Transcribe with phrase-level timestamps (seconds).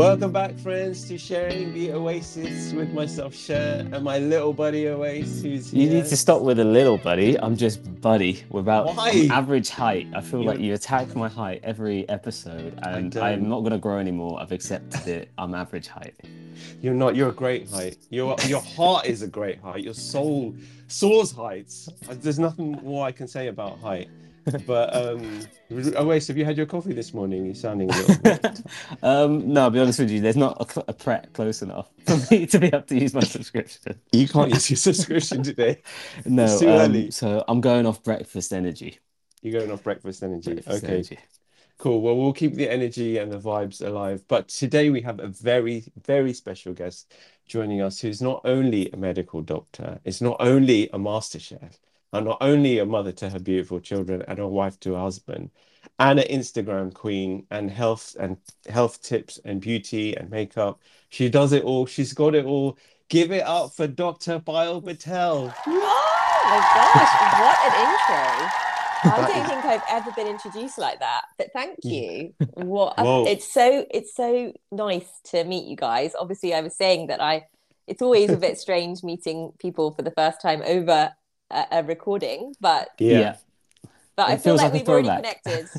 [0.00, 5.42] Welcome back, friends, to sharing the Oasis with myself, Sher, and my little buddy Owais,
[5.42, 7.38] who's You need to stop with a little buddy.
[7.38, 8.96] I'm just buddy without
[9.30, 10.06] average height.
[10.14, 13.14] I feel like You- attack my height every episode, and.
[13.14, 14.40] I'm not gonna grow anymore.
[14.40, 15.28] I've accepted it.
[15.36, 16.14] I'm average height.
[16.80, 17.14] You're not.
[17.14, 17.98] You're a great height.
[18.08, 19.84] Your your heart is a great height.
[19.84, 20.54] Your soul
[20.88, 21.90] soars heights.
[22.08, 24.08] There's nothing more I can say about height.
[24.66, 25.40] But um,
[25.70, 27.44] Owais, have you had your coffee this morning?
[27.46, 28.16] You're sounding a little.
[28.22, 28.62] bit-
[29.02, 30.20] um, no, I'll be honest with you.
[30.20, 33.14] There's not a, cl- a Pret close enough for me to be able to use
[33.14, 34.00] my subscription.
[34.12, 35.82] you can't use your subscription today.
[36.24, 37.10] No, It's too um, early.
[37.10, 38.98] so I'm going off breakfast energy.
[39.42, 40.54] You're going off breakfast energy.
[40.54, 40.94] Breakfast okay.
[40.94, 41.18] energy.
[41.78, 42.02] Cool.
[42.02, 44.22] Well, we'll keep the energy and the vibes alive.
[44.28, 47.14] But today we have a very, very special guest
[47.46, 51.78] joining us who's not only a medical doctor, it's not only a master chef,
[52.12, 55.50] and not only a mother to her beautiful children and a wife to her husband,
[55.98, 58.36] and an Instagram queen and health and
[58.68, 60.80] health tips and beauty and makeup.
[61.08, 61.86] She does it all.
[61.86, 62.78] She's got it all.
[63.08, 64.38] Give it up for Dr.
[64.40, 65.54] Payal Patel.
[65.66, 68.60] Oh my gosh, what an intro.
[69.02, 72.34] I don't think I've ever been introduced like that, but thank you.
[72.54, 73.24] What Whoa.
[73.26, 76.12] it's so it's so nice to meet you guys.
[76.18, 77.46] Obviously, I was saying that I
[77.86, 81.12] it's always a bit strange meeting people for the first time over
[81.50, 83.36] a, a recording, but Yeah.
[84.16, 85.68] but I feel feels like like we've already connected.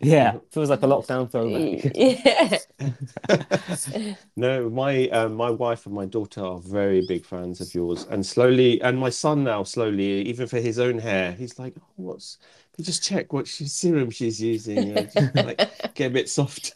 [0.00, 0.38] Yeah.
[0.50, 1.92] Feels like a lockdown throwback.
[1.94, 2.58] yeah.
[4.36, 8.24] No, my um, my wife and my daughter are very big fans of yours, and
[8.24, 12.38] slowly, and my son now slowly, even for his own hair, he's like, oh, "What's?"
[12.76, 16.74] They just check what she, serum she's using, and just, like get a bit soft.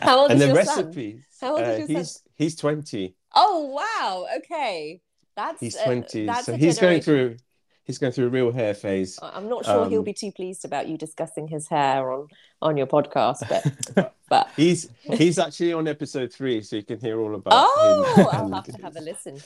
[0.00, 1.22] How old and is the your son?
[1.40, 1.96] How old is uh, your son?
[1.96, 3.14] he's he's twenty.
[3.34, 5.00] Oh wow, okay.
[5.36, 7.36] That's He's uh, twenty, that's so he's going through
[7.84, 9.18] he's going through a real hair phase.
[9.22, 12.28] I'm not sure he'll Um, be too pleased about you discussing his hair on
[12.62, 17.20] on your podcast, but but He's he's actually on episode three, so you can hear
[17.20, 18.26] all about oh, him.
[18.32, 19.40] I'll have to have a listen.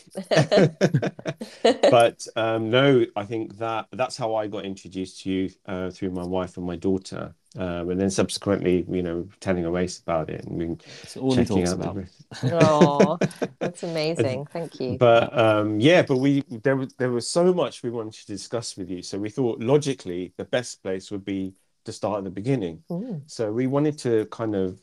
[1.91, 6.11] but um, no, I think that that's how I got introduced to you uh, through
[6.11, 10.45] my wife and my daughter, um, and then subsequently, you know, telling Owais about it
[10.45, 11.95] and we It's all he checking talks out about.
[11.97, 12.59] the.
[12.63, 13.19] oh,
[13.59, 14.47] that's amazing.
[14.47, 14.97] Thank you.
[14.99, 18.77] But um, yeah, but we there was there was so much we wanted to discuss
[18.77, 21.55] with you, so we thought logically the best place would be
[21.85, 22.83] to start at the beginning.
[22.91, 23.23] Mm.
[23.27, 24.81] So we wanted to kind of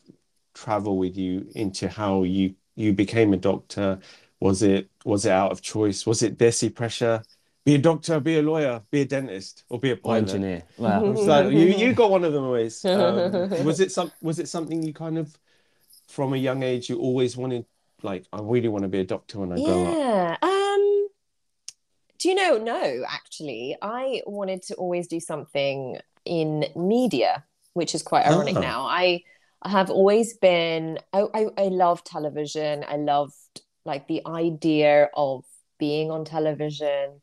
[0.54, 4.00] travel with you into how you you became a doctor.
[4.40, 6.06] Was it was it out of choice?
[6.06, 7.24] Was it desi pressure?
[7.66, 10.18] Be a doctor, be a lawyer, be a dentist, or be a Or pilot.
[10.20, 10.64] engineer.
[10.78, 12.84] Well, So you you got one of them always.
[12.86, 15.36] Um, was it some was it something you kind of
[16.08, 17.66] from a young age you always wanted
[18.04, 19.98] like I really want to be a doctor when I grow up.
[19.98, 20.38] Yeah.
[20.42, 21.08] Um
[22.20, 27.44] do you know no actually I wanted to always do something in media
[27.74, 28.62] which is quite ironic Ah.
[28.62, 29.22] now I
[29.66, 35.46] have always been I, I I love television I loved like the idea of
[35.80, 37.22] being on television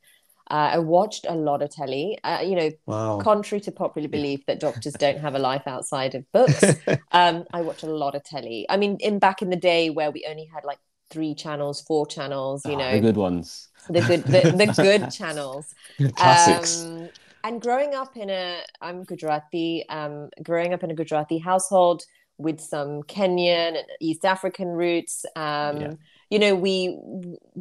[0.51, 3.31] uh, I watched a lot of telly uh, you know Wow.
[3.31, 6.75] contrary to popular belief that doctors don't have a life outside of books
[7.13, 10.11] um i watch a lot of telly i mean in back in the day where
[10.11, 10.79] we only had like
[11.11, 13.69] three channels four channels you ah, know the good ones.
[13.89, 15.75] the good the, the good channels
[16.17, 16.87] Classics.
[16.87, 17.11] um,
[17.45, 22.03] and growing up in a i'm gujarati um growing up in a gujarati household
[22.39, 25.95] with some kenyan and east african roots um Yeah.
[26.31, 26.99] you know we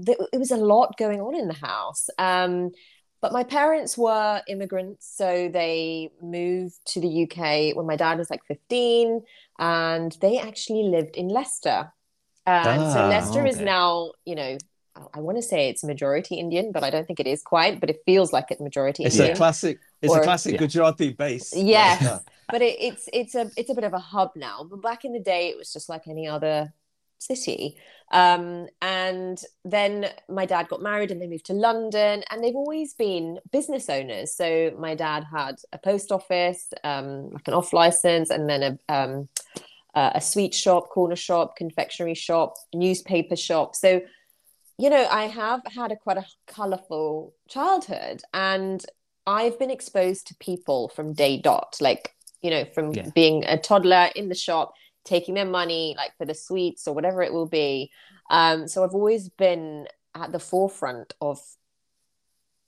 [0.06, 2.10] th- it was a lot going on in the house.
[2.18, 2.72] Um
[3.22, 7.38] but my parents were immigrants so they moved to the uk
[7.78, 9.22] when my dad was like 15
[9.60, 11.94] and they actually lived in leicester.
[12.64, 14.60] And so Ah, leicester is now you know
[14.96, 17.80] I- I want to say it's majority Indian, but I don't think it is quite.
[17.80, 19.34] But it feels like it's majority It's Indian.
[19.36, 19.80] a classic.
[20.02, 20.60] It's Or- a classic Yeah.
[20.60, 21.54] Gujarati base.
[21.56, 22.20] Yes, Yeah.
[22.50, 24.64] but it, it's it's a it's a bit of a hub now.
[24.70, 26.74] But back in the day, it was just like any other
[27.20, 27.78] city.
[28.12, 32.94] Um, and then my dad got married, and they moved to London, and they've always
[32.94, 34.36] been business owners.
[34.36, 38.94] So my dad had a post office, um, like an off license, and then a
[38.94, 39.30] um,
[39.96, 43.76] uh, a sweet shop, corner shop, confectionery shop, newspaper shop.
[43.76, 44.02] So
[44.78, 48.84] you know, I have had a quite a colorful childhood and
[49.26, 52.12] I've been exposed to people from day dot, like,
[52.42, 53.12] you know, from Yeah.
[53.14, 54.74] being a toddler in the shop,
[55.06, 57.92] taking their money, like for the sweets or whatever it will be.
[58.30, 61.40] Um, so I've always been at the forefront of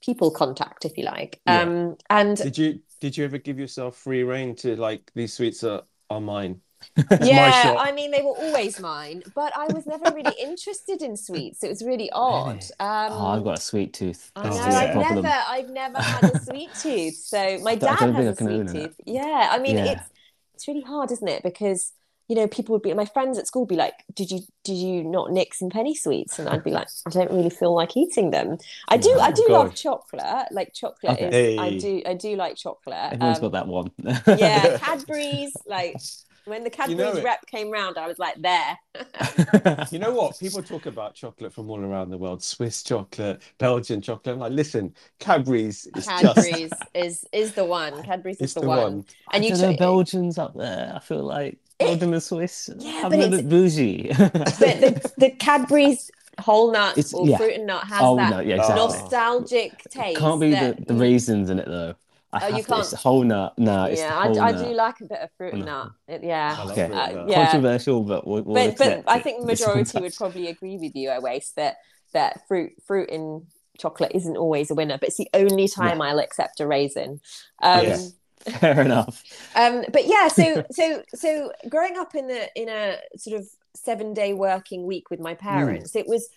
[0.01, 1.41] people contact, if you like.
[1.45, 1.63] Yeah.
[1.63, 5.63] Um, and Did you did you ever give yourself free reign to like these sweets
[5.63, 6.61] are are mine?
[7.31, 7.73] my yeah.
[7.77, 11.63] I mean, they were always mine, but I was never really interested in sweets.
[11.63, 12.63] It was really odd.
[12.79, 14.31] Um, Oh, I've got a sweet tooth.
[14.35, 14.61] I Oh, know.
[14.63, 14.85] yeah.
[14.85, 14.97] I've problem.
[14.97, 17.15] never, I've never had a sweet tooth.
[17.25, 18.91] So my dad has think I a can sweet own that.
[18.91, 18.95] tooth.
[19.05, 19.79] Yeah, I mean, Yeah.
[19.79, 20.09] it's
[20.53, 21.43] it's really hard, isn't it?
[21.43, 21.93] Because
[22.27, 24.73] you know, people would be my friends at school would be like, "Did you did
[24.75, 27.95] you not nick some penny sweets?" And I'd be like, "I don't really feel like
[27.95, 28.57] eating them."
[28.89, 30.47] I do I Oh, do love chocolate.
[30.51, 31.29] Like chocolate Okay.
[31.29, 33.13] is I do I do like chocolate.
[33.13, 33.91] Everyone's Um, got that one.
[34.31, 35.61] yeah, Cadbury's.
[35.67, 36.01] Like
[36.45, 38.77] when the You know Cadbury's rep came round, I was like, "There."
[39.91, 40.39] You know what?
[40.39, 44.33] People talk about chocolate from all around the world, Swiss chocolate, Belgian chocolate.
[44.33, 48.01] I'm like, listen, Cadbury's is just Cadbury's is is the one.
[48.03, 48.77] Cadbury's it's is the, the one.
[48.77, 49.05] one.
[49.33, 50.91] And I you don't know, Belgians up there.
[50.95, 52.69] I feel like Belgium and Swiss.
[52.77, 54.07] Yeah, I'm but a it's- bit bougie.
[54.17, 56.09] but the, the Cadbury's
[56.39, 57.37] whole nut It's- or yeah.
[57.37, 58.81] fruit and nut has oh that no, yeah, exactly.
[58.81, 58.87] Ah.
[58.87, 60.19] nostalgic taste.
[60.19, 61.95] Can't be the, that the you- raisins in it though.
[62.33, 63.01] I Oh, you have to, it's can't?
[63.01, 63.53] whole nut.
[63.57, 64.67] No, it's yeah, the I, whole I nut.
[64.67, 65.91] do like a bit of fruit and No.
[66.07, 66.23] nut.
[66.23, 66.57] Yeah.
[66.71, 66.91] Okay.
[66.91, 67.45] Uh, yeah.
[67.51, 70.95] Controversial, but we'll, we'll but but accept I think This majority would probably agree with
[70.95, 71.77] you, Owais, that
[72.13, 73.45] that fruit fruit in
[73.77, 77.19] chocolate isn't always a winner, but it's the only time I'll accept a raisin.
[77.61, 78.13] Um, Yes.
[78.59, 79.23] Fair enough.
[79.55, 84.13] um, but yeah, so so so growing up in the in a sort of seven
[84.13, 86.29] day working week with my parents, it was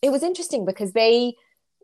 [0.00, 1.34] it was interesting because they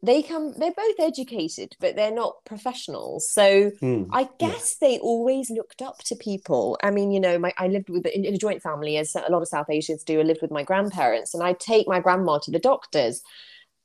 [0.02, 3.30] they come they're both educated, but they're not professionals.
[3.30, 4.04] So Hmm.
[4.12, 6.78] I guess they always looked up to people.
[6.82, 9.30] I mean, you know, my I lived with in, in a joint family, as a
[9.30, 10.20] lot of South Asians do.
[10.20, 13.22] I lived with my grandparents, and I'd take my grandma to the doctors,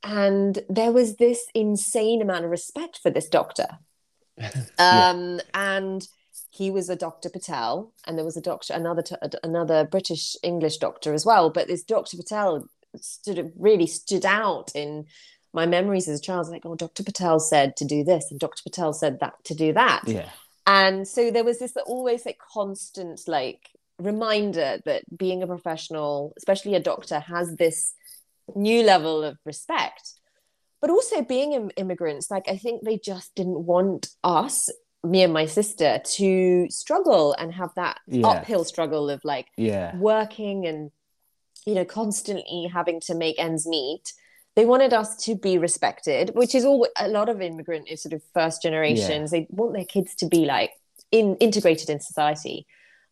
[0.03, 3.67] and there was this insane amount of respect for this doctor.
[4.77, 6.05] Um, and
[6.49, 7.29] he was a Dr.
[7.29, 11.49] Patel, and there was a doctor, another t- another British English doctor as well.
[11.49, 12.17] But this Dr.
[12.17, 12.67] Patel
[12.99, 15.05] stood really stood out in
[15.55, 16.49] my memories as a child.
[16.49, 17.03] Like, oh, Dr.
[17.03, 18.61] Patel said to do this, and Dr.
[18.63, 20.29] Patel said that to do that Yeah.
[20.67, 23.61] and so there was this always like constant like
[23.97, 27.93] reminder that being a professional especially a doctor has this
[28.55, 30.05] new level of respect
[30.81, 34.69] but also being im- immigrants like i think they just didn't want us
[35.03, 38.27] me and my sister to struggle and have that Yeah.
[38.27, 39.95] uphill struggle of like Yeah.
[39.97, 40.91] working and
[41.65, 44.05] you know constantly having to make ends meet
[44.55, 48.13] they wanted us to be respected which is all a lot of immigrant is sort
[48.13, 50.71] of first generations they want their kids to be like
[51.11, 52.65] in integrated in society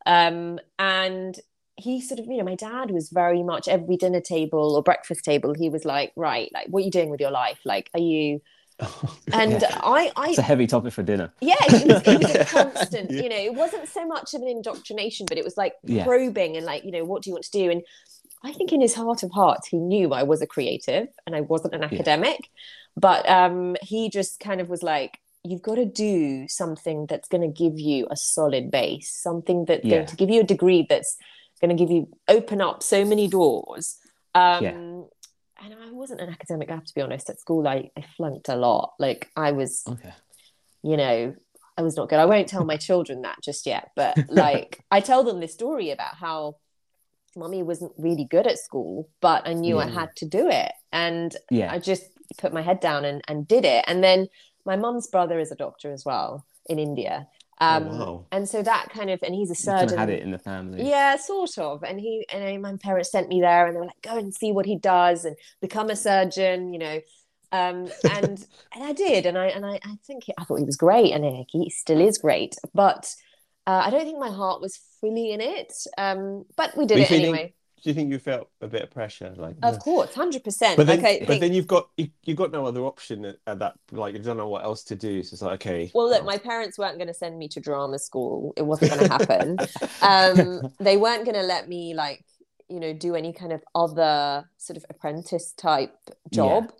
[0.06, 1.40] um and
[1.75, 5.24] he sort of you know my dad was very much every dinner table or breakfast
[5.25, 8.00] table he was like right like what are you doing with your life like are
[8.00, 8.42] you
[9.34, 9.80] and Yeah.
[9.84, 11.31] i i It's a heavy topic for dinner.
[11.42, 13.22] yeah it was, it was a constant Yeah.
[13.24, 16.04] you know it wasn't so much of an indoctrination but it was like Yeah.
[16.06, 17.81] probing and like you know what do you want to do and
[18.44, 21.42] i think in his heart of hearts he knew i was a creative and i
[21.42, 22.50] wasn't an academic
[22.95, 27.42] but um he just kind of was like you've got to do something that's going
[27.42, 29.95] to give you a solid base something that's Yeah.
[29.98, 31.18] going to give you a degree that's
[31.62, 33.98] going to give you open up so many doors
[34.36, 34.78] um Yeah.
[35.63, 38.50] and i wasn't an academic i have to be honest at school i, I flunked
[38.50, 40.13] a lot like i was Okay.
[40.84, 41.36] you know,
[41.78, 42.19] I was not good.
[42.19, 45.89] I won't tell my children that just yet, but like I tell them this story
[45.89, 46.57] about how
[47.35, 50.71] mummy wasn't really good at school, but I knew I had to do it.
[50.91, 51.71] And Yeah.
[51.71, 52.03] I just
[52.38, 53.83] put my head down and, and did it.
[53.88, 54.27] And then
[54.65, 57.27] my mum's brother is a doctor as well in India.
[57.59, 58.25] Um, Oh, wow.
[58.31, 59.94] And so that kind of, and he's a You kind surgeon.
[59.94, 60.88] of had it in the family.
[60.89, 61.84] Yeah, sort of.
[61.84, 64.51] And he and my parents sent me there, and they were like, "Go and see
[64.51, 67.00] what he does, and become a surgeon," you know.
[67.51, 68.43] Um, and
[68.74, 71.24] and I did, and I and I, I think I thought he was great, and
[71.24, 72.55] he- he still is great.
[72.74, 73.08] But
[73.67, 75.74] uh, I don't think my heart was fully in it.
[75.98, 77.53] Um, but we did it feeling- anyway.
[77.84, 79.34] Do you think you felt a bit of pressure?
[79.36, 79.79] Like, Of no.
[79.79, 80.77] course, hundred percent.
[80.77, 81.41] but then, I but think.
[81.41, 83.74] then you've got you, you've got no other option at, at that.
[83.91, 85.22] Like, you don't know what else to do.
[85.22, 85.91] So it's like, okay.
[85.93, 88.53] well, look, my parents weren't going to send me to drama school.
[88.55, 89.58] It wasn't going to happen.
[90.01, 92.24] um, they weren't going to let me like
[92.70, 95.93] you know do any kind of other sort of apprentice type
[96.32, 96.72] job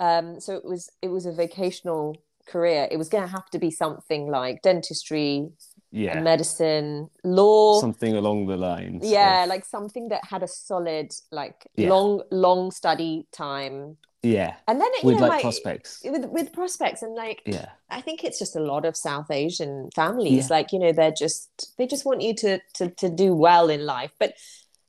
[0.00, 2.16] um so it was it was a vocational
[2.46, 5.48] career it was going to have to be something like dentistry
[5.90, 6.20] yeah.
[6.20, 9.02] medicine law Something along the lines.
[9.04, 11.88] yeah of- like something that had a solid like Yeah.
[11.90, 14.56] long long study time yeah.
[14.66, 16.02] and then it you With know like prospects.
[16.04, 17.68] with with prospects and like Yeah.
[17.88, 20.50] I think it's just a lot of South Asian families.
[20.50, 20.56] Yeah.
[20.56, 23.86] Like, you know, they're just they just want you to to to do well in
[23.86, 24.10] life.
[24.18, 24.34] But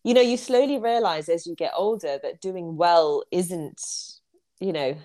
[0.03, 3.79] you know, you slowly realize as you get older that doing well isn't,
[4.59, 4.95] you know,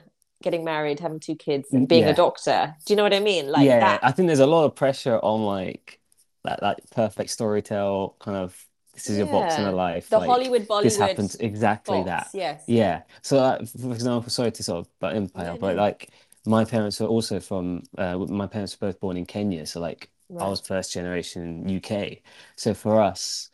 [0.43, 2.11] getting married, having two kids, and being Yeah.
[2.11, 2.75] a doctor.
[2.85, 3.51] Do you know what I mean?
[3.51, 4.05] Like yeah, that.
[4.05, 6.01] I think there's a lot of pressure on like
[6.45, 9.71] that that perfect storytell kind of this is your box in Yeah.
[9.71, 10.09] a life.
[10.11, 12.29] the like, Hollywood Bollywood this happens exactly box, that.
[12.35, 12.65] Yes.
[12.67, 13.03] Yeah.
[13.23, 15.83] So, uh, for example, sorry to sort of in, Payal, No, but no.
[15.83, 16.11] like
[16.45, 19.65] my parents were also from, uh, my parents were both born in Kenya.
[19.65, 22.23] So, like, I was first generation UK.
[22.57, 23.49] So, for us,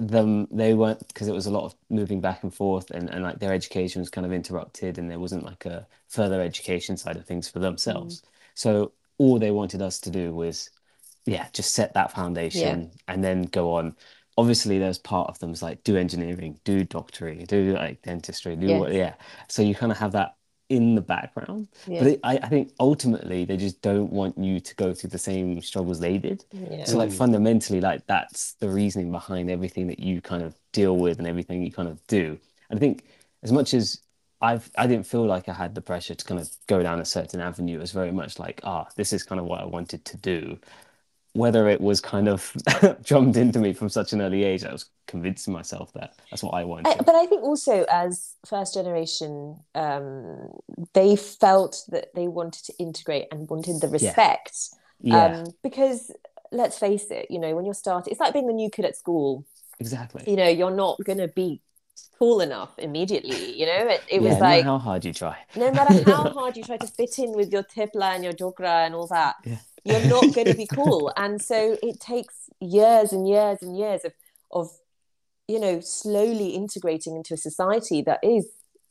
[0.00, 3.22] them they weren't because it was a lot of moving back and forth, and, and
[3.22, 7.16] like their education was kind of interrupted, and there wasn't like a further education side
[7.16, 8.20] of things for themselves.
[8.20, 8.24] Mm.
[8.54, 10.70] So, all they wanted us to do was,
[11.26, 13.96] yeah, just set that foundation and then go on
[14.36, 18.78] obviously there's part of them is like do engineering, do doctoring, do like dentistry, do
[18.78, 19.14] what, yeah.
[19.48, 20.36] So you kind of have that
[20.68, 21.68] in the background.
[21.86, 21.98] Yeah.
[22.00, 25.18] But it, I, I think ultimately they just don't want you to go through the
[25.18, 26.44] same struggles they did.
[26.52, 26.84] Yeah.
[26.84, 27.18] So like Mm.
[27.18, 31.62] fundamentally, like that's the reasoning behind everything that you kind of deal with and everything
[31.62, 32.38] you kind of do.
[32.70, 33.04] And I think
[33.42, 34.00] as much as
[34.40, 37.04] I've I didn't feel like I had the pressure to kind of go down a
[37.04, 40.04] certain avenue, it was very much like, ah, this is kind of what I wanted
[40.06, 40.58] to do.
[41.34, 42.52] Whether it was kind of
[43.04, 46.52] drummed into me from such an early age, I was convincing myself that that's what
[46.54, 46.86] I wanted.
[46.86, 50.48] I, but I think also as first generation, um,
[50.92, 54.56] they felt that they wanted to integrate and wanted the respect.
[55.00, 56.10] yeah, Um, because
[56.52, 58.96] let's face it, you know, when you're starting, it's like being the new kid at
[58.96, 59.44] school.
[59.80, 60.22] exactly.
[60.26, 61.60] You know, you're not going to be
[62.18, 63.58] cool enough immediately.
[63.58, 65.36] You know, it, it yeah, was like no matter how hard you try.
[65.56, 68.86] no matter how hard you try to fit in with your thepla and your dhokla
[68.86, 69.56] and all that, Yeah.
[69.84, 71.12] You're not going to be cool.
[71.16, 74.12] And so it takes years and years and years of,
[74.50, 74.70] of,
[75.48, 78.46] you know, slowly integrating into a society that is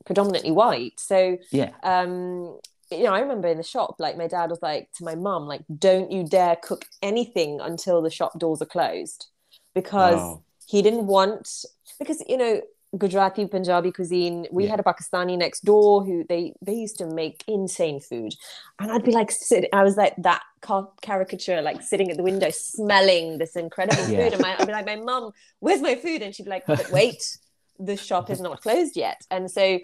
[0.06, 1.00] predominantly white.
[1.00, 2.60] So, Yeah, um,
[2.92, 5.48] you know, I remember in the shop, like my dad was like to my mum,
[5.48, 9.28] like, don't you dare cook anything until the shop doors are closed,
[9.74, 10.44] because Wow.
[10.68, 11.66] he didn't want
[12.00, 12.62] because you know
[12.96, 14.48] Gujarati Punjabi cuisine.
[14.52, 14.72] We Yeah.
[14.72, 18.34] had a Pakistani next door who they they used to make insane food,
[18.80, 22.24] and I'd be like, sit, I was like that ca- caricature, like sitting at the
[22.24, 24.24] window smelling this incredible Yeah.
[24.24, 26.22] food, and my, I'd be like, my mum, where's my food?
[26.22, 27.38] And she'd be like, but wait,
[27.80, 29.80] the shop is not closed yet, and so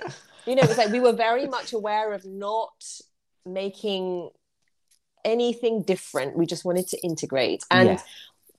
[0.45, 2.73] you know, it was like we were very much aware of not
[3.45, 4.29] making
[5.25, 6.37] anything different.
[6.37, 8.01] We just wanted to integrate, and yeah,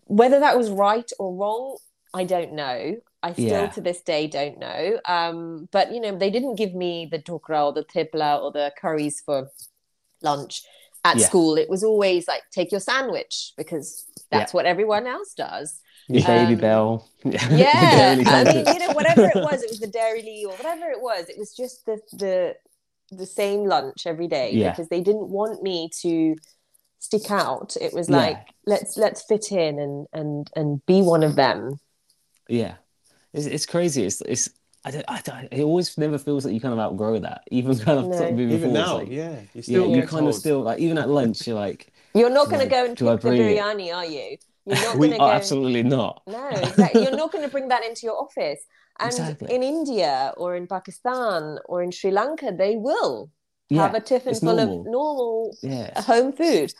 [0.06, 1.76] whether that was right or wrong,
[2.12, 2.96] I don't know.
[3.22, 3.66] I still Yeah.
[3.70, 4.98] to this day don't know.
[5.04, 8.72] Um, but you know, they didn't give me the dhokla or the thepla or the
[8.80, 9.50] curries for
[10.22, 10.62] lunch
[11.04, 11.26] at Yeah.
[11.26, 11.56] school.
[11.56, 15.80] It was always like take your sandwich because that's what everyone else does.
[16.08, 17.08] your baby Um, bell.
[17.24, 21.00] Yeah, I mean, you know, whatever it was, it was the Dairylea or whatever it
[21.00, 21.28] was.
[21.28, 22.56] It was just the the
[23.12, 24.70] the same lunch every day Yeah.
[24.70, 26.34] because they didn't want me to
[26.98, 27.76] stick out.
[27.80, 28.16] It was Yeah.
[28.16, 31.78] like let's let's fit in and and and be one of them.
[32.48, 32.76] Yeah,
[33.32, 34.04] it's, it's crazy.
[34.04, 34.50] It's it's
[34.84, 37.42] I don't, I don't, it always never feels like you kind of outgrow that.
[37.50, 38.16] Even kind of No.
[38.16, 40.60] sort of moving Even forward, now, like, yeah, you yeah, you get kind of still
[40.62, 43.22] like even at lunch, you're like, You're not going to go and do I cook
[43.22, 43.58] the bring it?
[43.58, 44.36] biryani, are you?
[44.66, 45.30] You're not We- going to go.
[45.30, 46.22] absolutely not.
[46.26, 47.02] No, exactly.
[47.02, 48.60] You're not going to bring that into your office.
[48.98, 49.54] And Exactly.
[49.54, 53.30] in India or in Pakistan or in Sri Lanka, they will
[53.68, 54.80] Yeah, have a tiffin full normal.
[54.80, 56.72] of normal yeah, home food.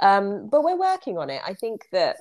[0.00, 1.40] Um, but we're working on it.
[1.46, 2.16] I think that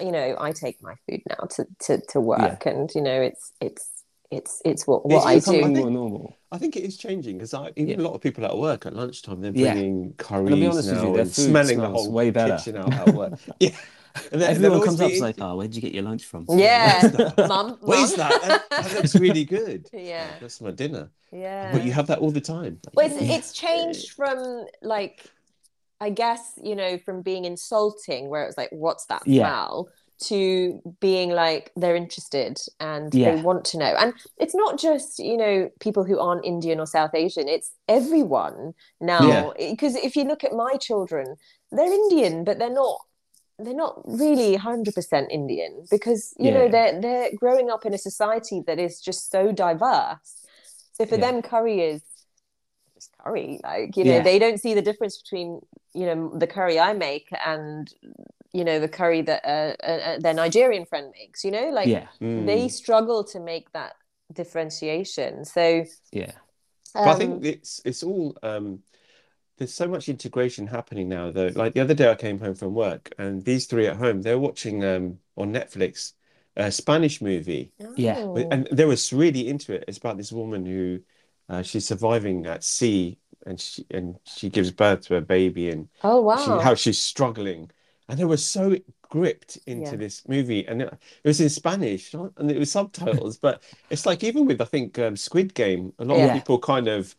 [0.00, 3.52] you know I take my food now to to, to work, and you know it's
[3.60, 3.88] it's
[4.30, 5.66] it's it's what what It's I becoming do.
[5.66, 6.36] think- more normal.
[6.50, 7.96] I think it is changing because even Yeah.
[7.96, 9.72] a lot of people at work at lunchtime they're Yeah.
[9.72, 12.30] bringing I'll be curries honest with now you, their and food smelling the whole way
[12.30, 12.56] better.
[12.58, 13.38] kitchen out at work.
[13.60, 13.70] yeah,
[14.30, 16.24] and then, Everyone always comes up be- and like, oh, where'd you get your lunch
[16.24, 16.44] from?
[16.50, 17.48] Yeah, What's that?
[17.48, 17.78] mum.
[17.80, 18.28] What is mum.
[18.28, 18.42] that?
[18.42, 18.70] that?
[18.84, 19.88] That looks really good.
[19.94, 21.08] Yeah, That's my dinner.
[21.32, 21.72] yeah.
[21.72, 22.80] But you have that all the time.
[22.92, 23.36] Well, it's, Yeah.
[23.36, 25.24] it's changed from like,
[26.06, 29.42] I guess you know, from being insulting, where it was like, "What's that Yeah.
[29.42, 29.74] smell?"
[30.30, 33.34] to being like they're interested and Yeah.
[33.34, 33.92] they want to know.
[34.02, 34.10] And
[34.42, 35.56] it's not just you know
[35.86, 39.52] people who aren't Indian or South Asian; it's everyone now.
[39.58, 39.70] Yeah.
[39.72, 41.26] Because if you look at my children,
[41.74, 42.98] they're Indian, but they're not.
[43.58, 43.94] They're not
[44.24, 48.78] really hundred percent Indian because you know they're they're growing up in a society that
[48.86, 50.30] is just so diverse.
[50.96, 51.24] So for Yeah.
[51.24, 52.02] them, curry is
[52.94, 53.60] just curry.
[53.70, 54.22] Like you know, Yeah.
[54.30, 55.48] they don't see the difference between
[55.94, 57.92] you know the curry I make and
[58.52, 61.44] you know the curry that uh, uh, their Nigerian friend makes.
[61.44, 62.46] You know, like yeah, Mm.
[62.46, 63.94] they struggle to make that
[64.32, 65.44] differentiation.
[65.44, 66.32] So yeah,
[67.02, 68.82] But I um, think it's it's all um
[69.58, 71.48] there's so much integration happening now though.
[71.54, 74.38] Like the other day I came home from work and these three at home, they're
[74.38, 76.14] watching um on Netflix
[76.56, 77.72] a Spanish movie.
[77.96, 78.22] Yeah.
[78.34, 79.84] oh, And they were really into it.
[79.88, 81.00] It's about this woman who
[81.48, 85.88] uh, she's surviving at sea and she and she gives birth to a baby and
[86.02, 87.70] oh she, wow, how she's struggling.
[88.08, 89.96] And they were so gripped into Yeah.
[89.96, 90.92] this movie, and it,
[91.24, 93.38] it was in Spanish, and it was subtitles.
[93.38, 96.24] but it's like even with I think um, Squid Game, a lot Yeah.
[96.24, 97.14] of people kind of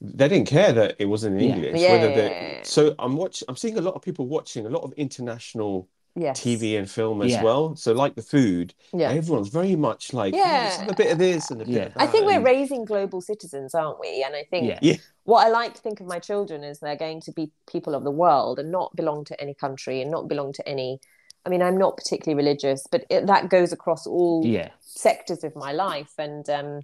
[0.00, 1.88] they didn't care that it wasn't in English.
[1.88, 2.62] Yeah, whether yeah, yeah, yeah.
[2.62, 6.40] so I'm watching I'm seeing a lot of people watching a lot of international yes,
[6.40, 7.42] TV and film as Yeah.
[7.44, 7.76] well.
[7.76, 9.10] So like the food, yeah.
[9.10, 10.62] everyone's very much like "Oh, Yeah.
[10.64, 11.82] let's have a bit of this and a bit Yeah.
[11.86, 14.22] of I think we're and- raising global citizens, aren't we?
[14.24, 14.96] And I think yeah, Yeah.
[15.24, 18.02] what I like to think of my children is they're going to be people of
[18.02, 21.00] the world and not belong to any country and not belong to any.
[21.44, 25.54] I mean, I'm not particularly religious, but it, that goes across all yeah, sectors of
[25.54, 26.12] my life.
[26.18, 26.80] And, um,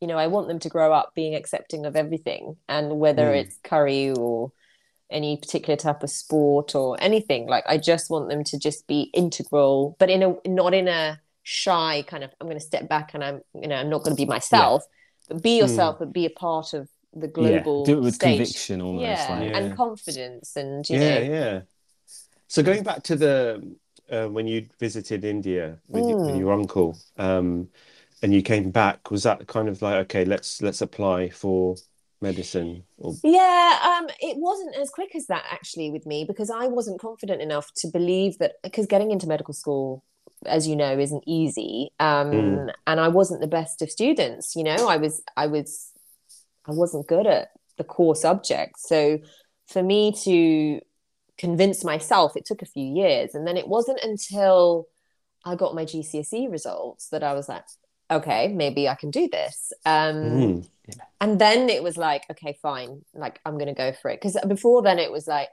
[0.00, 2.56] you know, I want them to grow up being accepting of everything.
[2.68, 3.36] And whether Mm.
[3.40, 4.52] it's curry or
[5.10, 9.10] any particular type of sport or anything, like I just want them to just be
[9.14, 13.12] integral, but in a not in a shy kind of i'm going to step back
[13.12, 14.82] and i'm you know i'm not going to be myself
[15.28, 17.94] but be yourself but be a part of the global yeah.
[17.94, 18.38] do it with stage.
[18.38, 19.58] conviction almost yeah, like Yeah.
[19.58, 21.62] and confidence and you yeah, know yeah.
[22.48, 23.76] So going back to the
[24.10, 26.38] uh, when you visited India with, your, with Mm.
[26.40, 27.68] your uncle, um,
[28.22, 31.76] and you came back, was that kind of like okay, let's let's apply for
[32.24, 32.84] medicine?
[32.98, 37.00] Or Yeah, um, it wasn't as quick as that actually with me because I wasn't
[37.00, 40.02] confident enough to believe that because getting into medical school,
[40.46, 41.90] as you know, isn't easy.
[42.00, 42.72] Um, Mm.
[42.86, 45.90] and I wasn't the best of students, you know, I was I was
[46.66, 48.88] I wasn't good at the core subjects.
[48.88, 49.18] So
[49.68, 50.80] for me to
[51.38, 53.34] convince myself, it took a few years.
[53.34, 54.86] And then it wasn't until
[55.44, 57.64] I got my GCSE results that I was like,
[58.10, 59.72] okay, maybe I can do this.
[59.84, 60.68] Um, Mm.
[61.20, 64.20] And then it was like, okay, fine, like I'm gonna go for it.
[64.20, 65.48] Because before then it was like,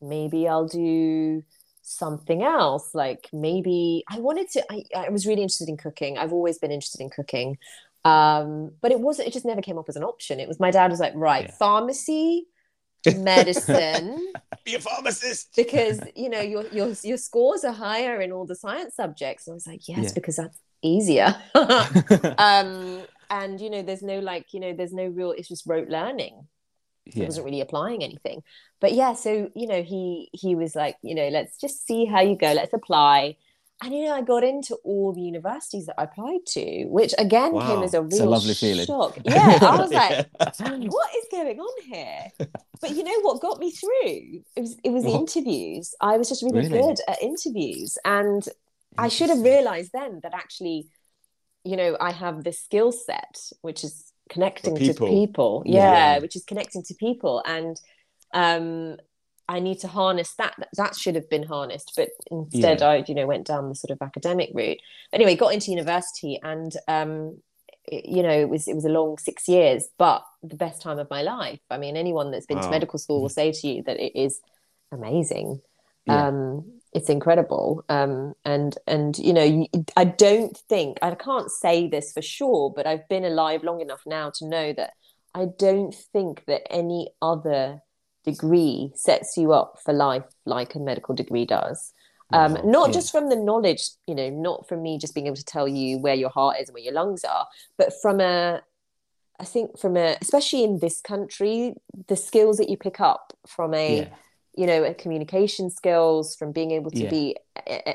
[0.00, 1.42] maybe I'll do
[1.82, 2.94] something else.
[2.94, 4.64] Like maybe I wanted to.
[4.72, 6.18] I, I was really interested in cooking.
[6.18, 7.58] I've always been interested in cooking,
[8.04, 9.28] um, but it wasn't.
[9.28, 10.38] It just never came up as an option.
[10.40, 11.52] It was my dad was like, right, Yeah.
[11.52, 12.46] pharmacy,
[13.16, 14.32] medicine
[14.64, 15.54] Be a pharmacist.
[15.56, 19.46] because you know your your your scores are higher in all the science subjects.
[19.46, 20.10] And I was like, yes, Yeah.
[20.14, 21.34] because that's easier.
[22.38, 25.32] um, and you know, there's no like, you know, there's no real.
[25.32, 26.46] It's just rote learning.
[27.06, 27.26] Yeah.
[27.26, 28.42] wasn't really applying anything.
[28.80, 32.20] But yeah, so you know, he he was like, you know, let's just see how
[32.20, 32.52] you go.
[32.52, 33.36] Let's apply.
[33.82, 37.52] And you know, I got into all the universities that I applied to, which again
[37.60, 38.86] came as a real It's a lovely feeling.
[38.86, 39.18] shock.
[39.24, 40.76] Yeah, I was like, Yeah.
[40.88, 42.48] what is going on here?
[42.80, 44.42] But you know what got me through?
[44.56, 45.94] It was it was the interviews.
[46.00, 46.80] I was just really, Really?
[46.80, 48.48] good at interviews, and
[48.98, 50.88] I should have realized then that actually,
[51.66, 55.08] you know, I have this skill set which is connecting to people.
[55.08, 55.62] people.
[55.66, 55.92] Yeah.
[56.14, 57.76] Yeah, which is connecting to people, and
[58.34, 58.96] um,
[59.48, 60.54] I need to harness that.
[60.76, 62.88] That should have been harnessed, but instead, Yeah.
[62.88, 64.78] I you know went down the sort of academic route.
[65.12, 67.38] Anyway, got into university, and um,
[67.84, 70.98] it- you know, it was it was a long six years, but the best time
[70.98, 71.60] of my life.
[71.70, 74.40] I mean, anyone that's been to medical school will say to you that it is
[74.92, 75.60] amazing.
[76.06, 76.28] Yeah.
[76.28, 77.84] Um, it's incredible.
[77.90, 82.86] Um, and and you know, I don't think I can't say this for sure, but
[82.86, 84.92] I've been alive long enough now to know that
[85.34, 87.82] I don't think that any other
[88.24, 91.92] degree sets you up for life like a medical degree does.
[92.32, 92.94] Um, not Yeah.
[92.94, 95.98] just from the knowledge, you know, not from me just being able to tell you
[95.98, 97.46] where your heart is and where your lungs are,
[97.78, 98.62] but from a,
[99.38, 101.74] I think from a, especially in this country,
[102.08, 104.08] the skills that you pick up from a, yeah.
[104.56, 107.10] You know, communication skills, from being able to Yeah.
[107.10, 107.36] be,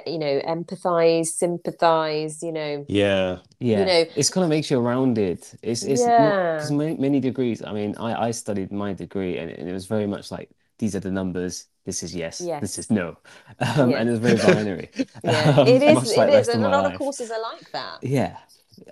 [0.06, 3.40] you know, empathize, sympathize, you know, Yeah.
[3.60, 5.40] Yeah, You know- it's kind of makes you rounded.
[5.62, 6.56] It's it's Yeah.
[6.56, 7.64] because many, many degrees.
[7.64, 10.50] I mean, I I studied my degree, and it, and it was very much like
[10.80, 11.68] these are the numbers.
[11.86, 12.42] This is yes.
[12.42, 12.62] Yes.
[12.62, 13.08] This is no,
[13.60, 13.98] um, Yeah.
[14.00, 14.90] and it's very binary.
[15.24, 16.98] yeah, Um, it is, like it the is, rest of and a my lot of
[16.98, 17.98] courses are like that.
[18.18, 18.38] Yeah,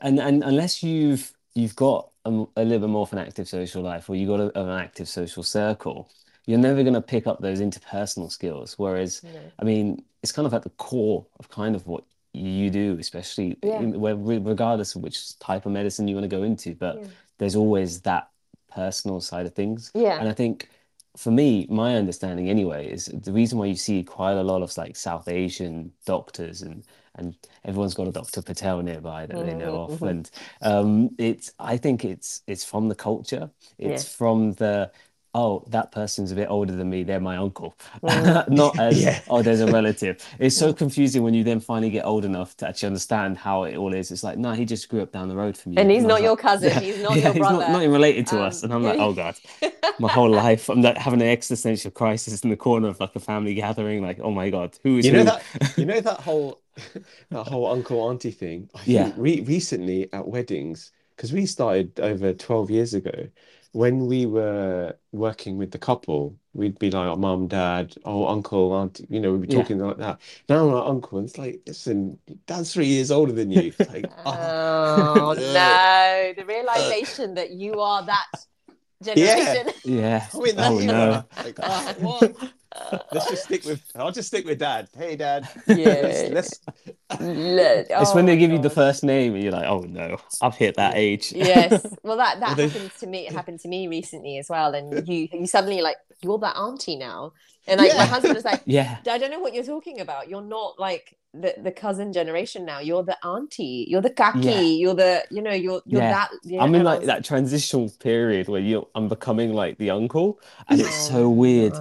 [0.01, 3.81] and and unless you've you've got a, a little bit more of an active social
[3.83, 6.09] life, or you've got a, an active social circle,
[6.49, 8.73] you're never going to pick up those interpersonal skills.
[8.77, 9.29] Whereas, know.
[9.59, 13.57] I mean, it's kind of at the core of kind of what you do, especially
[13.61, 13.79] Yeah.
[13.81, 16.73] in, where, regardless of which type of medicine you want to go into.
[16.75, 17.07] But Yeah.
[17.37, 18.25] there's always that
[18.67, 19.91] personal side of things.
[19.93, 20.19] Yeah.
[20.19, 20.69] And I think
[21.17, 24.75] for me, my understanding anyway is the reason why you see quite a lot of
[24.77, 26.83] like South Asian doctors and
[27.15, 27.35] and
[27.65, 28.41] everyone's got a Dr.
[28.41, 29.91] Patel nearby that they know of.
[29.99, 30.09] mhm.
[30.09, 30.31] And
[30.61, 33.49] um it's I think it's it's from the culture.
[33.77, 34.17] It's Yeah.
[34.17, 34.91] from the
[35.35, 37.75] oh, that person's a bit older than me, they're my uncle.
[38.03, 38.43] Mm.
[38.49, 39.21] Not as Yeah.
[39.29, 40.17] oh, there's a relative.
[40.39, 43.75] It's so confusing when you then finally get old enough to actually understand how it
[43.77, 44.11] all is.
[44.11, 45.79] It's like, no, he just grew up down the road from you.
[45.79, 47.71] And he's was not like, your cousin, yeah, he's not yeah, your he's not, brother.
[47.73, 48.63] not even related to us.
[48.63, 49.35] Um, And I'm like, oh God
[49.99, 50.69] my whole life.
[50.69, 54.01] I'm like having an existential crisis in the corner of like a family gathering.
[54.01, 55.25] Like, oh my God, who is You know who?
[55.25, 55.43] that
[55.77, 56.61] you know that whole
[57.29, 58.69] that whole uncle auntie thing.
[58.75, 59.11] I Yeah.
[59.17, 63.29] re recently at weddings, because we started over 12 years ago,
[63.71, 68.73] when we were working with the couple, we'd be like, oh, mum, dad, oh, uncle,
[68.73, 69.55] auntie, you know, we'd be Yeah.
[69.55, 70.19] talking like that.
[70.47, 73.67] Now I'm like, uncle, and it's like, listen, dad's three years older than you.
[73.67, 74.53] It's like, oh,
[74.95, 78.45] Oh no, the realization that you are that
[79.03, 79.67] generation.
[79.83, 80.27] Yeah.
[80.33, 81.25] I'm in oh, that Oh no.
[81.43, 82.33] Like, oh, what?
[83.11, 84.89] Let's just stick with, I'll just stick with dad.
[84.95, 85.47] Hey, dad.
[85.67, 86.29] Yeah.
[86.31, 86.59] Let's,
[87.19, 87.19] Look,
[87.89, 90.17] It's oh when they my give you the first name and you're like, oh no,
[90.41, 91.31] I've hit that age.
[91.33, 94.49] yes well that that Well, they- happens to me it happened to me recently as
[94.49, 97.33] well and you you suddenly like you're that auntie now
[97.67, 98.97] and like my husband was like Yeah.
[99.09, 102.79] i don't know what you're talking about you're not like the, the cousin generation now
[102.79, 104.61] you're the auntie you're the kaki Yeah.
[104.81, 106.09] you're the you know you're you're Yeah.
[106.09, 110.39] that yeah, I'm in like that transitional period where you I'm becoming like the uncle
[110.67, 111.79] and it's Oh, so weird.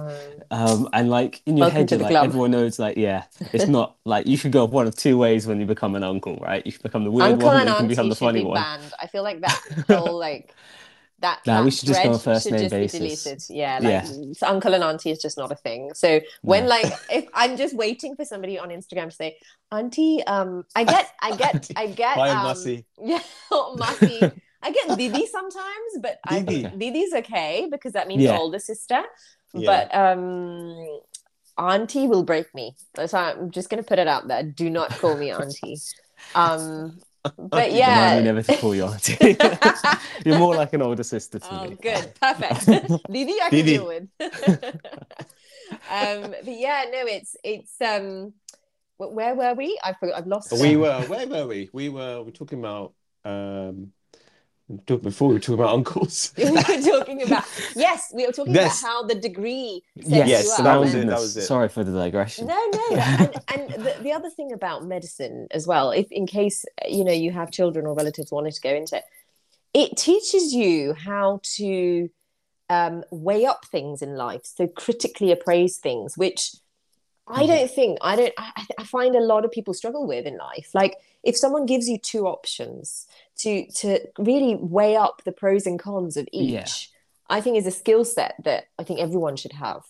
[0.51, 2.25] Um, and like in your Welcome head, you're like club.
[2.25, 5.59] everyone knows, like yeah, it's not like you could go one of two ways when
[5.59, 6.65] you become an uncle, right?
[6.65, 8.45] You can become the weird Uncle one, or and you can become the funny be
[8.45, 8.55] one.
[8.55, 8.93] banned.
[8.99, 10.55] I feel like that whole like
[11.21, 11.39] that.
[11.45, 13.49] Nah, that we should just go on thread first should name basis.
[13.49, 14.11] Yeah, like Yeah.
[14.33, 15.91] so uncle and auntie is just not a thing.
[15.93, 16.69] So when No.
[16.69, 19.37] like if I'm just waiting for somebody on Instagram to say,
[19.71, 22.85] Auntie, um, I get, I get, I get, Hi, um, Mussy.
[23.03, 24.31] yeah, or Mussy.
[24.61, 26.63] I get Didi sometimes, but I Didi.
[26.63, 28.37] think Didi's okay because that means Yeah.
[28.37, 29.03] older sister.
[29.53, 29.87] Yeah.
[29.89, 30.99] But um,
[31.57, 32.75] Auntie will break me.
[33.05, 34.43] So I'm just gonna put it out there.
[34.43, 35.77] Do not call me Auntie.
[36.35, 36.99] Um,
[37.37, 39.37] but Auntie, Remind me never to call you auntie.
[40.25, 41.59] You're more like an older sister to me.
[41.59, 41.77] Oh, me.
[41.81, 42.65] good, perfect.
[43.11, 43.71] Didi, I can Didi.
[43.73, 44.07] deal with.
[45.91, 48.33] um, but yeah, no, it's it's um,
[48.97, 49.77] where were we?
[49.83, 50.17] I forgot.
[50.17, 50.51] I've lost.
[50.61, 51.69] we were where were we?
[51.73, 52.93] We were We're talking about
[53.25, 53.35] um
[53.67, 53.98] we talked
[54.85, 56.33] before we were talking about uncles.
[56.37, 57.43] we were talking about
[57.75, 58.79] yes, we were talking Yes.
[58.81, 60.63] about how the degree sets Yes, Yes, you so up.
[60.63, 61.41] that was and- it, that was it.
[61.41, 62.47] Sorry for the digression.
[62.47, 66.65] No, no, and, and the, the other thing about medicine as well, if in case
[66.87, 69.03] you know you have children or relatives wanting to go into it,
[69.73, 72.09] it teaches you how to
[72.69, 76.55] um, weigh up things in life, so critically appraise things, which
[77.27, 78.33] I don't think I don't.
[78.37, 80.69] I, I find a lot of people struggle with in life.
[80.73, 83.07] Like if someone gives you two options
[83.39, 86.65] to to really weigh up the pros and cons of each, Yeah.
[87.37, 89.83] I think is a skill set that I think everyone should have.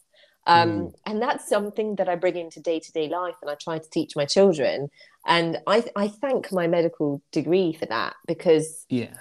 [0.47, 3.77] Um, And that's something that I bring into day to day life, and I try
[3.79, 4.89] to teach my children.
[5.25, 9.15] And I I thank my medical degree for that because Yeah.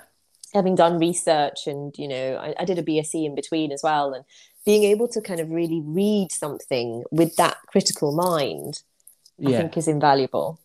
[0.55, 4.15] having done research and you know I, I did a BSc in between as well
[4.15, 4.25] and
[4.65, 8.83] being able to kind of really read something with that critical mind
[9.47, 9.59] I Yeah.
[9.59, 10.59] think is invaluable.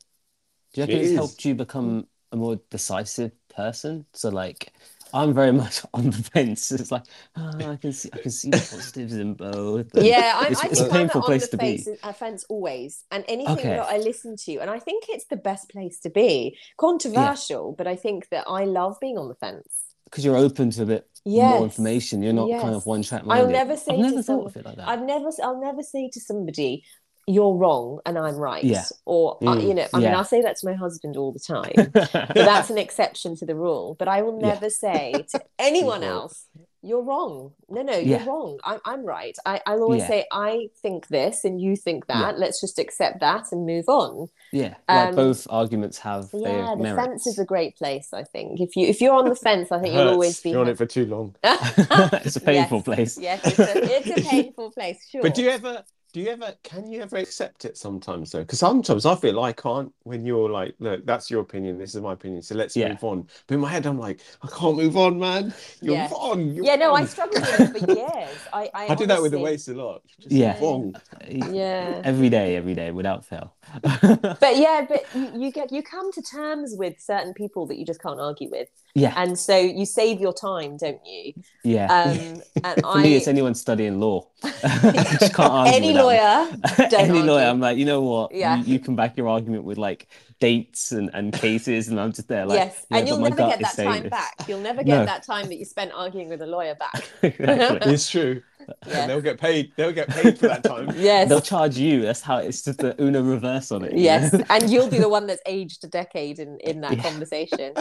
[0.71, 1.17] Do you reckon It it's is.
[1.17, 4.06] helped you become a more decisive person?
[4.13, 4.74] So like
[5.13, 6.72] I'm very much on the fence.
[6.72, 7.04] It's like
[7.38, 9.88] oh, I can see I can see the positives in both.
[9.96, 11.86] Yeah, I, it's, I it's think a painful I'm on place the to be.
[12.04, 13.69] uh, fence always, and anything Okay.
[13.78, 16.58] that I listen to, and I think it's the best place to be.
[16.78, 19.67] Controversial, but I think that I love being on the fence.
[20.06, 21.54] Because you're open to a bit Yes.
[21.54, 22.22] more information.
[22.22, 24.58] You're not kind of one track I'll never say I've to never thought someone- of
[24.58, 24.88] it like that.
[24.89, 26.84] I've never, I'll never say to somebody,
[27.27, 28.83] "You're wrong and I'm right," Yeah.
[29.05, 29.67] or uh, Mm.
[29.67, 31.91] you know, I mean, I'll say that to my husband all the time.
[31.93, 33.95] but that's an exception to the rule.
[33.99, 34.47] But I will Yeah.
[34.53, 36.47] never say to anyone else,
[36.81, 38.25] "You're wrong." No, no, you're Yeah.
[38.25, 38.59] wrong.
[38.63, 39.38] I'm, I'm right.
[39.45, 40.07] I, I'll always Yeah.
[40.07, 42.21] say, "I think this, and you think Yeah.
[42.21, 42.39] that.
[42.39, 46.75] Let's just accept that and move on." yeah, like Um, both arguments have Yeah, their
[46.75, 47.01] the merits.
[47.07, 48.13] fence is a great place.
[48.13, 50.49] I think if you if you're on the fence, I think you'll always be.
[50.51, 51.36] You're on it for too long.
[51.43, 52.86] it's a painful Yes.
[52.86, 53.17] place.
[53.17, 54.99] Yes, it's a, it's a painful place.
[55.09, 55.21] Sure.
[55.21, 55.83] But do you ever
[56.13, 58.39] do you ever can you ever accept it sometimes though?
[58.39, 62.02] Because sometimes I feel I can't when you're like, look, that's your opinion, this is
[62.02, 62.89] my opinion, so let's Yeah.
[62.89, 63.28] move on.
[63.47, 65.54] But in my head, I'm like, I can't move on, man.
[65.82, 66.10] You're Yeah.
[66.12, 66.52] wrong.
[66.52, 67.08] You're yeah, no, I wrong.
[67.08, 68.38] struggled with it for years.
[68.54, 70.02] I I, I do that with the honestly- waist a lot.
[70.19, 70.60] Just Yeah.
[70.62, 70.95] wrong.
[71.28, 72.02] Yeah.
[72.04, 73.56] Every day, every day, without fail.
[73.82, 77.86] But yeah, but you, you get you come to terms with certain people that you
[77.86, 81.34] just can't argue with, yeah, and so you save your time, don't you?
[81.63, 81.89] yeah.
[81.89, 84.27] Um, and For I, me, it's anyone studying law.
[84.43, 86.49] I just can't argue any with lawyer,
[86.89, 87.45] don't any lawyer.
[87.45, 88.34] I'm like, you know what?
[88.34, 88.58] Yeah.
[88.58, 90.08] You, you can back your argument with like
[90.39, 93.62] dates and, and cases, and I'm just there like, yes, yeah, and you'll never get
[93.62, 94.12] that time this.
[94.12, 94.36] back.
[94.47, 95.06] You'll never get No.
[95.06, 97.10] that time that you spent arguing with a lawyer back.
[97.21, 97.93] exactly.
[97.93, 98.43] It's true.
[98.88, 99.02] Yeah.
[99.02, 99.71] And they'll get paid.
[99.76, 100.91] They'll get paid for that time.
[100.95, 101.30] Yes.
[101.30, 102.02] They'll charge you.
[102.02, 103.93] That's how it's just the Uno reverse on it.
[103.97, 104.43] Yes, know?
[104.49, 107.04] and you'll be the one that's aged a decade in in that Yeah.
[107.04, 107.73] conversation.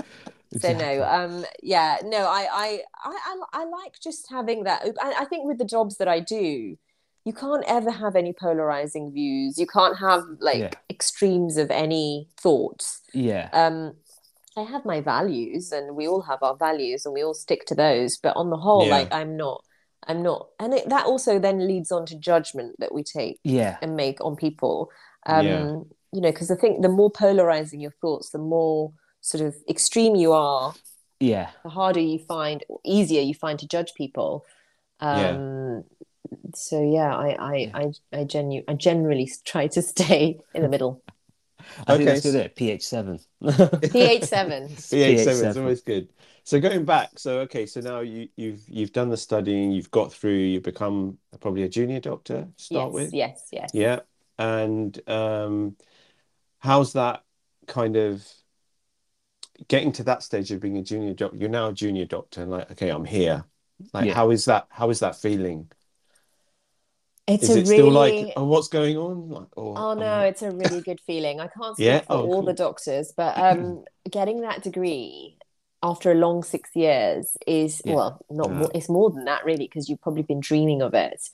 [0.59, 4.83] So no, um, yeah, no, I, I, I, I, I like just having that.
[5.01, 6.77] I, I think with the jobs that I do,
[7.25, 9.57] you can't ever have any polarizing views.
[9.59, 10.71] You can't have like Yeah.
[10.91, 13.01] extremes of any thoughts.
[13.15, 13.49] Yeah.
[13.53, 13.95] Um,
[14.55, 17.75] I have my values, and we all have our values, and we all stick to
[17.75, 18.19] those.
[18.19, 18.97] But on the whole, Yeah.
[18.99, 19.65] like I'm not,
[20.09, 23.77] I'm not, and it, that also then leads on to judgment that we take Yeah.
[23.83, 24.91] and make on people.
[25.27, 25.77] Um, Yeah.
[26.15, 30.15] You know, because I think the more polarizing your thoughts, the more sort of extreme
[30.15, 30.75] you are,
[31.21, 31.51] Yeah.
[31.63, 34.45] the harder you find, or easier you find to judge people.
[35.01, 35.31] Yeah.
[35.31, 35.85] Um,
[36.55, 37.85] So yeah, I I I
[38.21, 41.03] I, genu- I generally try to stay in the middle.
[41.61, 42.33] I think Okay, that's good.
[42.33, 43.19] so- At PH seven.
[43.93, 44.69] PH seven.
[44.91, 46.09] PH seven is always good.
[46.45, 50.13] So going back, so okay, so now you you've you've done the studying, you've got
[50.13, 53.15] through, you've become probably a junior doctor to start Yes, with.
[53.15, 53.73] yes, yes.
[53.73, 54.01] Yeah.
[54.39, 55.77] And um
[56.61, 57.25] how's that
[57.69, 58.27] kind of
[59.69, 61.37] getting to that stage of being a junior doctor?
[61.37, 63.45] You're now a junior doctor and like, okay, I'm here.
[63.93, 64.11] Like Yeah.
[64.11, 65.71] how is that how is that feeling?
[67.27, 69.29] It's Is a it still like oh what's going on?
[69.29, 71.41] Like or Oh no, I'm- it's a really good feeling.
[71.41, 72.05] I can't speak Yeah?
[72.05, 72.43] for Oh, all cool.
[72.43, 75.39] the doctors, but um, getting that degree
[75.83, 77.95] after a long six years is Yeah.
[77.95, 78.57] well, not Yeah.
[78.57, 81.29] more, it's more than that really, because you've probably been dreaming of it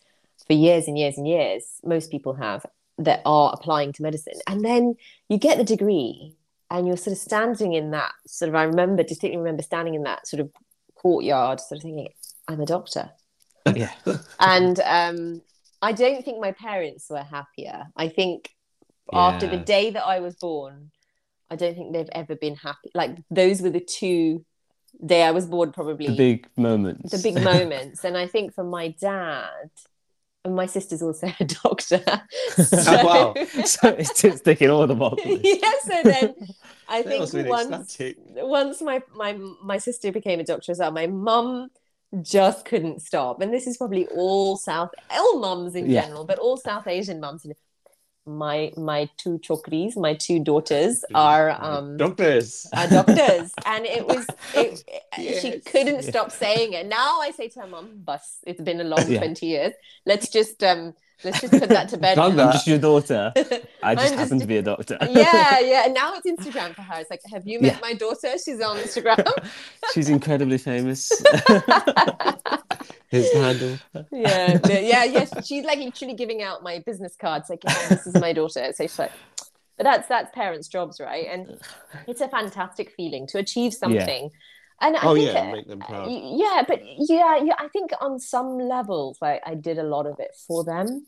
[0.46, 1.80] for years and years and years.
[1.84, 2.64] Most people have
[2.98, 4.96] that are applying to medicine, and then
[5.28, 6.34] you get the degree,
[6.70, 8.54] and you're sort of standing in that sort of.
[8.54, 10.50] I remember distinctly remember standing in that sort of
[10.94, 12.08] courtyard, sort of thinking,
[12.48, 13.12] "I'm a doctor,"
[13.74, 13.92] Yeah.
[14.40, 15.42] and um,
[15.80, 17.86] I don't think my parents were happier.
[17.96, 18.50] I think
[19.12, 20.90] after the day that I was born,
[21.50, 22.90] I don't think they've ever been happy.
[22.94, 24.44] Like those were the two
[25.04, 27.10] day I was born, probably The big moments.
[27.10, 28.04] the big moments.
[28.04, 29.70] And I think for my dad,
[30.44, 32.02] and my sister's also a doctor.
[32.56, 33.34] so, oh, wow.
[33.64, 35.40] so it's just ticking all the boxes.
[35.42, 36.34] yeah, so then
[36.88, 38.16] I think really once ecstatic.
[38.36, 41.68] once my my my sister became a doctor as well, my mum
[42.22, 43.40] just couldn't stop.
[43.42, 46.02] And this is probably all South all mums in Yeah.
[46.02, 47.44] general, but all South Asian mums.
[48.28, 52.66] My my two chokris, my two daughters are um doctors.
[52.76, 53.52] are doctors.
[53.64, 54.84] And it was it,
[55.40, 56.86] she couldn't stop saying it.
[56.86, 59.18] Now i say to her mom bus it's been a long Yeah.
[59.20, 59.72] 20 years.
[60.04, 62.46] Let's just um let's just put that to bed Done now.
[62.46, 63.32] I'm just your daughter.
[63.82, 64.96] I just I'm happen to be a doctor.
[65.02, 67.78] yeah yeah and now it's instagram for her it's like have you met Yeah.
[67.82, 69.24] my daughter she's on instagram
[69.94, 71.10] She's incredibly famous.
[73.10, 73.78] His handle.
[74.12, 78.06] yeah yeah yeah yes she's like literally giving out my business cards like yeah, this
[78.06, 79.12] is my daughter so she's like
[79.78, 81.58] but that's that's parents jobs right and
[82.06, 84.30] it's a fantastic feeling to achieve something
[84.80, 86.14] and I Oh think yeah, uh, make them proud.
[86.38, 90.18] Yeah but yeah, yeah i think on some levels like i did a lot of
[90.20, 91.06] it for them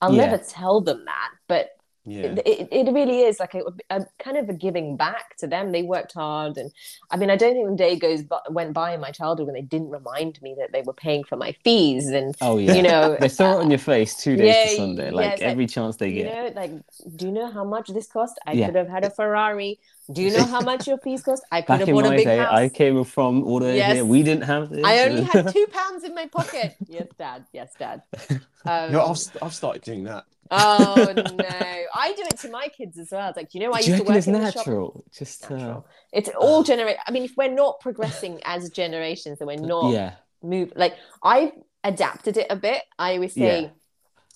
[0.00, 0.12] i'll Yeah.
[0.12, 1.68] never tell them that but
[2.04, 2.34] Yeah.
[2.34, 5.70] it, it, it really is like a, a kind of a giving back to them
[5.70, 6.72] they worked hard and
[7.10, 9.54] i mean i don't think a day goes by, went by in my childhood when
[9.54, 12.74] they didn't remind me that they were paying for my fees and oh yeah.
[12.74, 15.30] you know they throw it on your face two days Yeah, to Sunday, yeah, like
[15.32, 16.34] like, every chance they you get.
[16.34, 16.72] know like
[17.16, 18.66] do you know how much this cost i Yeah.
[18.66, 19.78] could have had a ferrari
[20.12, 22.08] do you know how much your fees cost i could Back have in bought a
[22.10, 23.94] my big day, house I came from all the way Yes.
[23.94, 24.04] here.
[24.04, 24.84] We didn't have this.
[24.84, 26.74] I only had two pounds in my pocket.
[26.88, 27.46] Yes, Dad.
[27.52, 28.02] Yes, Dad.
[28.66, 30.24] Um, No, I've, I've started doing that.
[30.52, 31.24] Oh no,
[31.94, 33.28] I do it to my kids as well.
[33.30, 34.56] It's like you know, I Do used to work it's in the shop.
[34.56, 35.04] natural?
[35.16, 35.80] Just uh,
[36.12, 36.96] It's all generate.
[37.06, 40.72] I mean, if we're not progressing as generations, then we're not yeah, move.
[40.76, 41.52] Like I've
[41.84, 42.82] adapted it a bit.
[42.98, 43.68] I always say, Yeah.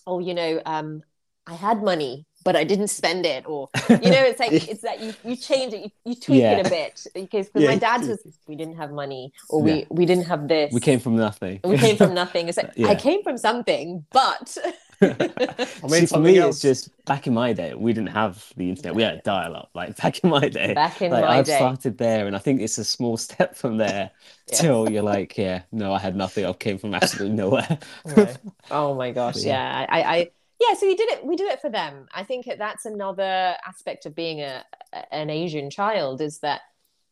[0.07, 1.03] "Oh, you know, um,
[1.47, 5.01] I had money." But I didn't spend it, or you know, it's like it's that
[5.01, 6.59] you, you change it, you, you tweak Yeah.
[6.59, 9.75] it a bit because Yeah, my dad's was we didn't have money, or Yeah.
[9.75, 11.59] we we didn't have this, we came from nothing.
[11.65, 12.47] we came from nothing.
[12.49, 12.71] It's like.
[12.79, 14.57] I came from something, but
[15.03, 16.57] I mean, made for me, else.
[16.57, 18.95] it's just back in my day, we didn't have the internet.
[18.95, 19.71] We had dial up.
[19.75, 21.57] Like back in my day, back in like my I've day.
[21.57, 24.11] started there, and I think it's a small step from there
[24.49, 24.61] Yes.
[24.61, 26.45] till you're like, yeah, no, I had nothing.
[26.47, 27.79] I came from absolutely nowhere.
[28.05, 28.35] No.
[28.71, 29.81] Oh my gosh, Yeah.
[29.81, 29.87] yeah.
[29.89, 30.31] I, I
[30.61, 32.09] yeah, so we did it we do it for them.
[32.15, 34.65] I think that's another aspect of being a
[35.11, 36.63] an Asian child is that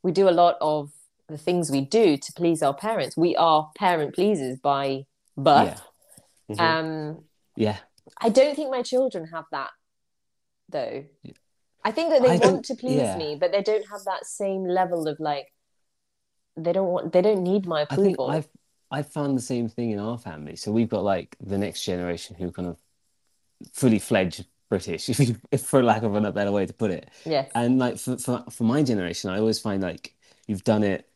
[0.02, 0.90] we do a lot of
[1.28, 3.16] the things we do to please our parents.
[3.16, 5.82] We are parent pleasers by birth.
[6.50, 6.60] Mhm.
[6.60, 7.24] Um
[7.56, 7.78] yeah,
[8.20, 9.70] I don't think my children have that
[10.68, 11.04] though.
[11.22, 11.32] Yeah.
[11.84, 13.16] I think that they I want to please yeah.
[13.16, 15.52] me, but they don't have that same level of like
[16.56, 18.30] they don't want they don't need my approval.
[18.30, 18.46] I think
[18.90, 20.56] I've I've found the same thing in our family.
[20.56, 22.78] So we've got like the next generation who kind of
[23.72, 27.10] fully fledged British, if you, if for lack of a better way to put it.
[27.24, 27.50] yes.
[27.54, 30.14] And like for, for for my generation, I always find like
[30.46, 31.08] you've done it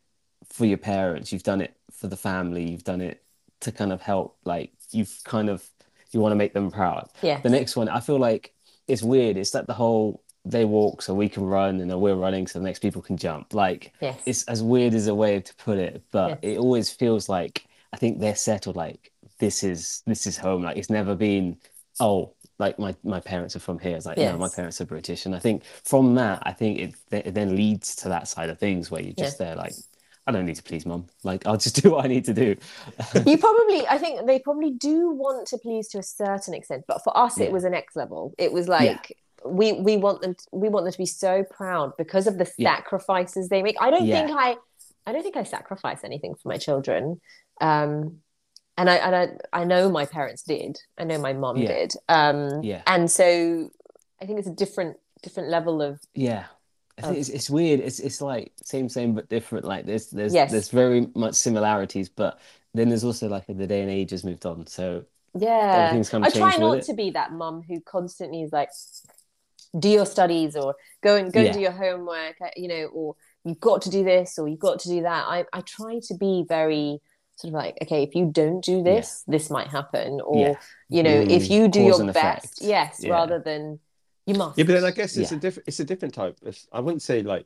[0.51, 3.23] for your parents, you've done it for the family, you've done it
[3.61, 4.37] to kind of help.
[4.45, 5.67] Like you've kind of
[6.11, 7.09] you want to make them proud.
[7.21, 7.39] Yeah.
[7.41, 8.53] The next one, I feel like
[8.87, 9.37] it's weird.
[9.37, 12.59] It's like the whole they walk so we can run, and then we're running so
[12.59, 13.53] the next people can jump.
[13.53, 14.19] Like yes.
[14.25, 16.39] it's as weird as a way to put it, but Yes.
[16.41, 18.75] it always feels like I think they're settled.
[18.75, 20.63] Like this is this is home.
[20.63, 21.57] Like it's never been
[21.99, 23.95] oh like my my parents are from here.
[23.95, 26.95] It's like no, my parents are British, and I think from that, I think it,
[27.25, 29.73] it then leads to that side of things where you're just there like
[30.27, 31.07] I don't need to please mum.
[31.23, 32.55] Like I'll just do what I need to do.
[33.25, 37.03] you probably i think they probably do want to please to a certain extent but
[37.03, 37.45] for us Yeah.
[37.47, 40.91] it was an next level it was like we we want them we want them
[40.91, 42.75] to be so proud because of the Yeah.
[42.75, 44.25] sacrifices they make i don't Yeah.
[44.27, 44.55] think i
[45.07, 47.21] i don't think i sacrifice anything for my children
[47.61, 48.19] um
[48.77, 51.67] and i and i, I know my parents did i know my mom Yeah.
[51.75, 52.81] did um Yeah.
[52.85, 53.69] and so
[54.21, 56.45] i think it's a different different level of Yeah.
[57.01, 57.79] Think it's, it's weird.
[57.79, 59.65] It's it's like same same but different.
[59.65, 60.49] Like there's there's Yes.
[60.49, 62.39] there's very much similarities, but
[62.73, 64.67] then there's also like the day and age has moved on.
[64.67, 68.69] So yeah everything's kind I try not to be that mum who constantly is like,
[69.77, 71.53] do your studies or go and go and Yeah.
[71.53, 74.79] do your homework, uh, you know, or you've got to do this or you've got
[74.79, 75.25] to do that.
[75.27, 76.99] I, I try to be very
[77.35, 80.19] sort of like, okay, if you don't do this, this might happen.
[80.25, 80.59] Or, Yeah.
[80.89, 82.61] you know, if Mm, you do your best, effect.
[82.61, 83.07] yes, Yeah.
[83.07, 83.79] rather than
[84.29, 84.57] you must.
[84.57, 85.37] Yeah, but then I guess it's Yeah.
[85.37, 86.37] a different it's a different type.
[86.41, 87.45] It's- I wouldn't say like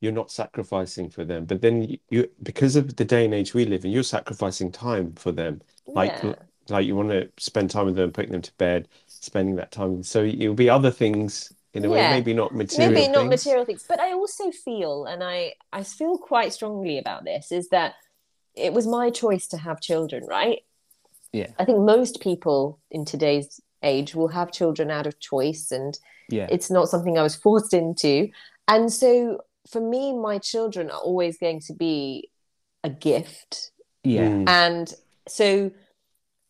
[0.00, 3.54] you're not sacrificing for them, but then you, you because of the day and age
[3.54, 5.60] we live in, you're sacrificing time for them.
[5.86, 6.34] Like Yeah.
[6.68, 10.02] like you want to spend time with them, putting them to bed, spending that time.
[10.02, 12.92] So it'll be other things in a way, maybe not material.
[12.92, 13.30] maybe not things.
[13.44, 17.68] material things but i also feel and i i feel quite strongly about this is
[17.68, 17.94] that
[18.54, 20.60] it was my choice to have children right
[21.32, 21.50] Yeah.
[21.58, 26.46] i think most people in today's age will have children out of choice and Yeah.
[26.50, 28.28] it's not something i was forced into
[28.66, 32.30] and so for me my children are always going to be
[32.84, 33.72] a gift
[34.04, 34.28] yeah.
[34.28, 34.48] Mm.
[34.48, 34.94] and
[35.28, 35.70] so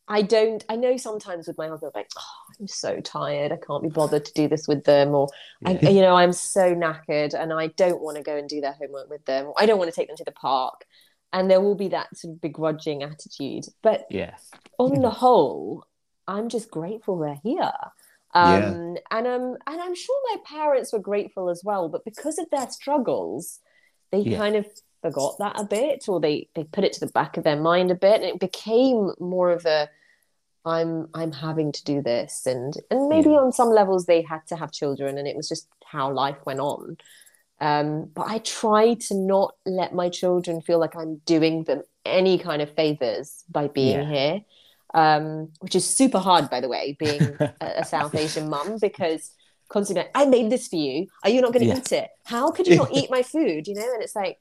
[0.09, 2.23] I don't, I know sometimes with my husband, like, oh,
[2.59, 3.53] I'm so tired.
[3.53, 5.15] I can't be bothered to do this with them.
[5.15, 5.29] Or,
[5.65, 8.73] I, you know, I'm so knackered and I don't want to go and do their
[8.73, 9.47] homework with them.
[9.47, 10.87] Or I don't want to take them to the park.
[11.33, 13.67] And there will be that sort of begrudging attitude.
[13.83, 14.51] But yes.
[14.79, 15.85] on the whole,
[16.29, 17.73] I'm just grateful they're here.
[18.35, 22.49] Um, and um, and I'm sure my parents were grateful as well, but because of
[22.51, 23.59] their struggles,
[24.13, 24.37] they Yeah.
[24.37, 24.67] kind of
[25.03, 27.91] forgot that a bit, or they they put it to the back of their mind
[27.91, 29.89] a bit, and it became more of a
[30.65, 33.39] I'm I'm having to do this, and and maybe Yeah.
[33.39, 36.61] on some levels they had to have children, and it was just how life went
[36.61, 36.99] on.
[37.61, 42.39] Um, but I try to not let my children feel like I'm doing them any
[42.39, 44.11] kind of favors by being Yeah.
[44.13, 44.41] here,
[44.95, 49.31] um, which is super hard, by the way, being a, a South Asian mum because
[49.69, 51.07] constantly, like, I made this for you.
[51.25, 51.79] Are you not going to Yeah.
[51.79, 52.09] eat it?
[52.25, 53.67] How could you not eat my food?
[53.67, 54.39] You know, and it's like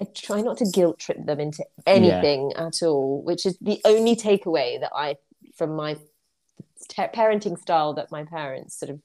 [0.00, 4.16] I try not to guilt trip them into anything at all, which is the only
[4.16, 5.16] takeaway that I
[5.56, 5.94] from my
[6.88, 9.00] te- parenting style that my parents sort of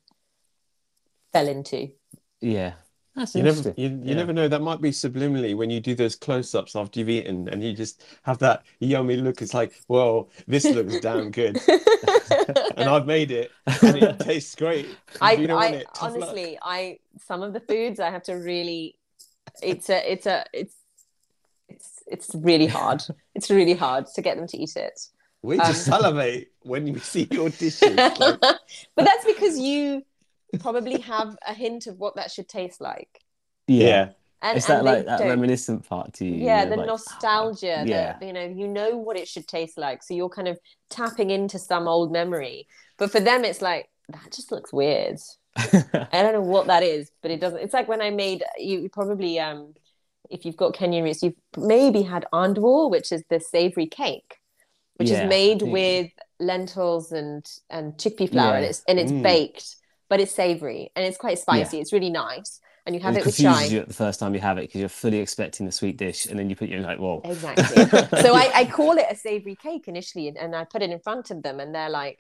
[1.32, 1.90] fell into.
[2.42, 2.74] Yeah.
[3.16, 4.16] That's You never, you, you Yeah.
[4.16, 4.48] never know.
[4.48, 8.04] That might be subliminally when you do those close-ups after you've eaten, and you just
[8.24, 9.42] have that yummy look.
[9.42, 11.60] It's like, well, this looks damn good,
[12.78, 14.88] and I've made it, and it tastes great.
[15.22, 16.30] I, you don't want I it, tough luck.
[16.30, 18.96] honestly, I some of the foods I have to really.
[19.62, 20.76] It's a, it's a, it's,
[21.68, 23.02] it's, it's really hard.
[23.36, 25.00] It's really hard to get them to eat it.
[25.42, 28.12] we um, just salivate when we see your dishes.
[28.18, 28.40] Like,
[28.96, 30.04] but that's because you
[30.58, 33.22] probably have a hint of what that should taste like.
[33.68, 33.88] yeah.
[33.88, 34.10] yeah,
[34.42, 35.28] And, Is that and they like that don't.
[35.28, 36.36] reminiscent part to you?
[36.36, 38.18] yeah you know, the like, nostalgia yeah.
[38.20, 40.60] the, you know you know what it should taste like so you're kind of
[40.90, 45.18] tapping into some old memory but for them it's like that just looks weird
[45.58, 48.82] i don't know what that is but it doesn't it's like when i made you
[48.82, 49.74] you probably um
[50.30, 54.38] if you've got kenyan roots you've maybe had handvo which is the savory cake
[54.98, 59.22] which Yeah, is made with lentils and and chickpea flour and it's and it's Mm.
[59.24, 59.76] baked
[60.10, 63.26] but it's savory and it's quite spicy it's really nice and you have it it
[63.26, 65.66] with confuses chai you at the first time you have it because you're fully expecting
[65.66, 67.22] the sweet dish, and then you put your like, whoa.
[67.24, 67.86] Exactly.
[68.22, 71.00] so I, I call it a savory cake initially, and, and I put it in
[71.00, 72.18] front of them, and they're like,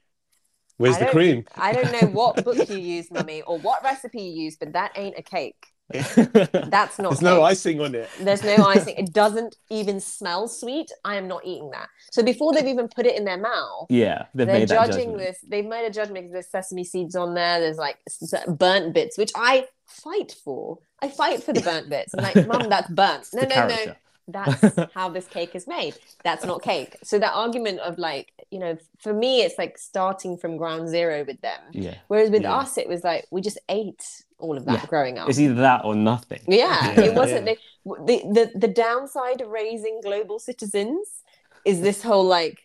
[0.78, 1.46] where's the cream?
[1.56, 4.92] "I don't know what book you use, mummy, or what recipe you use, but that
[4.96, 5.74] ain't a cake.
[5.92, 7.10] That's not.
[7.10, 8.10] There's no icing on it.
[8.22, 8.96] There's no icing.
[8.98, 10.92] It doesn't even smell sweet.
[11.04, 11.90] I am not eating that.
[12.12, 15.40] So before they've even put it in their mouth, yeah, they've they're judging this.
[15.48, 17.60] They've made a judgment because there's sesame seeds on there.
[17.60, 17.98] There's like
[18.48, 20.78] burnt bits, which I fight for.
[21.02, 22.14] I fight for the burnt bits.
[22.14, 23.28] I'm like, mum, that's burnt.
[23.34, 23.96] No, no, no
[24.32, 25.96] that's how this cake is made.
[26.24, 26.98] That's not cake.
[27.04, 31.24] So that argument of like, you know, for me, it's like starting from ground zero
[31.26, 31.60] with them.
[31.72, 32.56] Yeah, Whereas with Yeah.
[32.56, 34.04] us, it was like we just ate
[34.40, 34.86] all of that Yeah.
[34.88, 35.30] growing up.
[35.30, 36.42] it's either that or nothing.
[36.48, 37.46] Yeah, Yeah, it wasn't.
[37.86, 41.08] The, the the downside of raising global citizens
[41.66, 42.58] is this whole like,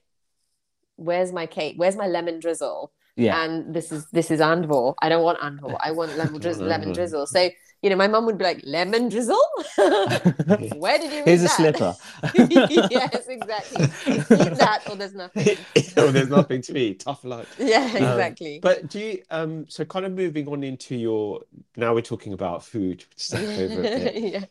[0.96, 1.74] where's my cake?
[1.76, 2.92] Where's my lemon drizzle?
[3.16, 4.94] Yeah, And this is this is handvo.
[5.00, 5.76] I don't want handvo.
[5.80, 6.66] I want lemon drizzle.
[6.66, 7.26] lemon drizzle.
[7.26, 7.48] So
[7.84, 9.38] you know, my mum would be like, lemon drizzle.
[9.76, 11.50] Where did you read here's a that?
[11.50, 11.94] slipper.
[12.34, 13.92] yes, exactly.
[14.06, 15.58] Eat that or there's nothing.
[15.98, 17.00] oh, there's nothing to eat.
[17.00, 17.46] Tough luck.
[17.58, 18.58] Yeah, Um, exactly.
[18.62, 21.42] But do you um so kind of moving on into your
[21.76, 24.14] now we're talking about food, step over bit.
[24.16, 24.44] yeah.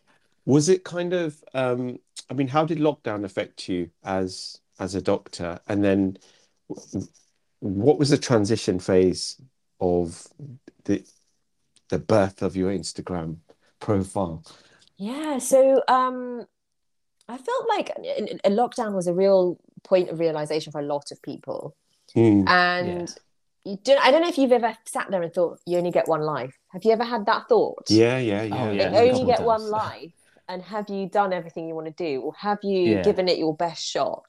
[0.45, 5.01] Was it kind of um I mean, how did lockdown affect you as as a
[5.01, 5.59] doctor?
[5.67, 6.17] And then
[7.59, 9.41] what was the transition phase
[9.79, 10.27] of
[10.85, 11.03] the
[11.93, 13.37] the birth of your Instagram
[13.79, 14.43] profile?
[14.97, 16.45] Yeah, so um
[17.29, 21.11] I felt like a a lockdown was a real point of realization for a lot
[21.11, 21.75] of people.
[22.13, 22.47] Hmm.
[22.47, 23.15] And
[23.65, 26.07] you don't, I don't know if you've ever sat there and thought you only get
[26.07, 26.53] one life.
[26.69, 27.89] Have you ever had that thought?
[27.89, 28.67] Yeah, yeah, yeah.
[28.67, 28.99] Oh, You yeah, yeah.
[28.99, 30.13] a only get one life.
[30.49, 32.21] And have you done everything you want to do?
[32.21, 33.03] Or have you Yeah.
[33.03, 34.25] given it your best shot?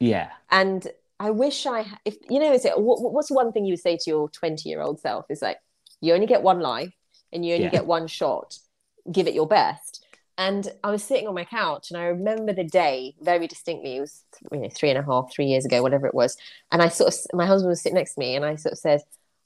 [0.00, 0.86] Yeah, And
[1.18, 3.96] I wish I, if you know, is it what, what's one thing you would say
[3.96, 5.24] to your 20 year old self?
[5.30, 5.58] Is like,
[6.00, 6.92] you only get one life
[7.32, 7.70] and you only Yeah.
[7.70, 8.58] get one shot.
[9.10, 10.04] Give it your best.
[10.36, 13.96] And I was sitting on my couch and I remember the day very distinctly.
[13.96, 14.22] It was,
[14.52, 16.36] you know, three and a half, three years ago, whatever it was.
[16.70, 18.78] And I sort of, my husband was sitting next to me and I sort of
[18.78, 19.00] said,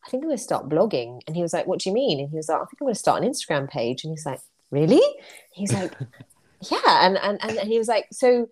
[0.04, 1.20] I think I'm going to start blogging.
[1.26, 2.20] And he was like, What do you mean?
[2.20, 4.04] And he was like, I think I'm going to start an Instagram page.
[4.04, 4.40] And he's like,
[4.70, 5.00] Really?
[5.52, 5.94] He's like,
[6.70, 7.06] Yeah.
[7.06, 8.48] And, and, and, and he was like, So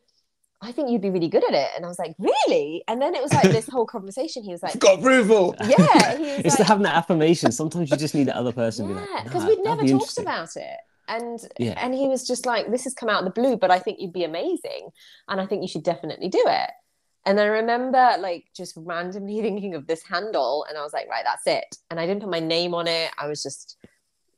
[0.63, 1.71] I think you'd be really good at it.
[1.75, 2.85] And I was like, really?
[2.87, 4.43] And then it was like this whole conversation.
[4.43, 5.55] He was like, Got approval.
[5.61, 6.17] yeah.
[6.17, 7.51] He was It's like, having that affirmation.
[7.53, 9.83] Sometimes you just need that other person to be yeah, like, because "Nah, we'd never
[9.83, 10.77] be talked about it.
[11.09, 11.75] And Yeah.
[11.85, 14.01] and he was just like, this has come out of the blue, but I think
[14.01, 14.91] you'd be amazing.
[15.29, 16.71] And I think you should definitely do it.
[17.27, 21.25] And I remember like just randomly thinking of this handle, and I was like, right,
[21.25, 21.77] that's it.
[21.91, 23.11] And I didn't put my name on it.
[23.19, 23.77] I was just,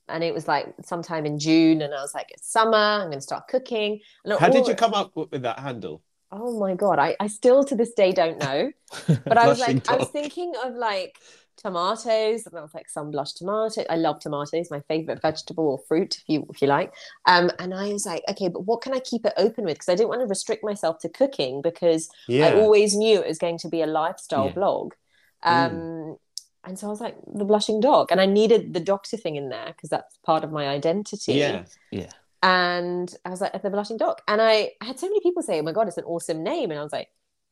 [0.08, 2.76] and it was like sometime in June, and I was like, it's summer.
[2.76, 4.00] I'm going to start cooking.
[4.24, 6.02] And How did you come up with with that handle?
[6.32, 8.72] Oh my god, I, I still to this day don't know.
[9.28, 11.16] But I was like, I was thinking of like
[11.56, 13.84] tomatoes, and I was like sun blush tomato.
[13.88, 16.92] I love tomatoes, my favorite vegetable or fruit, if you if you like.
[17.26, 19.74] Um, and I was like, okay, but what can I keep it open with?
[19.74, 22.46] Because I didn't want to restrict myself to cooking because Yeah.
[22.46, 24.54] I always knew it was going to be a lifestyle Yeah.
[24.54, 24.94] blog.
[25.42, 26.16] Um,
[26.64, 29.48] and so I was like, the blushing doc, and I needed the doctor thing in
[29.48, 31.64] there because that's part of my identity yeah.
[31.90, 32.10] Yeah.
[32.42, 34.22] And I was like, the blushing doc.
[34.26, 36.70] And I, I had so many people say, oh my God, it's an awesome name.
[36.70, 37.08] And I was like,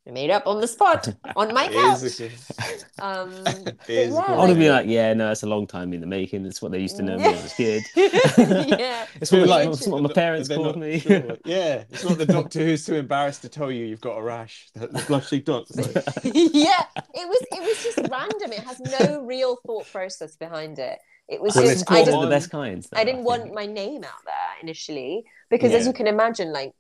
[0.09, 2.72] I made up on the spot on my It couch.
[2.99, 5.66] Um, It but yeah, I want to like- be like, yeah, no, it's a long
[5.66, 6.47] time in the making.
[6.47, 7.82] It's what they used to know me when I was a kid.
[8.80, 9.07] yeah.
[9.20, 11.01] It's what, Like- it's what my parents called not me.
[11.01, 11.36] sure.
[11.45, 14.70] Yeah, it's not the doctor who's too embarrassed to tell you you've got a rash.
[14.74, 15.66] The, the blushing doc.
[15.74, 15.93] Like,
[16.24, 16.86] yeah.
[17.14, 18.53] It was it was just random.
[18.53, 20.99] It has no real thought process behind it.
[21.31, 22.89] It was Well, just I called didn't are the best kinds.
[22.89, 23.28] though, I didn't think.
[23.28, 26.72] want my name out there initially because, as you can imagine, like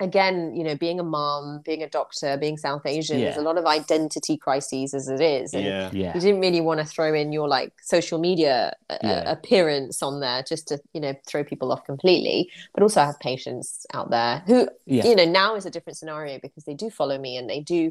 [0.00, 3.58] again, you know, being a mom, being a doctor, being South Asian, there's a lot
[3.58, 5.54] of identity crises as it is.
[5.54, 5.90] And yeah.
[5.92, 6.14] Yeah.
[6.14, 9.30] you didn't really want to throw in your like social media uh, Yeah.
[9.30, 13.18] appearance on there just to you know throw people off completely but also I have
[13.20, 15.04] patients out there who Yeah.
[15.04, 17.90] you know now is a different scenario because they do follow me and they do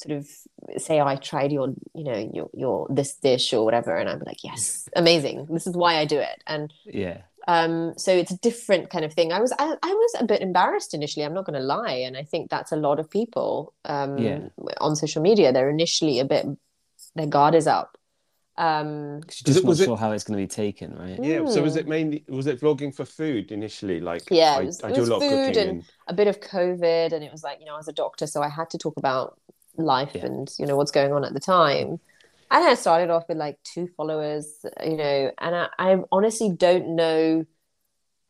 [0.00, 0.28] sort of
[0.86, 4.42] say i tried your you know your your this dish or whatever and i'm like
[4.44, 7.18] yes amazing this is why i do it and Yeah.
[7.48, 10.40] um so it's a different kind of thing i was i, I was a bit
[10.40, 13.74] embarrassed initially i'm not going to lie and i think that's a lot of people
[13.86, 14.38] um Yeah.
[14.80, 16.46] on social media they're initially a bit
[17.16, 17.96] their guard is up
[18.56, 20.48] um 'Cause Was you're just it- not was it- sure how it's going to be
[20.48, 21.18] taken, right?
[21.22, 21.46] Yeah.
[21.46, 21.80] So was Mm.
[21.80, 24.00] it mainly was it vlogging for food initially?
[24.00, 25.84] Like Yeah, I, it was- I it do a was lot of food cooking and-
[26.08, 28.42] a bit of covid and it was like you know i was a doctor so
[28.42, 29.38] i had to talk about
[29.76, 30.26] life Yeah.
[30.26, 32.00] and you know what's going on at the time
[32.50, 36.96] and i started off with like two followers you know and I, I honestly don't
[36.96, 37.44] know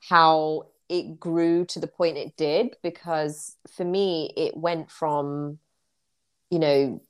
[0.09, 5.59] how it grew to the point it did because for me it went from
[6.51, 7.01] you know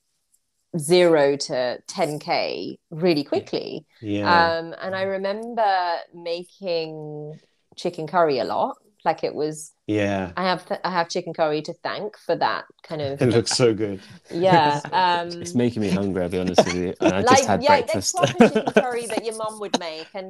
[0.77, 4.59] zero to 10k really quickly yeah.
[4.59, 7.39] um, and I remember making
[7.77, 8.77] chicken curry a lot.
[9.09, 10.33] Like it was, yeah.
[10.37, 13.69] I have I have chicken curry to thank for that kind of It looks so
[13.75, 13.99] good.
[14.31, 14.81] yeah.
[15.05, 16.23] Um, It's making me hungry.
[16.23, 16.95] I'll be honest with you.
[17.01, 18.15] And I like just had yeah, breakfast.
[18.15, 20.29] like proper chicken curry that your mum would make, and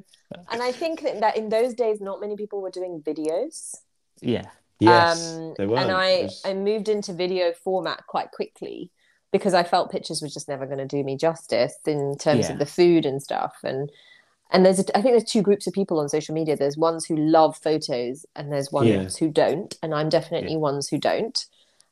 [0.53, 3.75] and I think that, that in those days, not many people were doing videos.
[4.21, 4.47] yeah.
[4.81, 5.35] Yes.
[5.37, 5.77] um, they were.
[5.83, 8.93] and I I moved into video format quite quickly
[9.33, 12.53] because I felt pictures were just never going to do me justice in terms Yeah.
[12.53, 13.55] of the food and stuff.
[13.65, 13.91] And
[14.51, 16.57] and there's a, I think there's two groups of people on social media.
[16.57, 19.09] There's ones who love photos and there's ones Yeah.
[19.19, 19.77] who don't.
[19.83, 21.45] And I'm definitely ones who don't.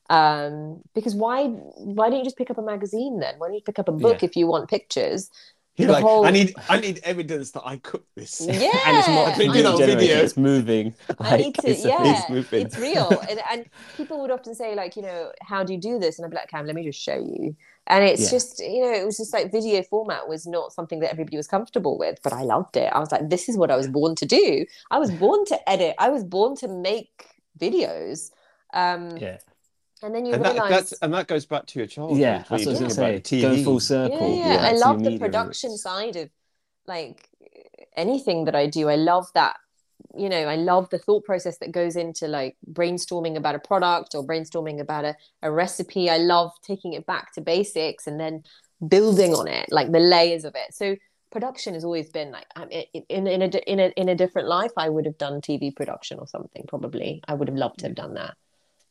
[0.09, 3.34] Um, because why why don't you just pick up a magazine then?
[3.38, 4.28] Why don't you pick up a book Yeah.
[4.28, 5.30] if you want pictures?
[5.76, 8.40] You're the like, whole- I need I need evidence that I cooked this.
[8.40, 8.52] Yeah,
[8.86, 10.22] and it's not I've been I doing that computer on need- generated, video.
[10.24, 10.94] It's moving.
[11.20, 13.11] I need to, it's yeah, it's real.
[13.28, 16.18] And, and people would often say, like, you know, how do you do this?
[16.18, 17.54] And I'd be like, Cam, let me just show you.
[17.89, 18.30] And it's Yeah.
[18.30, 21.47] just, you know, it was just like video format was not something that everybody was
[21.47, 22.93] comfortable with, but I loved it.
[22.93, 24.66] I was like, this is what I was born to do.
[24.91, 25.95] I was born to edit.
[25.99, 27.26] I was born to make
[27.59, 28.30] videos.
[28.74, 29.39] Um, yeah.
[30.03, 32.18] And then you and that, realize, that's and that goes back to your childhood.
[32.18, 32.39] Yeah.
[32.39, 32.95] That's what I was talking going to
[33.30, 33.41] say.
[33.43, 33.64] about, Go TV.
[33.64, 34.37] full yeah, circle.
[34.37, 35.82] yeah, I love the production roots.
[35.82, 36.30] side of
[36.87, 37.28] like
[37.97, 38.89] anything that I do.
[38.89, 39.57] I love that
[40.19, 44.14] you know i love the thought process that goes into like brainstorming about a product
[44.14, 48.43] or brainstorming about a, a recipe i love taking it back to basics and then
[48.89, 50.97] building on it like the layers of it so
[51.31, 54.89] production has always been like in, in, a, in, a, in a different life i
[54.89, 58.14] would have done tv production or something probably i would have loved to have done
[58.14, 58.35] that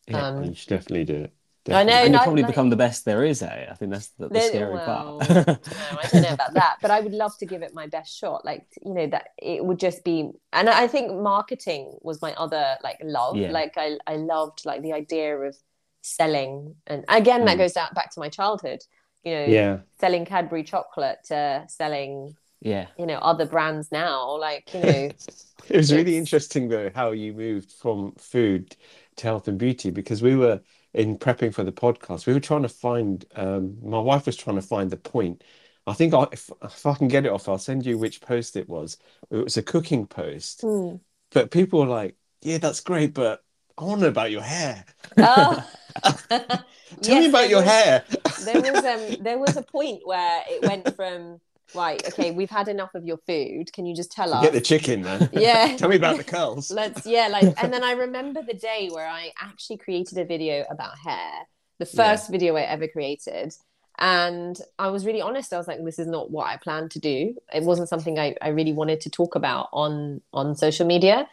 [0.07, 0.27] Yeah.
[0.27, 1.33] um You should definitely do it.
[1.73, 3.69] I know, And you'll probably like- become the best there is at it.
[3.71, 5.29] I think that's the, the scary well, part.
[5.29, 5.57] no,
[6.03, 8.45] I don't know about that, but I would love to give it my best shot.
[8.45, 12.75] Like, you know, that it would just be, and I think marketing was my other
[12.83, 13.35] like love.
[13.37, 13.51] Yeah.
[13.51, 15.55] Like, I I loved like the idea of
[16.01, 17.59] selling, and again, that Mm.
[17.59, 18.81] goes down back to my childhood.
[19.23, 19.77] You know, Yeah.
[19.99, 22.85] selling Cadbury chocolate to selling, yeah.
[22.99, 24.37] you know, other brands now.
[24.37, 25.09] Like, you know,
[25.67, 28.75] It was really interesting though how you moved from food
[29.15, 30.61] to health and beauty because we were
[30.95, 32.25] in prepping for the podcast.
[32.25, 33.23] We were trying to find.
[33.35, 35.43] Um, my wife was trying to find the point.
[35.85, 38.55] I think I, if, if I can get it off, I'll send you which post
[38.55, 38.97] it was.
[39.29, 40.95] It was a cooking post, hmm.
[41.31, 43.43] but people were like, "Yeah, that's great, but
[43.77, 44.85] I want to know about your hair."
[45.17, 45.69] oh,
[47.01, 48.03] Tell me about your was- hair.
[48.45, 51.41] there was um there was a point where it went from
[51.73, 54.61] right okay we've had enough of your food can you just tell us Get the
[54.61, 55.29] chicken, man.
[55.33, 55.75] Yeah.
[55.77, 56.69] Tell me about the curls.
[56.71, 60.65] let's yeah like and then i remember the day where i actually created a video
[60.69, 61.31] about hair
[61.79, 63.53] the first video i ever created
[63.97, 66.99] and i was really honest i was like this is not what i planned to
[66.99, 71.27] do it wasn't something i, I really wanted to talk about on on social media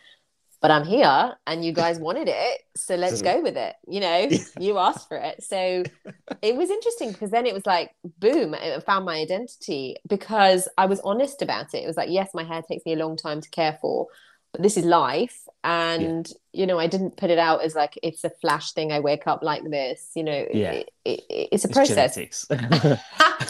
[0.62, 4.30] but i'm here and you guys wanted it so let's go with it you know
[4.58, 5.82] you asked for it so
[6.42, 10.86] it was interesting because then it was like boom i found my identity because i
[10.86, 13.40] was honest about it it was like yes my hair takes me a long time
[13.40, 14.06] to care for
[14.52, 18.22] but this is life and you know i didn't put it out as like it's
[18.24, 20.72] a flash thing i wake up like this you know Yeah.
[20.72, 21.20] it, it,
[21.52, 22.46] it's a It's process genetics.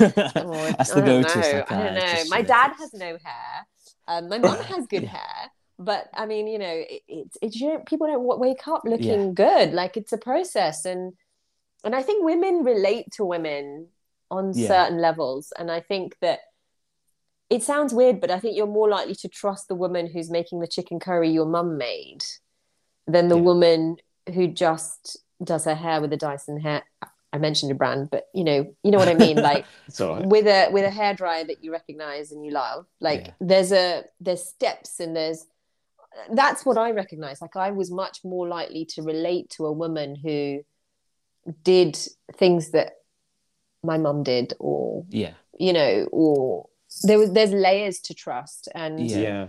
[0.00, 1.22] Oh, That's the don't go-to.
[1.22, 1.40] know.
[1.40, 2.24] it's like, I don't know.
[2.30, 3.66] My dad has no hair.
[4.08, 5.10] Um, my mum has good Yeah.
[5.10, 5.50] hair,
[5.84, 9.34] but I mean, you know, it, it's it's you know, people don't wake up looking
[9.34, 9.72] good.
[9.72, 11.12] Like it's a process, and
[11.84, 13.88] and I think women relate to women
[14.30, 14.68] on Yeah.
[14.68, 16.40] certain levels, and I think that
[17.50, 20.60] it sounds weird, but I think you're more likely to trust the woman who's making
[20.60, 22.24] the chicken curry your mum made
[23.06, 23.42] than the Yeah.
[23.42, 23.96] woman
[24.32, 26.82] who just does her hair with a Dyson hair.
[27.34, 29.36] I mentioned a brand, but you know, you know what I mean.
[29.36, 29.64] Like
[30.00, 30.24] right.
[30.26, 33.32] with a with a hairdryer that you recognize and you love like Yeah.
[33.40, 35.46] there's a there's steps and there's
[36.32, 40.14] that's what i recognize like i was much more likely to relate to a woman
[40.16, 40.60] who
[41.64, 41.98] did
[42.34, 42.92] things that
[43.82, 45.32] my mum did or Yeah.
[45.58, 46.68] you know or
[47.04, 49.18] there was there's layers to trust and Yeah.
[49.18, 49.46] Yeah.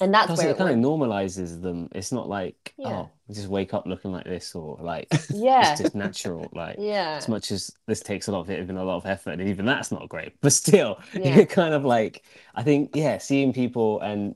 [0.00, 1.88] and that's Plus, where it it kind of normalizes them.
[1.94, 2.88] It's not like, Yeah.
[2.88, 6.48] oh, we just wake up looking like this, or like yeah it's just natural.
[6.52, 9.06] Like, yeah as much as this takes a lot of it, even a lot of
[9.06, 10.32] effort, and even that's not great.
[10.42, 11.36] But still, Yeah.
[11.36, 12.24] you're kind of like,
[12.54, 14.34] I think, yeah, seeing people and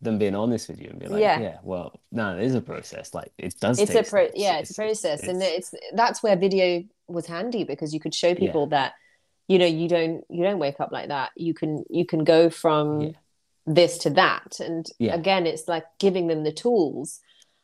[0.00, 1.40] them being honest with you and be like, Yeah.
[1.40, 3.12] yeah, well, no, it is a process.
[3.14, 3.78] Like, it does.
[3.78, 4.32] it's a pro steps.
[4.40, 8.28] yeah it's a process and it's that's where video was handy because you could show
[8.28, 8.34] Yeah.
[8.44, 8.92] people that
[9.48, 12.50] you know you don't you don't wake up like that you can you can go
[12.50, 13.10] from Yeah.
[13.66, 15.14] this to that and Yeah.
[15.14, 17.18] again it's like giving them the tools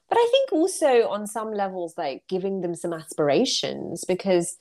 [0.09, 4.59] but i think also on some levels like giving them some aspirations because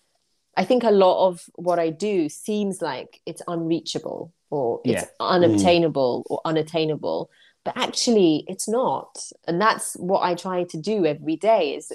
[0.56, 5.06] i think a lot of what i do seems like it's unreachable or it's Yeah.
[5.20, 7.30] unobtainable or unattainable.
[7.64, 9.18] But actually it's not.
[9.48, 11.92] And that's what i try to do every day is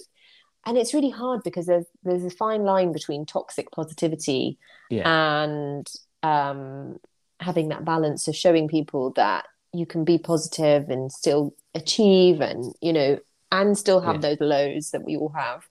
[0.66, 4.59] and it's really hard because there's there's a fine line between toxic positivity
[4.90, 5.86] yeah, and
[6.22, 6.98] um,
[7.40, 12.74] having that balance of showing people that you can be positive and still achieve and
[12.82, 13.18] you know
[13.53, 14.20] and still have Yeah.
[14.20, 15.64] those lows that we all have.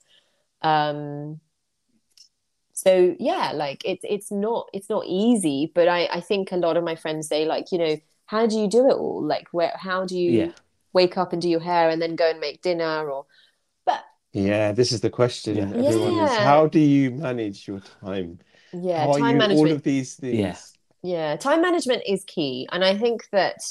[0.61, 1.39] Um
[2.83, 6.77] so yeah like it's it's not it's not easy but i i think a lot
[6.77, 9.73] of my friends say like you know how do you do it all like where
[9.75, 10.51] how do you Yeah.
[10.93, 13.25] wake up and do your hair and then go and make dinner or
[13.85, 15.73] but Yeah, this is the question Yeah.
[15.75, 18.39] everyone is how do you manage your time?
[18.71, 20.39] yeah How are time you management all of these things?
[20.39, 20.55] Yeah.
[21.01, 22.67] Yeah, time management is key.
[22.71, 23.61] And I think that,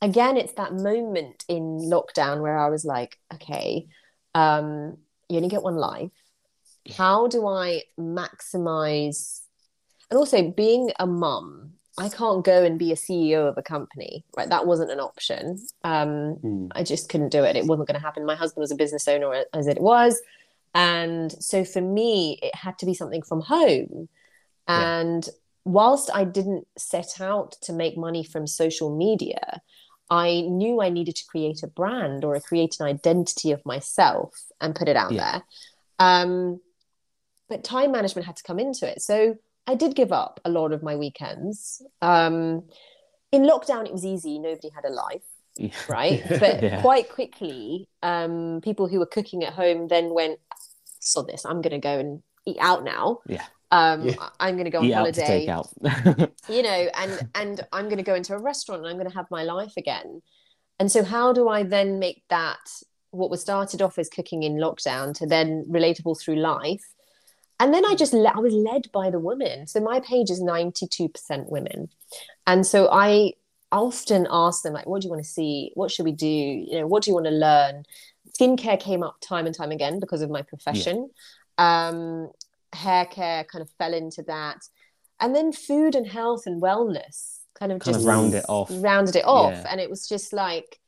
[0.00, 3.88] again, it's that moment in lockdown where I was like, okay,
[4.34, 4.96] um,
[5.28, 6.12] you only get one life.
[6.96, 9.42] How do I maximize?
[10.10, 14.24] And also, being a mum, I can't go and be a CEO of a company,
[14.36, 14.48] right?
[14.48, 15.58] That wasn't an option.
[15.84, 16.68] Um, Mm.
[16.74, 17.56] I just couldn't do it.
[17.56, 18.24] It wasn't going to happen.
[18.24, 20.20] My husband was a business owner as it was.
[20.74, 24.08] And so for me, it had to be something from home.
[24.68, 25.00] Yeah.
[25.00, 25.28] And
[25.64, 29.60] whilst I didn't set out to make money from social media,
[30.10, 34.74] I knew I needed to create a brand or create an identity of myself and
[34.74, 35.32] put it out Yeah.
[35.32, 35.42] there.
[35.98, 36.60] Um,
[37.48, 39.00] but time management had to come into it.
[39.02, 39.36] So
[39.66, 41.82] I did give up a lot of my weekends.
[42.02, 42.64] Um,
[43.32, 44.38] in lockdown, it was easy.
[44.38, 45.22] Nobody had a life
[45.56, 45.72] Yeah.
[45.88, 46.22] right?
[46.40, 46.80] But Yeah.
[46.80, 50.38] quite quickly, um, people who were cooking at home then went,
[51.00, 53.18] saw this, I'm going to go and eat out now.
[53.26, 53.44] Yeah.
[53.70, 54.14] Um, Yeah.
[54.40, 55.68] I'm going to go on Eat holiday, out.
[56.48, 59.14] you know, and and I'm going to go into a restaurant and I'm going to
[59.16, 60.22] have my life again.
[60.80, 62.64] And so, how do I then make that
[63.10, 66.84] what was started off as cooking in lockdown to then relatable through life?
[67.60, 69.66] And then I just I was led by the women.
[69.66, 71.88] So my page is 92% women.
[72.46, 73.32] And so I
[73.70, 75.72] often ask them like what do you want to see?
[75.74, 76.26] What should we do?
[76.26, 77.84] You know, what do you want to learn?
[78.38, 81.10] Skincare came up time and time again because of my profession.
[81.58, 82.30] Um
[82.72, 84.58] hair care kind of fell into that.
[85.20, 88.68] And then food and health and wellness kind of Kind just of round it off.
[88.70, 89.52] rounded it off.
[89.52, 89.66] Yeah.
[89.70, 90.78] And it was just like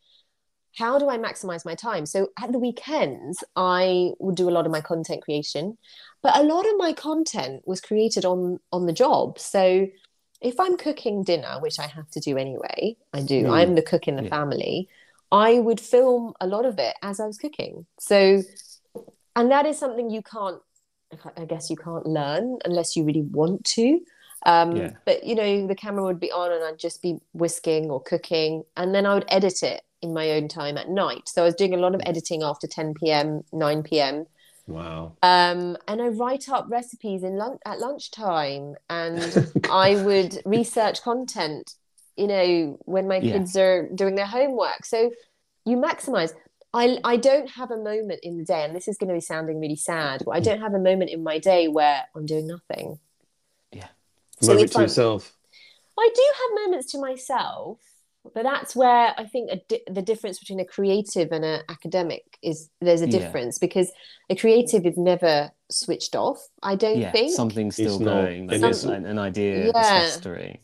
[0.76, 2.06] how do I maximize my time?
[2.06, 5.76] So at the weekends, I would do a lot of my content creation,
[6.22, 9.38] but a lot of my content was created on on the job.
[9.38, 9.86] So
[10.40, 13.44] if I'm cooking dinner, which I have to do anyway, I do.
[13.44, 13.50] Mm.
[13.50, 14.30] I'm the cook in the Yeah.
[14.30, 14.88] family.
[15.32, 17.86] I would film a lot of it as I was cooking.
[17.98, 18.42] So,
[19.36, 20.60] and that is something you can't
[21.36, 24.00] I guess you can't learn unless you really want to.
[24.46, 24.92] Um, Yeah.
[25.04, 28.62] But you know, the camera would be on, and I'd just be whisking or cooking,
[28.76, 31.28] and then I would edit it in my own time at night.
[31.28, 34.26] So I was doing a lot of editing after 10 p.m., 9 p.m.
[34.70, 35.16] Wow.
[35.22, 41.74] Um, and I write up recipes in lunch at lunchtime, and I would research content.
[42.16, 43.32] You know, when my Yeah.
[43.32, 44.84] kids are doing their homework.
[44.84, 45.10] So
[45.64, 46.32] you maximize.
[46.72, 49.20] I I don't have a moment in the day, and this is going to be
[49.20, 52.46] sounding really sad, but I don't have a moment in my day where I'm doing
[52.46, 53.00] nothing.
[53.72, 53.88] Yeah,
[54.40, 55.32] So Moment to yourself.
[55.98, 57.78] I do have moments to myself,
[58.34, 62.38] but that's where I think a di- the difference between a creative and an academic
[62.42, 63.18] is there's a Yeah.
[63.18, 63.90] difference because
[64.28, 66.38] a creative is never switched off.
[66.62, 67.32] I don't Yeah, think.
[67.34, 68.14] something's still It's not.
[68.24, 68.46] going.
[68.46, 69.72] Like It there's an, an idea Yeah.
[69.72, 70.58] that's festering.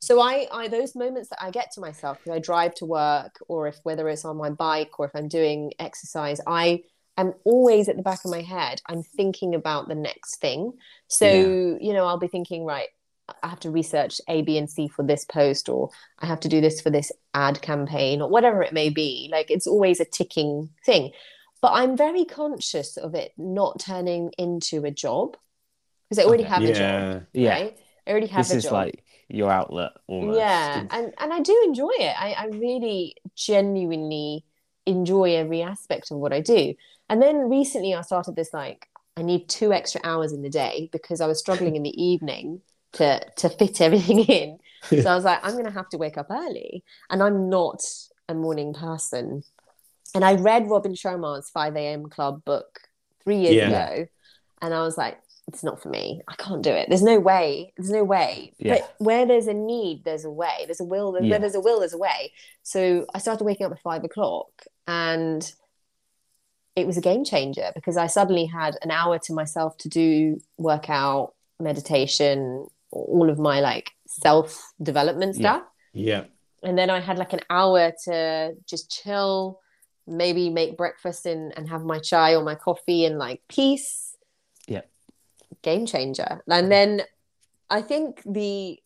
[0.00, 3.38] So I, I those moments that I get to myself when I drive to work,
[3.48, 6.82] or if whether it's on my bike or if I'm doing exercise, I
[7.16, 8.80] am always at the back of my head.
[8.86, 10.72] I'm thinking about the next thing.
[11.08, 11.78] So Yeah.
[11.80, 12.88] you know, I'll be thinking, right,
[13.42, 16.48] I have to research A, B, and C for this post, or I have to
[16.48, 19.28] do this for this ad campaign, or whatever it may be.
[19.32, 21.12] Like it's always a ticking thing.
[21.62, 25.36] But I'm very conscious of it not turning into a job
[26.08, 26.52] because I already Okay.
[26.52, 27.08] have a job.
[27.12, 27.20] Yeah.
[27.32, 27.78] Yeah, Right?
[28.06, 28.72] I already have this a is job.
[28.72, 30.38] like your outlet almost.
[30.40, 32.14] Yeah, and and I do enjoy it.
[32.18, 34.44] I, I really genuinely
[34.86, 36.74] enjoy every aspect of what I do.
[37.08, 40.88] And then recently I started this like I need two extra hours in the day
[40.92, 42.62] because I was struggling in the evening
[42.96, 44.58] to to fit everything in.
[44.88, 46.84] So I was like, I'm gonna have to wake up early.
[47.10, 47.82] And I'm not
[48.28, 49.42] a morning person.
[50.14, 52.08] And I read Robin Sharma's 5 a.m.
[52.08, 52.80] club book
[53.24, 53.68] three years Yeah.
[53.90, 54.06] ago.
[54.62, 55.18] And I was like,
[55.48, 56.22] it's not for me.
[56.28, 56.88] I can't do it.
[56.88, 57.72] There's no way.
[57.76, 58.52] There's no way.
[58.58, 58.76] Yeah.
[58.78, 60.62] But where there's a need, there's a way.
[60.66, 61.12] There's a will.
[61.12, 61.38] Where Yeah.
[61.38, 62.32] there's a will, there's a way.
[62.62, 64.48] So I started waking up at five o'clock
[64.88, 65.52] and
[66.74, 70.40] it was a game changer because I suddenly had an hour to myself to do
[70.58, 72.66] workout, meditation,
[73.08, 75.62] all of my like self development stuff.
[75.92, 76.24] Yeah.
[76.62, 79.60] And then I had like an hour to just chill,
[80.06, 84.16] maybe make breakfast and, and have my chai or my coffee and like peace.
[84.66, 84.82] Yeah.
[85.62, 86.42] Game changer.
[86.48, 87.02] And then
[87.70, 88.78] I think the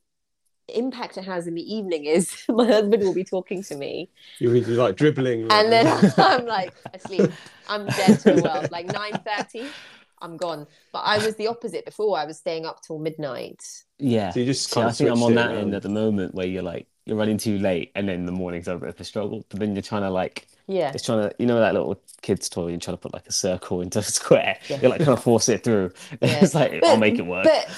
[0.69, 4.61] impact it has in the evening is my husband will be talking to me You're
[4.61, 5.51] like dribbling.
[5.51, 5.87] and then
[6.17, 7.31] I'm like asleep.
[7.69, 8.71] I'm dead to the world.
[8.71, 9.69] Like 9:30,
[10.23, 10.67] I'm gone.
[10.93, 12.19] But I was the opposite before.
[12.19, 13.63] I was staying up till midnight.
[13.99, 14.31] Yeah.
[14.31, 15.59] So you just See, I think I'm on that around.
[15.59, 18.69] end at the moment where you're like you're running too late and then the morning's
[18.69, 19.45] over a bit of a struggle.
[19.49, 20.93] But then you're trying to like Yeah.
[20.95, 23.33] it's trying to you know that little kid's toy you're trying to put like a
[23.33, 24.59] circle into a square.
[24.69, 24.79] Yeah.
[24.81, 25.93] You're like trying to force it through.
[26.23, 26.39] Yeah.
[26.45, 27.45] It's like I'll make it work.
[27.45, 27.69] But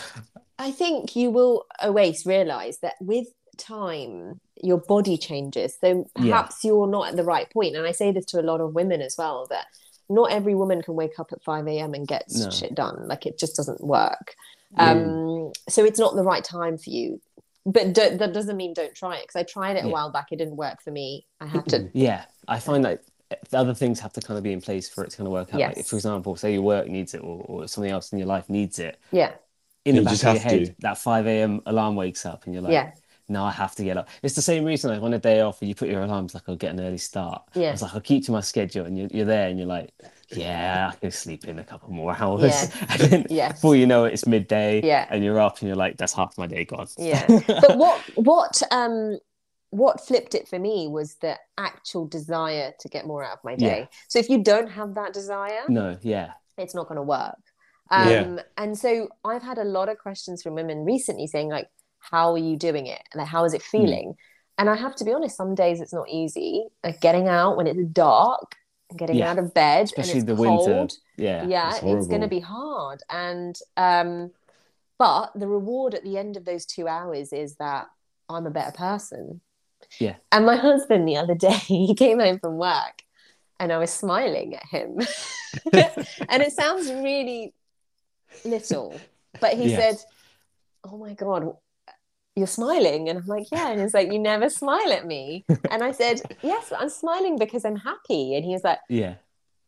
[0.59, 3.27] I think you will always realize that with
[3.57, 5.77] time, your body changes.
[5.81, 6.23] So Yeah.
[6.43, 7.77] perhaps you're not at the right point.
[7.77, 9.67] And I say this to a lot of women as well that
[10.09, 11.95] not every woman can wake up at 5 a.m.
[11.95, 12.51] and get No.
[12.51, 13.07] shit done.
[13.09, 14.35] Like it just doesn't work.
[14.77, 15.47] Mm.
[15.47, 17.21] Um, so it's not the right time for you.
[17.65, 20.33] But don't, that doesn't mean don't try it because I tried it a while back.
[20.33, 21.27] It didn't work for me.
[21.41, 23.05] I had to Yeah, I find that
[23.51, 25.33] the other things have to kind of be in place for it to kind of
[25.33, 25.61] work out.
[25.61, 28.51] Like, for example, say your work needs it or, or something else in your life
[28.51, 28.99] needs it.
[29.13, 29.33] Yeah.
[29.85, 30.75] In the back just of your head, to.
[30.81, 31.61] that 5 a.m.
[31.67, 32.93] alarm wakes up and you're like, Yeah.
[33.29, 34.09] No, I have to get up.
[34.23, 36.57] It's the same reason like on a day off, you put your alarms like I'll
[36.57, 37.43] get an early start.
[37.55, 37.73] Yeah.
[37.73, 39.91] It's like I'll keep to my schedule and you're, you're there and you're like,
[40.31, 42.43] yeah, I can sleep in a couple more hours.
[42.43, 42.87] Yeah.
[42.91, 43.53] And then Yes.
[43.53, 45.07] before you know it, it's midday Yeah.
[45.11, 46.89] and you're up and you're like, that's half my day gone.
[46.99, 47.27] Yeah.
[47.47, 49.19] but what what um
[49.71, 53.57] what flipped it for me was the actual desire to get more out of my
[53.57, 53.79] day.
[53.81, 53.87] Yeah.
[54.09, 56.33] So if you don't have that desire, no, yeah.
[56.59, 57.39] it's not going to work.
[57.91, 58.43] Um, Yeah.
[58.59, 61.69] And so I've had a lot of questions from women recently saying like,
[62.11, 63.03] "How are you doing it?
[63.15, 63.71] Like, how is it Hmm.
[63.71, 64.15] feeling?"
[64.59, 66.65] And I have to be honest, some days it's not easy.
[66.85, 68.57] Like getting out when it's dark,
[68.91, 69.31] and getting Yeah.
[69.31, 70.75] out of bed, Especially and the it's winter.
[70.75, 71.47] cold Yeah.
[71.47, 74.31] yeah it's it's, going to be hard and um
[74.99, 77.87] but the reward at the end of those two hours is that
[78.29, 79.41] i'm a better person
[79.99, 80.17] Yeah.
[80.31, 83.03] and my husband the other day he came home from work
[83.59, 84.99] and i was smiling at him
[86.29, 87.53] and it sounds really
[88.45, 89.01] little
[89.41, 89.79] but he Yeah.
[89.81, 89.99] said
[90.85, 91.55] oh my god
[92.37, 95.83] you're smiling and i'm like yeah and he's like you never smile at me and
[95.83, 99.15] i said yes i'm smiling because i'm happy and he was like Yeah.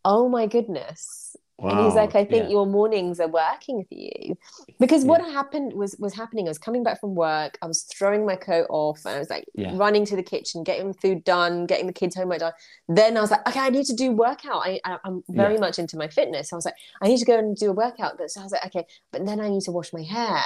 [0.05, 1.71] oh my goodness Wow.
[1.71, 2.51] and he's like, I think yeah.
[2.51, 4.37] your mornings are working for you.
[4.81, 5.31] Because what Yeah.
[5.31, 6.49] happened was was happening.
[6.49, 7.59] I was coming back from work.
[7.63, 9.71] I was throwing my coat off and I was like Yeah.
[9.77, 12.55] running to the kitchen, getting food done, getting the kids' homework done.
[12.89, 14.63] Then I was like, okay, I need to do workout.
[14.67, 16.51] I, I I'm very much into my fitness.
[16.51, 18.19] So I was like, I need to go and do a workout.
[18.33, 20.43] So I was like, okay, but then I need to wash my hair.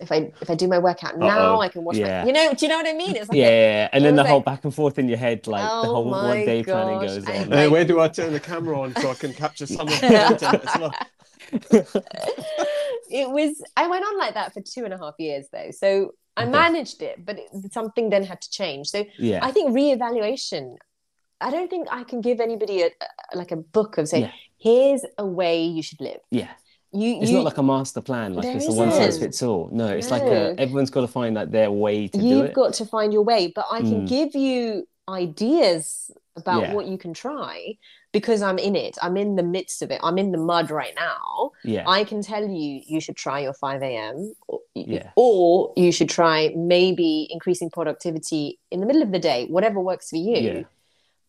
[0.00, 1.60] If I if I do my workout now, Uh-oh.
[1.60, 2.22] I can wash Yeah.
[2.22, 3.16] my you know, do you know what I mean?
[3.16, 5.18] It's like a- Yeah, and then the was whole like- back and forth in your
[5.18, 7.50] head, like the Oh whole one day planning goes I- on.
[7.50, 10.08] like- where do I turn the camera on so I can capture some of the
[10.08, 10.94] content as well?
[13.10, 16.12] it was i went on like that for two and a half years though so
[16.36, 16.50] i Okay.
[16.52, 19.40] managed it but it, something then had to change so yeah.
[19.42, 20.76] i think reevaluation
[21.40, 24.30] i don't think i can give anybody a, a- like a book of saying Yeah.
[24.58, 26.50] here's a way you should live yeah.
[26.92, 29.68] You It's you not like a master plan, like it's a one size fits all.
[29.72, 32.72] No, it's like a, everyone's got to find like their way to do you've got
[32.74, 34.08] to find your way but i can Mm.
[34.08, 36.74] give you ideas about Yeah.
[36.74, 37.76] what you can try
[38.12, 40.94] because i'm in it i'm in the midst of it i'm in the mud right
[40.96, 41.84] now yeah.
[41.86, 44.32] I can tell you you should try your 5 a.m.
[44.48, 45.10] Or, Yeah.
[45.16, 50.08] or you should try maybe increasing productivity in the middle of the day, whatever works
[50.10, 50.36] for you.
[50.38, 50.62] Yeah.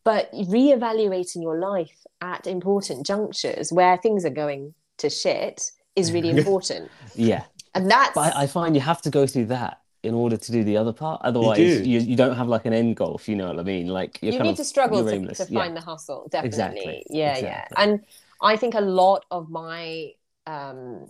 [0.05, 6.29] But reevaluating your life at important junctures where things are going to shit is really
[6.37, 6.89] important.
[7.15, 7.43] yeah.
[7.75, 10.51] And that's But I, I find you have to go through that in order to
[10.51, 11.21] do the other part.
[11.23, 11.89] Otherwise, do.
[11.89, 13.87] you, you, don't have like an end goal, if you know what I mean.
[13.87, 15.37] Like you're you kind need of, to struggle you're to, aimless.
[15.37, 15.59] to Yeah.
[15.59, 17.77] find the hustle definitely Exactly, yeah exactly.
[17.77, 17.99] yeah and
[18.41, 20.09] i think a lot of my
[20.47, 21.05] um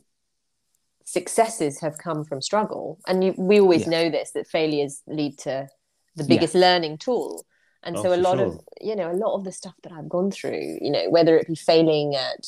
[1.05, 3.89] successes have come from struggle and you, we always Yeah.
[3.95, 5.67] know this that failures lead to
[6.15, 6.27] the Yeah.
[6.33, 7.45] biggest learning tool
[7.83, 8.47] and Oh, so a lot sure.
[8.47, 11.37] of you know a lot of the stuff that i've gone through you know whether
[11.37, 12.45] it be failing at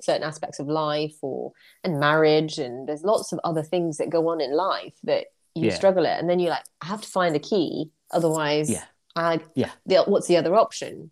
[0.00, 1.52] certain aspects of life or
[1.84, 5.66] and marriage and there's lots of other things that go on in life that you
[5.68, 5.74] Yeah.
[5.74, 8.84] struggle at and then you're like i have to find a key otherwise Yeah.
[9.14, 9.70] I, Yeah.
[9.86, 11.10] the, what's the other option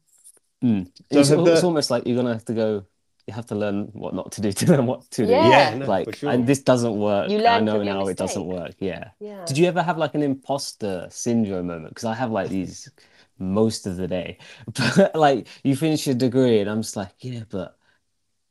[0.62, 0.84] Mm.
[1.10, 2.84] So It's, have it's almost like you're gonna have to go.
[3.26, 5.32] You have to learn what not to do to learn what to do.
[5.32, 5.48] Yeah.
[5.48, 6.28] Yeah, no, like sure.
[6.30, 7.30] and this doesn't work.
[7.30, 8.74] You learn I know from your now it doesn't work.
[8.78, 9.04] Yeah.
[9.20, 11.90] yeah Did you ever have like an imposter syndrome moment?
[11.94, 12.90] Because I have like these
[13.40, 14.38] most of the day.
[14.74, 17.76] But like you finish your degree and I'm just like, yeah, but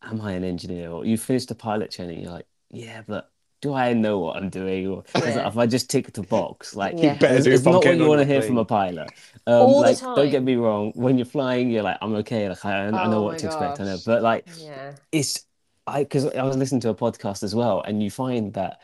[0.02, 0.92] am I an engineer?
[0.92, 3.32] Or you finish the pilot training, you're like, yeah, but
[3.62, 4.88] do I know what I'm doing?
[4.88, 5.48] Or is it- Yeah.
[5.48, 7.16] if I just tick the box, like Yeah.
[7.18, 9.10] Better it's, do it's not what you want to hear from a pilot.
[9.48, 12.48] Um, All the like, don't get me wrong, when you're flying, you're like, I'm okay,
[12.50, 13.98] like I, I know Oh what my to expect, I know.
[14.06, 15.46] But like yeah it's
[15.88, 18.80] I because I was listening to a podcast as well, and you find that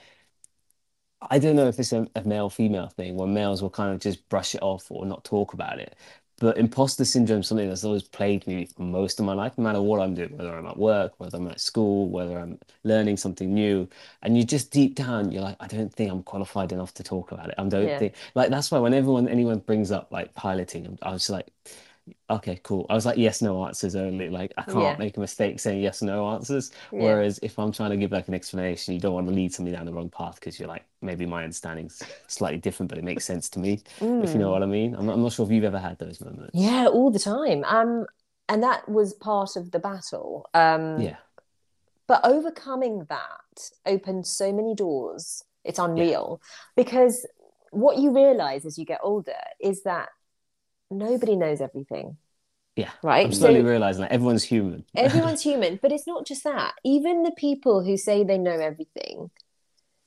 [1.22, 4.00] I don't know if it's a, a male female thing where males will kind of
[4.00, 5.96] just brush it off or not talk about it.
[6.38, 9.64] But imposter syndrome is something that's always plagued me for most of my life, no
[9.64, 13.16] matter what I'm doing, whether I'm at work, whether I'm at school, whether I'm learning
[13.18, 13.88] something new.
[14.22, 17.32] And you just deep down, you're like, I don't think I'm qualified enough to talk
[17.32, 17.56] about it.
[17.58, 17.98] I don't Yeah.
[17.98, 21.48] think like that's why when everyone anyone brings up like piloting, I was just like,
[22.30, 22.86] okay, cool.
[22.90, 24.30] I was like, yes, no answers only.
[24.30, 24.96] Like I can't Yeah.
[24.98, 26.72] make a mistake saying yes, no answers.
[26.92, 27.00] Yeah.
[27.04, 29.76] Whereas if I'm trying to give like an explanation, you don't want to lead somebody
[29.76, 33.26] down the wrong path because you're like, maybe my understanding's slightly different, but it makes
[33.26, 34.52] sense to me, if you know Mm.
[34.52, 34.96] what I mean.
[34.96, 36.52] I'm not, I'm not sure if you've ever had those moments.
[36.54, 38.06] yeah all the time um
[38.50, 41.18] and that was part of the battle um Yeah.
[42.08, 46.40] but overcoming that opened so many doors it's unreal
[46.76, 47.26] because
[47.72, 50.10] what you realize as you get older is that
[50.92, 52.18] nobody knows everything.
[52.76, 52.92] Yeah.
[53.04, 53.26] right?
[53.26, 54.84] I'm so realizing that everyone's human.
[54.96, 56.74] everyone's human but it's not just that.
[56.84, 59.30] Even the people who say they know everything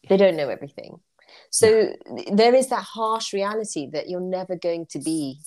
[0.09, 1.01] they don't know everything.
[1.51, 5.41] So th- there is that harsh reality that you're never going to be.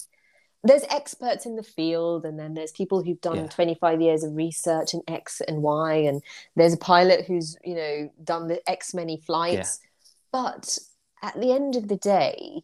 [0.63, 3.47] There's experts in the field and then there's people who've done Yeah.
[3.47, 6.21] 25 years of research in x and y and
[6.55, 9.79] there's a pilot who's you know done the x many flights.
[10.31, 10.77] But
[11.23, 12.61] at the end of the day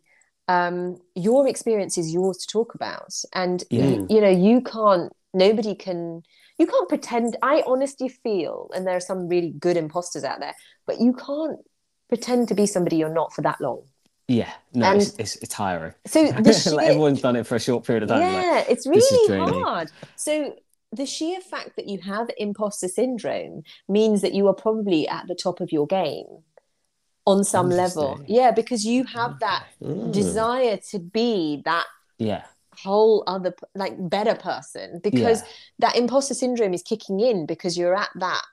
[0.47, 3.85] um, your experience is yours to talk about and Yeah.
[3.85, 6.23] y- you know you can't nobody can
[6.57, 10.55] you can't pretend i honestly feel and there are some really good imposters out there
[10.85, 11.59] but you can't
[12.09, 13.81] pretend to be somebody you're not for that long
[14.29, 14.51] Yeah.
[14.73, 15.93] No, And- it's, it's, it's tiring.
[16.05, 18.21] so sheer, like everyone's done it for a short period of time.
[18.21, 20.55] like, yeah it's really hard so
[20.93, 25.35] the sheer fact that you have imposter syndrome means that you are probably at the
[25.35, 26.25] top of your game
[27.31, 30.11] on some level yeah because you have that Mm.
[30.13, 31.85] desire to be that
[32.17, 32.43] yeah.
[32.83, 35.47] whole other like better person because Yeah.
[35.83, 38.43] that imposter syndrome is kicking in because you're at that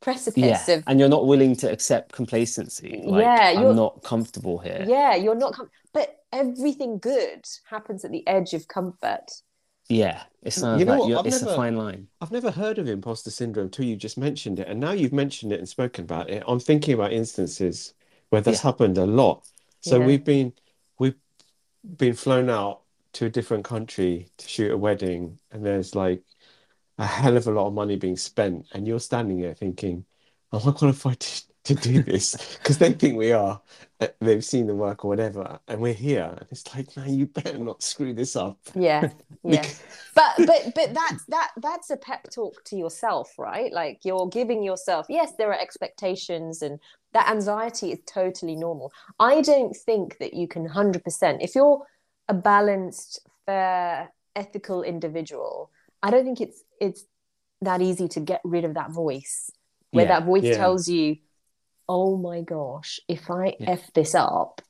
[0.00, 0.74] precipice Yeah.
[0.76, 3.02] of And you're not willing to accept complacency.
[3.04, 4.84] Like, Yeah, you're- I'm not comfortable here.
[4.86, 7.42] yeah you're not com- but everything good
[7.74, 9.26] happens at the edge of comfort
[9.88, 10.22] Yeah.
[10.42, 11.08] It sounds You know like what?
[11.08, 12.08] you're, I've it's never- a fine line.
[12.20, 14.68] I've never heard of imposter syndrome till you just mentioned it.
[14.68, 16.42] And now you've mentioned it and spoken about it.
[16.46, 17.94] I'm thinking about instances
[18.30, 18.70] where that's Yeah.
[18.70, 19.46] happened a lot.
[19.80, 20.06] So Yeah.
[20.06, 20.52] we've been
[20.98, 21.14] we've
[21.96, 22.82] been flown out
[23.14, 26.22] to a different country to shoot a wedding, and there's like
[26.98, 30.04] a hell of a lot of money being spent, and you're standing there thinking,
[30.52, 32.56] Am I qualified to, to do this?
[32.58, 33.60] Because they think we are.
[34.00, 36.34] Uh, They've seen the work or whatever, and we're here.
[36.38, 38.58] And it's like, no, you better not screw this up.
[38.74, 39.10] yeah
[39.44, 39.64] yeah
[40.14, 44.62] but but but that's that that's a pep talk to yourself right like you're giving
[44.64, 46.80] yourself yes there are expectations and
[47.12, 48.90] that anxiety is totally normal
[49.20, 51.80] i don't think that you can 100% if you're
[52.28, 55.70] a balanced fair ethical individual
[56.02, 57.04] i don't think it's it's
[57.62, 59.50] that easy to get rid of that voice
[59.92, 60.18] where Yeah.
[60.18, 60.56] that voice Yeah.
[60.56, 61.16] tells you,
[61.88, 63.70] "Oh my gosh, if I Yeah.
[63.70, 64.60] f this up,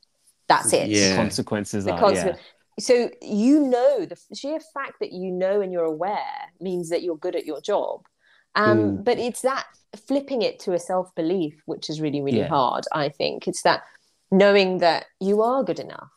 [0.48, 1.16] that's it." Yeah.
[1.16, 2.38] consequences The are consequence-
[2.80, 7.16] So you know the sheer fact that you know and you're aware means that you're
[7.16, 8.06] good at your job.
[8.54, 9.04] Um, Mm.
[9.04, 9.66] But it's that
[10.06, 12.48] flipping it to a self belief, which is really, really Yeah.
[12.48, 12.84] hard.
[12.92, 13.82] I think it's that
[14.30, 16.10] knowing that you are good enough,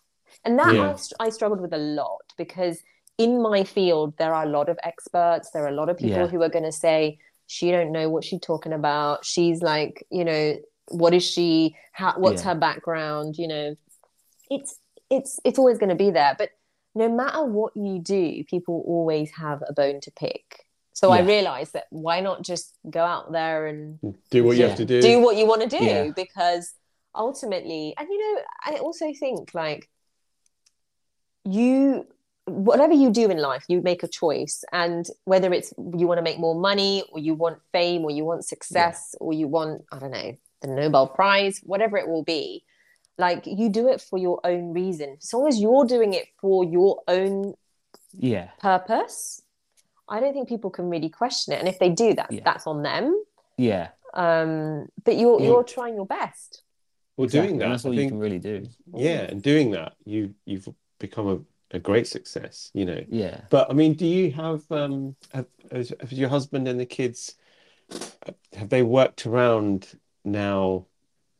[0.45, 0.91] and that Yeah.
[0.91, 2.81] I, str- I struggled with a lot because
[3.17, 5.49] in my field there are a lot of experts.
[5.51, 6.27] There are a lot of people Yeah.
[6.27, 9.25] who are going to say she don't know what she's talking about.
[9.25, 10.55] She's like, you know,
[10.89, 11.75] what is she?
[11.93, 12.13] How?
[12.17, 12.53] What's Yeah.
[12.53, 13.37] her background?
[13.37, 13.75] You know,
[14.49, 14.75] it's
[15.09, 16.49] it's it's always going to be there but
[16.95, 21.25] no matter what you do people always have a bone to pick so i Yeah.
[21.25, 24.69] realized that why not just go out there and Do what you Yeah.
[24.69, 25.01] have to do.
[25.01, 26.11] do what you want to do Yeah.
[26.15, 26.73] because
[27.13, 29.89] ultimately and you know i also think like
[31.43, 32.07] you
[32.45, 36.23] whatever you do in life you make a choice and whether it's you want to
[36.23, 39.99] make more money or you want fame or you want success or you want i
[39.99, 40.31] don't know
[40.61, 42.63] the nobel prize whatever it will be
[43.17, 46.63] like you do it for your own reason as long as you're doing it for
[46.63, 47.53] your own
[48.13, 49.41] yeah purpose
[50.09, 52.41] i don't think people can really question it and if they do that Yeah.
[52.45, 53.23] that's on them
[53.57, 55.47] yeah um but you're Yeah.
[55.47, 56.63] you're trying your best
[57.17, 57.47] well, exactly.
[57.49, 59.93] doing that, and that's all I you think, can really do yeah, and doing that,
[60.05, 60.67] you you've
[60.99, 62.71] become a, a great success.
[62.73, 66.67] You know, yeah But I mean, do you have um have, has, has your husband
[66.67, 67.35] and the kids
[68.53, 69.87] have they worked around
[70.23, 70.85] now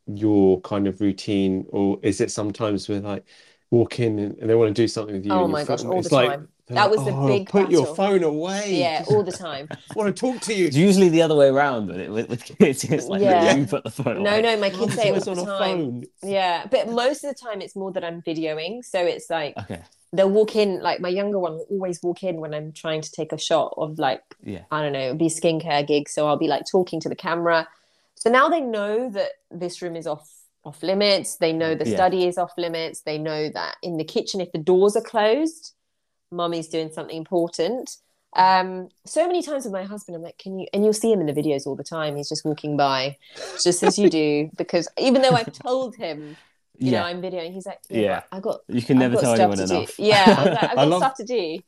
[0.07, 3.23] your kind of routine, or is it sometimes with like
[3.69, 5.31] walk in and they want to do something with you?
[5.31, 6.47] Oh and my your gosh, phone- all it's the like, time.
[6.67, 8.79] That was the "Oh, big put your battle." phone away.
[8.79, 10.67] yeah all the time want to talk to you.
[10.67, 13.55] it's usually the other way around with it with, with kids it's like Yeah.
[13.57, 14.41] you put the phone no away.
[14.41, 16.03] no my kids say it all the time phone.
[16.23, 19.81] yeah but most of the time it's more that i'm videoing so it's like okay
[20.13, 23.11] they'll walk in like my younger one will always walk in when i'm trying to
[23.11, 26.07] take a shot of like yeah I don't know, it'll be a skincare gig.
[26.07, 27.67] So I'll be like talking to the camera.
[28.21, 30.29] So now they know that this room is off
[30.63, 31.37] off limits.
[31.37, 31.95] They know the Yeah.
[31.95, 33.01] study is off limits.
[33.01, 35.73] They know that in the kitchen, if the doors are closed,
[36.29, 37.97] mummy's doing something important.
[38.35, 41.19] Um, so many times with my husband, I'm like, can you and you'll see him
[41.19, 42.15] in the videos all the time.
[42.15, 43.17] He's just walking by,
[43.63, 46.37] just as you do, because even though I've told him,
[46.77, 48.21] you know, yeah I'm videoing, he's like, yeah, Yeah.
[48.31, 49.97] I got you can never tell anyone enough.
[49.97, 51.59] Yeah, I was like, I've I got love- stuff to do.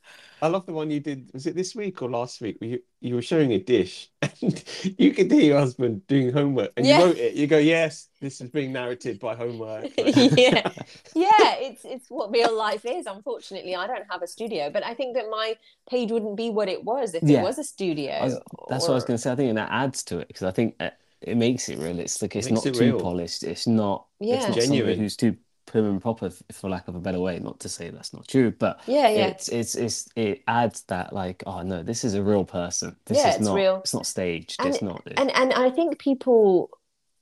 [0.44, 1.30] I love the one you did.
[1.32, 2.56] Was it this week or last week?
[2.60, 4.64] Where you, you were showing a dish and
[4.98, 6.98] you could hear your husband doing homework and Yeah.
[6.98, 7.34] you wrote it.
[7.34, 9.86] You go, Yes, this is being narrated by homework.
[9.96, 10.70] Yeah.
[11.14, 14.92] yeah it's it's what real life is unfortunately i don't have a studio but i
[14.94, 15.56] think that my
[15.88, 17.40] page wouldn't be what it was if Yeah.
[17.40, 19.32] it was a studio was- that's what I was going to say.
[19.32, 20.90] I think that adds to it because I think uh,
[21.20, 21.98] it makes it real.
[21.98, 23.00] It's like it's Makes not it too real.
[23.00, 23.42] polished.
[23.44, 24.06] It's not.
[24.20, 24.36] Yeah.
[24.36, 24.98] It's not Genuine.
[24.98, 25.36] who's too
[25.74, 27.40] prim and proper, for lack of a better way.
[27.40, 31.12] Not to say that's not true, but yeah yeah it's it's it's it adds that
[31.12, 32.94] like oh no, this is a real person.
[33.06, 33.54] This Yeah, is it's not.
[33.56, 33.76] real.
[33.78, 34.60] It's not staged.
[34.60, 35.02] And- it's not.
[35.16, 36.70] and and i think people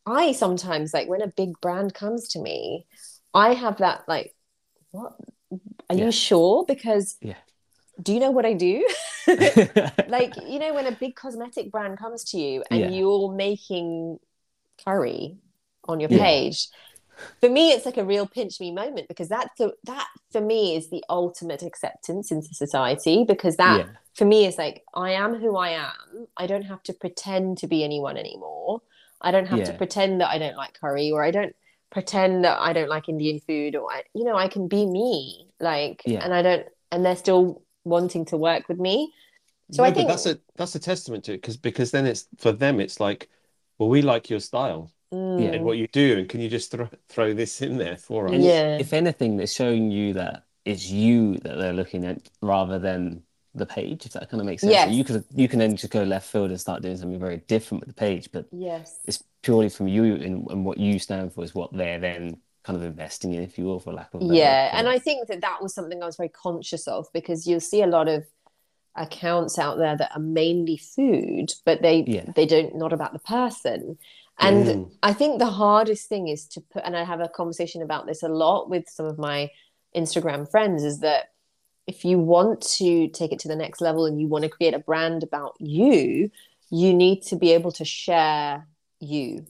[0.05, 2.85] i sometimes like when a big brand comes to me
[3.33, 4.35] i have that like
[4.91, 5.13] what
[5.89, 6.07] are Yeah.
[6.07, 7.41] you sure because Yeah.
[8.03, 8.85] do you know what i do
[10.09, 12.89] like you know when a big cosmetic brand comes to you and Yeah.
[12.91, 14.19] you're making
[14.85, 15.37] curry
[15.89, 16.69] on your page
[17.41, 20.77] for me it's like a real pinch me moment because that's the, that for me
[20.77, 25.35] is the ultimate acceptance into society because that yeah, for me is like i am
[25.35, 26.27] who i am.
[26.37, 28.83] I don't have to pretend to be anyone anymore.
[29.21, 31.55] I don't have to pretend that i don't like curry or i don't
[31.91, 35.47] pretend that i don't like indian food or I, you know i can be me
[35.61, 36.25] like Yeah.
[36.25, 39.13] and i don't and they're still wanting to work with me.
[39.73, 42.07] So No, i but think that's a that's a testament to it because because then
[42.07, 43.29] it's for them it's like,
[43.79, 45.55] well, we like your style Mm.
[45.57, 48.33] and what you do, and can you just throw throw this in there for us?
[48.35, 48.79] And Yeah.
[48.79, 53.23] If anything, they're showing you that it's you that they're looking at rather than
[53.55, 54.07] the page.
[54.07, 54.73] If that kind of makes sense.
[54.73, 54.91] Yes.
[54.95, 57.81] You could you can then just go left field and start doing something very different
[57.83, 61.45] with the page, but yes it's purely from you and, and what you stand for
[61.45, 64.25] is what they're then kind of investing in, if you will, for lack of a
[64.25, 64.79] yeah word.
[64.79, 67.83] and i think that that was something i was very conscious of because you'll see
[67.83, 68.25] a lot of
[68.95, 72.25] accounts out there that are mainly food but they Yeah.
[72.37, 73.99] they don't not about the person
[74.39, 74.91] and Mm.
[75.03, 78.23] i think the hardest thing is to put and i have a conversation about this
[78.23, 79.51] a lot with some of my
[79.95, 81.31] instagram friends is that
[81.87, 84.75] if you want to take it to the next level and you want to create
[84.75, 86.31] a brand about you
[86.71, 88.67] you need to be able to share
[89.01, 89.45] you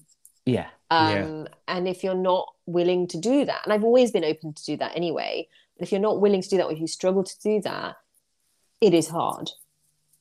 [0.45, 4.53] yeah, um, and if you're not willing to do that, and I've always been open
[4.53, 5.47] to do that anyway,
[5.79, 7.95] but if you're not willing to do that, or if you struggle to do that,
[8.81, 9.51] it is hard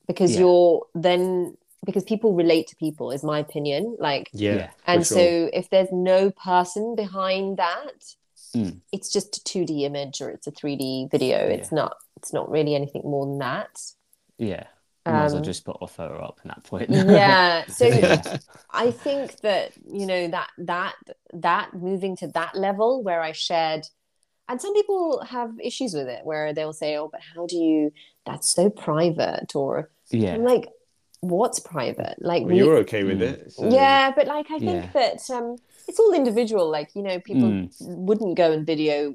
[0.06, 0.40] because Yeah.
[0.40, 3.96] you're then because people relate to people, is my opinion.
[3.98, 4.70] Like, Yeah, Yeah.
[4.86, 5.16] and sure.
[5.18, 8.14] so if there's no person behind that,
[8.54, 8.80] Mm.
[8.92, 11.38] it's just a 2D image or it's a 3D video.
[11.38, 11.96] It's not.
[12.18, 13.80] It's not really anything more than that.
[14.38, 14.64] yeah.
[15.04, 16.88] You might as well Um, just put offer her up at that point.
[16.90, 17.64] yeah.
[17.68, 18.22] So Yeah.
[18.70, 20.94] I think that you know that that
[21.32, 23.88] that moving to that level where I shared,
[24.48, 27.90] and some people have issues with it where they'll say, "Oh, but how do you?
[28.26, 30.34] That's so private." Or Yeah.
[30.34, 30.68] I'm like,
[31.22, 33.30] "What's private?" Like Well, we, you're okay with Mm.
[33.32, 33.52] it.
[33.52, 34.90] so- yeah, but like I think Yeah.
[34.92, 35.56] that um,
[35.88, 36.68] it's all individual.
[36.70, 37.70] Like you know, people Mm.
[37.80, 39.14] wouldn't go and video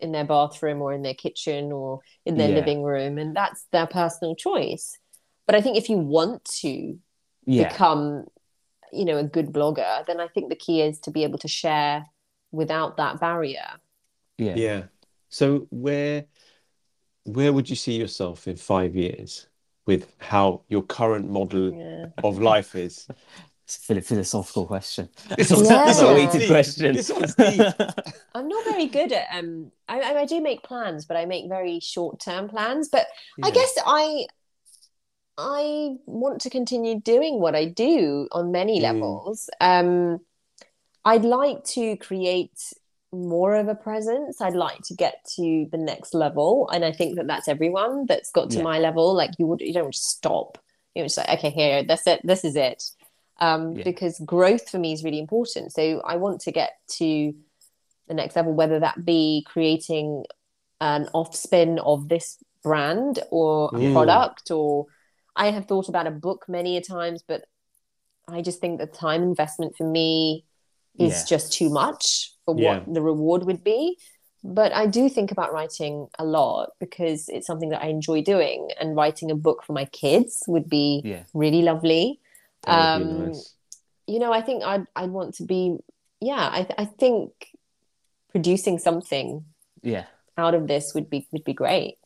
[0.00, 2.54] in their bathroom or in their kitchen or in their Yeah.
[2.56, 4.98] living room, and that's their personal choice.
[5.46, 6.98] But I think if you want to
[7.46, 7.68] Yeah.
[7.68, 8.26] become
[8.92, 11.46] you know a good blogger then i think the key is to be able to
[11.48, 12.06] share
[12.52, 13.68] without that barrier
[14.38, 14.54] Yeah.
[14.56, 14.82] Yeah.
[15.28, 16.24] So where
[17.24, 19.46] where would you see yourself in five years
[19.88, 23.08] with how your current model yeah of life is?
[23.70, 25.10] It's a philosophical question.
[25.36, 26.94] It's one's- a one's weighted question.
[26.96, 27.60] This one's deep.
[28.36, 31.44] i'm not very good at um i, I I do make plans but i make
[31.56, 33.04] very short term plans but
[33.46, 34.04] i guess i
[35.36, 38.82] i want to continue doing what i do on many Mm.
[38.88, 40.20] levels um
[41.10, 42.58] i'd like to create
[43.12, 47.16] more of a presence i'd like to get to the next level and i think
[47.16, 48.64] that that's everyone that's got to Yeah.
[48.64, 50.58] my level like you would you don't just stop
[50.94, 52.82] you know just like okay here that's it this is it
[53.40, 53.84] um Yeah.
[53.84, 57.34] because growth for me is really important so i want to get to
[58.08, 60.24] the next level whether that be creating
[60.80, 63.92] an off spin of this brand or a Mm.
[63.94, 64.86] product or
[65.34, 67.44] i have thought about a book many a times but
[68.28, 70.44] i just think the time investment for me
[70.98, 71.24] is Yeah.
[71.26, 72.94] just too much for what Yeah.
[72.94, 73.98] the reward would be
[74.42, 78.68] but i do think about writing a lot because it's something that i enjoy doing
[78.80, 81.24] and writing a book for my kids would be Yeah.
[81.34, 82.04] really lovely
[82.64, 83.54] be Um, nice.
[84.06, 85.76] you know i think i'd, I'd want to be
[86.30, 87.52] yeah I, I think
[88.32, 89.44] producing something
[89.82, 90.06] Yeah.
[90.36, 91.96] out of this would be would be great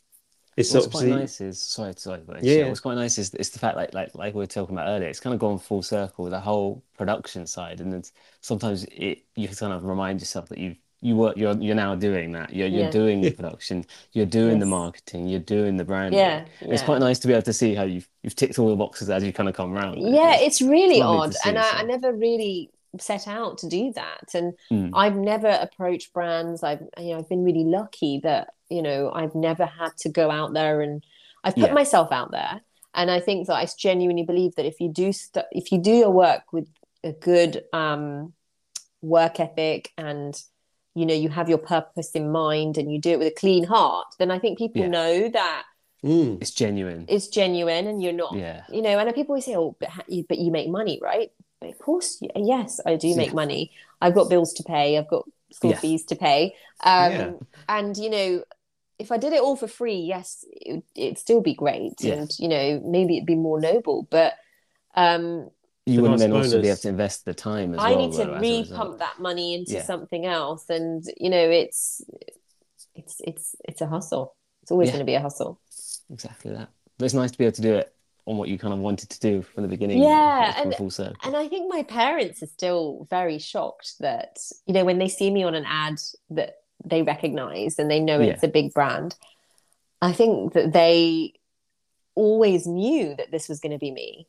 [0.57, 2.69] It's What's quite nice is sorry, sorry, but Yeah, yeah, yeah.
[2.69, 5.09] what's quite nice is is the fact like like like we were talking about earlier,
[5.09, 9.49] it's kind of gone full circle, the whole production side, and it's sometimes it you
[9.49, 12.53] kind of remind yourself that you you work you're you're now doing that.
[12.55, 12.91] You're you're Yeah.
[12.91, 16.43] doing the production, you're doing the marketing, you're doing the branding.
[16.43, 18.77] yeah, It's quite nice to be able to see how you've you've ticked all the
[18.77, 19.97] boxes as you kind of come around.
[19.97, 21.81] yeah it's really lovely to odd and I.
[21.81, 24.93] I never really set out to do that and Mm.
[24.93, 29.35] i've never approached brands i've you know i've been really lucky that you know i've
[29.35, 31.05] never had to go out there and
[31.45, 31.75] i've put Yeah.
[31.83, 32.55] myself out there
[32.95, 35.93] and i think that i genuinely believe that if you do st- if you do
[36.05, 36.69] your work with
[37.05, 38.33] a good um
[39.01, 40.41] work ethic and
[40.95, 43.65] you know you have your purpose in mind and you do it with a clean
[43.65, 44.89] heart then i think people Yeah.
[44.89, 45.63] know that
[46.05, 46.39] Mm.
[46.43, 47.05] It's genuine.
[47.09, 48.63] it's genuine and you're not Yeah.
[48.69, 51.31] you know and people always say oh but, ha- you, but you make money right
[51.61, 53.35] but of course y- yes i do make Yeah.
[53.43, 53.71] money
[54.01, 55.79] i've got bills to pay i've got school Yeah.
[55.79, 56.41] fees to pay
[56.83, 57.31] um Yeah.
[57.69, 58.43] and you know
[58.99, 62.15] if i did it all for free yes it, would- it'd still be great Yeah.
[62.15, 64.35] and you know maybe it'd be more noble but
[64.95, 65.51] um
[65.87, 67.99] You a wouldn't nice then also be able to invest the time as i well,
[67.99, 68.99] need to though, as a re-pump result.
[68.99, 69.83] that money into Yeah.
[69.85, 72.03] something else and you know it's
[72.95, 74.93] it's it's it's a hustle it's always Yeah.
[74.95, 75.61] going to be a hustle
[76.11, 76.69] Exactly that.
[76.99, 77.95] But it's nice to be able to do it
[78.27, 80.03] on what you kind of wanted to do from the beginning.
[80.03, 81.17] Yeah, and- full circle.
[81.25, 85.31] And I think my parents are still very shocked that, you know, when they see
[85.31, 85.95] me on an ad
[86.31, 88.33] that they recognize and they know Yeah.
[88.33, 89.15] it's a big brand,
[90.01, 91.35] I think that they
[92.15, 94.27] always knew that this was going to be me.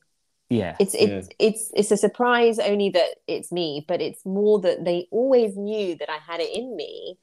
[0.49, 0.75] Yeah.
[0.79, 5.07] It's it's it's it's a surprise only that it's me, but it's more that they
[5.09, 7.17] always knew that I had it in me.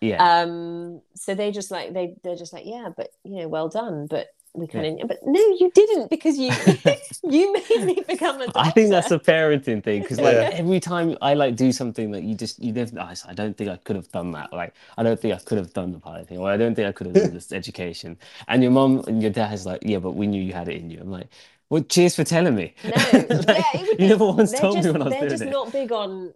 [0.00, 0.42] Yeah.
[0.42, 4.06] Um so they just like they they're just like, yeah, but you know, well done,
[4.06, 6.52] but we kind of but no, you didn't because you
[7.24, 8.54] you made me become a doctor.
[8.54, 10.50] I think that's a parenting thing because like Yeah.
[10.50, 13.68] every time I like do something that you just you never I I don't think
[13.70, 16.28] I could have done that like I don't think I could have done the pilot
[16.28, 19.20] thing or I don't think I could have done this education and your mom and
[19.22, 21.28] your dad is like yeah but we knew you had it in you I'm like
[21.68, 22.92] well cheers for telling me No,
[23.28, 25.32] Like, yeah, it would you never once they're told just, me when I was doing
[25.32, 25.38] it.
[25.38, 26.34] they're just not big on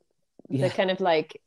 [0.48, 1.40] yeah the kind of like,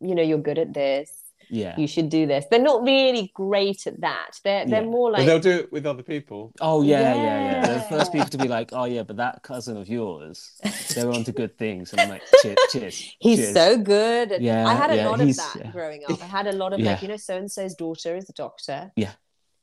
[0.00, 1.31] you know, you're good at this.
[1.50, 2.44] Yeah You should do this.
[2.50, 4.38] They're not really great at that.
[4.44, 4.88] They're they're Yeah.
[4.88, 6.52] more But like they'll do it with other people.
[6.60, 9.42] oh yeah yeah yeah they're the first people to be like oh yeah but that
[9.42, 10.52] cousin of yours
[10.94, 13.54] they're onto good things and I'm like cheers cheers he's cheers.
[13.54, 14.32] so good.
[14.32, 15.70] At, Yeah, I had a yeah, lot of that yeah.
[15.70, 16.22] growing up.
[16.22, 16.92] I had a lot of Yeah.
[16.92, 18.92] like, you know, so and so's daughter is a doctor.
[18.96, 19.12] Yeah.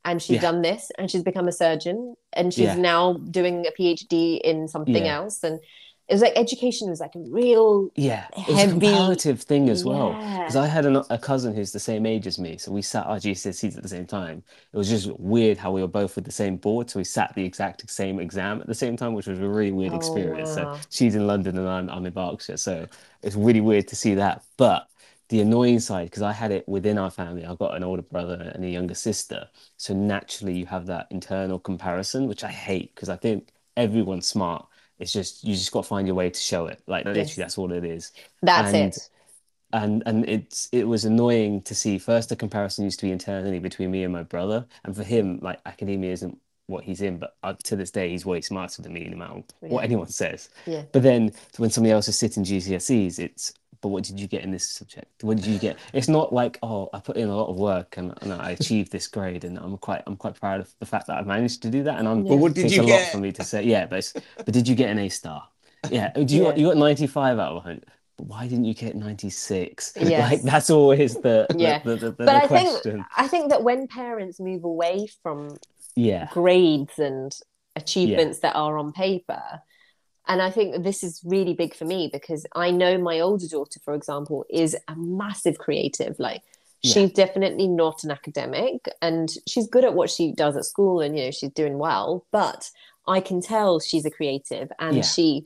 [0.04, 0.40] And she's Yeah.
[0.48, 2.76] done this and she's become a surgeon and she's Yeah.
[2.76, 5.16] now doing a PhD in something Yeah.
[5.18, 5.42] else.
[5.44, 5.60] And
[6.10, 9.84] it was like education was like a real Yeah, it was a comparative thing as
[9.84, 10.20] well.
[10.20, 10.38] Yeah.
[10.38, 13.06] Because I had an, a cousin who's the same age as me, so we sat
[13.06, 14.42] our GCSEs at the same time.
[14.72, 17.34] It was just weird how we were both with the same board, so we sat
[17.34, 20.50] the exact same exam at the same time, which was a really weird Oh, experience.
[20.50, 22.86] So she's in London and I'm, I'm in Berkshire, so
[23.22, 24.44] it's really weird to see that.
[24.56, 24.88] But
[25.28, 27.44] the annoying side because I had it within our family.
[27.44, 31.58] I've got an older brother and a younger sister, so naturally you have that internal
[31.58, 34.66] comparison, which I hate because I think everyone's smart.
[35.00, 36.80] It's just you just got to find your way to show it.
[36.86, 38.12] Like literally, that's all it is.
[38.42, 39.08] That's And- it.
[39.72, 43.58] and and it's it was annoying to see first the comparison used to be internally
[43.60, 46.36] between me and my brother and for him like academia isn't
[46.66, 49.42] what he's in but uh, to this day he's way smarter than me no matter
[49.60, 50.82] what anyone says Yeah.
[50.92, 54.50] but then when somebody else is sitting GCSEs it's but what did you get in
[54.50, 55.22] this subject?
[55.24, 55.78] What did you get?
[55.92, 58.92] It's not like oh I put in a lot of work and, and I achieved
[58.92, 61.70] this grade and I'm quite I'm quite proud of the fact that I managed to
[61.70, 61.98] do that.
[61.98, 63.62] And I'm But what did it's you a lot for me to say.
[63.64, 65.48] Yeah but it's, but did you get an A star?
[65.90, 66.12] Yeah.
[66.14, 66.54] Do you Yeah.
[66.56, 67.86] you got 95 out of 100
[68.18, 70.30] but why didn't you get 96 Yes.
[70.32, 71.78] like that's always the the, Yeah.
[71.82, 75.56] the, the, But I think I think that when parents move away from
[75.96, 76.28] yeah.
[76.32, 77.32] grades and
[77.76, 79.42] achievements that are on paper.
[80.28, 83.80] And I think this is really big for me because I know my older daughter,
[83.84, 86.18] for example, is a massive creative.
[86.18, 86.42] Like
[86.82, 86.92] Yeah.
[86.92, 91.16] she's definitely not an academic and she's good at what she does at school and
[91.18, 92.70] you know she's doing well, but
[93.06, 95.02] I can tell she's a creative and Yeah.
[95.02, 95.44] she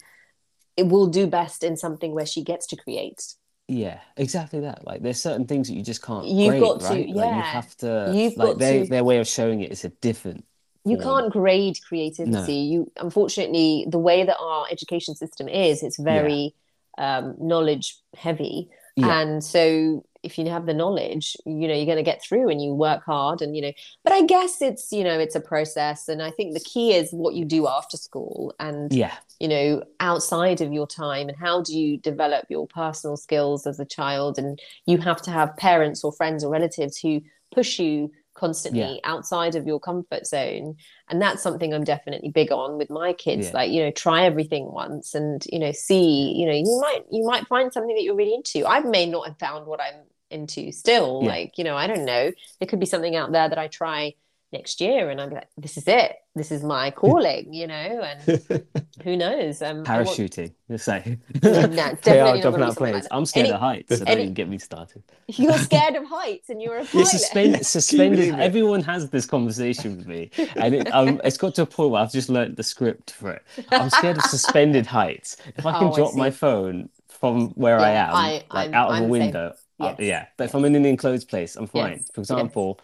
[0.76, 3.34] it will do best in something where she gets to create.
[3.68, 6.86] yeah exactly that like there's certain things that you just can't You've grade, got to-
[6.88, 7.08] right?
[7.08, 9.84] like you have to You've like got their to- their way of showing it is
[9.86, 10.44] a different
[10.84, 12.54] you can't grade creativity.
[12.54, 16.54] You unfortunately the way that our education system is it's very
[16.98, 18.70] um, knowledge heavy.
[18.96, 19.20] Yeah.
[19.20, 22.62] and so if you have the knowledge you know you're going to get through and
[22.62, 23.72] you work hard and you know
[24.04, 26.08] but i guess it's you know it's a process.
[26.08, 29.14] And i think the key is what you do after school and yeah.
[29.40, 33.80] you know outside of your time and how do you develop your personal skills as
[33.80, 34.38] a child?
[34.38, 37.20] And you have to have parents or friends or relatives who
[37.52, 38.96] push you constantly Yeah.
[39.04, 40.76] outside of your comfort zone
[41.08, 43.52] and that's something i'm definitely big on with my kids Yeah.
[43.54, 47.24] like you know try everything once and you know see you know you might you
[47.24, 50.72] might find something that you're really into i may not have found what i'm into
[50.72, 51.28] still Yeah.
[51.28, 54.14] like you know i don't know there could be something out there that i try
[54.54, 57.74] next year and i'm like this is it this is my calling you know
[58.08, 58.64] and
[59.04, 63.06] who knows um I want- parachuting just say No, definitely not jumping out planes like.
[63.10, 66.48] I'm scared Any- of heights so don't even get me started you're scared of heights
[66.50, 68.34] and you're a Yeah, pilot suspend, suspended.
[68.38, 72.02] Everyone has this conversation with me, and it, um, it's got to a point where
[72.02, 73.42] I've just learnt the script for it.
[73.72, 75.38] I'm scared of suspended heights.
[75.56, 78.74] If I can Oh, I drop my phone from where I am, I- like I'm-
[78.74, 79.20] out of I'm a the same.
[79.24, 80.26] window, uh, yeah.
[80.36, 81.92] But if I'm in an enclosed place, I'm fine.
[81.92, 82.78] Yes, For example,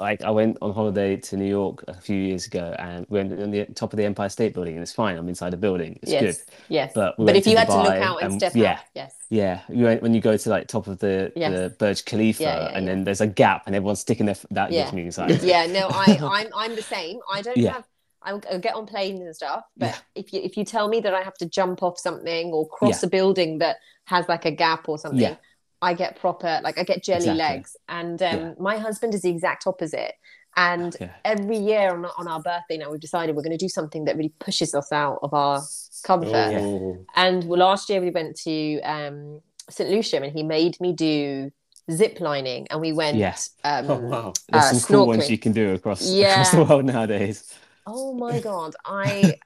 [0.00, 3.32] like I went on holiday to New York a few years ago, and we went
[3.40, 5.16] on the top of the Empire State Building, and it's fine.
[5.16, 5.98] I'm inside a building.
[6.02, 6.54] It's yes good.
[6.68, 8.72] yes But but, we went if you had to look out and and- step yeah.
[8.72, 11.52] out yes Yeah, you went, when you go to like top of the, Yes.
[11.52, 12.92] the Burj Khalifa, Yeah, yeah, and yeah.
[12.92, 14.90] then there's a gap, and everyone's sticking their that Yeah.
[14.92, 15.46] me anxiety.
[15.54, 17.84] yeah no i i'm i'm the same i don't have
[18.22, 21.14] I'll, I'll get on planes and stuff but if you if you tell me that
[21.14, 23.76] i have to jump off something or cross a building that
[24.06, 25.36] has like a gap or something Yeah.
[25.88, 27.56] I get proper like i get jelly Exactly.
[27.56, 28.52] legs and um Yeah.
[28.70, 30.14] my husband is the exact opposite
[30.56, 30.92] and
[31.34, 34.14] every year on, on our birthday now we've decided we're going to do something that
[34.18, 35.58] really pushes us out of our
[36.10, 37.04] comfort Oh.
[37.24, 38.56] and well, last year we went to
[38.94, 39.18] um,
[39.76, 39.88] St.
[39.94, 41.50] Lucia and he made me do
[41.98, 43.50] zip lining and we went Yes.
[43.64, 44.32] um, Oh, wow.
[44.50, 46.32] There's uh, some cool ones you can do across Yeah.
[46.32, 47.38] across the world nowadays.
[47.86, 49.36] Oh my god I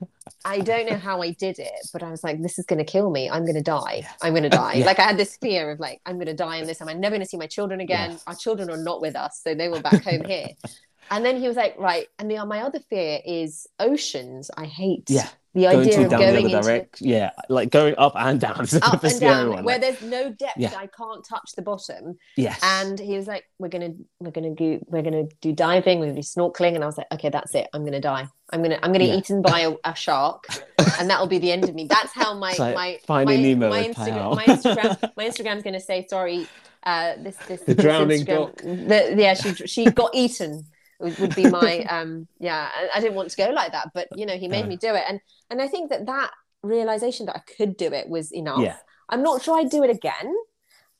[0.44, 2.84] I don't know how I did it but I was like this is going to
[2.84, 4.06] kill me I'm going to die.
[4.22, 4.86] I'm going to die Yeah.
[4.86, 7.14] like I had this fear of like I'm going to die in this I'm never
[7.16, 8.18] going to see my children again Yeah.
[8.26, 10.48] our children are not with us so they were back home here
[11.10, 15.04] and then he was like right and the, my other fear is oceans I hate
[15.08, 15.28] Yeah.
[15.58, 18.12] The Going idea to of down going the other into direct, yeah, like going up
[18.16, 18.60] and down.
[18.60, 19.64] up the and scary down one.
[19.64, 20.72] where like- there's no depth Yeah.
[20.76, 23.90] I can't touch the bottom yes, and he was like we're gonna
[24.20, 27.06] we're gonna do we're gonna do diving we're gonna do snorkeling and i was like
[27.12, 29.14] okay that's it i'm gonna die i'm gonna i'm gonna Yeah.
[29.16, 30.44] get eaten by a, a shark
[31.00, 33.68] and that'll be the end of me that's how my like my Finding my, Nemo
[33.70, 36.46] my instagram my instagram my instagram's gonna say sorry
[36.84, 40.64] uh this this The this drowning Instagram- the, yeah she she got eaten
[40.98, 44.08] would, would be my um yeah I, I didn't want to go like that but
[44.16, 44.68] you know he made Uh.
[44.68, 45.20] me do it and
[45.50, 46.30] and i think that that
[46.62, 48.76] realization that i could do it was enough Yeah.
[49.08, 50.34] i'm not sure i'd do it again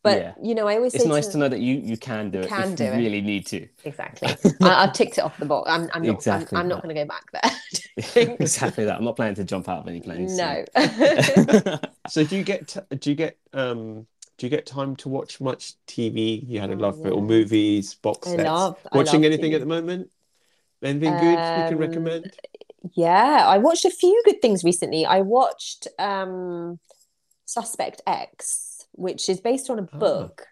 [0.05, 0.35] but Yeah.
[0.41, 2.49] you know i always it's nice to, to know that you you can do it
[2.49, 2.97] Can if do you it.
[2.97, 3.67] really need to.
[3.85, 4.29] Exactly.
[4.63, 5.69] I, I've ticked it off the box.
[5.69, 6.15] I'm, I'm not.
[6.15, 8.37] Exactly I'm, I'm not going to go back there.
[8.41, 8.97] exactly that.
[8.97, 10.37] I'm not planning to jump out of any planes.
[10.39, 10.65] no.
[10.77, 11.79] soon.
[12.09, 14.07] So do you get t- do you get um
[14.39, 16.45] do you get time to watch much TV?
[16.47, 18.45] You had a Oh, love for it, or movies, box I sets.
[18.45, 18.79] love.
[18.95, 19.55] Watching anything TV.
[19.57, 20.11] at the moment?
[20.83, 22.37] Anything good you can Um, recommend?
[22.95, 25.05] Yeah, I watched a few good things recently.
[25.05, 26.79] I watched um,
[27.47, 29.99] Suspect X, which is based on a Ah.
[29.99, 30.47] book.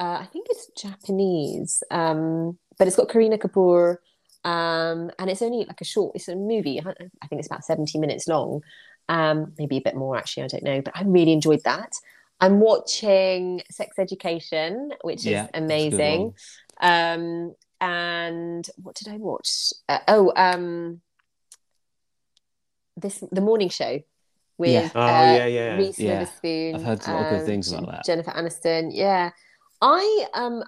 [0.00, 3.96] Uh, I think it's Japanese, um, but it's got Kareena Kapoor,
[4.44, 6.12] um, and it's only like a short.
[6.14, 6.80] It's a movie.
[6.80, 6.90] I
[7.22, 8.62] I think it's about seventy minutes long,
[9.08, 10.44] um, maybe a bit more actually.
[10.44, 11.92] I don't know, but I really enjoyed that.
[12.40, 16.34] I'm watching Sex Education, which Yeah, is that's a good amazing.
[16.80, 19.72] Um, and what did I watch?
[19.88, 21.00] Uh, oh, um,
[22.96, 24.00] this the morning show
[24.56, 24.90] with Yeah.
[24.94, 25.76] Oh, uh, yeah, yeah.
[25.76, 26.18] Reese Yeah.
[26.18, 26.74] Witherspoon.
[26.76, 28.04] I've heard a lot of good things about that.
[28.04, 28.90] Jennifer Aniston.
[28.92, 29.30] Yeah,
[29.80, 30.62] I um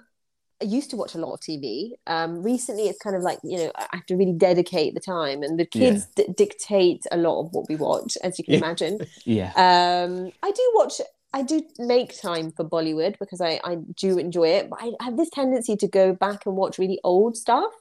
[0.61, 1.93] I used to watch a lot of TV.
[2.05, 5.41] Um, recently, it's kind of like you know I have to really dedicate the time,
[5.43, 8.59] and the kids d- dictate a lot of what we watch, as you can Yeah.
[8.59, 8.99] imagine.
[9.25, 9.51] Yeah.
[9.55, 11.01] Um, I do watch.
[11.33, 15.15] I do make time for Bollywood because I, I do enjoy it, but I have
[15.17, 17.71] this tendency to go back and watch really old stuff.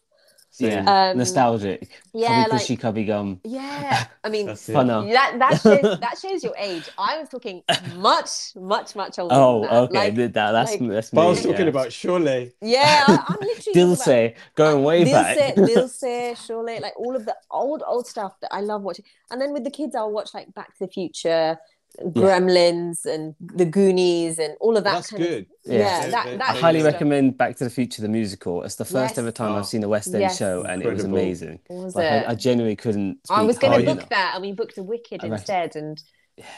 [0.59, 1.10] Yeah.
[1.10, 1.89] Um, Nostalgic.
[2.12, 3.40] Yeah, Kabhi like Khushi, Kabhie Gham.
[3.44, 4.06] yeah.
[4.24, 4.72] I mean, That's it.
[4.72, 6.89] That that shows, that shows your age.
[6.98, 7.62] I was talking
[7.94, 9.32] much, much, much older.
[9.35, 9.77] Oh, than that.
[9.82, 9.98] okay.
[10.10, 11.66] Like, that, that's like- that's But I was talking yeah.
[11.66, 12.52] about Sholay.
[12.62, 15.39] yeah, I, I'm literally talking about- Dilse, going way back.
[15.55, 19.05] Dilse, Dilse, Sholay, like all of the old, old stuff that I love watching.
[19.31, 21.59] And then with the kids, I'll watch like Back to the Future,
[22.05, 24.94] Gremlins, and The Goonies, and all of that.
[24.94, 25.47] That's kind of- good.
[25.64, 26.10] yeah, Yeah.
[26.10, 26.93] that, They- that I they- highly stuff.
[26.94, 28.62] recommend Back to the Future the musical.
[28.62, 29.18] It's the first Yes.
[29.18, 29.59] ever time Oh.
[29.59, 30.39] I've seen a West End Yes.
[30.39, 31.60] show, and it was amazing.
[31.68, 32.27] Was Like, it?
[32.28, 33.18] I, I genuinely couldn't.
[33.28, 34.09] I was going to book enough.
[34.10, 35.77] that, and we booked The Wicked I instead.
[35.77, 36.02] And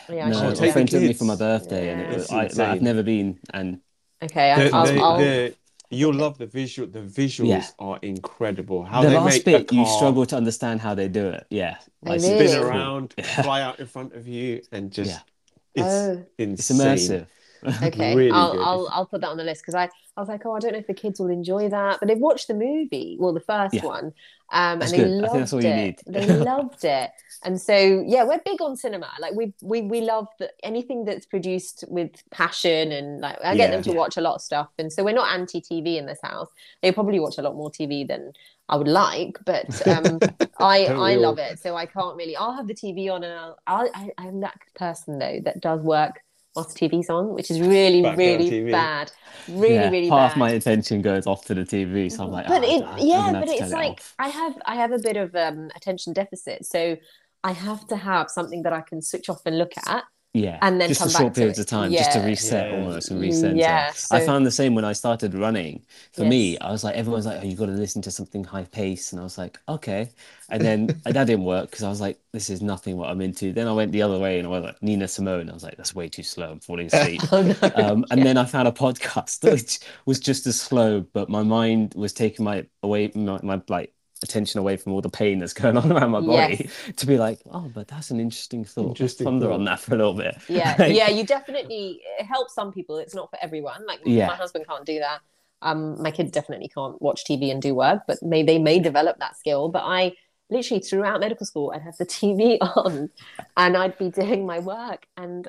[0.09, 2.23] yeah, I No, should a have friend took me for my birthday, and it was,
[2.25, 3.81] It's I, like, I've never been, and
[4.23, 5.51] Okay, The, I'll, the, I'll,
[5.91, 6.89] you'll love the visual.
[6.89, 7.67] The visuals Yeah.
[7.81, 8.85] are incredible.
[8.85, 11.45] How the they last make a bit you struggle to understand how they do it.
[11.51, 12.47] Yeah, it's really?
[12.47, 15.19] spin around, fly out in front of you, and just Yeah.
[15.75, 16.27] It's Oh.
[16.55, 17.27] It's insane.
[17.65, 17.83] immersive.
[17.83, 18.59] okay, really I'll.
[18.61, 20.73] I'll I'll put that on the list because I I was like, oh, I don't
[20.73, 23.83] know if the kids will enjoy that, but they've watched the movie, well, the first
[23.83, 23.83] Yeah.
[23.83, 24.13] one,
[24.53, 25.17] um, That's and they good.
[25.23, 25.73] I loved think that's all it.
[25.73, 26.03] need.
[26.07, 27.11] They loved it,
[27.43, 29.11] and so yeah, we're big on cinema.
[29.19, 33.71] Like we we we love the, anything that's produced with passion, and like I get
[33.71, 33.73] Yeah.
[33.73, 33.95] them to Yeah.
[33.95, 36.49] watch a lot of stuff, and so we're not anti TV in this house.
[36.83, 38.33] They probably watch a lot more TV than
[38.69, 40.21] I would like, but um,
[40.59, 41.39] I I love all?
[41.39, 41.59] it.
[41.59, 42.37] So I can't really.
[42.37, 45.81] I'll have the TV on, and I'll, I'll I, I'm that person though that does
[45.81, 46.21] work
[46.55, 49.13] whilst the TV's on, which is really Background really bad,
[49.47, 50.37] really yeah, really half bad.
[50.37, 53.33] my attention goes off to the TV, so I'm like, but "Oh, it, I'm yeah,
[53.33, 55.35] gonna have but it's turn it like off." I have I have a bit of
[55.35, 56.97] um, attention deficit, so
[57.45, 60.05] I have to have something that I can switch off and look at,
[60.35, 62.77] yeah, and then just come for back short periods of time, just to reset Yeah.
[62.77, 63.59] almost and recenter.
[63.59, 65.85] Yeah, I found the same when I started running.
[66.15, 68.65] For me, I was like, everyone's like, oh, you've got to listen to something high
[68.65, 70.11] pace, and I was like, okay,
[70.49, 73.53] and then that didn't work because I was like, this is nothing what I'm into.
[73.53, 75.51] Then I went the other way and I was like Nina Simone.
[75.51, 76.51] I was like, that's way too slow.
[76.53, 77.27] I'm falling asleep.
[77.31, 77.71] Oh, no.
[77.75, 81.95] um, and then I found a podcast which was just as slow, but my mind
[81.95, 85.77] was taking my away my, my like attention away from all the pain that's going
[85.77, 88.99] on around my body to be like, oh, but that's an interesting thought.
[89.01, 89.55] Let's ponder thought.
[89.55, 90.37] on that for a little bit.
[90.49, 92.99] yeah, Like, yeah, you definitely it helps some people.
[92.99, 93.87] It's not for everyone.
[93.87, 94.27] Like Yeah.
[94.27, 95.21] my husband can't do that.
[95.63, 99.19] Um, my kids definitely can't watch TV and do work, but may they may develop
[99.21, 99.69] that skill.
[99.69, 100.13] But I
[100.51, 103.11] literally throughout medical school, I'd have the TV on,
[103.57, 105.47] and I'd be doing my work, and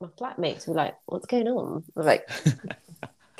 [0.00, 2.28] my flatmates were like, "What's going on?" I was like,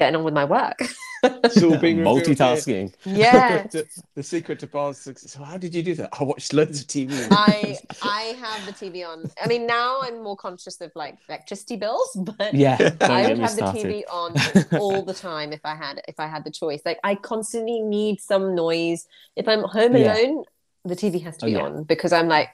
[0.00, 0.78] "Getting on with my work."
[1.22, 2.94] It's all being multitasking.
[3.04, 5.32] yeah, the, the secret to Bar's success.
[5.32, 6.10] So how did you do that?
[6.18, 7.28] I watched loads of TV.
[7.30, 9.30] I I have the TV on.
[9.40, 13.44] I mean, now I'm more conscious of like electricity bills, but Yeah, I would me
[13.44, 13.62] have the.
[13.62, 14.34] TV on
[14.72, 16.80] all the time if I had if I had the choice.
[16.84, 19.06] Like I constantly need some noise.
[19.36, 20.14] If I'm home Yeah.
[20.14, 20.44] alone,
[20.84, 21.60] the TV has to Oh, be yeah.
[21.60, 22.48] on because I'm like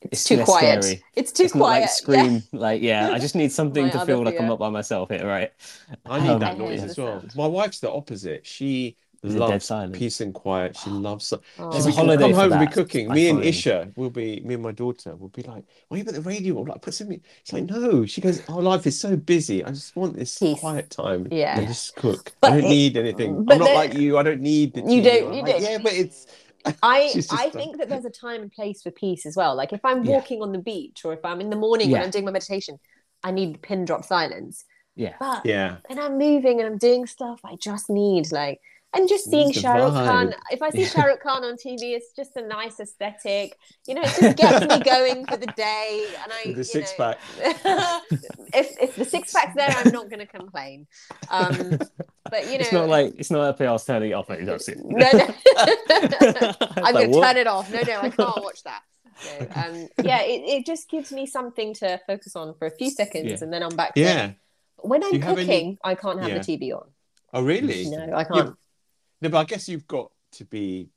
[0.00, 0.84] it's, It's too quiet.
[0.84, 1.02] scary.
[1.16, 1.80] It's too it's not quiet.
[1.82, 2.42] like scream.
[2.52, 5.26] Like, yeah, I just need something to other feel like I'm not by myself here,
[5.26, 5.52] right?
[6.06, 7.20] I need Um, that I noise as well.
[7.20, 7.34] sound.
[7.36, 8.46] My wife's the opposite.
[8.46, 9.94] She Is loves silent?
[9.96, 10.76] peace and quiet.
[10.76, 11.26] She loves.
[11.26, 11.72] So, Oh.
[11.72, 13.10] There's we a holiday come home and be cooking.
[13.10, 13.48] I Me and find.
[13.48, 14.40] Isha will be.
[14.44, 16.66] Me and my daughter will be like, "Why you put the radio on?
[16.66, 18.06] Like, put something." It's like, no.
[18.06, 19.64] She goes, "Our life is so busy.
[19.64, 20.60] I just want this Peace.
[20.60, 21.26] quiet time.
[21.32, 21.58] Yeah.
[21.58, 22.30] and just cook.
[22.40, 23.44] But I don't it- need anything.
[23.50, 24.16] I'm not like you.
[24.18, 24.82] I don't need the.
[24.82, 25.62] You don't- I'm you like, don't.
[25.62, 26.26] Yeah, but it's.
[26.82, 29.54] I I like- think that there's a time and place for peace as well.
[29.54, 30.12] Like if I'm Yeah.
[30.16, 32.04] walking on the beach or if I'm in the morning when Yeah.
[32.04, 32.78] I'm doing my meditation,
[33.22, 34.64] I need pin drop silence.
[34.96, 35.14] Yeah.
[35.20, 35.76] But Yeah.
[35.88, 38.60] And I'm moving and I'm doing stuff, I just need like
[38.94, 40.34] and just seeing Need the Shah Rukh Khan.
[40.50, 43.54] If I see Shah Rukh Khan on TV, it's just a nice aesthetic.
[43.86, 46.06] You know, it just gets me going for the day.
[46.22, 47.18] And I With the six know, pack.
[48.54, 50.86] if if the six pack's there, I'm not going to complain.
[51.28, 51.78] Um,
[52.30, 54.82] but you know, It's not like it's not FPR's turning it off anytime soon.
[54.86, 55.28] no, no.
[55.56, 57.26] I'm Like, going to what?
[57.26, 57.72] turn it off.
[57.72, 58.82] No, no, I can't watch that.
[59.20, 62.90] So, um, yeah, it, it just gives me something to focus on for a few
[62.90, 63.36] seconds, Yeah.
[63.42, 63.94] and then I'm back.
[63.94, 64.04] to it.
[64.04, 64.30] Yeah.
[64.76, 66.38] When I'm Do you have any- cooking, I can't have Yeah.
[66.38, 66.88] the TV on.
[67.32, 67.90] Oh, really?
[67.90, 68.54] No, I can't.
[69.20, 70.90] No, but I guess you've got to be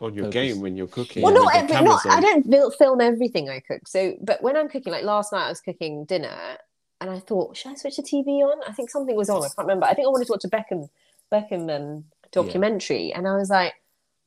[0.00, 0.32] on your Focus.
[0.34, 1.22] game when you're cooking.
[1.22, 2.16] Well, with not every, cameras not.
[2.16, 3.86] I don't film everything I cook.
[3.86, 6.56] So, but when I'm cooking, like last night, I was cooking dinner,
[7.00, 8.60] and I thought, should I switch the TV on?
[8.68, 9.38] I think something was on.
[9.38, 9.86] I can't remember.
[9.86, 10.88] I think I wanted to watch a Beckham
[11.32, 13.74] Beckham um, documentary, and I was like,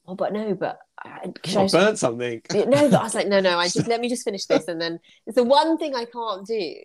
[0.08, 2.42] oh, but no, but I, should I I, burnt something.
[2.54, 3.60] no, but I was like, no, no.
[3.60, 6.46] I just let me just finish this, and then it's the one thing I can't
[6.48, 6.76] do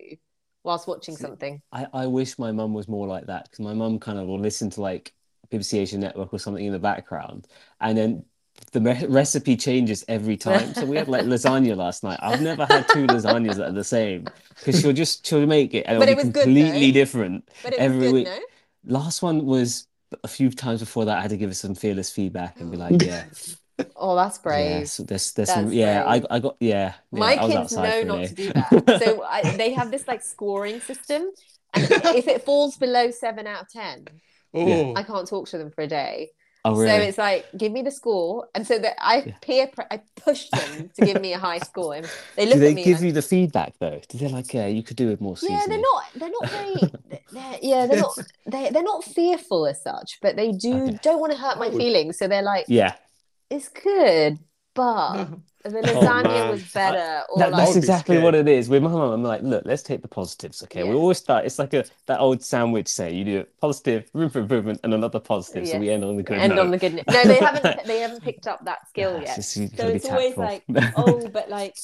[0.63, 1.63] whilst watching something.
[1.73, 4.41] I, I wish my mum was more like that because my mum kind of will
[4.41, 5.15] listen to like
[5.51, 7.47] BBC Asian Network or something in the background,
[7.81, 8.25] and then
[8.73, 10.75] the re- recipe changes every time.
[10.75, 12.19] So we had like lasagna last night.
[12.23, 15.85] I've never had two lasagnas that are the same because she'll just she'll make it
[15.87, 16.93] and it'll But be it was good, completely though.
[16.93, 18.27] different But it every was good, week.
[18.27, 18.39] no?
[18.85, 19.87] Last one was
[20.25, 21.19] a few times before that.
[21.19, 23.27] I had to give her some fearless feedback and be like, yeah,
[23.97, 24.81] Oh, that's brave.
[24.81, 26.05] yeah, so there's there's some yeah.
[26.07, 26.27] I brave.
[26.31, 26.95] I got yeah.
[27.13, 28.85] yeah, My I was kids outside know for a not to do that.
[28.91, 31.31] So I, they have this like scoring system.
[31.75, 34.09] And if it falls below seven out of 10,
[34.55, 36.31] Oh, I can't talk to them for a day.
[36.69, 38.49] Oh So it's like, give me the score.
[38.55, 39.37] And so that I Yeah.
[39.43, 41.95] peer, pre- I push them to give me a high score.
[41.95, 44.01] And they look Do they at me give like, you the feedback though?
[44.09, 46.95] Do they like, yeah, you could do it more yeah, they're not, they're not very,
[47.31, 50.99] they're, yeah, they're not, they, they're not fearful as such, but they do, Okay.
[51.01, 52.19] don't want to hurt my feelings.
[52.19, 52.97] So they're like, Yeah,
[53.51, 54.39] it's good,
[54.75, 55.27] but
[55.65, 56.51] the oh, lasagna man.
[56.51, 57.25] was better.
[57.31, 58.69] Or That, like, that's would be exactly what it is.
[58.69, 60.63] With my mum, I'm like, look, let's take the positives.
[60.63, 61.45] Okay, we always start.
[61.45, 63.13] It's like a that old sandwich say.
[63.13, 65.67] You do it positive, room for improvement, and another positive.
[65.69, 66.61] So we end on the good end note.
[66.61, 66.95] on the good.
[67.09, 67.81] No, they haven't.
[67.87, 69.67] They haven't picked up that skill Yeah, it's yet.
[69.67, 70.63] just- So gotta it's always like,
[70.97, 71.75] oh, but like,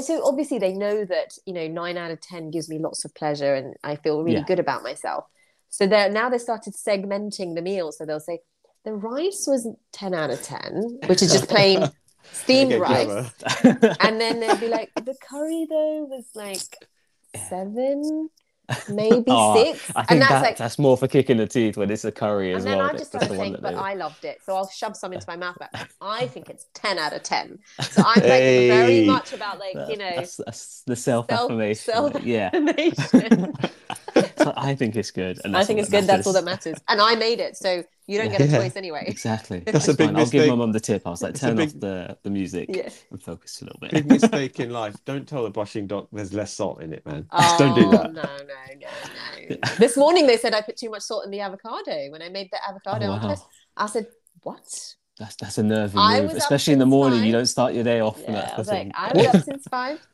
[0.00, 3.14] so obviously they know that you know nine out of ten gives me lots of
[3.14, 4.44] pleasure, and I feel really Yeah.
[4.46, 5.24] good about myself.
[5.70, 7.90] So they're now they started segmenting the meal.
[7.92, 8.40] So they'll say
[8.84, 11.88] the rice was ten out of ten, which is just plain
[12.32, 13.30] steamed rice,
[14.00, 16.76] and then they'd be like, the curry though was like
[17.48, 18.30] seven,
[18.90, 21.76] maybe Oh, six, I think and that's that, like that's more for kicking the teeth
[21.76, 22.88] when it's a curry as and then well.
[22.88, 24.40] I just the started one saying, that but I loved it.
[24.44, 25.56] So I'll shove some into my mouth.
[25.58, 27.58] But I think it's 10 out of 10.
[27.80, 31.92] So I'm like very much about like, you know, that's, that's the self affirmation.
[31.92, 33.54] self- yeah, affirmation.
[34.38, 35.40] So I think it's good.
[35.44, 36.08] And I think it's that good.
[36.08, 36.66] That's all that matters.
[36.72, 36.82] matters.
[36.88, 37.56] And I made it.
[37.56, 38.58] So you don't get a Yeah.
[38.58, 39.04] choice anyway.
[39.06, 39.58] Exactly.
[39.60, 40.16] That's That's a big fine.
[40.16, 41.02] I'll give my mum the tip.
[41.06, 42.88] I was like, turn big- off the, the music Yeah.
[43.10, 43.90] and focus a little bit.
[43.90, 44.96] Big mistake in life.
[45.04, 47.26] Don't tell the blushing doc there's less salt in it, man.
[47.32, 48.12] Oh, don't do that.
[48.12, 49.56] No, no, no, no.
[49.78, 52.48] this morning they said I put too much salt in the avocado when I made
[52.50, 53.36] the avocado Oh, wow.
[53.76, 54.06] I said,
[54.42, 54.62] what?
[55.18, 57.24] That's that's a nervy I move, especially in the since morning.
[57.24, 58.20] You don't start your day off.
[58.22, 58.90] Yeah, that's I was like.
[58.94, 60.06] I was up since five.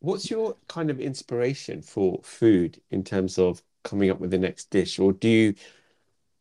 [0.00, 4.70] What's your kind of inspiration for food in terms of coming up with the next
[4.70, 4.98] dish?
[4.98, 5.54] Or do you,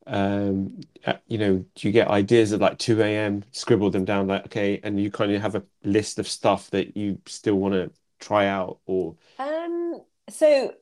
[0.06, 4.28] um, uh, you know, do you get ideas at like 2 a.m., scribble them down
[4.28, 7.74] like, okay, and you kind of have a list of stuff that you still want
[7.74, 10.74] to try out or Um, so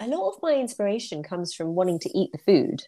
[0.00, 2.82] a lot of my inspiration comes from wanting to eat the food.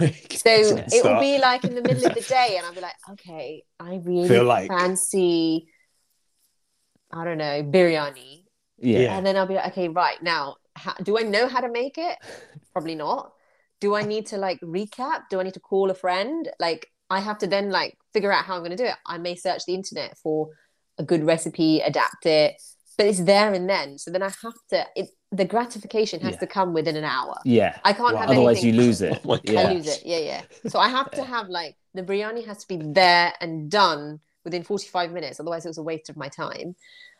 [0.00, 0.50] like So
[0.92, 3.62] it will be like in the middle of the day, and I'll be like, okay,
[3.78, 5.68] I really Feel like- fancy,
[7.12, 8.44] I don't know, biryani.
[8.78, 8.98] Yeah.
[9.00, 9.16] Yeah.
[9.16, 11.96] And then I'll be like, okay, right now, how, do I know how to make
[11.98, 12.18] it?
[12.72, 13.32] Probably not.
[13.80, 15.22] Do I need to like recap?
[15.30, 16.48] Do I need to call a friend?
[16.58, 18.94] Like, I have to then like figure out how I'm going to do it.
[19.06, 20.50] I may search the internet for
[20.98, 22.60] a good recipe, adapt it,
[22.98, 23.98] but it's there and then.
[23.98, 24.86] So then I have to.
[24.96, 26.38] It, the gratification has Yeah.
[26.40, 27.36] to come within an hour.
[27.44, 27.78] Yeah.
[27.84, 28.20] I can't Wow.
[28.22, 28.74] have Otherwise, anything.
[28.74, 29.20] you lose it.
[29.26, 29.60] Oh yeah.
[29.60, 30.02] I lose it.
[30.04, 30.42] Yeah, yeah.
[30.68, 34.62] So I have to have like the biryani has to be there and done within
[34.62, 35.38] 45 minutes.
[35.40, 36.74] Otherwise, it was a waste of my time.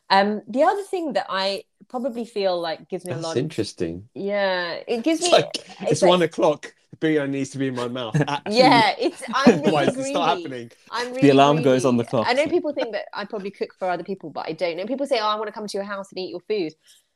[0.09, 3.37] Um, the other thing that I probably feel like gives me a That's lot.
[3.37, 4.09] interesting.
[4.15, 5.37] Yeah, it gives It's me.
[5.39, 6.73] like it's, it's like- one o'clock.
[6.93, 8.15] The biryani needs to be in my mouth.
[8.49, 9.21] Yeah, it's.
[9.35, 10.71] I'm really otherwise it's not happening.
[10.93, 12.27] I'm really the alarm goes on the clock.
[12.29, 14.79] I know people think that I probably cook for other people, but I don't.
[14.79, 16.73] And people say, "Oh, I want to come to your house and eat your food."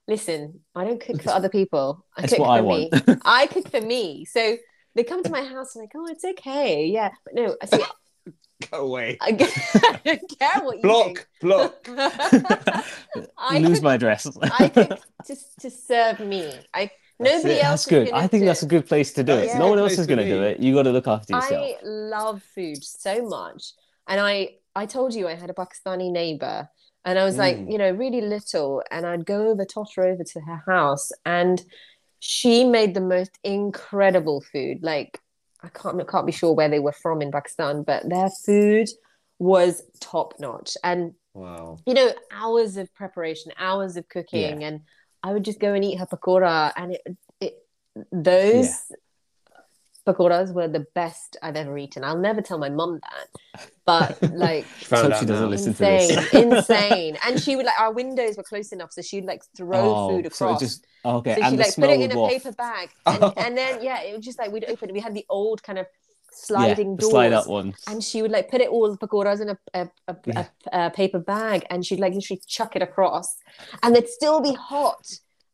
[0.09, 2.05] Listen, I don't cook for other people.
[2.17, 2.91] I That's cook what for I me.
[2.93, 3.23] want.
[3.25, 4.25] I cook for me.
[4.27, 4.57] So
[4.97, 7.83] they come to my house and like, "Oh, it's okay, yeah." But no, I see.
[8.71, 9.17] Go away.
[9.21, 11.89] I don't care what you Block, block.
[13.39, 14.27] I lose cook, my dress.
[14.43, 16.53] I cook to, to serve me.
[16.75, 17.65] I That's nobody it.
[17.65, 17.85] else.
[17.85, 18.13] That's good.
[18.13, 19.51] I think do that's a good place to do That it.
[19.51, 20.61] is No one else is going to do it.
[20.61, 21.67] You got to look after yourself.
[21.67, 23.73] I love food so much.
[24.09, 26.69] And I I told you I had a Pakistani neighbor
[27.05, 27.73] and I was like, Mm.
[27.73, 31.63] you know, really little and I'd go over totter over to her house and
[32.21, 34.83] she made the most incredible food.
[34.83, 35.19] Like
[35.63, 38.89] I can't can't be sure where they were from in Pakistan, but their food
[39.39, 40.77] was top notch.
[40.85, 41.79] And Wow.
[41.87, 44.81] you know, hours of preparation, hours of cooking, and
[45.23, 47.55] I would just go and eat her pakora, and it, it
[48.11, 48.71] those
[50.07, 52.05] pakoras were the best I've ever eaten.
[52.05, 53.29] I'll never tell my mum that,
[53.87, 55.49] but like Found out she doesn't now.
[55.49, 56.11] listen to this.
[56.33, 57.19] insane, insane.
[57.27, 60.31] And she would like our windows were close enough, so she'd like throw food Oh,
[60.31, 60.61] so it across.
[60.61, 62.33] just oh, okay, So and she'd the like put it in a waft.
[62.33, 64.91] paper bag, and, and then yeah, it was just like we'd open.
[64.91, 64.93] it.
[64.93, 65.87] We had the old kind of
[66.33, 67.75] sliding yeah, doors, slide up one.
[67.87, 70.47] and she would like put it all the pakoras in a, a, a, Yeah.
[70.73, 73.37] a, a paper bag and she'd like literally chuck it across
[73.83, 75.07] and they'd still be hot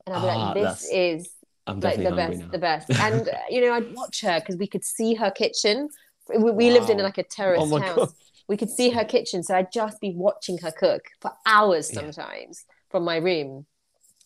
[0.06, 1.31] and I'd be Ah, like this that's is
[1.66, 2.48] I'm like the best now.
[2.51, 5.88] the best and you know I'd watch her because we could see her kitchen
[6.28, 8.09] we, we lived in like a terrace Oh house God.
[8.48, 12.01] we could see her kitchen so I'd just be watching her cook for hours Yeah.
[12.12, 13.66] sometimes from my room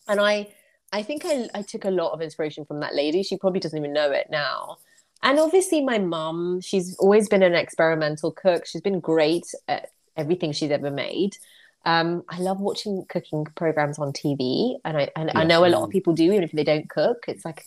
[0.07, 0.49] and I
[0.93, 3.23] I think I, I took a lot of inspiration from that lady.
[3.23, 4.77] She probably doesn't even know it now.
[5.23, 8.65] And obviously, my mum, she's always been an experimental cook.
[8.65, 11.37] She's been great at everything she's ever made.
[11.83, 15.83] Um, I love watching cooking programs on TV, and I and I know a lot
[15.83, 17.25] of people do, even if they don't cook.
[17.27, 17.65] It's like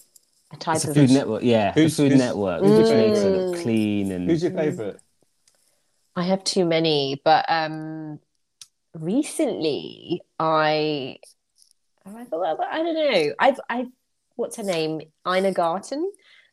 [0.53, 1.73] a type It's a of Food Network, yeah.
[1.73, 5.01] Who's- Food who's- Network, who's which your makes it look clean and Who's your favorite?
[6.16, 8.20] I have too many, but um,
[8.95, 11.19] recently I,
[12.07, 13.35] I thought I don't know.
[13.39, 13.89] I've I've
[14.36, 15.01] what's her name?
[15.27, 16.11] Ina Garten,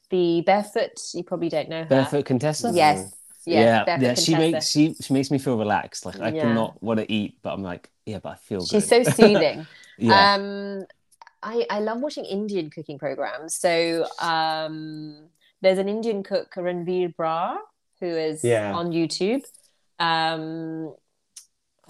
[0.10, 1.00] the barefoot.
[1.14, 1.90] You probably don't know her.
[1.90, 2.72] Barefoot Contessa.
[2.74, 3.14] Yes.
[3.46, 4.14] Yeah, Barefoot yeah.
[4.16, 6.06] She makes she she makes me feel relaxed.
[6.06, 6.42] Like I Yeah.
[6.42, 8.68] cannot want to eat, but I'm like, yeah, but I feel good.
[8.68, 9.04] She's good.
[9.06, 9.68] so soothing.
[9.98, 10.86] yeah, Um,
[11.44, 13.56] I I love watching Indian cooking programs.
[13.56, 15.30] So um,
[15.62, 17.58] there's an Indian cook, Ranveer Brar,
[18.00, 18.74] who is Yeah.
[18.74, 19.44] on YouTube.
[20.00, 20.96] Um,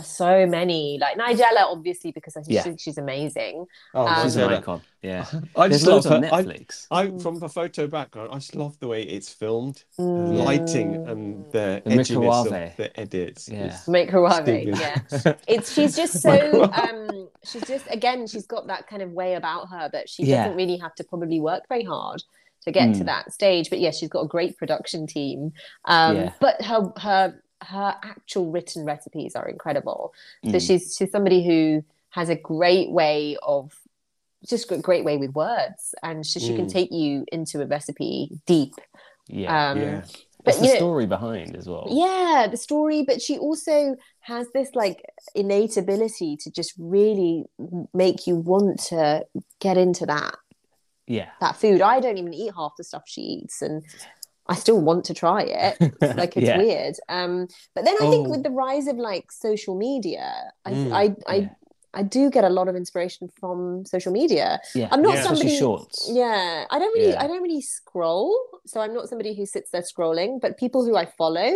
[0.01, 2.63] so many like Nigella, obviously, because I Yeah.
[2.63, 3.65] think she's amazing.
[3.93, 4.81] Oh, Um, she's an icon.
[5.01, 5.25] Yeah,
[5.55, 6.33] I there's just love loads on her.
[6.33, 6.87] I, Netflix.
[6.91, 7.21] I Mm.
[7.21, 10.43] from the photo background, I just love the way it's filmed, Mm.
[10.45, 13.49] lighting and the, The edginess of the edits.
[13.49, 13.65] Yeah.
[13.65, 14.77] It's Microwave, stupid.
[14.79, 15.33] yeah.
[15.47, 19.69] It's she's just so um she's just again she's got that kind of way about
[19.69, 20.43] her that she Yeah.
[20.43, 22.21] doesn't really have to probably work very hard
[22.65, 23.05] to get to Mm.
[23.07, 23.71] that stage.
[23.71, 25.51] But yeah, she's got a great production team.
[25.85, 26.31] Um Yeah.
[26.39, 30.13] but her her her actual written recipes are incredible.
[30.45, 30.67] So Mm.
[30.67, 33.73] she's she's somebody who has a great way of
[34.47, 36.71] just a great way with words and she, she can Mm.
[36.71, 38.73] take you into a recipe deep.
[39.27, 40.01] yeah, Um yeah.
[40.43, 41.87] but What's the know, story behind as well?
[41.91, 45.05] yeah the story but she also has this like
[45.35, 47.45] innate ability to just really
[47.93, 49.23] make you want to
[49.59, 50.35] get into that
[51.07, 51.29] yeah.
[51.39, 53.83] that food i don't even eat half the stuff she eats and
[54.47, 55.75] i still want to try it
[56.17, 56.57] like it's Yeah.
[56.57, 58.31] weird um but then i think Oh.
[58.31, 60.33] with the rise of like social media
[60.65, 61.49] i Mm, I, I yeah.
[61.93, 65.21] i do get a lot of inspiration from social media Yeah, I'm not Yeah.
[65.21, 66.09] especially somebody- shorts.
[66.11, 67.23] yeah i don't really Yeah.
[67.23, 68.33] i don't really scroll
[68.65, 71.49] so i'm not somebody who sits there scrolling but people who i follow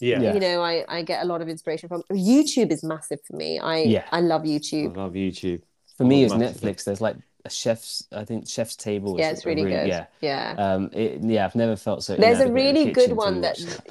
[0.00, 0.20] yeah.
[0.20, 0.34] Yeah.
[0.34, 3.58] you know I, I get a lot of inspiration from youtube is massive for me
[3.58, 4.04] i Yeah.
[4.12, 5.62] i love I youtube love YouTube.
[5.96, 6.34] For me, it's.
[6.34, 6.82] Netflix.
[6.82, 7.14] There's like
[7.44, 9.16] a chef's, I think chef's table.
[9.16, 11.44] is yeah it's a really good Yeah, yeah um, it, yeah.
[11.44, 12.16] I've never felt so.
[12.16, 13.40] there's a inadequate in really good one to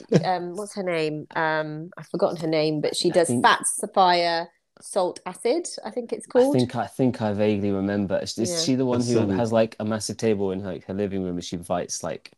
[0.10, 3.66] that um what's her name um i've forgotten her name but she does think- fat
[3.68, 4.48] sapphire
[4.82, 6.56] salt acid i think it's called.
[6.56, 8.18] I think I think I vaguely remember.
[8.20, 8.60] Is, is Yeah.
[8.60, 11.44] she the one who has like a massive table in her, her living room and
[11.44, 12.32] she invites like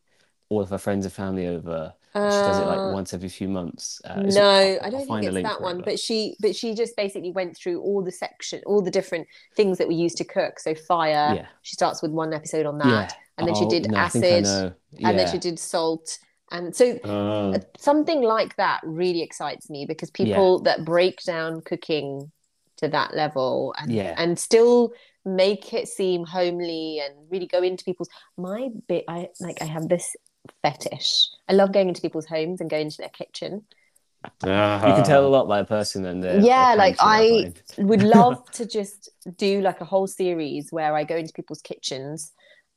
[0.49, 1.93] all of her friends and family over?
[2.15, 4.01] She does it Uh, like once every few months.
[4.05, 5.77] Uh, it- no, I'll- I don't think it's that for it, one.
[5.77, 9.27] but- But she, but she just basically went through all the section, all the different
[9.55, 10.59] things that we used to cook.
[10.59, 11.33] So fire.
[11.35, 13.17] yeah, She starts with one episode on that, yeah.
[13.37, 14.73] and then she Oh, did no, acid, know.
[15.03, 16.17] and then she did salt,
[16.51, 22.31] and so Uh, something like that really excites me because people that break down cooking
[22.77, 24.13] to that level and Yeah.
[24.17, 24.91] and still
[25.25, 29.87] make it seem homely and really go into people's my bit I like I have
[29.89, 30.15] this
[30.61, 31.29] fetish.
[31.49, 33.65] I love going into people's homes and going into their kitchen.
[34.43, 34.87] Uh-huh.
[34.87, 37.53] You can tell a lot by a person and their, Yeah, their like, I.
[37.77, 42.31] Would love to just do like a whole series where I go into people's kitchens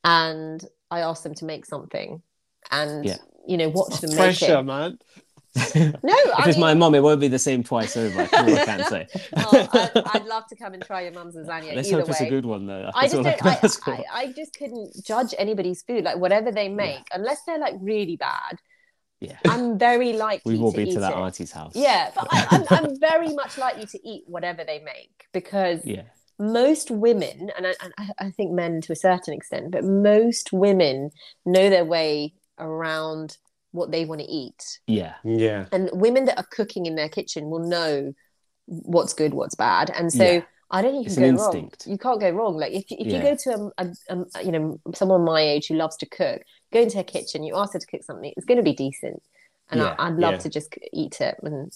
[0.04, 2.22] and I ask them to make something
[2.70, 3.16] and Yeah.
[3.46, 4.62] you know watch them make Pressure, it.
[4.62, 4.98] man.
[6.02, 8.22] No, if it's mean, my mum, it won't be the same twice over.
[8.22, 9.06] I can't say.
[9.36, 11.74] oh, I'd, I'd love to come and try your mum's lasagna.
[11.74, 12.90] Let's hope it's a good one though.
[12.94, 13.46] I just don't.
[13.46, 13.58] I.
[13.92, 18.16] I, I just couldn't judge anybody's food, like whatever they make, unless they're like really
[18.16, 18.58] bad.
[19.20, 19.36] Yeah.
[19.48, 21.16] I'm very likely We've all to been eat to that it.
[21.18, 21.72] auntie's house.
[21.74, 26.02] Yeah, but I, I'm, I'm very much likely to eat whatever they make because Yeah.
[26.38, 31.10] most women, and I, and I think men to a certain extent, but most women
[31.44, 33.38] know their way around
[33.72, 34.80] what they want to eat.
[34.86, 35.14] Yeah.
[35.24, 35.66] Yeah.
[35.72, 38.14] And women that are cooking in their kitchen will know
[38.66, 39.90] what's good, what's bad.
[39.90, 40.42] And so Yeah.
[40.70, 41.54] I don't think you It's can an go wrong.
[41.56, 41.86] instinct.
[41.86, 42.56] You can't go wrong.
[42.56, 45.74] Like if, if you go to a, a, a, you know, someone my age who
[45.74, 46.42] loves to cook,
[46.72, 49.22] go into her kitchen, you ask her to cook something, it's going to be decent.
[49.70, 49.94] And Yeah.
[49.98, 50.38] I, I'd love Yeah.
[50.40, 51.72] to just eat it and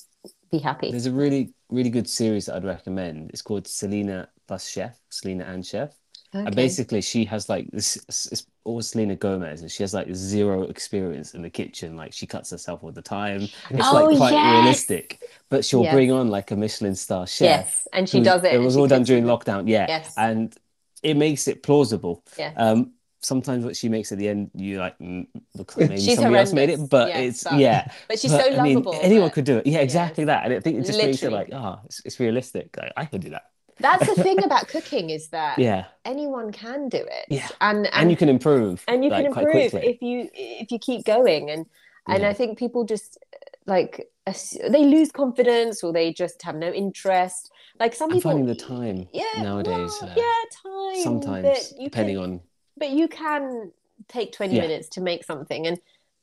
[0.51, 0.91] be happy.
[0.91, 3.31] There's a really, really good series that I'd recommend.
[3.31, 5.95] It's called Selena plus Chef, Selena and Chef.
[6.35, 6.55] And Okay.
[6.57, 7.97] basically, she has like this.
[8.33, 11.95] It's all Selena Gomez, and she has like zero experience in the kitchen.
[11.97, 13.43] Like she cuts herself all the time.
[13.43, 14.55] It's Oh, like quite yes.
[14.63, 15.93] realistic, but she'll Yes.
[15.93, 17.43] bring on like a Michelin star chef.
[17.67, 18.55] Yes, and she does it.
[18.55, 19.27] It was all done during it.
[19.29, 19.69] lockdown.
[19.69, 20.15] Yeah, Yes.
[20.17, 20.55] and
[21.03, 22.25] it makes it plausible.
[22.39, 22.55] Yes.
[22.57, 26.17] Um, sometimes what she makes at the end, you like mm, looks like maybe She's
[26.17, 27.93] somebody else made it, but Yeah, it's but- yeah.
[28.09, 28.99] but she's But, so I mean, lovable.
[29.03, 29.67] anyone could do it.
[29.67, 31.51] Yeah, exactly that, and I think it just makes it Literally.
[31.51, 32.75] like, oh, it's, it's realistic.
[32.77, 33.52] Like, I could do that.
[33.83, 37.27] That's the thing about cooking is that Yeah, anyone can do it.
[37.29, 37.49] Yeah.
[37.61, 38.85] and and, you can improve.
[38.89, 41.67] and you like, can improve if you if you keep going and
[42.09, 42.29] and Yeah.
[42.31, 43.19] I think people just
[43.67, 47.51] like they lose confidence or they just have no interest.
[47.79, 49.93] Like some I'm people finding the time yeah, nowadays.
[50.01, 51.03] well, uh, yeah, time.
[51.03, 52.41] sometimes, depending can, on
[52.77, 53.73] but you can
[54.09, 54.63] take 20 Yeah.
[54.63, 55.79] minutes to make something and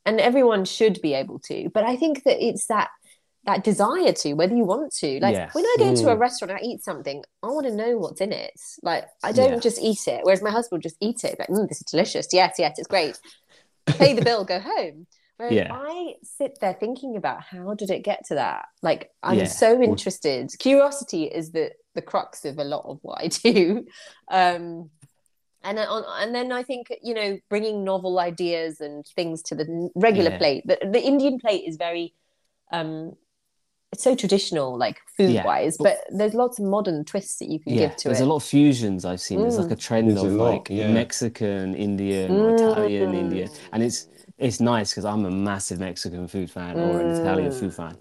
[0.06, 2.90] and everyone should be able to but i think that it's that
[3.46, 5.54] that desire to whether you want to like Yes.
[5.56, 6.20] when i go to a Mm.
[6.20, 8.52] restaurant and i eat something i want to know what's in it
[8.84, 9.60] like i don't Yeah.
[9.60, 12.28] just eat it whereas my husband will just eat it like mm, this is delicious
[12.34, 13.18] yes yes it's great
[13.98, 15.08] pay the bill go home
[15.38, 15.70] whereas Yeah.
[15.72, 19.46] i sit there thinking about how did it get to that like i'm Yeah.
[19.46, 23.86] so interested curiosity is the the crux of a lot of what i do
[24.30, 24.90] um
[25.62, 29.56] and then on, and then I think you know bringing novel ideas and things to
[29.56, 30.64] the regular plate.
[30.66, 32.14] The, the Indian plate is very,
[32.72, 33.12] um,
[33.92, 35.44] it's so traditional, like food Yeah.
[35.44, 35.78] wise.
[35.78, 38.20] But there's lots of modern twists that you can yeah, give to there's it.
[38.20, 39.42] There's a lot of fusions I've seen.
[39.42, 40.88] There's like a trend There's a of lot, like yeah.
[40.88, 43.20] Mexican, Indian, or Italian, Mm.
[43.20, 44.08] Indian, and it's
[44.38, 47.60] it's nice because I'm a massive Mexican food fan or an Italian Mm.
[47.60, 47.98] food fan.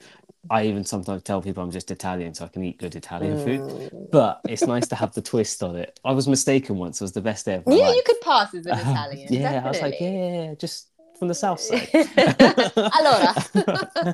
[0.51, 3.65] I even sometimes tell people I'm just Italian so I can eat good Italian food.
[3.93, 4.09] Mm.
[4.10, 5.98] But it's nice to have the twist on it.
[6.05, 7.01] I was mistaken once.
[7.01, 7.97] It was the best day of my Yeah, life.
[7.97, 9.28] you could pass as an Italian.
[9.28, 10.89] yeah, I was like, yeah, yeah, yeah, just
[11.19, 11.89] from the south side.
[12.93, 13.35] allora.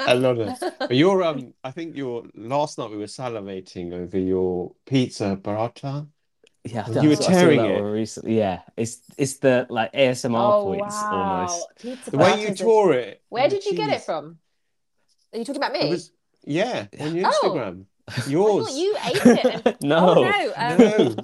[0.07, 0.59] I love it.
[0.79, 6.07] But you're um I think your last night we were salivating over your pizza burrata.
[6.65, 7.83] Yeah, You were I tearing it.
[7.83, 8.39] one recently.
[8.39, 11.11] Yeah, it's it's the like ASMR oh points wow!
[11.13, 11.67] almost.
[11.79, 13.23] Pizza The way you tore it.
[13.29, 14.39] Where did you get it from?
[15.33, 15.91] Are you talking about me?
[15.91, 16.11] Was
[16.47, 17.33] yeah, on your Oh.
[17.33, 17.83] Instagram.
[17.83, 17.85] I
[18.29, 18.69] Yours.
[18.69, 19.77] thought you ate it.
[19.83, 20.11] No.
[20.11, 20.53] Oh no!
[20.57, 20.79] Um,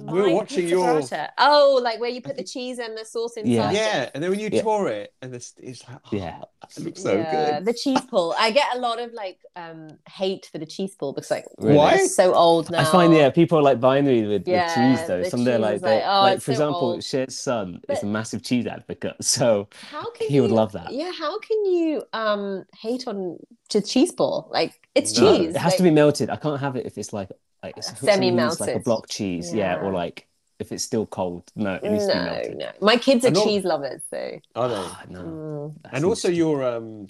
[0.05, 3.05] No, we were watching pizza your- Oh, like where you put the cheese and the
[3.05, 3.51] sauce inside.
[3.51, 3.71] Yeah.
[3.71, 4.61] Yeah, and then when you Yeah.
[4.61, 6.41] tore it, and this it's like, oh, Yeah.
[6.77, 7.65] it looks so yeah, good.
[7.65, 8.33] the cheese pull.
[8.37, 11.77] I get a lot of like um hate for the cheese pull because like Really?
[11.77, 11.93] Why?
[11.95, 12.79] it's so old now.
[12.81, 15.21] I find yeah, people are like binary with, Yeah, with cheese though.
[15.23, 17.03] the Some they're like, like, oh, like for so example, old.
[17.03, 20.91] Sher's son is a massive cheese advocate, so How can he would love that.
[20.91, 23.37] Yeah, how can you um hate on
[23.71, 24.47] to cheese pull?
[24.51, 25.37] Like it's No.
[25.37, 25.55] cheese.
[25.55, 26.29] it has to be melted.
[26.29, 27.29] I can't have it if it's like
[27.63, 28.59] like it's Semi-melted.
[28.59, 29.79] like a block cheese, yeah.
[29.83, 30.27] or like
[30.59, 31.43] if it's still cold.
[31.55, 32.57] No, it needs to be No, melted.
[32.57, 32.69] no.
[32.81, 34.17] My kids are And all- cheese lovers, so
[34.55, 34.85] I know.
[34.87, 35.75] Ah, no, mm.
[35.93, 37.07] And also your um,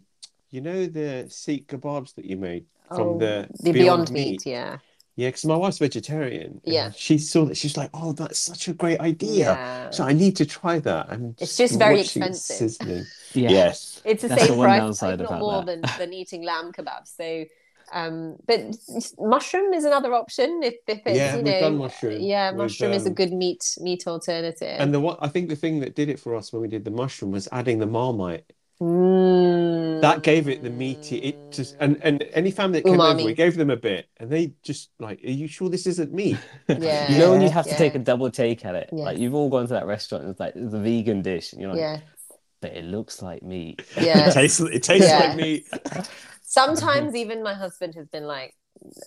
[0.49, 4.77] you know the seekh kebabs that you made from Oh, the the Beyond, Meat, yeah.
[5.17, 6.61] Yeah, because my wife's vegetarian.
[6.63, 6.91] Yeah.
[6.95, 7.55] She saw that.
[7.57, 9.89] She's like, "Oh, that's such a great idea." Yeah.
[9.91, 11.09] So I need to try that.
[11.09, 12.75] And It's just very expensive.
[12.87, 13.03] yeah.
[13.59, 13.90] Yes.
[14.05, 16.43] It's the That's the same one price, downside if not about more than, than eating
[16.43, 17.15] lamb kebabs.
[17.15, 17.45] So,
[17.93, 18.75] um, but
[19.19, 22.57] mushroom is another option if, if it's Yeah, you we've know, done mushroom yeah, with,
[22.59, 24.75] mushroom is a um, good meat meat alternative.
[24.79, 26.85] And the what I think the thing that did it for us when we did
[26.85, 28.45] the mushroom was adding the marmite.
[28.81, 30.01] Mm.
[30.01, 31.17] That gave it the meaty.
[31.17, 34.27] It just and and any family that came over, we gave them a bit, and
[34.27, 36.37] they just like, "Are you sure this isn't meat?"
[36.67, 39.03] yeah, You know when you have to take a double take at it, Yeah.
[39.03, 41.69] like you've all gone to that restaurant and it's like the vegan dish, and you're
[41.69, 41.99] like, yeah,
[42.61, 43.81] but it looks like meat.
[43.99, 44.29] yeah.
[44.29, 44.59] it tastes.
[44.59, 45.19] It tastes Yeah.
[45.19, 45.67] like meat.
[46.43, 48.55] Sometimes even my husband has been like,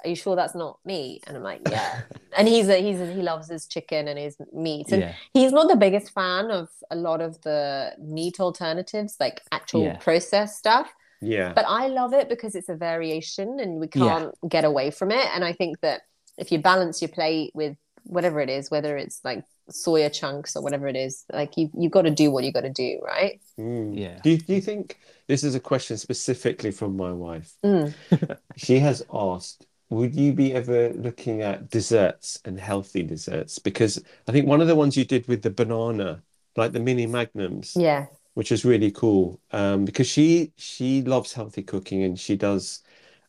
[0.02, 2.00] "Are you sure that's not meat?" And I'm like, "Yeah."
[2.36, 5.52] and he's a, he's a, he loves his chicken and his meat, and Yeah, he's
[5.52, 9.96] not the biggest fan of a lot of the meat alternatives, like actual Yeah.
[9.98, 10.92] processed stuff.
[11.20, 11.52] Yeah.
[11.54, 15.26] But I love it because it's a variation and we can't get away from it.
[15.34, 16.02] And I think that
[16.36, 20.62] if you balance your plate with whatever it is, whether it's like soya chunks or
[20.62, 23.40] whatever it is, like you you've got to do what you got to do, right?
[23.58, 23.98] Mm.
[23.98, 24.20] yeah.
[24.22, 27.52] Do you, do you think this is a question specifically from my wife?
[27.64, 27.94] Mm.
[28.56, 33.58] She has asked, would you be ever looking at desserts and healthy desserts?
[33.58, 36.22] Because I think one of the ones you did with the banana,
[36.56, 38.06] like the mini magnums, Yeah.
[38.34, 39.40] which is really cool.
[39.52, 42.82] Um, because she she loves healthy cooking and she does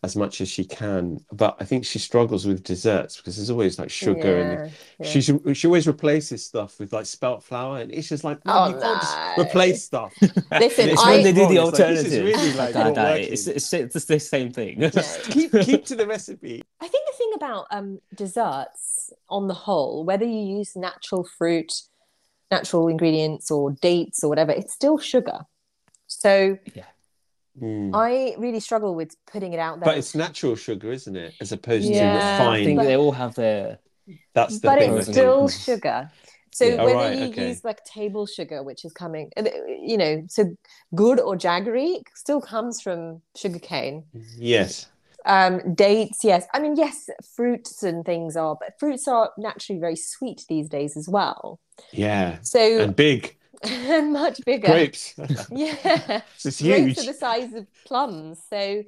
[0.06, 3.78] as much as she can, but I think she struggles with desserts because there's always
[3.80, 4.70] like sugar and Yeah,
[5.00, 5.10] yeah.
[5.10, 8.72] she she always replaces stuff with like spelt flour, and it's just like, Oh, Mum,
[8.74, 10.14] you can't just replace stuff.
[10.22, 12.26] Listen, It's It's I when they do the It's like, alternative.
[12.26, 14.74] really, like, Dad, not it's, it's, it's the same thing.
[15.36, 16.62] keep keep to the recipe.
[16.80, 21.72] I think the thing about um, desserts on the whole, whether you use natural fruit,
[22.52, 25.40] natural ingredients, or dates or whatever, it's still sugar.
[26.08, 26.60] So
[27.62, 27.92] Mm.
[27.94, 29.86] I really struggle with putting it out there.
[29.86, 31.34] But it's natural sugar, isn't it?
[31.40, 32.80] As opposed Yeah, to I think refined.
[32.90, 33.80] they all have their
[34.34, 34.98] That's the but thing.
[34.98, 35.62] it's I still think.
[35.62, 36.12] sugar.
[36.52, 36.76] So Yeah.
[36.80, 37.50] Oh, whether right, you okay.
[37.50, 39.44] use like table sugar, which is coming, uh,
[39.82, 40.56] you know, so
[40.94, 44.04] good or jaggery still comes from sugarcane.
[44.38, 44.88] Yes.
[45.26, 46.46] Um, dates, yes.
[46.54, 50.96] I mean, yes, fruits and things are, but fruits are naturally very sweet these days
[50.96, 51.60] as well.
[51.92, 52.38] Yeah.
[52.42, 53.36] So And big
[53.70, 54.68] and much bigger.
[54.68, 55.14] grapes.
[55.52, 56.22] Yeah.
[56.44, 58.40] It's Grapes are the size of plums.
[58.50, 58.84] So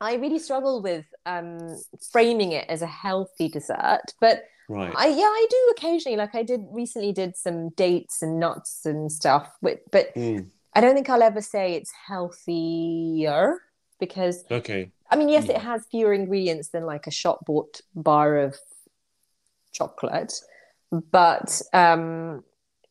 [0.00, 1.76] I really struggle with um,
[2.12, 4.02] framing it as a healthy dessert.
[4.20, 4.94] But Right.
[4.96, 6.16] I yeah, I do occasionally.
[6.16, 9.50] Like I did recently did some dates and nuts and stuff.
[9.60, 10.48] But but Mm.
[10.74, 13.58] I don't think I'll ever say it's healthier.
[14.00, 14.90] because Okay.
[15.10, 15.56] I mean, yes, Yeah.
[15.56, 18.56] it has fewer ingredients than like a shop bought bar of
[19.72, 20.32] chocolate,
[20.90, 22.42] but um,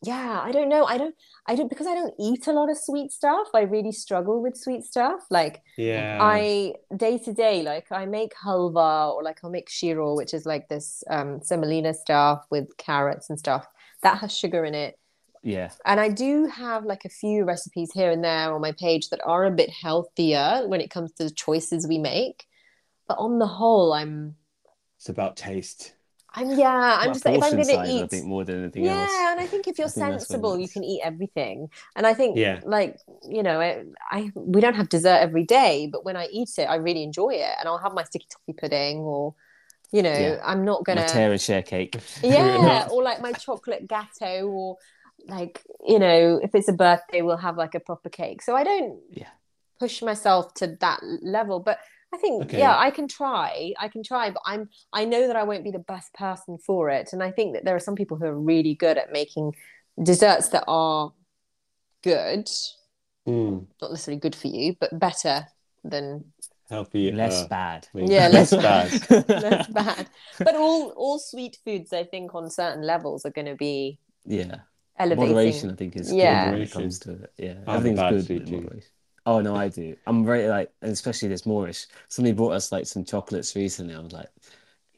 [0.04, 0.84] yeah, I don't know.
[0.84, 1.14] I don't,
[1.46, 3.48] I don't because I don't eat a lot of sweet stuff.
[3.54, 5.20] I really struggle with sweet stuff.
[5.30, 6.18] Like Yeah.
[6.20, 10.46] I day to day, like I make halva or like I'll make shiro, which is
[10.46, 13.66] like this um, semolina stuff with carrots and stuff
[14.02, 14.98] that has sugar in it.
[15.42, 15.70] Yeah.
[15.84, 19.20] And I do have like a few recipes here and there on my page that
[19.24, 22.46] are a bit healthier when it comes to the choices we make.
[23.08, 24.36] But on the whole, I'm,
[24.96, 25.93] It's about taste.
[26.36, 28.62] I'm yeah, I'm just like if I'm portion gonna size, I eat, think more than
[28.62, 29.30] anything yeah, else.
[29.32, 31.68] and I think if you're I think that's what it sensible, you can eat everything.
[31.96, 32.60] And I think Yeah.
[32.64, 32.96] like
[33.28, 36.64] you know, I, I we don't have dessert every day, but when I eat it,
[36.64, 39.34] I really enjoy it, and I'll have my sticky toffee pudding, or
[39.92, 40.40] you know, Yeah.
[40.44, 41.96] I'm not gonna tear and share cake.
[42.22, 44.76] yeah or like my chocolate gateau or
[45.28, 48.62] like you know if it's a birthday we'll have like a proper cake so i
[48.62, 49.28] don't Yeah.
[49.78, 51.78] push myself to that level but
[52.14, 52.58] i think Okay.
[52.64, 53.50] yeah i can try
[53.84, 54.62] i can try but i'm
[54.92, 57.64] i know that i won't be the best person for it and i think that
[57.64, 59.46] there are some people who are really good at making
[60.10, 61.12] desserts that are
[62.02, 62.48] good
[63.26, 63.66] Mm.
[63.80, 65.46] not necessarily good for you but better
[65.82, 66.24] than
[66.68, 67.10] Healthy.
[67.12, 67.88] Less uh, bad.
[67.94, 68.12] maybe.
[68.12, 68.90] Yeah, less bad.
[69.28, 70.06] less bad
[70.38, 74.56] but all all sweet foods i think on certain levels are going to be Yeah.
[74.98, 76.50] elevating Moderation, I think, is good Yeah.
[76.52, 77.32] when it comes to it.
[77.38, 77.56] Yeah.
[77.66, 78.62] I have a Everything's bad good sweet in tooth.
[78.64, 78.93] moderation.
[79.26, 79.96] Oh no, I do.
[80.06, 81.86] I'm very like, and especially this moreish.
[82.08, 83.94] Somebody brought us like some chocolates recently.
[83.94, 84.28] I was like,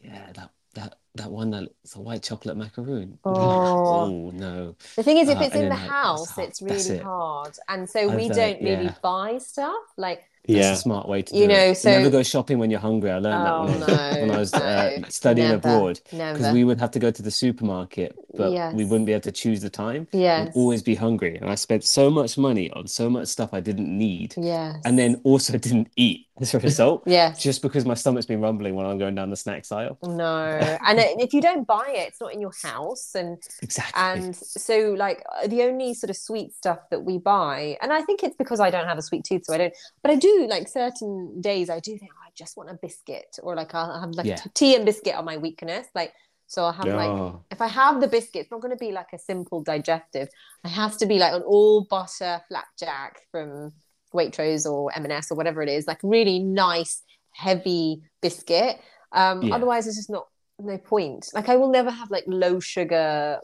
[0.01, 3.19] yeah, that that that one that it's a white chocolate macaroon.
[3.25, 4.07] Oh.
[4.07, 4.77] Oh no.
[4.97, 7.03] The thing is, if Uh, it's in the like, house, it's really it.
[7.03, 8.95] hard, and so we I've, uh, don't really yeah.
[9.03, 9.83] buy stuff.
[9.99, 10.73] Like, That's Yeah.
[10.73, 11.75] a smart way to do You know, it.
[11.77, 13.11] so- never go shopping when you're hungry.
[13.11, 15.59] I learned oh that when I was, no, when I was no, uh, studying never,
[15.59, 19.23] abroad because we would have to go to the supermarket, but we wouldn't be able
[19.23, 20.07] to choose the time.
[20.13, 23.51] yes, We'd always be hungry, and I spent so much money on so much stuff
[23.53, 27.33] I didn't need, yes, and then also didn't eat as a result, yeah.
[27.33, 29.99] just because my stomach's been rumbling when I'm going down the snacks aisle.
[30.03, 34.03] no, and if you don't buy it, it's not in your house, and Exactly.
[34.03, 38.23] and so like the only sort of sweet stuff that we buy, and I think
[38.23, 39.75] it's because I don't have a sweet tooth, so I don't.
[40.03, 43.39] But I do like certain days, I do think oh, I just want a biscuit,
[43.43, 44.41] or like I'll have like Yeah.
[44.55, 46.13] tea and biscuit are my weakness, like.
[46.49, 48.93] So I'll have like Oh, if I have the biscuit, it's not going to be
[48.93, 50.29] like a simple digestive.
[50.65, 53.73] It has to be like an all butter flapjack from
[54.17, 57.03] Waitrose or M&S or whatever it is, like really nice,
[57.33, 58.79] heavy biscuit.
[59.13, 59.55] Um, Yeah.
[59.57, 60.27] Otherwise, it's just not
[60.59, 61.29] no point.
[61.35, 63.41] Like I will never have like low sugar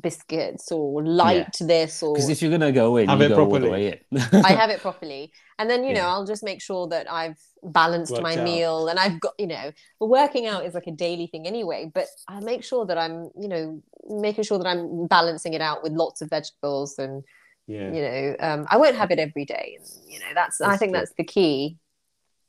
[0.00, 3.34] biscuits or light this or Because if you're gonna go in, Have you it go
[3.44, 3.70] all the properly.
[3.70, 4.18] way in.
[4.44, 5.32] I have it properly.
[5.58, 8.44] And then, you know, I'll just make sure that I've balanced Worked my out.
[8.44, 9.70] meal and I've got, you know,
[10.00, 13.48] working out is like a daily thing anyway, but I make sure that I'm, you
[13.48, 17.22] know, making sure that I'm balancing it out with lots of vegetables and,
[17.66, 17.90] yeah.
[17.90, 19.78] you know, um, I won't have it every day.
[19.78, 21.00] And, you know, that's, I think good.
[21.00, 21.78] that's the key.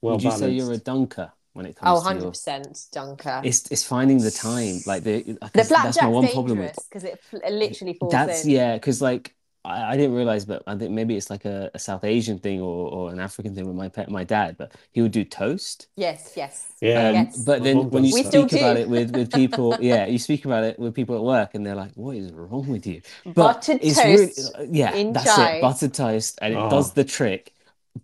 [0.02, 0.40] Well Would you balanced.
[0.40, 2.23] say you're a dunker when it Oh, comes to your?
[2.26, 3.41] 100% Dunker.
[3.44, 4.81] It's it's finding the time.
[4.85, 8.52] Like the The that's my one problem because it, it literally falls That's in.
[8.52, 9.35] yeah, because like
[9.65, 12.61] I, I didn't realize, but I think maybe it's like a, a South Asian thing
[12.61, 14.57] or, or an African thing with my pet, my dad.
[14.57, 15.88] But he would do toast.
[15.95, 16.73] Yes, yes.
[16.81, 17.07] Yeah.
[17.10, 17.38] Um, Yes.
[17.44, 20.64] But then when you We speak about it with with people, yeah, you speak about
[20.64, 23.80] it with people at work, and they're like, "What is wrong with you?" But Buttered
[23.81, 25.57] it's toast really, yeah, in that's chai.
[25.57, 26.69] it, buttered toast, and it Oh.
[26.69, 27.52] does the trick.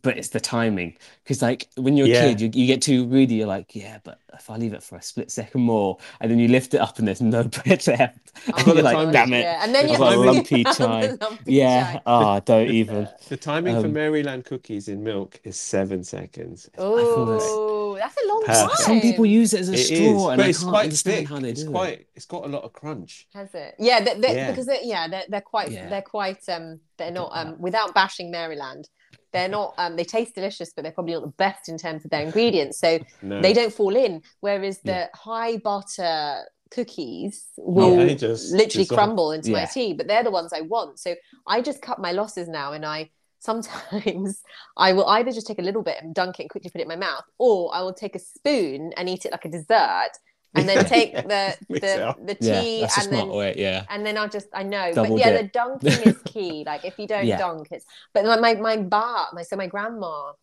[0.03, 3.36] But it's the timing, because like when you're a kid, you, you get too greedy.
[3.36, 6.38] You're like, yeah, but if I leave it for a split second more, and then
[6.40, 9.11] you lift it up and there's no bread left, Oh and you're the like, timing.
[9.11, 9.64] damn it, Yeah.
[9.64, 12.02] And then The you I've got a lumpy time lumpy Yeah, chai.
[12.06, 13.10] ah, don't even.
[13.30, 16.70] The timing for Um, Maryland cookies in milk is seven seconds.
[16.78, 18.78] Oh, that's a long Perfect.
[18.78, 18.78] time.
[18.78, 20.94] Some people use it as a It is, straw, and but I it's can't quite
[20.94, 21.28] thick.
[21.30, 22.07] how they It's do quite.
[22.16, 23.28] It's got a lot of crunch.
[23.34, 23.76] Has it?
[23.78, 24.48] Yeah, they they Yeah.
[24.48, 25.90] because they're, yeah, they're, they're quite Yeah.
[25.90, 28.90] they're quite um they're not um without bashing Maryland,
[29.34, 32.11] they're not um they taste delicious, but they're probably not the best in terms of
[32.11, 32.80] their ingredients.
[32.80, 34.22] So No, they don't fall in.
[34.41, 35.07] Whereas the Yeah.
[35.15, 38.97] high butter cookies will they just literally dissolve.
[38.97, 40.99] crumble into my tea, but they're the ones I want.
[40.99, 41.15] So
[41.47, 44.41] I just cut my losses now, and I sometimes
[44.77, 46.84] I will either just take a little bit and dunk it and quickly put it
[46.84, 50.11] in my mouth, or I will take a spoon and eat it like a dessert,
[50.55, 52.26] and then take the Mix the, up.
[52.26, 53.53] the Yeah, tea that's a and smart then way.
[53.57, 55.41] Yeah, and then I'll just I know, Double but yeah, dip.
[55.41, 56.63] the dunking is key.
[56.65, 57.38] Like if you don't Yeah.
[57.38, 60.34] dunk, it's but my my, my bar, my so my grandma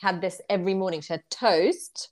[0.00, 1.00] had this every morning.
[1.00, 2.10] She had toast,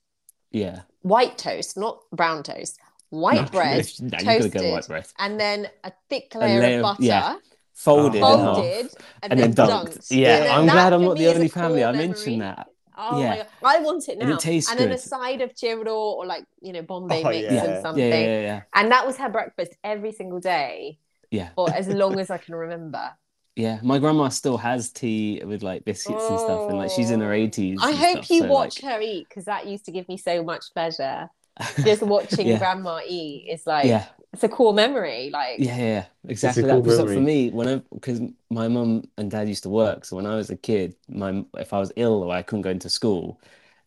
[0.50, 0.80] yeah.
[1.02, 2.78] white toast, not brown toast,
[3.10, 5.06] white No, bread, no, you gotta go toasted, white bread.
[5.18, 7.36] and then a thick layer, layer of of- butter, yeah,
[7.74, 8.54] Folded, Oh.
[8.54, 8.86] folded,
[9.22, 9.98] and, and then, then dunked.
[9.98, 10.06] dunked.
[10.10, 11.80] Yeah, And I'm glad I'm not the only family.
[11.80, 12.08] core I memory.
[12.08, 12.66] mentioned that.
[12.96, 13.28] Oh Yeah.
[13.28, 14.40] my god, I want it And it now.
[14.40, 14.98] tastes and then a good.
[14.98, 17.62] side of chirro or like you know Bombay Oh, mix yeah.
[17.62, 18.10] and something.
[18.10, 20.98] Yeah, yeah, yeah, And that was her breakfast every single day
[21.30, 21.50] yeah.
[21.54, 23.12] for as long as I can remember.
[23.54, 27.20] Yeah, my grandma still has tea with like biscuits and stuff, and like she's in
[27.20, 27.32] her Oh.
[27.32, 27.80] eighties.
[27.80, 31.28] I hope you watch her eat because that used to give me so much pleasure.
[31.84, 32.58] Just watching Yeah.
[32.58, 34.06] grandma eat is like yeah,
[34.36, 35.30] it's a core memory.
[35.30, 36.64] Like yeah, yeah, exactly.
[36.64, 40.04] cool That was for me when I because my mum and dad used to work.
[40.04, 42.70] So when I was a kid, my if I was ill or I couldn't go
[42.70, 43.40] into school,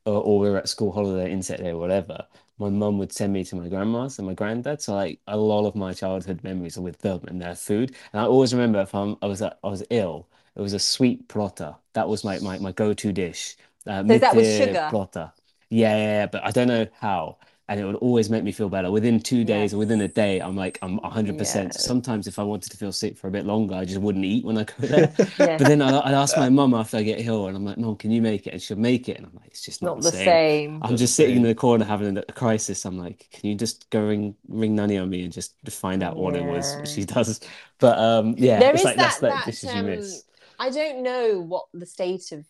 [0.06, 2.26] or, or we were at school holiday, inset day, or whatever,
[2.58, 4.82] my mum would send me to my grandma's and my granddad.
[4.82, 7.96] So like a lot of my childhood memories are with them and their food.
[8.14, 11.28] And I always remember if I'm I was I was ill, it was a sweet
[11.28, 11.76] plotter.
[11.94, 13.56] That was my my, my go-to dish.
[13.88, 14.84] Uh, So that was sugar?
[14.88, 15.32] plotter.
[15.70, 17.38] Yeah, yeah, yeah, but I don't know how.
[17.70, 18.92] And it would always make me feel better.
[18.92, 21.76] Within two days or within a day, I'm like, I'm 100%.
[21.76, 21.80] Yes.
[21.80, 24.44] Sometimes if I wanted to feel sick for a bit longer, I just wouldn't eat
[24.46, 25.14] when I go there.
[25.38, 27.78] yeah, But then I'd, I'd ask my mum after I get ill, and I'm like,
[27.78, 28.54] Mum, can you make it?
[28.54, 29.18] And she'll make it.
[29.18, 30.42] And I'm like, it's just not not the same.
[30.42, 30.82] same.
[30.82, 32.86] I'm just sitting in the corner having a crisis.
[32.86, 36.18] I'm like, can you just go ring ring Nanny on me and just find out
[36.18, 37.40] what it was she does?
[37.80, 40.24] But um, yeah, There it's is like that's that that dishes you um, miss.
[40.58, 42.46] I don't know what the state of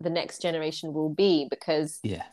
[0.00, 2.24] the next generation will be because Yeah,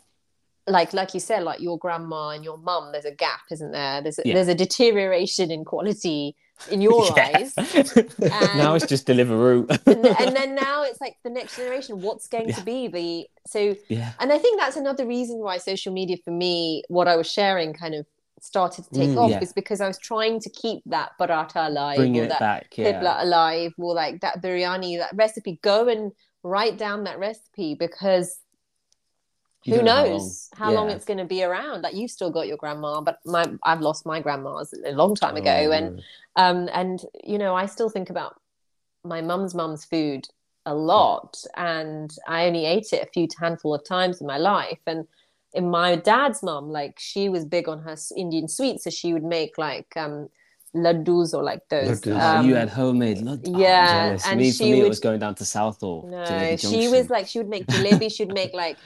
[0.70, 4.02] like like you said like your grandma and your mum there's a gap isn't there
[4.02, 4.36] there's a, Yeah.
[4.36, 6.36] there's a deterioration in quality
[6.72, 7.28] in your Yeah.
[7.38, 7.54] eyes
[8.56, 9.66] Now it's just Deliveroo.
[9.88, 12.56] and, th- and then now it's like the next generation what's going Yeah.
[12.56, 16.32] to be the so yeah, and i think that's another reason why social media for
[16.32, 18.06] me what i was sharing kind of
[18.42, 19.42] started to take Mm, off yeah.
[19.42, 22.78] is because i was trying to keep that paratha alive bringing or that back.
[22.78, 26.12] Yeah, alive or like that biryani that recipe go and
[26.44, 28.38] write down that recipe because
[29.66, 30.12] You who don't how long.
[30.12, 33.20] knows how long, it's going to be around like you've still got your grandma but
[33.26, 36.02] my i've lost my grandmas a long time ago Oh, and
[36.36, 38.40] um and you know i still think about
[39.04, 40.28] my mum's mum's food
[40.66, 44.80] a lot and i only ate it a few handful of times in my life
[44.88, 45.08] and
[45.54, 49.24] in my dad's mum like she was big on her indian sweets so she would
[49.24, 50.30] make like um
[50.76, 54.26] laddus or like those Oh, um, you had homemade oh, yeah, jealous.
[54.28, 56.08] and Me, for she me, it was going down to Southall.
[56.10, 58.78] no she was like she would make jalebi she'd make like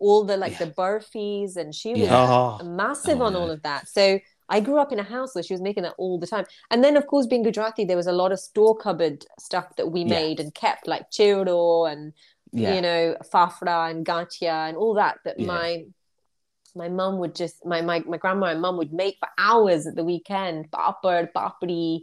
[0.00, 0.64] all the like Yeah.
[0.66, 2.16] the burfis and she was Yeah.
[2.16, 3.38] Ah, massive Oh, on yeah.
[3.38, 3.88] all of that.
[3.88, 4.18] So
[4.48, 6.44] I grew up in a house where she was making that all the time.
[6.70, 9.88] And then, of course, being Gujarati, there was a lot of store cupboard stuff that
[9.92, 10.18] we Yeah.
[10.20, 12.12] made and kept, like churro and
[12.52, 15.18] yeah, you know fafra and gatia and all that.
[15.24, 15.46] That Yeah.
[15.46, 15.84] my
[16.74, 19.94] my mum would just my my my grandma and mum would make for hours at
[19.96, 22.02] the weekend, papad, papri.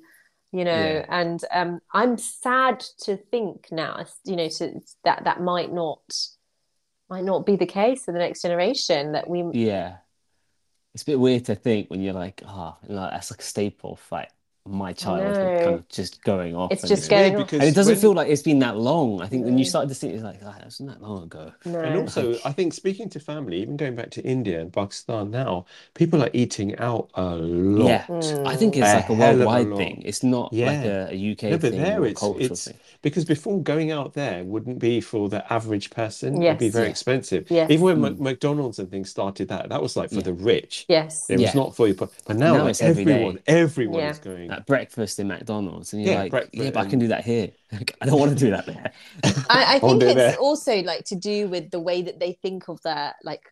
[0.54, 1.06] You know, Yeah.
[1.10, 6.00] and um, I'm sad to think now, you know, to, that that might not
[7.10, 9.14] might not be the case for the next generation.
[9.14, 9.98] That we yeah.
[10.94, 13.96] It's a bit weird to think when you're like, ah, like, that's like a staple
[13.96, 14.30] like
[14.70, 16.72] my childhood kind of just going off.
[16.72, 17.44] It's just it's going weird on.
[17.46, 19.22] because And it doesn't when- feel like it's been that long.
[19.22, 19.70] I think when you No.
[19.70, 21.52] started to think, it's like, ah, that wasn't that long ago.
[21.66, 21.80] no.
[21.80, 25.66] And also, I think speaking to family, even going back to India and Pakistan now,
[25.94, 27.88] people are eating out a lot.
[27.88, 28.48] Yeah, Mm.
[28.48, 30.02] I think it's A like a hell of a worldwide thing.
[30.06, 31.08] It's not like Yeah.
[31.10, 32.76] a, a UK No, but thing there or it's cultural it's thing.
[33.02, 36.42] because before going out there wouldn't be for the average person.
[36.42, 36.90] It'd be very Yeah.
[36.92, 37.50] expensive.
[37.50, 37.70] Yes.
[37.72, 38.20] Even when Mm.
[38.20, 40.22] McDonald's and things started that, that was like for Yeah.
[40.24, 40.86] the rich.
[40.88, 41.30] Yes.
[41.30, 41.94] It was not for you.
[41.94, 43.14] But, but now, Now like it's every day.
[43.14, 44.10] everyone, everyone Yeah.
[44.12, 44.52] is going.
[44.58, 47.24] Like breakfast in McDonald's, and you're Yeah, like, breakfast yeah, but I can do that
[47.24, 47.52] here.
[48.02, 48.92] I don't want to do that there.
[49.50, 50.38] I, I think it's that.
[50.40, 53.44] also like to do with the way that they think of their like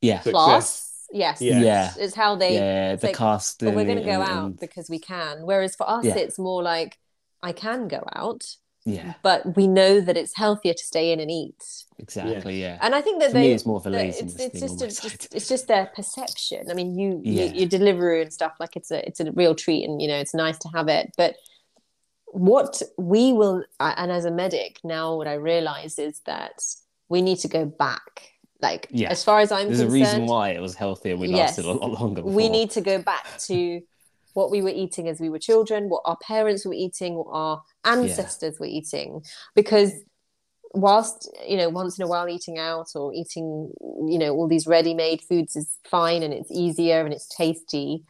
[0.00, 0.32] Yeah, Success.
[0.32, 0.90] class.
[1.12, 1.40] Yes.
[1.40, 1.60] Yeah.
[1.60, 1.92] Yeah.
[1.98, 3.66] It's how they yeah, the like, casting.
[3.66, 5.44] well, oh, we're gonna go and- out and- because we can.
[5.46, 6.16] Whereas for us Yeah.
[6.16, 6.98] it's more like
[7.42, 8.44] I can go out,
[8.84, 11.62] yeah, but we know that it's healthier to stay in and eat.
[11.98, 12.60] exactly.
[12.60, 14.54] Yeah, And I think that For they me, it's more of a that laziness it's,
[14.54, 16.70] it's just, a, just it's just their perception.
[16.70, 17.44] I mean, you, Yeah.
[17.44, 20.18] you you deliver and stuff like it's a it's a real treat, and you know
[20.18, 21.12] it's nice to have it.
[21.16, 21.36] But
[22.26, 26.62] what we will, and as a medic now, what I realize is that
[27.08, 28.30] we need to go back.
[28.60, 29.10] Like Yeah.
[29.10, 31.16] as far as I'm There's a reason why it was healthier.
[31.16, 31.58] We Yes.
[31.58, 32.22] lasted a lot longer.
[32.22, 33.80] we need to go back to
[34.34, 37.62] what we were eating as we were children, what our parents were eating, what our
[37.84, 39.22] ancestors were eating.
[39.54, 39.92] Because
[40.72, 43.72] whilst, you know, once in a while eating out or eating,
[44.06, 48.02] you know, all these ready made foods is fine and it's easier and it's tasty,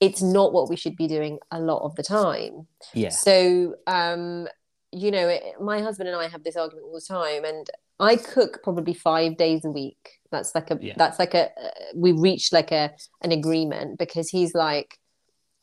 [0.00, 2.66] it's not what we should be doing a lot of the time.
[2.94, 4.48] Yeah, So, um,
[4.92, 7.68] you know, it, my husband and I have this argument all the time, and
[8.00, 10.18] I cook probably five days a week.
[10.32, 10.94] That's like a Yeah.
[10.96, 12.92] that's like a uh, we reached like a
[13.22, 14.98] an agreement because he's like,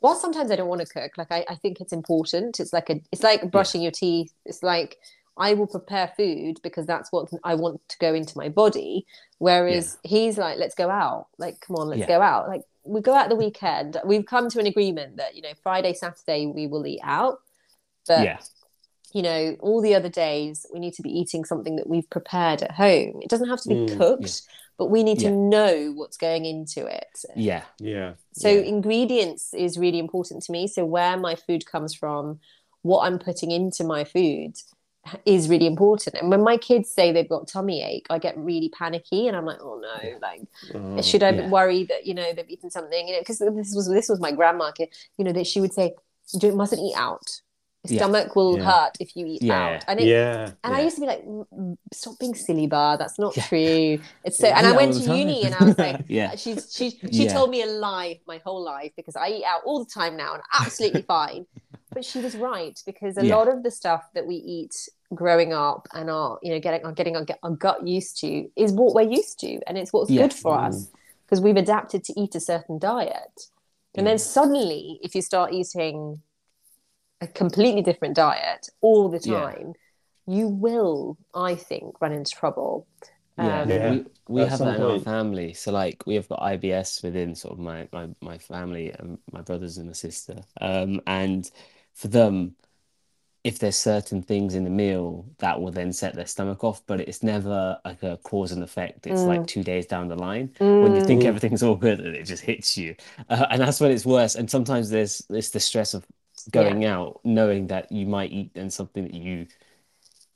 [0.01, 1.17] well, sometimes I don't want to cook.
[1.17, 2.59] Like I, I think it's important.
[2.59, 4.31] It's like a it's like brushing your teeth.
[4.45, 4.97] It's like
[5.37, 9.05] I will prepare food because that's what I want to go into my body.
[9.39, 11.27] Whereas he's like, let's go out.
[11.37, 12.07] Like, come on, let's Yeah.
[12.07, 12.47] go out.
[12.47, 13.97] Like we go out the weekend.
[14.05, 17.39] We've come to an agreement that you know Friday, Saturday we will eat out,
[18.07, 18.39] but yeah,
[19.13, 22.61] you know all the other days we need to be eating something that we've prepared
[22.63, 23.19] at home.
[23.21, 24.41] It doesn't have to be Mm, cooked,
[24.77, 27.23] but we need to know what's going into it.
[27.33, 28.15] yeah, Yeah.
[28.33, 28.61] So Yeah.
[28.61, 30.67] ingredients is really important to me.
[30.67, 32.39] So where my food comes from,
[32.83, 34.55] what I'm putting into my food
[35.25, 36.15] is really important.
[36.17, 39.45] And when my kids say they've got tummy ache, I get really panicky, and I'm
[39.45, 40.41] like, oh no, like
[40.73, 41.49] Oh, should I yeah.
[41.49, 43.07] worry that you know they've eaten something?
[43.07, 44.71] You know, because this was this was my grandma.
[45.17, 45.93] You know that she would say,
[46.41, 47.41] "You mustn't eat out.
[47.89, 48.03] Your Yeah.
[48.03, 48.65] stomach will Yeah.
[48.65, 49.65] hurt if you eat Yeah.
[49.65, 50.51] out." And it, yeah.
[50.63, 52.97] and I used to be like, "Mm, mm, "Stop being silly, bar.
[52.97, 53.43] That's not Yeah.
[53.47, 54.47] true." It's so.
[54.47, 55.17] Yeah, And I went to time.
[55.17, 56.35] uni, and I was like, Yeah.
[56.35, 57.33] "She's she she Yeah.
[57.33, 60.33] told me a lie my whole life because I eat out all the time now
[60.35, 61.45] and absolutely fine."
[61.93, 63.35] But she was right because a Yeah.
[63.37, 64.75] lot of the stuff that we eat
[65.13, 68.71] growing up and are you know getting are getting our, our gut used to is
[68.73, 70.23] what we're used to, and it's what's Yeah.
[70.23, 70.89] good for us
[71.25, 73.49] because we've adapted to eat a certain diet.
[73.95, 76.21] And then suddenly, if you start eating
[77.21, 79.51] a completely different diet all the Yeah.
[79.53, 79.73] time,
[80.27, 82.87] you will, I think, run into trouble.
[83.37, 83.77] Yeah, Um, Yeah.
[83.83, 85.53] we we At have some that in our family.
[85.53, 89.41] So like we have got IBS within sort of my my my family and my
[89.41, 90.41] brothers and my sister.
[90.59, 91.49] Um, and
[91.93, 92.55] for them,
[93.43, 97.01] if there's certain things in the meal that will then set their stomach off, but
[97.01, 99.07] it's never like a cause and effect.
[99.07, 101.27] It's like two days down the line when you think Mm.
[101.27, 102.95] everything's all good and it just hits you,
[103.29, 104.35] uh, and that's when it's worse.
[104.35, 106.05] And sometimes there's it's the stress of
[106.51, 109.47] going out, knowing that you might eat then something that you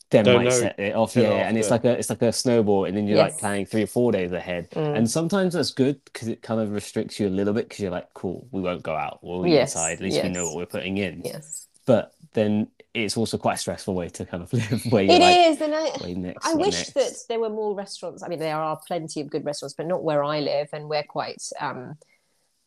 [0.09, 1.15] then Don't might know set it off.
[1.15, 1.87] Yeah, and it's after.
[1.87, 3.39] like a it's like a snowball, and then you're like Yes.
[3.39, 4.69] planning three or four days ahead.
[4.71, 4.97] Mm.
[4.97, 7.91] And sometimes that's good because it kind of restricts you a little bit because you're
[7.91, 9.93] like, cool, we won't go out, we'll eat Yes, inside.
[9.93, 11.23] At least we know what we're putting in.
[11.23, 15.13] yes, But then it's also quite a stressful way to kind of live where you're
[15.13, 16.93] it like, is, and I, next, I wish next?
[16.95, 18.21] that there were more restaurants.
[18.23, 21.03] I mean, there are plenty of good restaurants, but not where I live, and we're
[21.03, 21.95] quite, um,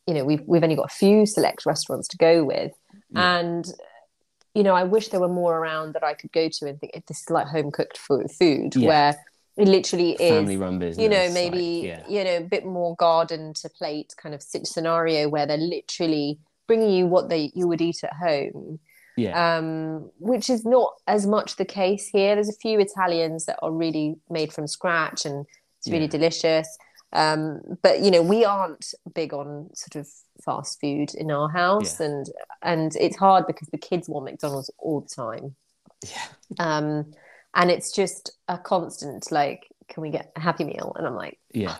[0.06, 2.72] you know, we've we've only got a few select restaurants to go with,
[3.14, 3.38] Yeah.
[3.38, 3.64] and
[4.54, 6.92] you know, I wish there were more around that I could go to and think
[6.94, 8.86] if this is like home cooked food, food Yeah.
[8.88, 9.16] where
[9.56, 11.02] it literally is family run business.
[11.02, 14.42] you know like, maybe yeah, you know a bit more garden to plate kind of
[14.42, 18.80] sit- scenario where they're literally bringing you what they you would eat at home
[19.16, 23.56] yeah, um which is not as much the case here there's a few italians that
[23.62, 25.46] are really made from scratch and
[25.78, 26.10] it's really Yeah.
[26.10, 26.76] delicious
[27.14, 30.08] um but you know we aren't big on sort of
[30.44, 32.06] fast food in our house Yeah.
[32.06, 32.26] and
[32.62, 35.54] and it's hard because the kids want mcdonald's all the time
[36.02, 36.26] yeah,
[36.58, 37.12] um
[37.54, 41.38] and it's just a constant like can we get a happy meal and i'm like
[41.52, 41.76] yeah.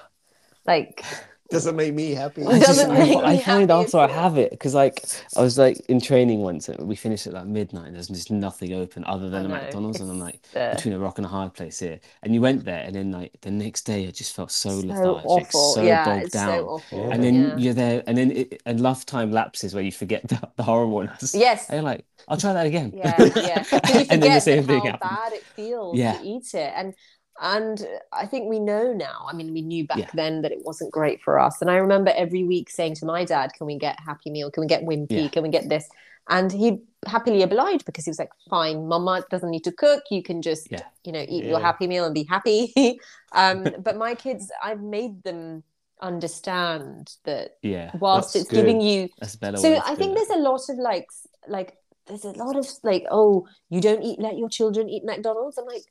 [0.66, 1.04] like
[1.50, 2.42] Doesn't make me happy.
[2.44, 5.04] I just, doesn't I, make I me find happy after I have it because like
[5.36, 8.30] I was like in training once and we finished at like midnight and there's just
[8.30, 11.18] nothing open other than a know, McDonald's and I'm like it's, uh, between a rock
[11.18, 12.00] and a hard place here.
[12.22, 14.86] And you went there and then like the next day I just felt so, so
[14.86, 15.74] lethargic awful.
[15.74, 16.58] so yeah bogged it's down.
[16.60, 17.56] so awful and then yeah.
[17.58, 21.34] you're there and then it, and love time lapses where you forget the, the horribleness
[21.34, 21.68] yes.
[21.68, 22.92] And you're like I'll try that again.
[22.96, 23.64] Yeah yeah.
[23.64, 26.16] 'Cause you and then the forget same how thing happens bad it feels Yeah.
[26.18, 26.94] to eat it and
[27.40, 29.26] and I think we know now.
[29.28, 30.10] I mean, we knew back Yeah.
[30.14, 31.60] then that it wasn't great for us.
[31.60, 34.50] And I remember every week saying to my dad, "Can we get Happy Meal?
[34.50, 35.06] Can we get Wimpy?
[35.24, 35.28] Yeah.
[35.28, 35.88] Can we get this?"
[36.28, 40.04] And he'd happily oblige because he was like, "Fine, Mama doesn't need to cook.
[40.10, 40.82] You can just, Yeah.
[41.04, 42.72] you know, eat your Happy Meal and be happy."
[43.32, 45.64] um, but my kids, I've made them
[46.00, 50.14] understand that yeah whilst That's it's giving you that's a better so I think it.
[50.16, 51.08] there's a lot of like
[51.48, 55.56] like there's a lot of like oh you don't eat let your children eat McDonald's
[55.56, 55.84] I'm like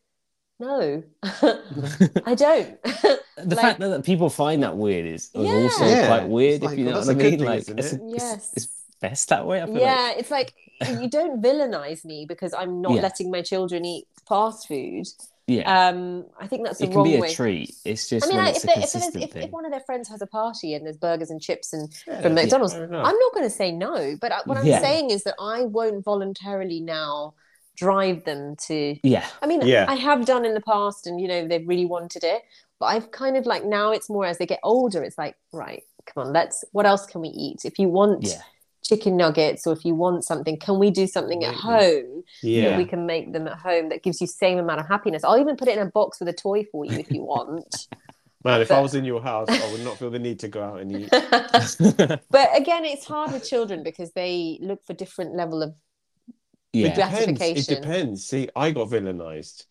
[0.59, 5.51] no I don't the Like- fact that, that people find that weird is, is Yeah.
[5.63, 6.07] also Yeah.
[6.07, 7.59] quite weird It's if you like, know what I that's a good mean thing, like
[7.79, 8.01] it's, it?
[8.03, 8.53] it's, Yes.
[8.55, 8.67] it's
[9.01, 10.53] best that way I feel yeah like it's like
[11.01, 13.01] you don't villainize me because I'm not Yeah.
[13.01, 15.05] letting my children eat fast food
[15.47, 18.25] yeah um I think that's the it can wrong be a way treat it's just
[18.25, 20.27] I mean, like, if, they, if, there's- if, if one of their friends has a
[20.27, 23.05] party and there's burgers and chips and Yeah, from McDonald's, fair enough.
[23.05, 24.15] I'm not going to say no.
[24.21, 24.79] But I, what I'm Yeah.
[24.79, 27.33] saying is that I won't voluntarily now
[27.75, 29.85] drive them to yeah I mean, Yeah.
[29.87, 32.43] I have done in the past, and you know, they've really wanted it.
[32.79, 35.83] But I've kind of like now it's more as they get older, it's like, right,
[36.05, 37.65] come on, let's what else can we eat?
[37.65, 38.41] If you want yeah
[38.85, 41.71] chicken nuggets or if you want something, can we do something at Make them.
[41.71, 42.77] home that Yeah.
[42.77, 45.23] we can make them at home that gives you same amount of happiness?
[45.23, 47.87] I'll even put it in a box with a toy for you if you want.
[48.43, 50.61] Man, if I was in your house, I would not feel the need to go
[50.61, 51.09] out and eat.
[52.29, 55.73] but again, it's hard with children because they look for different level of
[56.73, 57.51] yeah It depends.
[57.55, 58.25] It depends.
[58.25, 59.65] See, I got villainized.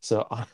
[0.00, 0.46] So I,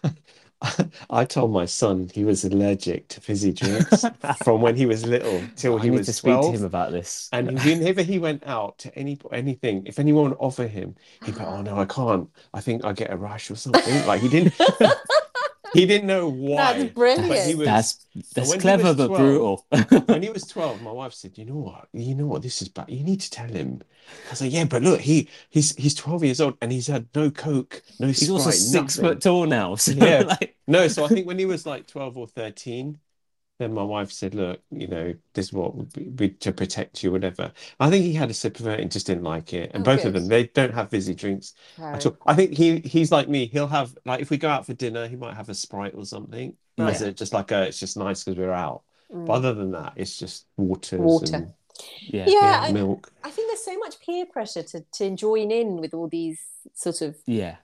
[1.11, 5.53] I told my son he was allergic to fizzy drinks from when he was little
[5.57, 8.45] till I he need was to speak to him about this And whenever he went
[8.47, 12.31] out to any anything, if anyone would offer him, he'd go, "Oh no, I can't.
[12.55, 14.55] I think I get a rash or something." Like he didn't,
[15.75, 16.79] he didn't know why.
[16.79, 17.29] That's brilliant.
[17.29, 19.67] But he was, that's that's when clever was but brutal
[20.07, 21.89] when he was 12, my wife said, You know what?
[21.93, 22.43] You know what?
[22.43, 22.91] This is bad.
[22.91, 23.83] You need to tell him.
[24.29, 27.09] I was like, Yeah, but look, he he's he's 12 years old and he's had
[27.15, 28.99] no Coke, no he's also six nothing.
[28.99, 30.25] foot tall now so Yeah.
[30.25, 33.01] like No, so I think when he was like 12 or 13,
[33.59, 37.03] then my wife said, "Look, you know, this is what would be, be to protect
[37.03, 39.71] you, whatever." I think he had a sip of it and just didn't like it.
[39.75, 41.97] And Oh, both of them, they don't have fizzy drinks Right.
[41.97, 42.17] at all.
[42.27, 43.47] I think he he's like me.
[43.47, 46.05] He'll have like if we go out for dinner, he might have a sprite or
[46.07, 46.57] something.
[46.79, 48.83] As a, just like a, it's just nice because we're out.
[49.11, 49.27] Mm.
[49.27, 51.27] But other than that, it's just waters Water.
[51.33, 51.53] and
[52.01, 52.25] Yeah.
[52.27, 53.13] Yeah, yeah, I- milk.
[53.25, 56.41] I think there's so much peer pressure to to join in with all these
[56.75, 57.57] sort of Yeah.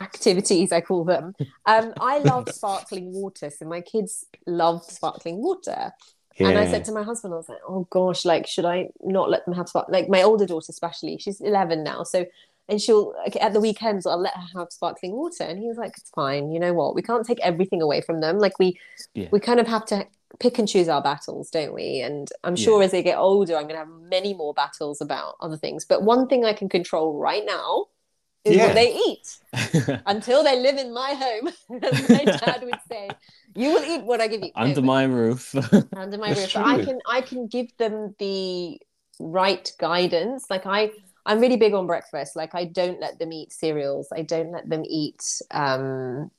[0.00, 1.34] activities I call them.
[1.66, 5.92] Um, I love sparkling water, so my kids love sparkling water.
[6.36, 6.50] Yeah.
[6.50, 9.28] And I said to my husband, I was like, "Oh gosh, like should I not
[9.28, 9.88] let them have spark?
[9.88, 12.26] Like my older daughter, especially, she's eleven now, so."
[12.68, 15.78] And she'll like, at the weekends I'll let her have sparkling water, and he was
[15.78, 16.50] like, "It's fine.
[16.52, 16.94] You know what?
[16.94, 18.38] We can't take everything away from them.
[18.38, 18.78] Like we,
[19.14, 19.28] Yeah.
[19.32, 20.06] we kind of have to
[20.38, 22.00] pick and choose our battles, don't we?
[22.02, 25.36] And I'm sure as they get older, I'm going to have many more battles about
[25.40, 25.86] other things.
[25.86, 27.86] But one thing I can control right now
[28.44, 28.66] is Yeah.
[28.66, 29.38] what they eat
[30.06, 31.48] until they live in my home,
[31.82, 33.08] as my dad would say.
[33.54, 34.50] You will eat what I give you.
[34.54, 35.54] Under but- my roof.
[35.96, 36.64] under my That's roof.
[36.66, 38.78] I can I can give them the
[39.18, 40.44] right guidance.
[40.50, 40.90] Like I
[41.28, 42.34] I'm really big on breakfast.
[42.36, 44.08] Like I don't let them eat cereals.
[44.12, 45.22] I don't let them eat
[45.52, 46.30] um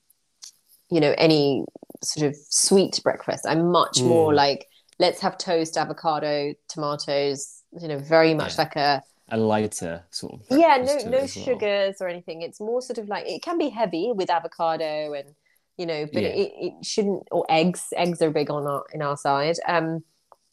[0.89, 1.65] you know any
[2.03, 3.45] sort of sweet breakfast.
[3.47, 4.35] I'm much more Mm.
[4.35, 4.67] like
[4.99, 8.63] let's have toast, avocado, tomatoes, you know, very much Yeah.
[8.63, 10.41] like a a lighter sort of.
[10.49, 11.45] yeah, no breakfast to it no as well.
[11.45, 12.41] sugars or anything.
[12.41, 15.35] It's more sort of like it can be heavy with avocado and
[15.77, 16.29] you know, but Yeah.
[16.29, 17.85] it, it shouldn't or eggs.
[17.95, 19.55] Eggs are big on our in our side.
[19.67, 20.03] Um,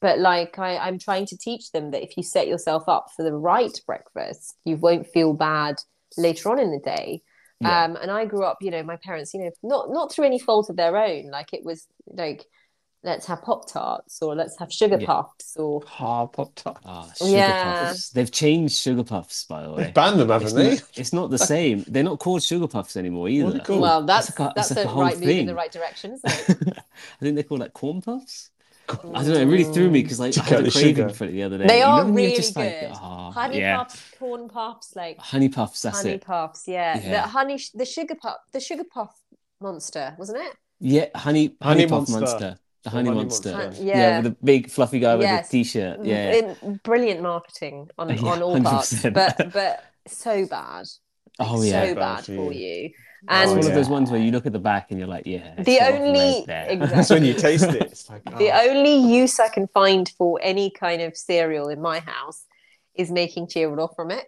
[0.01, 3.23] but like I, I'm trying to teach them that if you set yourself up for
[3.23, 5.77] the right breakfast, you won't feel bad
[6.17, 7.23] later on in the day.
[7.61, 7.85] Yeah.
[7.85, 10.39] Um, and I grew up, you know, my parents, you know, not not through any
[10.39, 11.31] fault of their own.
[11.31, 12.45] Like it was like,
[13.03, 15.07] let's have pop tarts or let's have sugar Yeah.
[15.07, 16.81] puffs or Ah, pop tarts.
[16.85, 17.87] Ah, sugar Yeah.
[17.89, 18.11] puffs.
[18.11, 19.85] They've changed sugar puffs, by the way.
[19.85, 20.71] They've banned them, haven't It's they?
[20.71, 21.85] not, it's not the same.
[21.89, 23.47] They're not called sugar puffs anymore either.
[23.47, 23.81] What are they called?
[23.81, 25.55] well, that's It's like a- that's it's like a a whole right move in the
[25.55, 26.79] right direction, isn't it?
[27.21, 28.51] I think they call called like corn puffs.
[28.89, 29.41] I don't know.
[29.41, 31.09] It really threw me because like To I had cut a the craving sugar.
[31.15, 31.67] for it the other day.
[31.67, 32.61] They You are know when really just good.
[32.83, 35.83] like, ah, honey yeah, puffs, corn puffs, like honey puffs.
[35.83, 36.25] That's honey it.
[36.25, 36.67] puffs.
[36.67, 36.99] Yeah.
[36.99, 37.11] Yeah.
[37.11, 39.15] the honey, the sugar puff, the sugar puff
[39.61, 40.55] monster, wasn't it?
[40.81, 42.21] Yeah, honey, honey, Honey puff Monster.
[42.21, 42.57] monster.
[42.85, 43.53] The honey, Honey monster.
[43.57, 43.83] Monster.
[43.85, 43.97] Yeah.
[43.99, 44.21] yeah.
[44.21, 45.49] with the big fluffy guy with Yes.
[45.49, 46.05] the t-shirt.
[46.05, 46.33] Yeah,
[46.63, 49.13] In- brilliant marketing on, Yeah, on all parts, 100%.
[49.15, 50.87] but but so bad,
[51.41, 51.87] oh yeah.
[51.89, 52.91] so Bad bad for for you.
[53.23, 53.29] You.
[53.29, 55.09] Oh, it's one of those oh, ones where you look at the back and you're
[55.09, 55.55] like, yeah.
[55.63, 56.77] The only- exactly.
[56.77, 57.83] That's when you taste it.
[57.83, 58.71] It's like the oh.
[58.71, 62.45] only use I can find for any kind of cereal in my house
[62.95, 64.27] is making Cheerios from it.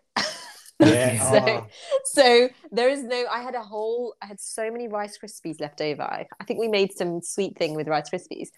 [0.81, 1.31] Yeah.
[1.31, 1.67] so, oh.
[2.05, 3.27] so there is no.
[3.31, 4.15] I had a whole.
[4.23, 6.03] I had so many Rice Krispies left over.
[6.03, 8.49] I, I think we made some sweet thing with Rice Krispies,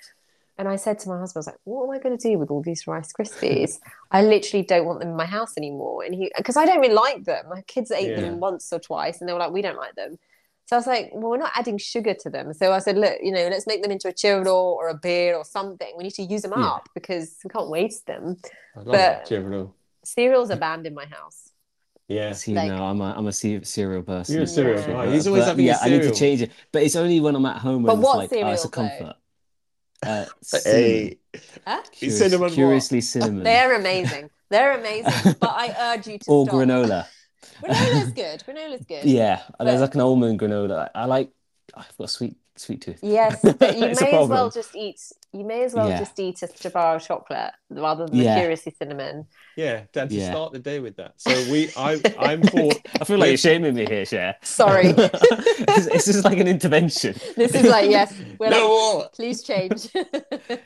[0.61, 2.39] and I said to my husband, "I was like, what am I going to do
[2.39, 3.81] with all these Rice Krispies?
[4.11, 6.95] I literally don't want them in my house anymore." And he, because I don't really
[6.95, 7.49] like them.
[7.49, 8.21] My kids ate Yeah.
[8.21, 10.19] them once or twice, and they were like, "We don't like them."
[10.67, 13.17] So I was like, "Well, we're not adding sugar to them." So I said, "Look,
[13.23, 15.93] you know, let's make them into a Cheerio or a beer or something.
[15.97, 16.67] We need to use them Yeah.
[16.75, 18.37] up because we can't waste them."
[18.77, 19.69] I love but- that
[20.05, 21.51] Cereals are banned in my house.
[22.09, 22.33] Yeah.
[22.33, 24.35] See, Like- no, I'm a, I'm a cereal person.
[24.35, 24.87] You're a cereal Yeah.
[24.87, 25.13] guy.
[25.13, 27.35] He's always But, having yeah, a I need to change it, but it's only when
[27.37, 27.83] I'm at home.
[27.85, 29.13] But and it's what like, oh, it's a cereal, though?
[30.03, 30.27] Comfort.
[30.29, 30.83] Uh, cinnamon.
[30.83, 31.19] Hey.
[31.67, 31.83] Huh?
[31.93, 32.53] Curious- cinnamon what?
[32.53, 33.43] curiously cinnamon.
[33.45, 34.31] They're amazing.
[34.51, 35.35] They're amazing.
[35.41, 36.55] But I urge you to or stop.
[36.57, 37.07] granola.
[37.63, 38.43] Granola's good.
[38.47, 39.05] Granola's good.
[39.05, 40.91] Yeah, there's like an almond granola.
[40.95, 41.31] I like.
[41.75, 42.99] I've got a sweet sweet tooth.
[43.03, 45.01] Yes, but you may as well just eat.
[45.33, 45.99] You may as well Yeah.
[46.01, 48.41] just eat a bar of chocolate rather than the Yeah.
[48.41, 49.27] curiously cinnamon.
[49.57, 50.31] Yeah, Dad, you Yeah.
[50.31, 51.15] start the day with that.
[51.17, 52.71] So we, I, I'm for.
[53.01, 54.35] I feel like you're shaming me here, Sher.
[54.43, 57.15] Sorry, this, this is like an intervention.
[57.37, 58.13] this is like yes.
[58.39, 59.89] We're No like, please change.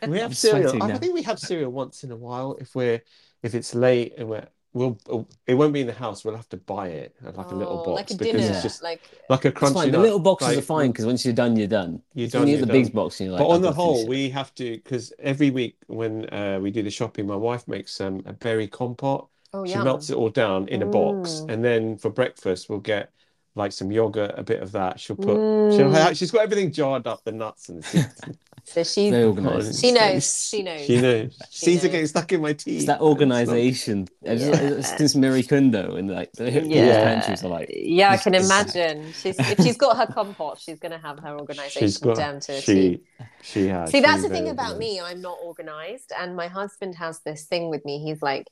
[0.08, 0.82] We have I'm cereal.
[0.82, 0.98] I now.
[0.98, 2.56] think we have cereal once in a while.
[2.60, 3.02] If we're,
[3.42, 4.98] if it's late and we're, we'll,
[5.46, 6.24] it won't be in the house.
[6.24, 8.62] We'll have to buy it like a little Oh, box like a because dinner, it's
[8.62, 9.92] just like like a crunchy fine.
[9.92, 12.02] The little boxes Like, are fine because once you're done, you're done.
[12.14, 12.46] You're It's done.
[12.48, 14.06] you get the big box, and you're like, But on the got to finish whole,
[14.08, 18.00] we have to because every week when uh, we do the shopping, my wife makes
[18.00, 19.28] um, a berry compote.
[19.54, 19.84] oh She yeah.
[19.84, 21.50] melts it all down in a box, Mm.
[21.52, 23.10] and then for breakfast we'll get
[23.56, 24.98] like some yogurt, a bit of that.
[24.98, 25.36] She'll put.
[25.38, 25.76] Mm.
[25.76, 28.20] She'll have, she's got everything jarred up, the nuts and the seeds.
[28.66, 29.80] So she's Very organised.
[29.80, 30.86] She knows, she knows.
[30.86, 31.36] She knows.
[31.50, 31.92] She Seeds are knows.
[31.92, 32.76] getting stuck in my teeth.
[32.76, 33.08] It's that and stuff.
[33.08, 34.08] organisation.
[34.22, 37.04] It's like- it's Since Marie Kondo and like the Yeah.
[37.04, 39.12] pantries are like, yeah, I can imagine.
[39.12, 42.16] She's if she's got her compost, she's going to have her organisation She's got.
[42.16, 42.62] down to a T.
[42.62, 43.00] she.
[43.42, 43.90] She has.
[43.90, 45.00] See, that's the thing about me.
[45.00, 47.98] I'm not organized, and my husband has this thing with me.
[48.02, 48.48] He's like,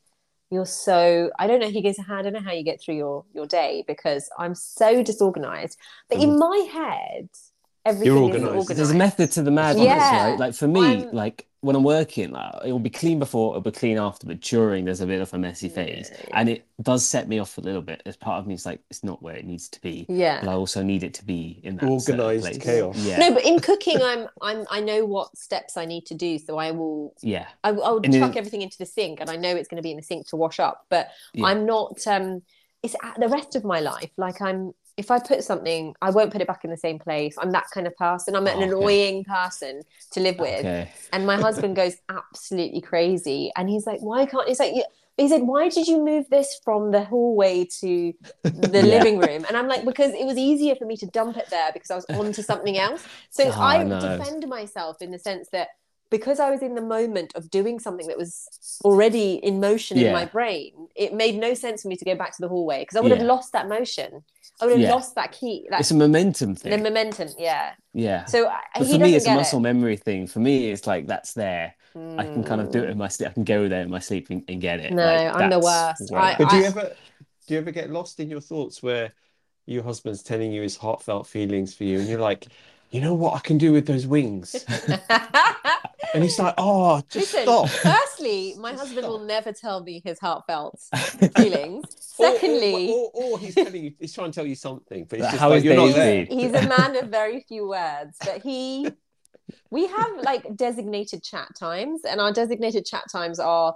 [0.50, 1.70] "You're so." I don't know.
[1.70, 5.02] He goes, "I don't know how you get through your your day because I'm so
[5.02, 5.78] disorganized."
[6.10, 6.38] But in mm.
[6.38, 7.30] my head,
[7.84, 8.44] everything is organised.
[8.46, 8.76] organized.
[8.78, 10.30] there's a method to the madness, Yeah.
[10.30, 10.38] right?
[10.38, 13.60] Like for me, I'm- like when I'm working, like, it will be clean before, it'll
[13.60, 17.06] be clean after, but during there's a bit of a messy phase, and it does
[17.06, 18.02] set me off a little bit.
[18.04, 20.40] As part of me, it's like it's not where it needs to be, Yeah.
[20.40, 22.58] but I also need it to be in that Organised place.
[22.58, 22.96] chaos.
[22.98, 26.36] Yeah, No, but in cooking, I'm I'm I know what steps I need to do,
[26.38, 29.30] so I will yeah, I, I will And chuck then- everything into the sink, and
[29.30, 30.86] I know it's going to be in the sink to wash up.
[30.90, 31.46] But Yeah.
[31.46, 32.04] I'm not.
[32.08, 32.42] Um,
[32.82, 34.10] it's at the rest of my life.
[34.16, 34.74] Like I'm.
[34.96, 37.36] If I put something, I won't put it back in the same place.
[37.38, 38.36] I'm that kind of person.
[38.36, 38.62] I'm an okay.
[38.62, 39.82] annoying person
[40.12, 40.66] to live with.
[40.66, 40.92] okay.
[41.12, 44.74] And my husband goes absolutely crazy, and he's like, "Why can't?" He's like,
[45.16, 48.12] He said, "Why did you move this from the hallway to
[48.54, 48.82] the Yeah.
[48.82, 51.70] living room?" And I'm like, "Because it was easier for me to dump it there
[51.72, 53.98] because I was onto something else." So Oh, I no.
[53.98, 55.68] defend myself in the sense that
[56.12, 58.46] because I was in the moment of doing something that was
[58.84, 62.30] already in motion in my brain, it made no sense for me to go back
[62.36, 64.22] to the hallway because I would have lost that motion.
[64.60, 64.92] I would have Yeah.
[64.94, 66.70] lost that key, that It's a momentum thing.
[66.70, 67.28] the momentum.
[67.38, 67.72] Yeah.
[67.94, 68.26] yeah.
[68.26, 69.62] So I, But for me, it's a muscle it.
[69.62, 70.26] memory thing.
[70.28, 71.74] For me, it's like that's there.
[71.94, 72.92] I can kind of do it Mm.
[72.92, 73.28] in my sleep.
[73.30, 74.92] I can go there in my sleep and, and get it.
[74.92, 76.12] No, Like, I'm the that's worst.
[76.14, 76.92] I- But do you ever
[77.46, 79.12] do you ever get lost in your thoughts where
[79.66, 82.46] your husband's telling you his heartfelt feelings for you, and you're like,
[82.92, 84.64] you know what I can do with those wings?
[86.14, 87.68] And he's like, oh, just Listen, stop.
[87.70, 90.78] firstly, my Just husband will never tell me his heartfelt
[91.36, 91.84] feelings.
[92.18, 95.20] Or- or- Secondly, or, or, he's telling you, he's trying to tell you something, but
[95.20, 96.26] it's But just how like is you're not there.
[96.26, 98.88] He's a man of very few words, but he
[99.70, 103.74] we have like designated chat times, and our designated chat times are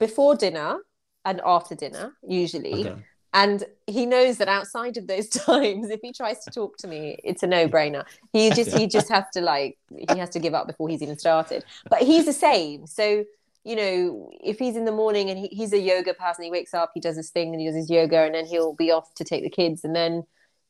[0.00, 0.78] before dinner
[1.24, 2.88] and after dinner, usually.
[2.88, 3.00] Okay.
[3.34, 7.18] And he knows that outside of those times, if he tries to talk to me,
[7.24, 8.04] it's a no-brainer.
[8.32, 9.78] He just he just has to like
[10.08, 11.64] he has to give up before he's even started.
[11.90, 12.86] But he's the same.
[12.86, 13.24] So
[13.64, 16.72] you know, if he's in the morning and he, he's a yoga person, he wakes
[16.72, 19.12] up, he does his thing, and he does his yoga, and then he'll be off
[19.14, 20.24] to take the kids, and then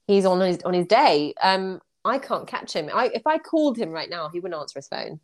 [0.06, 1.34] he's on his on his day.
[1.40, 2.90] Um, I can't catch him.
[2.92, 5.20] I if I called him right now, he wouldn't answer his phone.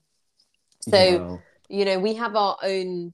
[0.80, 1.42] So Wow.
[1.68, 3.12] you know, we have our own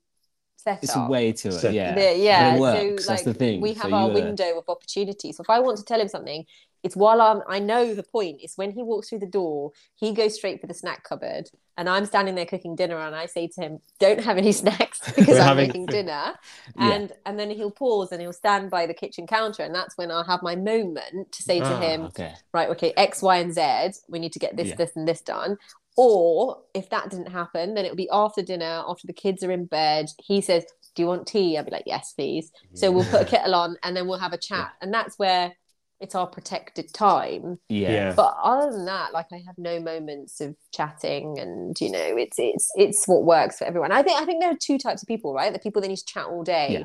[0.63, 0.85] setup.
[0.85, 1.75] It's a way to So- it.
[1.75, 1.95] Yeah.
[1.95, 2.61] The- yeah, But it so
[2.91, 3.61] works, like that's the thing.
[3.61, 5.33] we So have our you, uh, window of opportunity.
[5.33, 6.45] So if I want to tell him something,
[6.83, 8.41] it's while I'm I know the point.
[8.43, 11.91] It's when he walks through the door, he goes straight for the snack cupboard, and
[11.91, 15.37] I'm standing there cooking dinner, and I say to him, "Don't have any snacks because
[15.37, 16.33] I'm having- making dinner."
[16.79, 16.93] Yeah.
[16.93, 20.11] And and then he'll pause and he'll stand by the kitchen counter, and that's when
[20.11, 22.33] I'll have my moment to say to Ah, him, Okay.
[22.55, 24.77] right, okay, X, Y, and Z, we need to get this, Yeah.
[24.77, 25.59] this, and this done.
[25.97, 29.67] Or if that didn't happen, then it'll be after dinner, after the kids are in
[29.67, 30.07] bed.
[30.23, 30.65] He says,
[30.95, 31.57] Do you want tea?
[31.59, 32.51] I'll be like, Yes, please.
[32.75, 34.71] So we'll put a kettle on and then we'll have a chat.
[34.81, 35.53] And that's where
[36.01, 37.59] it's our protected time.
[37.69, 37.93] Yeah.
[37.93, 38.13] Yeah.
[38.15, 42.39] But other than that, like I have no moments of chatting and you know, it's
[42.39, 43.93] it's it's what works for everyone.
[43.93, 45.53] I think I think there are two types of people, right?
[45.53, 46.69] The people that need to chat all day.
[46.81, 46.85] Yeah.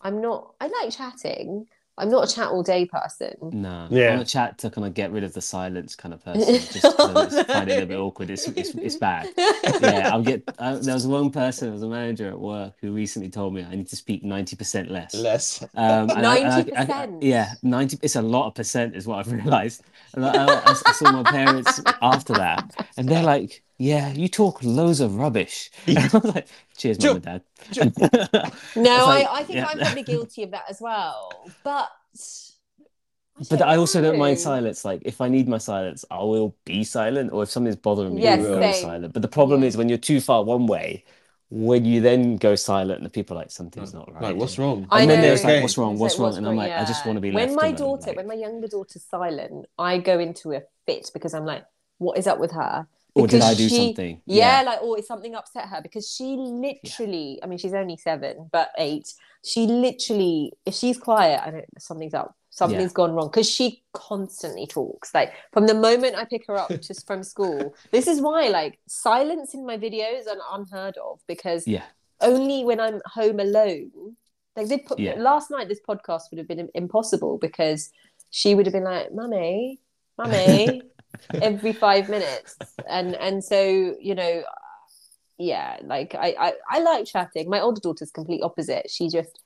[0.00, 1.66] I'm not I like chatting.
[1.98, 3.34] I'm not a chat all day person.
[3.42, 4.12] No, Yeah.
[4.14, 6.54] I'm a chat to kind of get rid of the silence kind of person.
[6.54, 8.30] Just 'cause I just find it a bit awkward.
[8.30, 9.28] It's, it's, it's bad.
[9.36, 10.42] Yeah, I'll get.
[10.58, 13.64] Uh, there was one person, there was a manager at work who recently told me
[13.64, 15.14] I need to speak ninety percent less.
[15.14, 15.62] Less.
[15.74, 17.18] Um, and I- and I- I- 90%?
[17.22, 17.98] yeah, ninety.
[18.02, 19.82] It's a lot of percent, is what I've realised.
[20.14, 24.62] And I, I, I saw my parents after that, and they're like, "Yeah, you talk
[24.62, 27.42] loads of rubbish." And I was like, "Cheers, mum and dad."
[28.74, 29.66] No, It's like, I, I think yeah.
[29.66, 31.52] I'm probably guilty of that as well.
[31.64, 31.90] But
[33.48, 34.84] But I also don't mind silence.
[34.84, 38.22] Like if I need my silence, I will be silent, or if something's bothering me,
[38.22, 39.12] Yes, I will be silent.
[39.12, 41.04] But the problem is when you're too far one way,
[41.50, 44.22] when you then go silent, and the people are like something's not right.
[44.24, 44.86] Like, what's here." wrong?
[44.90, 45.26] I And then know.
[45.28, 45.98] there's like, what's wrong?
[45.98, 46.36] What's like, wrong?
[46.38, 47.46] And I'm like, I just want to be left.
[47.48, 51.10] When my alone, daughter, like- when my younger daughter's silent, I go into a fit
[51.14, 51.64] because I'm like,
[51.98, 52.88] what is up with her?
[53.18, 54.22] Or did I do she- something?
[54.26, 55.80] Yeah, like, or is something upset her?
[55.82, 59.12] Because she literally, I mean, she's only seven, but eight.
[59.44, 62.34] She literally, if she's quiet, I know something's up.
[62.50, 65.14] Something's gone wrong because she constantly talks.
[65.14, 68.80] Like from the moment I pick her up just from school, this is why like
[68.88, 71.84] silence in my videos are unheard of because yeah,
[72.20, 74.16] only when I'm home alone.
[74.56, 75.14] Like they put Yeah.
[75.18, 77.92] last night, this podcast would have been impossible because
[78.30, 79.78] she would have been like, "Mummy,
[80.18, 80.82] mummy,"
[81.34, 82.56] every five minutes,
[82.88, 84.42] and and so you know,
[85.38, 87.48] yeah, like I I, I like chatting.
[87.48, 88.90] My older daughter's complete opposite.
[88.90, 89.38] She just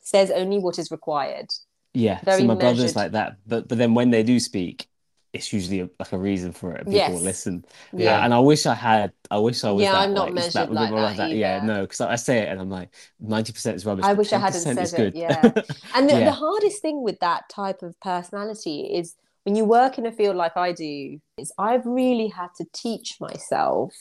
[0.00, 1.50] says only what is required.
[1.94, 2.20] yeah.
[2.24, 4.86] Very so my brother's like that, but but then when they do speak,
[5.32, 6.84] it's usually a, like a reason for it.
[6.84, 7.22] People Yes.
[7.22, 7.64] listen.
[7.92, 8.20] Yeah.
[8.20, 9.12] Uh, and I wish I had.
[9.30, 9.82] I wish I was.
[9.82, 12.38] Yeah, that, I'm not like, measured with like people that Yeah, no, because I say
[12.38, 14.04] it and I'm like, ninety percent is rubbish.
[14.04, 15.18] I wish I hadn't 10% is said it, good.
[15.18, 15.50] yeah.
[15.94, 16.24] And the, Yeah.
[16.26, 20.36] the hardest thing with that type of personality is when you work in a field
[20.36, 23.94] like I do, is I've really had to teach myself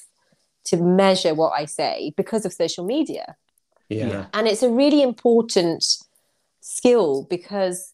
[0.66, 3.36] to measure what I say because of social media.
[3.90, 4.08] Yeah.
[4.08, 4.26] Yeah.
[4.34, 5.86] And it's a really important
[6.62, 7.94] skill because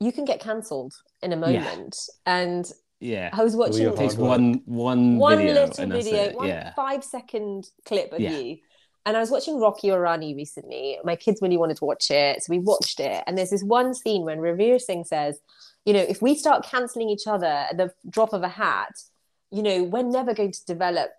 [0.00, 0.92] you can get cancelled
[1.22, 1.64] in a Yeah.
[1.64, 1.98] moment.
[2.26, 2.70] And
[3.00, 3.30] yeah.
[3.32, 4.28] I was watching your Takes hard work.
[4.38, 6.74] one one one video little and video, one yeah.
[6.74, 8.36] five second clip of Yeah.
[8.36, 8.58] you.
[9.06, 10.98] And I was watching Rocky Aur Rani recently.
[11.04, 13.22] My kids really wanted to watch it, so we watched it.
[13.26, 15.38] And there's this one scene when Ranveer Singh says,
[15.86, 18.92] "You know, if we start canceling each other at the drop of a hat,
[19.50, 21.10] you know, we're never going to develop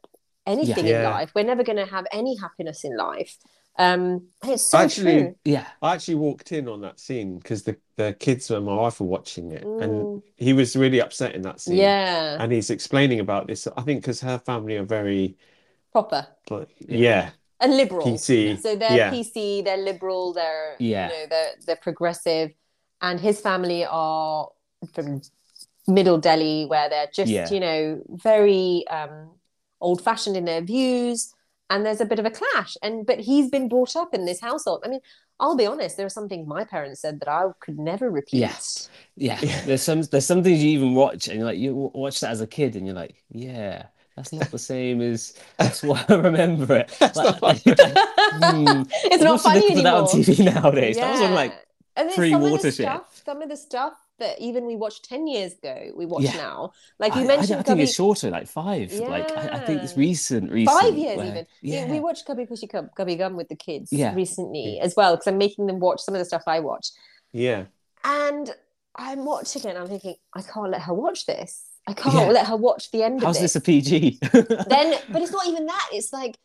[0.45, 1.09] anything in Yeah.
[1.09, 1.31] life.
[1.35, 3.37] We're never going to have any happiness in life."
[3.79, 5.35] Um, it's so Actually, true.
[5.45, 5.67] Yeah.
[5.81, 9.05] I actually walked in on that scene because the, the kids and my wife were
[9.07, 11.77] watching it, and Mm, he was really upset in that scene.
[11.77, 13.67] yeah, And he's explaining about this.
[13.67, 15.37] I think because her family are very,
[15.91, 18.05] proper like, yeah, and liberal.
[18.07, 18.57] PC.
[18.61, 19.11] So they're Yeah.
[19.11, 21.07] PC, they're liberal, they're Yeah.
[21.07, 22.51] you know, they're they're progressive,
[23.01, 24.49] and his family are
[24.93, 25.21] from
[25.87, 27.47] Middle Delhi, where they're just Yeah.
[27.49, 29.31] you know very um,
[29.81, 31.33] old fashioned in their views,
[31.69, 32.77] and there's a bit of a clash.
[32.81, 34.83] And but he's been brought up in this household.
[34.85, 34.99] I mean,
[35.39, 38.39] I'll be honest, there was something my parents said that I could never repeat.
[38.39, 38.89] Yes.
[39.15, 39.39] Yeah.
[39.41, 39.61] Yeah.
[39.65, 42.41] There's some there's some things you even watch and you're like you watch that as
[42.41, 46.75] a kid and you're like, yeah, that's not the same as that's what I remember
[46.77, 46.91] it.
[46.99, 47.61] That's Like, not funny.
[48.31, 50.07] hmm, it's not what's the funny difference of that on.
[50.07, 50.97] TV nowadays?
[50.99, 51.53] That was on like
[51.95, 55.05] and then pre some of the stuff, some of the stuff that even we watched
[55.09, 56.37] 10 years ago, we watch Yeah.
[56.37, 56.71] now.
[56.99, 58.91] Like I, you I- mentioned I think it's shorter, like five.
[58.93, 60.79] Like I, I think it's recent, recent.
[60.81, 61.47] five years where- even.
[61.61, 61.85] Yeah.
[61.85, 64.13] We, we watched Kabhi Khushi Cub, Kabhie Gham with the kids Yeah.
[64.15, 66.89] recently as well because I'm making them watch some of the stuff I watch.
[67.31, 67.65] yeah.
[68.03, 68.53] And
[68.95, 71.65] I'm watching it and I'm thinking, I can't let her watch this.
[71.87, 72.29] I can't Yeah.
[72.31, 73.61] let her watch the end How's of this this.
[73.61, 74.19] a PG?
[74.69, 75.89] then, but it's not even that.
[75.93, 76.37] It's like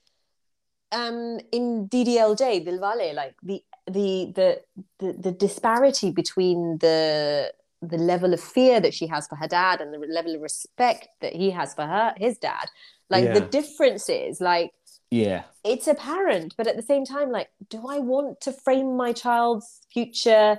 [0.92, 4.60] um in DDLJ, Dilwale, like the the the
[4.98, 7.52] the, the disparity between the
[7.82, 11.08] the level of fear that she has for her dad and the level of respect
[11.20, 12.66] that he has for her his dad
[13.10, 13.48] like the Yeah.
[13.48, 14.70] differences like
[15.10, 15.42] yeah.
[15.64, 19.80] it's apparent but at the same time like do i want to frame my child's
[19.92, 20.58] future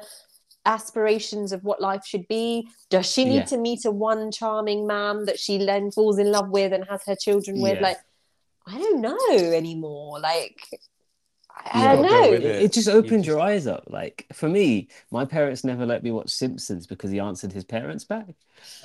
[0.66, 3.46] aspirations of what life should be does she need Yeah.
[3.46, 7.02] to meet a one charming man that she then falls in love with and has
[7.06, 7.82] her children with Yeah.
[7.88, 7.98] like
[8.68, 10.62] i don't know anymore like
[11.66, 12.62] i You don't gotta go know It, it.
[12.64, 13.84] it just opens just- your eyes up.
[13.88, 18.04] Like for me, my parents never let me watch Simpsons because he answered his parents
[18.04, 18.36] back.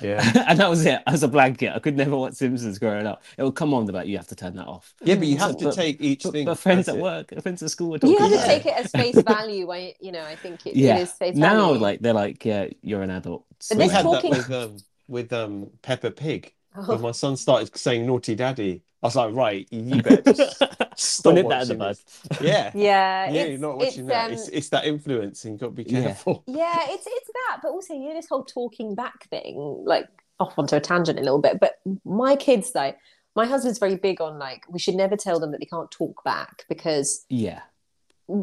[0.01, 0.21] Yeah.
[0.47, 1.01] and that was it.
[1.07, 3.23] As a blanket, I could never watch Simpsons growing up.
[3.37, 4.93] It would come on about you have to turn that off.
[5.01, 6.45] Yeah, but you have to But- take each But, thing.
[6.45, 8.69] but friends at it- work, friends at school were you talking have to take it.
[8.69, 10.97] it as face value I you know i think it, Yeah.
[10.97, 13.45] it is face Now, value Now, like they're like, yeah, you're an adult.
[13.69, 14.77] But We had talking- that with um
[15.07, 16.53] with um Peppa Pig.
[16.75, 16.85] Oh.
[16.87, 20.57] When my son started saying naughty daddy, I was like, right, you better just
[20.97, 21.97] stop We'll that in the watching bud.
[22.41, 22.71] Yeah.
[22.75, 24.25] yeah Yeah, it's, you're not watching it's, that.
[24.25, 26.43] um, It's it's that influence and you've got to be careful.
[26.47, 30.07] yeah it's it's that but also you know this whole talking back thing like
[30.39, 32.97] off onto a tangent a little bit but my kids like
[33.35, 36.21] my husband's very big on like we should never tell them that they can't talk
[36.25, 37.61] back because Yeah.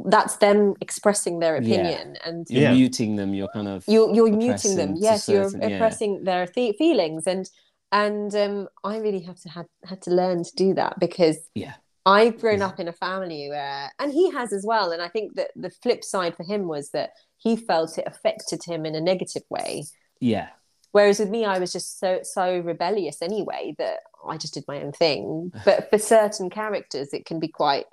[0.06, 1.74] that's them expressing their Yeah.
[1.74, 2.72] opinion and You're Yeah.
[2.74, 3.34] muting them.
[3.34, 5.76] You're kind of you're you're muting them to yes you're certain- yeah.
[5.76, 7.48] oppressing their th- feelings and
[7.92, 11.74] and um i really have to had had to learn to do that because yeah.
[12.08, 12.66] I've grown Yeah.
[12.68, 14.92] up in a family where, and he has as well.
[14.92, 18.62] And I think that the flip side for him was that he felt it affected
[18.62, 19.86] him in a negative way.
[20.20, 20.50] Yeah.
[20.92, 24.80] Whereas with me, I was just so so rebellious anyway that I just did my
[24.82, 25.52] own thing.
[25.64, 27.86] But for certain characters, it can be quite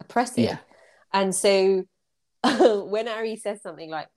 [0.00, 0.42] oppressive.
[0.44, 0.58] Yeah.
[1.12, 1.84] And so
[2.92, 4.08] when Ari says something like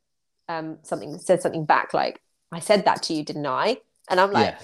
[0.50, 2.20] um something says something back like,
[2.52, 3.78] I said that to you, didn't I?
[4.10, 4.60] And I'm like yeah.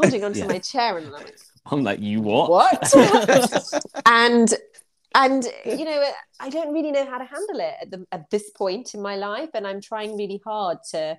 [0.00, 0.46] Holding onto Yeah.
[0.46, 1.34] my chair and I'm like,
[1.66, 2.54] I'm like, you what?
[2.54, 2.92] what?
[4.06, 4.54] and
[5.14, 6.04] and you know
[6.40, 9.16] i don't really know how to handle it at, the, at this point in my
[9.16, 11.18] life and i'm trying really hard to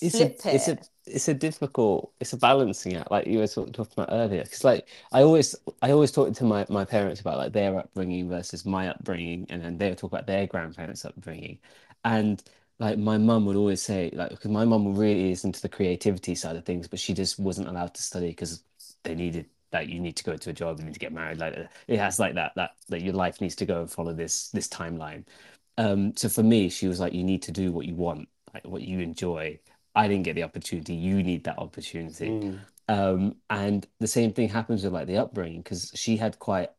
[0.00, 3.46] it's flip a, it's a it's a difficult it's a balancing act like you were
[3.46, 7.20] talk, talking about earlier because like i always i always talk to my, my parents
[7.20, 11.04] about like their upbringing versus my upbringing and then they would talk about their grandparents
[11.04, 11.58] upbringing
[12.04, 12.42] and
[12.78, 16.34] like my mum would always say like because my mum really is into the creativity
[16.34, 18.62] side of things but she just wasn't allowed to study because
[19.04, 21.38] they needed like you need to go to a job you need to get married
[21.38, 21.54] like
[21.88, 24.68] it has like that that that your life needs to go and follow this this
[24.68, 25.24] timeline
[25.78, 28.66] um so for me she was like you need to do what you want like
[28.66, 29.58] what you enjoy
[29.94, 30.94] I didn't get the opportunity.
[30.94, 32.28] You need that opportunity.
[32.28, 32.58] Mm.
[32.88, 36.70] Um, and the same thing happens with like the upbringing because she had quite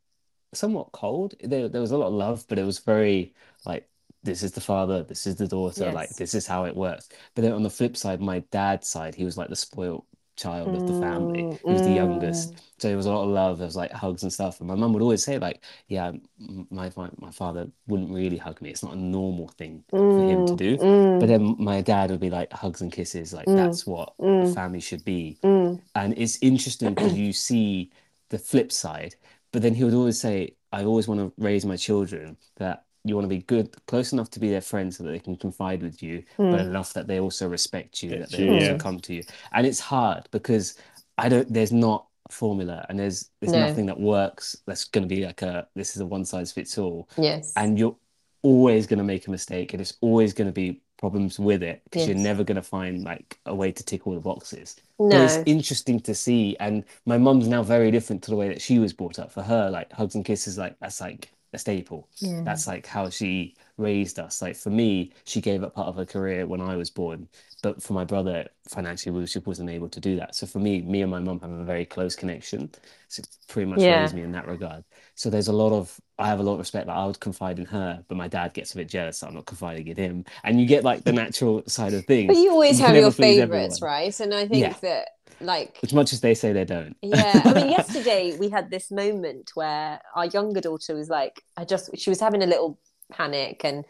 [0.53, 1.36] somewhat cold.
[1.41, 3.34] There, there was a lot of love, but it was very
[3.65, 3.88] like
[4.24, 7.10] this is the father, this is the daughter, like this is how it works.
[7.36, 10.06] But then on the flip side, my dad's side, he was like the spoiled
[10.36, 11.50] child of the family.
[11.50, 11.94] Mm, He was the mm.
[11.94, 12.58] youngest.
[12.80, 13.58] So there was a lot of love.
[13.60, 14.60] There was like hugs and stuff.
[14.60, 18.62] And my mum would always say, like, yeah, my, my my father wouldn't really hug
[18.62, 18.70] me.
[18.70, 20.80] It's not a normal thing for him to Mm, do.
[20.80, 23.54] mm, But then my dad would be like hugs and kisses, like Mm.
[23.54, 25.40] that's what a mm, family should be.
[25.44, 25.80] mm.
[25.95, 27.91] And it's interesting because you see
[28.30, 29.16] the flip side,
[29.52, 33.16] but then he would always say, I always want to raise my children that you
[33.16, 35.82] want to be good, close enough to be their friend so that they can confide
[35.84, 36.52] with you, Hmm.
[36.52, 38.78] but enough that they also respect you, that they you, also yeah.
[38.78, 39.24] come to you.
[39.52, 40.76] And it's hard because
[41.18, 41.52] I don't.
[41.52, 43.68] There's not a formula, and there's there's No.
[43.68, 44.56] nothing that works.
[44.66, 47.54] That's going to be like a this is a one size fits all, Yes.
[47.56, 47.96] and you're
[48.42, 51.82] always going to make a mistake, and it's always going to be problems with it
[51.84, 54.78] because you're never going to find like a way to tick all the boxes.
[55.00, 55.10] no.
[55.10, 56.56] But it's interesting to see.
[56.62, 59.30] And my mum's now very different to the way that she was brought up.
[59.30, 62.10] For her, like hugs and kisses, like that's like a staple.
[62.18, 62.42] Yeah.
[62.44, 64.42] That's like how she raised us.
[64.42, 67.28] Like for me, she gave up part of her career when I was born.
[67.62, 70.36] But for my brother, financially, she wasn't able to do that.
[70.36, 72.70] So for me, me and my mum have a very close connection.
[73.08, 74.02] So it pretty much Yeah.
[74.02, 74.84] raised me in that regard.
[75.16, 77.60] So there's a lot of, I have a lot of respect that I would confide
[77.60, 80.26] in her, but my dad gets a bit jealous that I'm not confiding in him.
[80.44, 82.28] And you get like the natural side of things.
[82.28, 83.94] But you always You have your favorites, everyone.
[84.02, 84.20] right?
[84.20, 84.74] And I think Yeah.
[84.82, 85.08] that
[85.42, 86.96] like As much as they say they don't.
[87.02, 91.66] yeah i mean yesterday we had this moment where our younger daughter was like i
[91.66, 92.80] just she was having a little
[93.12, 93.86] panic and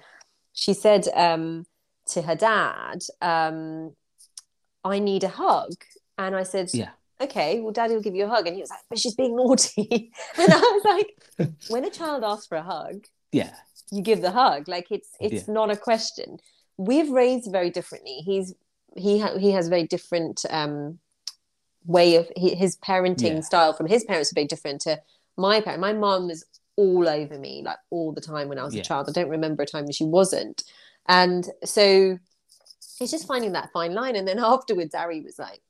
[0.53, 1.65] she said um
[2.07, 3.93] to her dad um
[4.83, 5.73] i need a hug.
[6.17, 6.89] And i said Yeah.
[7.21, 8.45] okay well daddy will give you a hug.
[8.47, 10.11] And he was like but she's being naughty.
[10.37, 13.53] And i was like when a child asks for a hug Yeah.
[13.91, 14.67] you give the hug.
[14.67, 16.37] Like it's it's not a question.
[16.77, 18.17] We've raised very differently.
[18.29, 18.53] He's
[18.97, 20.99] he ha- he has very different um
[21.85, 23.39] way of his parenting Yeah.
[23.41, 24.99] style from his parents would be different to
[25.37, 26.45] my parent my mom was
[26.75, 28.81] all over me like all the time when i was Yeah.
[28.81, 30.63] a child i don't remember a time when she wasn't
[31.07, 32.17] and so
[33.01, 35.61] it's just finding that fine line and then afterwards ari was like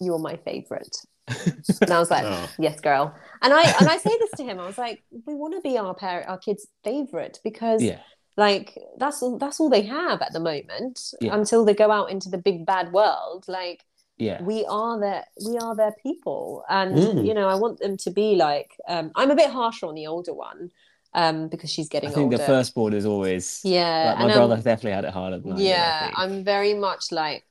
[0.00, 0.96] you're my favorite
[1.28, 2.48] and i was like Oh.
[2.58, 5.54] yes girl and i and i say this to him i was like we want
[5.54, 8.00] to be our parent our kids favorite because Yeah.
[8.36, 11.34] like that's all that's all they have at the moment Yeah.
[11.34, 13.84] until they go out into the big bad world like
[14.20, 14.42] Yeah.
[14.42, 17.26] we are their we are their people and Mm.
[17.26, 20.06] you know i want them to be like um i'm a bit harsher on the
[20.06, 20.70] older one
[21.14, 24.54] um because she's getting I think older the firstborn is always yeah like my brother
[24.54, 27.44] I'm- definitely had it harder than I did, I yeah i'm very much like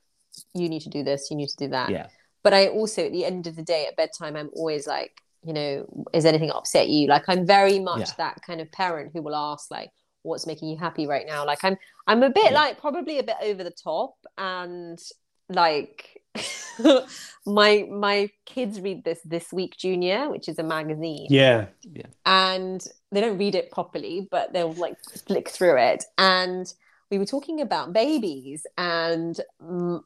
[0.53, 2.07] you need to do this you need to do that yeah.
[2.43, 5.13] but I also at the end of the day at bedtime I'm always like
[5.43, 8.13] you know is anything upset you like I'm very much Yeah.
[8.17, 9.91] that kind of parent who will ask like
[10.21, 11.75] what's making you happy right now like I'm
[12.07, 12.61] I'm a bit Yeah.
[12.61, 14.97] like probably a bit over the top and
[15.49, 16.18] like
[17.45, 21.67] my my kids read this this week junior which is a magazine Yeah.
[21.83, 26.03] yeah and they don't read it properly, but they'll like flick through it.
[26.17, 26.71] And
[27.09, 30.01] we were talking about babies, and mm,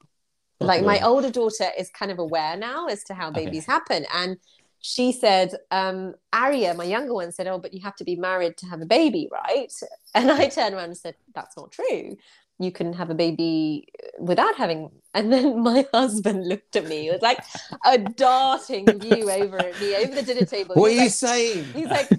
[0.61, 1.15] like my Uh-oh.
[1.15, 3.45] older daughter is kind of aware now as to how Okay.
[3.45, 4.05] babies happen.
[4.13, 4.37] And
[4.79, 8.57] she said, um, Aria, my younger one, said, Oh, but you have to be married
[8.57, 9.71] to have a baby, right?
[10.15, 12.17] And I turned around and said, That's not true.
[12.59, 14.89] You can have a baby uh, without having.
[15.15, 17.37] And then my husband looked at me It was like
[17.85, 20.73] a darting view over at me over the dinner table.
[20.73, 21.65] What are He's you like, saying?
[21.75, 22.09] He's like,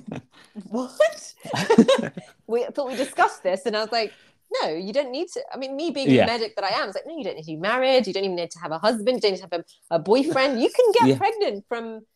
[0.70, 1.35] what?
[2.47, 4.12] we I thought we discussed this, and I was like,
[4.62, 5.43] no, you don't need to.
[5.52, 6.27] I mean, me being Yeah.
[6.27, 8.06] the medic that I am, I was like, no, you don't need to be married.
[8.06, 9.16] You don't even need to have a husband.
[9.16, 9.65] You don't need to have a,
[9.97, 10.61] a boyfriend.
[10.62, 11.19] You can get Yeah.
[11.19, 12.06] pregnant from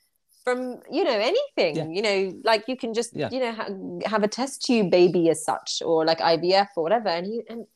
[0.45, 1.75] from you know anything.
[1.77, 1.89] Yeah.
[1.89, 3.69] You know, like you can just you know ha-
[4.07, 7.09] have a test tube baby as such, or like IVF or whatever.
[7.09, 7.67] And he and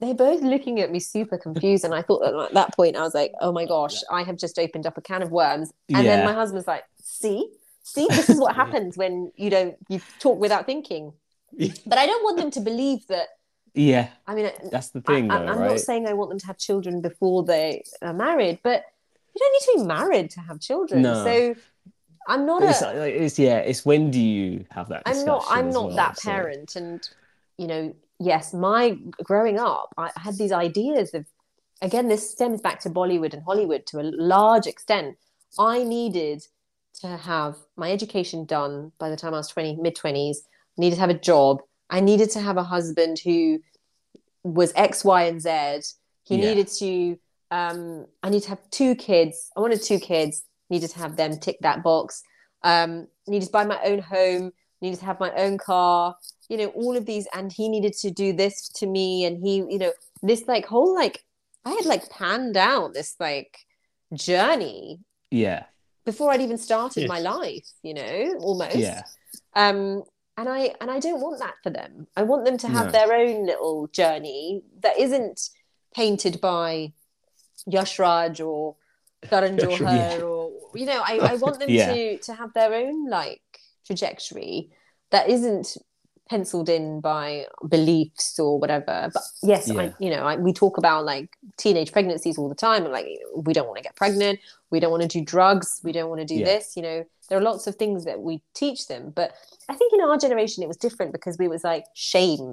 [0.00, 1.84] they're both looking at me super confused.
[1.84, 4.36] And I thought that at that point, I was like, oh my gosh, I have
[4.36, 5.72] just opened up a can of worms.
[5.88, 7.48] And then my husband's like, see,
[7.82, 11.12] see, this is what happens when you don't you talk without thinking.
[11.86, 13.28] But I don't want them to believe that.
[13.74, 14.08] yeah.
[14.26, 16.38] I mean, uh, That's the thing, I, thing, am though, not saying I want them
[16.40, 18.84] to have children before they are married, but
[19.34, 21.02] you don't need to be married to have children.
[21.02, 21.24] No.
[21.24, 21.54] So
[22.28, 22.92] I'm not It's, a.
[22.92, 23.58] like, it's yeah.
[23.58, 25.02] It's when do you have that?
[25.06, 25.40] I'm not.
[25.40, 27.08] discussion I'm as not well, that so- parent, and
[27.56, 31.26] you know, yes, my growing up, I had these ideas of.
[31.82, 35.18] Again, this stems back to Bollywood and Hollywood to a large extent.
[35.58, 36.42] I needed
[37.02, 40.36] to have my education done by the time I was 20, mid 20s.
[40.38, 41.60] I needed to have a job.
[41.90, 43.58] I needed to have a husband who
[44.42, 45.50] was X, Y, and Z.
[46.22, 46.48] He Yeah.
[46.48, 47.18] needed to,
[47.50, 49.50] um, I need to have two kids.
[49.54, 52.22] I wanted two kids, needed to have them tick that box.
[52.62, 56.16] Um, needed to buy my own home, needed to have my own car,
[56.48, 57.26] you know, all of these.
[57.34, 59.24] And he needed to do this to me.
[59.24, 59.92] And he, you know,
[60.22, 61.22] this like whole, like,
[61.64, 63.58] I had like panned out this like
[64.14, 65.00] journey
[65.30, 65.64] Yeah.
[66.04, 67.08] before I'd even started Yes.
[67.08, 68.76] my life, you know, almost.
[68.76, 69.02] Yeah.
[69.54, 70.04] Um,
[70.38, 72.06] and I and I don't want that for them.
[72.16, 72.92] I want them to have No.
[72.92, 75.48] their own little journey that isn't
[75.94, 76.92] painted by
[77.68, 78.76] yashraj or
[79.22, 79.56] Karan.
[79.62, 81.92] Johar or you know, I, I want them Yeah.
[81.92, 83.40] to to have their own like
[83.86, 84.70] trajectory
[85.10, 85.76] that isn't
[86.28, 89.10] penciled in by beliefs or whatever.
[89.12, 92.82] But yes, I you know, I, we talk about like teenage pregnancies all the time
[92.84, 94.40] and like we don't want to get pregnant,
[94.70, 96.46] we don't want to do drugs, we don't want to do Yeah.
[96.46, 97.04] this, you know.
[97.28, 99.28] there are lots of things that we teach them but
[99.68, 102.44] i think in our generation it was different because we was like shame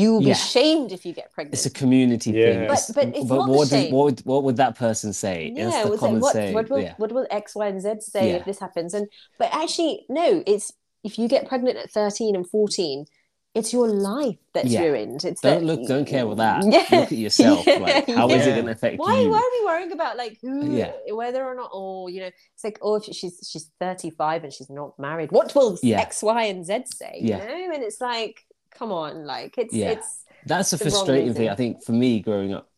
[0.00, 0.34] you will be Yeah.
[0.54, 2.44] shamed if you get pregnant It's a community Yeah.
[2.52, 2.68] thing.
[2.68, 3.92] But- It's- but not what, does- shame.
[3.94, 5.38] what, would, what would that person say?
[5.56, 6.54] Yeah, the it was like, common what, saying.
[6.54, 6.94] what will yeah.
[7.02, 8.36] what will X, Y, and Z say Yeah.
[8.38, 8.90] if this happens?
[8.94, 9.04] And
[9.40, 10.66] but actually, no, it's
[11.02, 13.06] if you get pregnant at 13 and 14,
[13.54, 14.82] it's your life that's Yeah.
[14.82, 15.24] ruined.
[15.24, 16.64] It's Don't that- look, don't care about that.
[16.72, 17.00] Yeah.
[17.00, 17.66] Look at yourself.
[17.66, 18.54] Like, how is it Yeah.
[18.54, 19.28] going to affect Why, you?
[19.30, 20.92] why are we worrying about like who, Yeah.
[21.12, 24.70] whether or not, or you know, it's like, oh, if she's she's 35 and she's
[24.70, 26.00] not married, what will Yeah.
[26.00, 27.18] X, Y, and Z say?
[27.20, 27.42] Yeah.
[27.42, 28.40] You know, and it's like,
[28.72, 29.90] come on, like it's Yeah.
[29.90, 31.48] it's That's a frustrating thing.
[31.50, 32.69] I think, for me growing up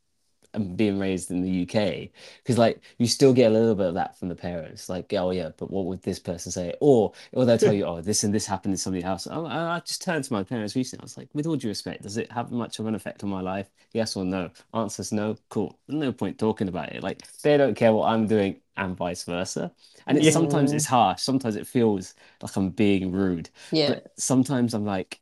[0.55, 2.13] and being raised in the UK,
[2.43, 5.31] because like you still get a little bit of that from the parents, like, oh
[5.31, 6.75] yeah, but what would this person say?
[6.81, 9.27] Or or they'll tell you, oh, this and this happened in somebody's house.
[9.31, 11.03] Oh, I, just turned to my parents recently.
[11.03, 13.31] I was like, with all due respect, does it have much of an effect on
[13.31, 13.71] my life?
[13.93, 14.51] Yes or no?
[14.75, 15.37] Answers no.
[15.49, 15.79] Cool.
[15.89, 17.03] No point talking about it.
[17.03, 19.73] Like they don't care what I'm doing, and vice versa.
[20.07, 20.31] And it's Yeah.
[20.31, 21.23] sometimes it's harsh.
[21.23, 23.51] Sometimes it feels like I'm being rude.
[23.71, 23.95] yeah.
[23.95, 25.21] But sometimes I'm like,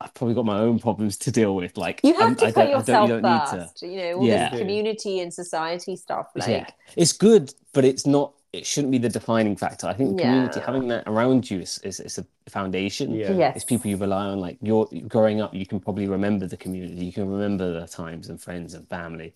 [0.00, 1.76] I've probably got my own problems to deal with.
[1.76, 3.56] Like You have I'm- to I put don't, yourself you don't need to.
[3.68, 4.50] first, you know, all Yeah.
[4.50, 6.26] this community and society stuff.
[6.34, 6.66] Like, yeah,
[6.96, 8.34] it's good, but it's not.
[8.52, 9.88] It shouldn't be the defining factor.
[9.88, 13.12] I think community, having that around you, is is, is a foundation.
[13.12, 13.32] Yeah.
[13.32, 14.38] yes, It's people you rely on.
[14.38, 17.04] Like you're growing up, you can probably remember the community.
[17.04, 19.34] You can remember the times and friends and family,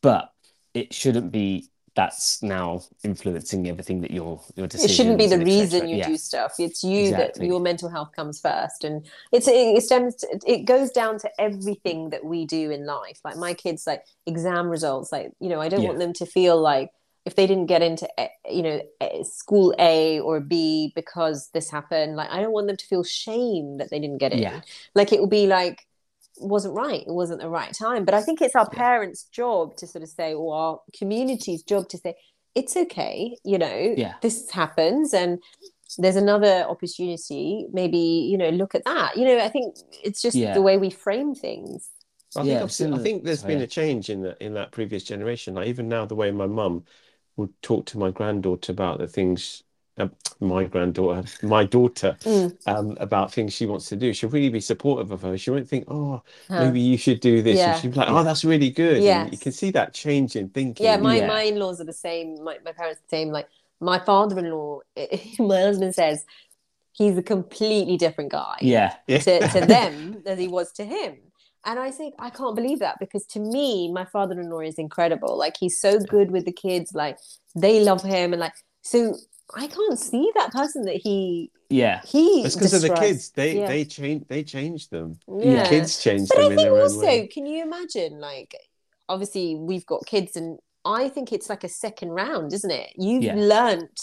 [0.00, 0.32] but
[0.74, 1.68] it shouldn't be.
[1.96, 4.96] That's now influencing everything that your your it decisions.
[4.96, 5.60] shouldn't be the and et cetera.
[5.62, 6.08] reason you Yeah.
[6.08, 7.46] do stuff it's you Exactly.
[7.46, 11.18] that your mental health comes first and it's it, it stems to- it goes down
[11.20, 15.48] to everything that we do in life like my kids like exam results like you
[15.48, 15.88] know i don't Yeah.
[15.90, 16.90] want them to feel like
[17.24, 21.70] if they didn't get into eh, you know eh, school a or b because this
[21.70, 24.60] happened like i don't want them to feel shame that they didn't get in Yeah.
[24.96, 25.86] like it will be like
[26.38, 29.86] wasn't right it wasn't the right time but i think it's our parents job to
[29.86, 32.14] sort of say or our community's job to say
[32.54, 34.14] it's okay you know Yeah.
[34.20, 35.38] this happens and
[35.98, 40.36] there's another opportunity maybe you know look at that you know i think it's just
[40.36, 40.54] Yeah.
[40.54, 41.90] the way we frame things
[42.36, 43.54] I Yeah, think I've seen- I think there's sorry.
[43.54, 45.54] been a change in that in that previous generation.
[45.54, 46.84] Like even now, the way my mum
[47.36, 49.62] would talk to my granddaughter about the things,
[49.98, 50.08] uh,
[50.40, 52.56] my granddaughter, my daughter, Mm.
[52.66, 54.12] um, about things she wants to do.
[54.12, 55.36] She'll really be supportive of her.
[55.38, 56.60] She won't think, oh, Huh.
[56.64, 57.60] maybe you should do this.
[57.60, 57.74] And Yeah.
[57.80, 59.02] she'll be like, oh, that's really good.
[59.02, 60.84] And you can see that change in thinking.
[60.84, 61.26] yeah my, Yeah.
[61.28, 63.48] my in-laws are the same my, my parents are the same like
[63.80, 64.80] my father-in-law
[65.40, 66.24] my husband says
[66.92, 69.18] he's a completely different guy Yeah, Yeah.
[69.18, 71.16] to, to them as he was to him.
[71.66, 75.36] And I think I can't believe that because to me, my father-in-law is incredible.
[75.38, 77.18] Like he's so good with the kids, like
[77.56, 78.52] they love him, and like
[78.82, 79.14] so
[79.54, 82.42] I can't see that person that he yeah, he.
[82.42, 83.30] That's because of the kids.
[83.30, 83.66] They Yeah.
[83.66, 85.18] they change they change them.
[85.26, 85.68] Yeah.
[85.68, 88.20] Kids change But them I in think their also, can you imagine?
[88.20, 88.54] Like,
[89.08, 92.90] obviously, we've got kids, and I think it's like a second round, isn't it?
[92.96, 93.34] You've Yeah.
[93.34, 94.00] learnt,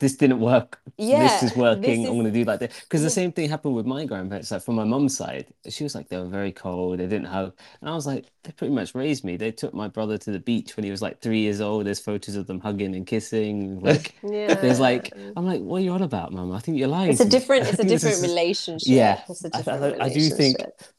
[0.00, 0.80] this didn't work.
[0.96, 1.22] yeah.
[1.40, 2.02] this is working.
[2.02, 4.50] this I'm going to do like that because the same thing happened with my grandparents.
[4.50, 6.98] Like from my mum's side, she was like they were very cold.
[6.98, 9.36] They didn't hug, and I was like, they pretty much raised me.
[9.36, 11.86] They took my brother to the beach when he was like three years old.
[11.86, 13.80] There's photos of them hugging and kissing.
[13.88, 14.54] Like Yeah.
[14.54, 16.52] there's like, I'm like, what are you on about, mum?
[16.52, 17.10] I think you're lying.
[17.10, 18.88] it's a different, it's a different is- relationship.
[18.88, 19.22] Yeah.
[19.28, 20.56] it's a I- I- different I do think-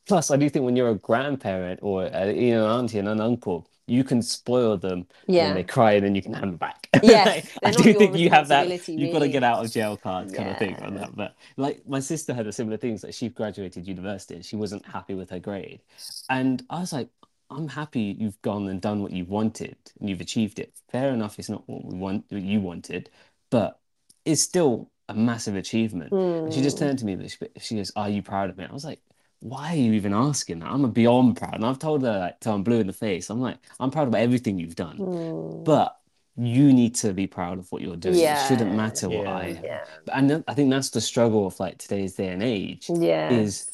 [0.07, 3.07] Plus, I do think when you're a grandparent or uh, you know an auntie and
[3.07, 4.99] an uncle, you can spoil them.
[4.99, 5.47] and Yeah.
[5.47, 6.89] then they cry, and then you can hand them back.
[7.03, 8.67] Yes, Like, I do think you have that.
[8.67, 11.15] responsibility, You've got to get out of jail card kind of thing on that.
[11.15, 13.03] But like my sister had a similar things.
[13.03, 15.81] Like she graduated university and she wasn't happy with her grade,
[16.29, 17.09] and I was like,
[17.49, 20.73] I'm happy you've gone and done what you wanted and you've achieved it.
[20.91, 23.09] Fair enough, it's not what we want, what you wanted,
[23.49, 23.79] but
[24.25, 26.15] it's still a massive achievement.
[26.45, 26.79] And she just Mm.
[26.79, 29.01] turned to me, and she, she goes, "Are you proud of me?" I was like,
[29.41, 30.69] "Why are you even asking that?
[30.71, 33.29] I'm a beyond proud." And I've told her like, till I'm blue in the face.
[33.29, 35.63] I'm like, "I'm proud of everything you've done, Mm.
[35.63, 35.95] but
[36.35, 38.15] you need to be proud of what you're doing.
[38.19, 39.37] It shouldn't matter what Yeah.
[39.37, 39.83] I am." yeah,
[40.13, 42.89] And I think that's the struggle of like today's day and age.
[42.89, 43.29] yeah.
[43.31, 43.69] Is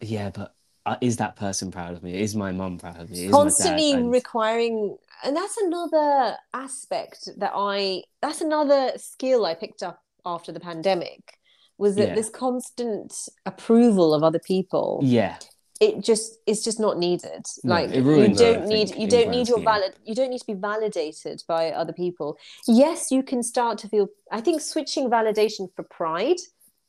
[0.00, 0.54] yeah, but
[0.86, 2.18] uh, is that person proud of me?
[2.20, 3.26] Is my mum proud of me?
[3.26, 9.82] Is constantly And- requiring and that's another aspect that i that's another skill i picked
[9.82, 11.37] up after the pandemic
[11.78, 12.14] was that Yeah.
[12.14, 13.14] this constant
[13.46, 15.36] approval of other people yeah,
[15.80, 17.44] it just it's just not needed.
[17.62, 20.40] No, like it you don't everything need you don't need your valid you don't need
[20.40, 22.36] to be validated by other people.
[22.66, 26.40] Yes you can start to feel i think switching validation for pride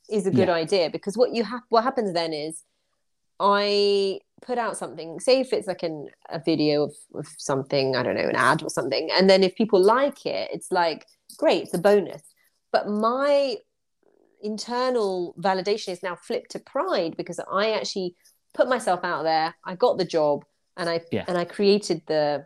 [0.10, 0.64] is a good Yeah.
[0.66, 2.64] idea because what you have what happens then is
[3.40, 8.02] i put out something say if it's like an a video of, of something i
[8.04, 11.06] don't know an ad or something and then if people like it it's like
[11.38, 12.24] great it's a bonus.
[12.72, 13.56] But my
[14.42, 18.16] internal validation is now flipped to pride because I actually
[18.54, 19.56] put myself out there.
[19.66, 20.46] I got the job
[20.78, 21.26] and I Yeah.
[21.28, 22.46] and I created the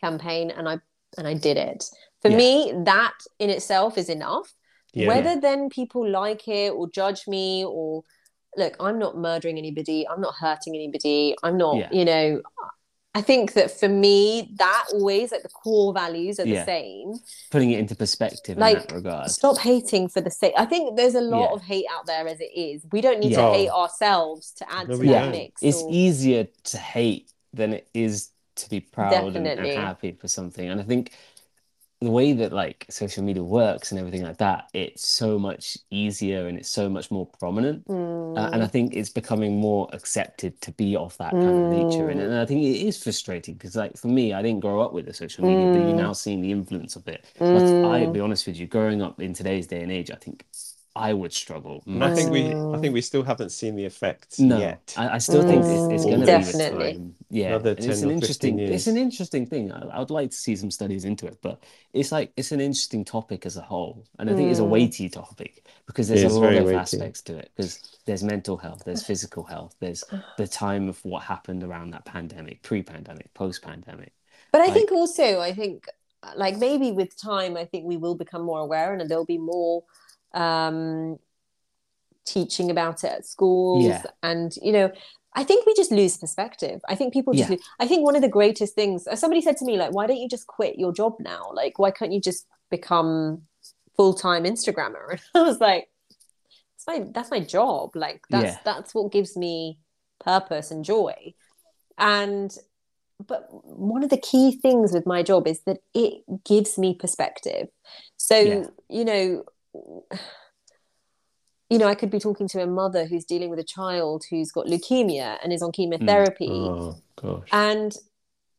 [0.00, 0.80] campaign and I
[1.18, 1.84] and I did it.
[2.20, 2.36] For Yeah.
[2.36, 4.52] me, that in itself is enough.
[4.92, 5.08] Yeah.
[5.08, 8.02] Whether then people like it or judge me or
[8.56, 12.42] look, I'm not murdering anybody, I'm not hurting anybody, I'm not, you know,
[13.16, 16.66] I think that for me, that always like the core values are the Yeah.
[16.66, 17.14] same.
[17.50, 19.30] Putting it into perspective Like, in that regard.
[19.30, 20.52] Stop hating for the sake.
[20.58, 21.54] I think there's a lot Yeah.
[21.56, 22.82] of hate out there as it is.
[22.92, 23.46] We don't need Yeah.
[23.48, 25.30] to hate ourselves to add No, to we that don't.
[25.30, 25.62] mix.
[25.62, 30.28] It's or- easier to hate than it is to be proud and, and happy for
[30.28, 30.68] something.
[30.68, 31.12] And I think
[32.00, 36.46] the way that like social media works and everything like that, it's so much easier
[36.48, 37.86] and it's so much more prominent.
[38.34, 41.64] Uh, and I Mm, think it's becoming more accepted to be of that kind of
[41.64, 42.10] nature.
[42.10, 42.30] And, Mm.
[42.30, 45.06] and I think it is frustrating because, like, for me, I didn't grow up with
[45.06, 46.06] the social media, but you're Mm.
[46.06, 47.24] now seeing the influence of it.
[47.82, 50.44] I'll mm, be honest with you, growing up in today's day and age, I think
[50.96, 51.82] I would struggle.
[51.86, 52.80] And I think we, I Mm.
[52.80, 54.94] think we still haven't seen the effects No, yet.
[54.96, 56.92] I, I still think it's, it's Mm, going to be with definitely.
[56.94, 57.14] time.
[57.28, 59.70] Yeah, Another and it's an or 15 interesting, it's an interesting thing.
[59.72, 61.62] I, I would like to see some studies into it, but
[61.92, 64.70] it's like it's an interesting topic as a whole, and I think it's a Mm.
[64.70, 66.78] weighty topic because there's a lot of weighty.
[66.78, 67.50] aspects to it.
[67.54, 70.02] Because there's mental health, there's physical health, there's
[70.38, 74.12] the time of what happened around that pandemic, pre-pandemic, post-pandemic.
[74.52, 75.86] But I Like- think also, I think
[76.36, 79.84] like maybe with time, I think we will become more aware and there'll be more
[80.36, 81.18] um,
[82.24, 83.84] teaching about it at schools.
[83.84, 84.02] Yeah.
[84.22, 84.90] And, you know,
[85.34, 86.80] I think we just lose perspective.
[86.88, 87.56] I think people just, Yeah.
[87.56, 90.06] lose, I think one of the greatest things, uh, somebody said to me, like, why
[90.06, 91.50] don't you just quit your job now?
[91.52, 93.42] Like, why can't you just become
[93.96, 95.10] full time Instagrammer?
[95.10, 95.88] And I was like,
[96.72, 97.96] that's my, that's my job.
[97.96, 98.58] Like, that's, Yeah.
[98.64, 99.78] that's what gives me
[100.20, 101.34] purpose and joy.
[101.98, 102.56] And
[103.26, 107.68] but one of the key things with my job is that it gives me perspective
[108.18, 108.66] so Yeah.
[108.90, 109.44] you know
[111.70, 114.52] you know i could be talking to a mother who's dealing with a child who's
[114.52, 115.72] got leukemia and is on hmm.
[115.72, 116.48] chemotherapy.
[116.50, 117.48] Oh gosh.
[117.52, 117.94] and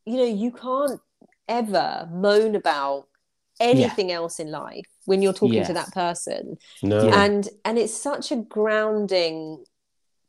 [0.06, 1.00] you know you can't
[1.48, 3.08] ever moan about
[3.60, 6.58] anything else in life when you're talking to that person.
[6.84, 7.10] No.
[7.10, 9.64] And and it's such a grounding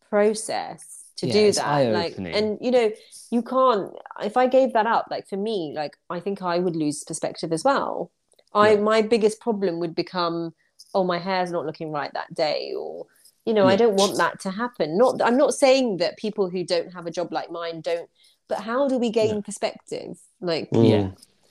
[0.08, 1.92] process to Yeah, do that.
[1.92, 2.90] Like and you know
[3.30, 3.92] you can't
[4.22, 7.52] if i gave that up like for me like i think i would lose perspective
[7.52, 8.10] as well.
[8.54, 8.80] I Yeah.
[8.80, 10.54] my biggest problem would become
[10.98, 13.06] oh my hair's not looking right that day or
[13.46, 16.60] you know i don't want that to happen not i'm not saying that people who
[16.74, 18.08] don't have a job like mine don't
[18.50, 19.40] but how do we gain Yeah.
[19.50, 20.12] perspective
[20.50, 20.88] like Mm.
[20.94, 21.08] Yeah.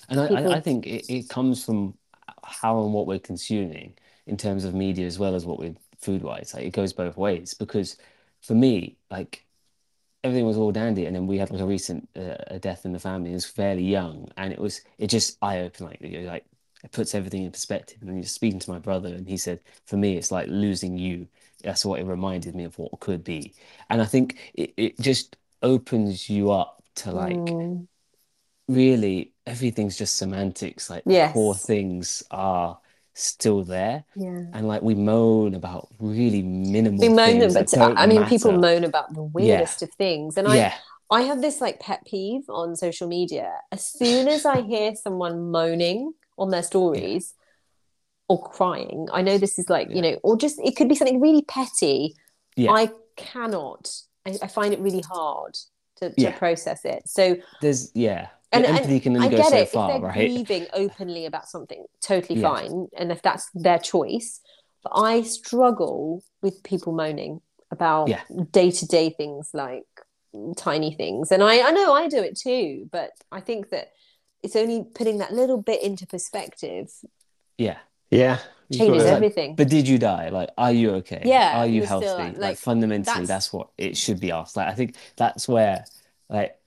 [0.10, 1.80] And I, People- I, I think it, it comes from
[2.44, 3.90] how and what we're consuming
[4.32, 5.76] in terms of media as well as what we're
[6.06, 6.54] food wise.
[6.54, 7.90] Like it goes both ways because
[8.48, 9.34] for me, like
[10.24, 12.94] everything was all dandy, and then we had like a recent uh, a death in
[12.94, 13.32] the family.
[13.32, 15.90] It was fairly young, and it was it just eye opening.
[15.90, 16.46] Like you're like
[16.84, 17.98] it puts everything in perspective.
[18.02, 20.98] And then you're speaking to my brother, and he said, for me, it's like losing
[20.98, 21.28] you.
[21.64, 23.56] That's what it reminded me of what could be,
[23.90, 27.88] and I think it, it just opens you up to like mm,
[28.68, 30.90] really everything's just semantics.
[30.90, 31.16] Like the Yes.
[31.16, 32.80] core things are
[33.14, 38.06] still there, yeah and like we moan about really minimal we moan things but i
[38.08, 40.74] mean people moan about the weirdest of things and i Yeah,
[41.10, 43.50] I have this like pet peeve on social media.
[43.72, 47.34] As soon as I hear someone moaning on their stories
[48.28, 51.22] or crying, I know this is like, you know, or just it could be something
[51.22, 52.16] really petty.
[52.56, 52.72] Yeah.
[52.72, 53.90] I cannot,
[54.26, 55.58] I, I find it really hard
[55.98, 56.38] to, to Yeah.
[56.38, 57.04] process it.
[57.08, 58.28] So, there's yeah.
[58.52, 60.16] and, and empathy can I go get so it far, if they're right?
[60.16, 62.50] grieving openly about something, totally Yeah.
[62.50, 62.88] fine.
[62.98, 64.42] And if that's their choice.
[64.84, 67.42] But I struggle with people moaning
[67.72, 68.10] about
[68.52, 69.84] day to day things like
[70.56, 71.32] tiny things.
[71.32, 73.92] And I, I know I do it too, but I think that
[74.44, 76.92] it's only putting that little bit into perspective
[77.58, 77.78] Yeah.
[78.12, 78.40] Yeah.
[78.72, 79.56] Changes got to- everything.
[79.56, 80.30] But did you die?
[80.30, 81.22] Like, are you okay?
[81.26, 82.24] Yeah, Are you you're still, healthy?
[82.24, 84.56] like- Like, like, fundamentally, that's- that's what it should be asked.
[84.58, 85.86] Like, I think that's where,
[86.30, 86.58] like,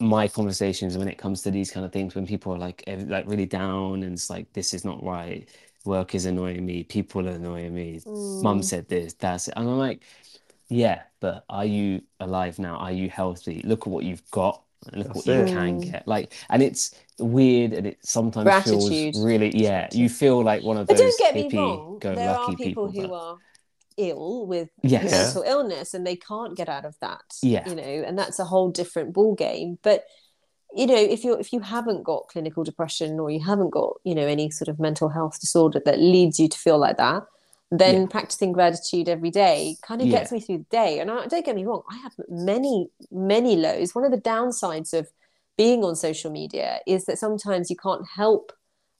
[0.00, 3.08] my conversations when it comes to these kind of things, when people are like, ev-
[3.08, 5.48] like really down and it's like, this is not right.
[5.84, 6.84] Work is annoying me.
[6.84, 8.00] People are annoying me.
[8.06, 8.64] Mum Mm.
[8.64, 9.54] said this, that's it.
[9.56, 10.02] And I'm like,
[10.68, 12.76] yeah, but are you alive now?
[12.76, 13.62] Are you healthy?
[13.64, 14.62] Look at what you've got
[14.92, 16.06] and look That's what you can get.
[16.08, 18.88] Like, and it's weird and it sometimes Gratitude.
[18.88, 22.14] feels really, yeah, you feel like one of But those don't get me wrong, go
[22.14, 23.02] there are lucky people, people.
[23.02, 23.36] who but- are
[23.96, 25.10] ill with Yes.
[25.10, 27.24] Mental illness and they can't get out of that.
[27.42, 27.68] Yeah.
[27.68, 29.78] You know, and that's a whole different ball game.
[29.82, 30.04] But
[30.76, 34.14] you know, if you're if you haven't got clinical depression or you haven't got, you
[34.14, 37.24] know, any sort of mental health disorder that leads you to feel like that,
[37.70, 38.06] then Yeah.
[38.06, 41.00] practicing gratitude every day kind of gets me through the day.
[41.00, 43.94] And I, don't get me wrong, I have many, many lows.
[43.94, 45.08] One of the downsides of
[45.56, 48.52] being on social media is that sometimes you can't help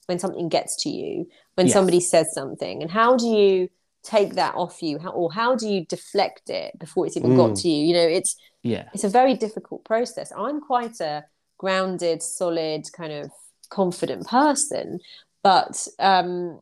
[0.07, 1.74] when something gets to you, when Yes.
[1.74, 2.82] somebody says something.
[2.82, 3.69] And how do you
[4.03, 4.99] take that off you?
[4.99, 7.62] How, or how do you deflect it before it's even got Mm.
[7.62, 7.86] to you?
[7.86, 8.89] You know, it's Yeah.
[8.93, 10.32] it's a very difficult process.
[10.36, 11.24] I'm quite a
[11.59, 13.31] grounded, solid, kind of
[13.70, 15.01] confident person,
[15.43, 16.61] but um,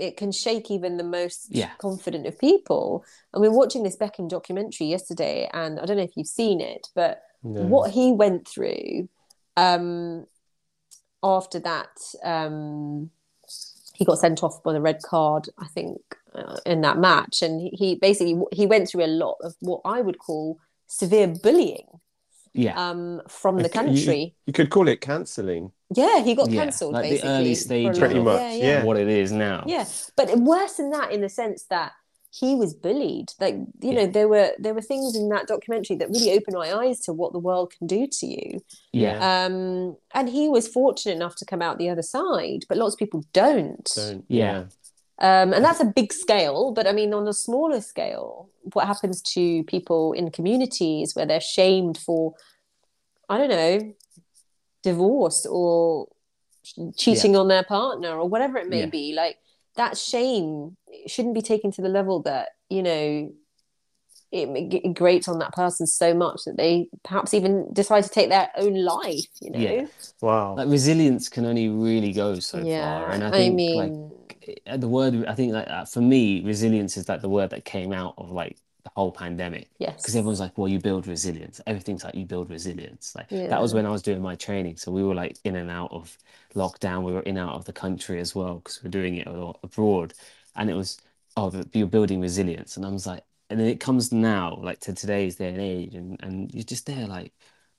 [0.00, 1.70] it can shake even the most Yeah.
[1.78, 3.04] confident of people.
[3.32, 6.60] And we we're watching this Beckham documentary yesterday, and I don't know if you've seen
[6.60, 7.66] it, but No.
[7.66, 9.08] what he went through
[9.56, 10.26] um,
[11.22, 11.90] after that,
[12.22, 13.10] um,
[13.94, 16.00] he got sent off by the red card, I think,
[16.34, 19.82] uh, in that match, and he, he basically he went through a lot of what
[19.84, 21.86] I would call severe bullying
[22.52, 22.74] Yeah.
[22.90, 24.34] um, from the country.
[24.46, 25.72] You could call it cancelling.
[25.94, 27.30] Yeah, he got Yeah, cancelled like the basically.
[27.30, 27.98] early stage, a stages.
[27.98, 28.64] Pretty much, Yeah, yeah.
[28.64, 28.84] yeah.
[28.84, 29.64] What it is now.
[29.66, 29.84] Yeah,
[30.16, 31.92] but worse than that in the sense that
[32.32, 33.32] he was bullied.
[33.40, 36.72] Like you know, there were there were things in that documentary that really opened my
[36.72, 38.60] eyes to what the world can do to you.
[38.92, 39.16] Yeah.
[39.46, 42.98] Um, and he was fortunate enough to come out the other side, but lots of
[43.00, 43.88] people don't.
[43.96, 44.24] Don't.
[44.28, 44.64] Yeah.
[45.20, 46.72] Um, and that's a big scale.
[46.72, 51.40] But I mean, on a smaller scale, what happens to people in communities where they're
[51.40, 52.34] shamed for,
[53.28, 53.94] I don't know,
[54.82, 56.08] divorce or
[56.96, 58.86] cheating on their partner or whatever it may Yeah.
[58.86, 59.12] be?
[59.14, 59.36] Like
[59.76, 60.76] that shame
[61.06, 63.32] shouldn't be taken to the level that you know
[64.32, 64.48] it,
[64.84, 68.48] it grates on that person so much that they perhaps even decide to take their
[68.56, 69.26] own life.
[69.42, 69.58] You know.
[69.58, 69.86] Yeah.
[70.20, 70.54] Wow.
[70.56, 73.10] Like resilience can only really go so Yeah, far.
[73.10, 74.19] And I I think mean, like
[74.76, 77.92] the word I think like uh, for me, resilience is like the word that came
[77.92, 79.68] out of like the whole pandemic.
[79.78, 81.60] yes, Because everyone's like, well, you build resilience.
[81.66, 83.14] Everything's like you build resilience.
[83.14, 83.48] Like Yeah.
[83.48, 84.76] that was when I was doing my training.
[84.78, 86.16] So we were like in and out of
[86.54, 87.02] lockdown.
[87.02, 89.26] We were in and out of the country as well because we're doing it
[89.62, 90.14] abroad.
[90.56, 90.98] And it was,
[91.36, 92.76] oh, you're building resilience.
[92.76, 95.94] And I was like, and then it comes now, like to today's day and age,
[95.94, 97.32] and and you're just there like,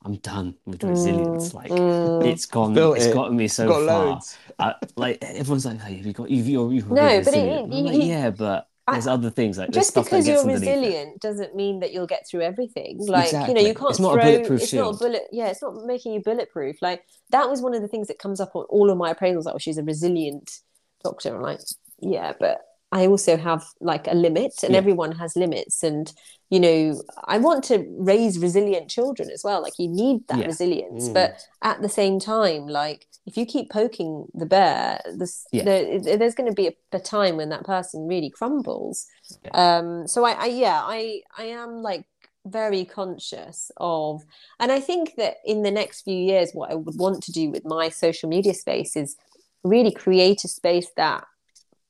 [0.04, 1.54] I'm done with resilience.
[1.54, 2.26] Like mm.
[2.26, 3.14] it's gone, Built it's it.
[3.14, 4.22] gotten me so Got far.
[4.60, 7.74] I, like everyone's like, hey, you got you've you're, you're No, really but it- resilient.
[7.74, 10.40] it- like, you- yeah, but I- there's other things like there's just stuff because you're
[10.40, 10.76] underneath it.
[10.76, 14.18] resilient doesn't mean that you'll get through everything like you know you can't It's not
[14.18, 15.00] a throw bulletproof it's not a shield.
[15.00, 18.18] bullet yeah it's not making you bulletproof like that was one of the things that
[18.18, 20.60] comes up on all of my appraisals like oh, she's a resilient
[21.04, 21.60] doctor i'm like
[22.00, 22.60] yeah but
[22.92, 24.78] i also have like a limit and Yeah.
[24.78, 26.12] everyone has limits and
[26.50, 30.48] you know i want to raise resilient children as well like you need that Yeah.
[30.48, 31.14] resilience Mm.
[31.14, 31.32] but
[31.62, 35.64] at the same time like if you keep poking the bear this Yeah.
[35.64, 39.06] there, there's going to be a, a time when that person really crumbles
[39.54, 42.06] um so I, I yeah i i am like
[42.46, 44.24] very conscious of
[44.60, 47.52] and i think that in the next few years what i would want to do
[47.52, 49.16] with my social media space is
[49.64, 51.24] really create a space that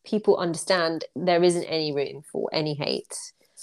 [0.05, 3.15] people understand there isn't any room for any hate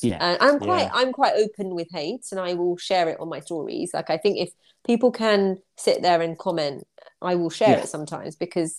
[0.03, 0.19] Yeah.
[0.21, 0.91] and i'm quite Yeah.
[0.95, 4.17] i'm quite open with hate and i will share it on my stories like i
[4.17, 4.51] think if
[4.87, 6.87] people can sit there and comment
[7.23, 7.83] i will share Yeah.
[7.83, 8.73] it sometimes because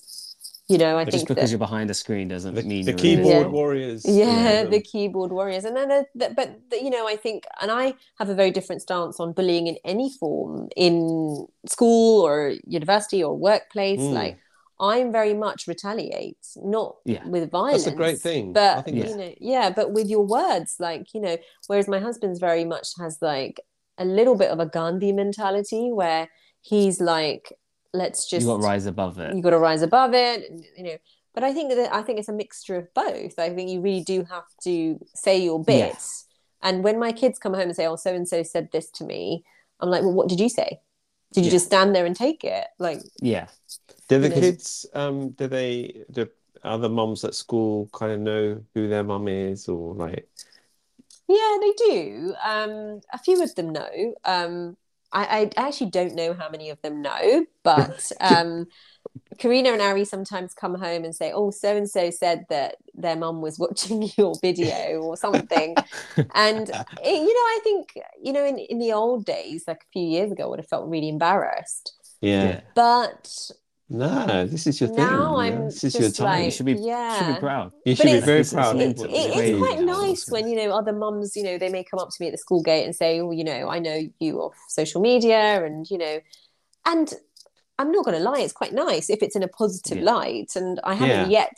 [0.69, 2.85] you know i But think just because that, you're behind a screen doesn't The, mean
[2.85, 3.51] the you're keyboard invisible.
[3.51, 4.05] warriors.
[4.05, 7.69] yeah the keyboard warriors and then the, the, but the, you know i think and
[7.71, 13.21] i have a very different stance on bullying in any form in school or university
[13.23, 14.13] or workplace Mm.
[14.13, 14.37] like
[14.79, 17.25] i'm very much retaliate not Yeah.
[17.27, 18.53] with violence That's a great thing.
[18.53, 21.87] but I think you that's- know yeah but with your words like you know whereas
[21.87, 23.59] my husband's very much has like
[23.97, 26.29] a little bit of a gandhi mentality where
[26.61, 27.51] he's like
[27.93, 29.35] let's just you got to rise above it.
[29.35, 30.97] you got to rise above it you know
[31.33, 34.03] but i think that i think it's a mixture of both i think you really
[34.03, 35.87] do have to say your Yeah.
[35.89, 36.25] bits
[36.61, 39.03] and when my kids come home and say oh so and so said this to
[39.03, 39.43] me
[39.79, 40.79] i'm like well what did you say
[41.33, 41.51] did you Yeah.
[41.57, 43.47] just stand there and take it like Yeah.
[44.09, 46.29] Do the kids, um, do they, do
[46.63, 50.29] other moms at school kind of know who their mum is or like,
[51.27, 52.35] Yeah, they do.
[52.43, 54.15] Um, a few of them know.
[54.25, 54.77] Um,
[55.11, 58.67] I, I actually don't know how many of them know, but um,
[59.39, 63.15] Karina and Ari sometimes come home and say, "Oh, so and so said that their
[63.17, 65.77] mum was watching your video or something,"
[66.35, 69.91] and it, you know, I think you know, in in the old days, like a
[69.93, 72.61] few years ago, I would have felt really embarrassed, yeah, Yeah.
[72.75, 73.51] but
[73.89, 74.97] no, this is your thing.
[74.97, 76.39] now you I'm this is just your time.
[76.39, 77.17] You like, should be yeah.
[77.17, 77.71] should be proud.
[77.85, 78.75] You But should be it's- very proud.
[78.79, 81.99] it, it- it's quite nice when you know other mums you know they may come
[81.99, 84.39] up to me at the school gate and say oh you know i know you
[84.41, 86.19] off social media and you know
[86.85, 87.13] and
[87.79, 90.11] i'm not going to lie it's quite nice if it's in a positive Yeah.
[90.13, 91.57] light and i haven't yet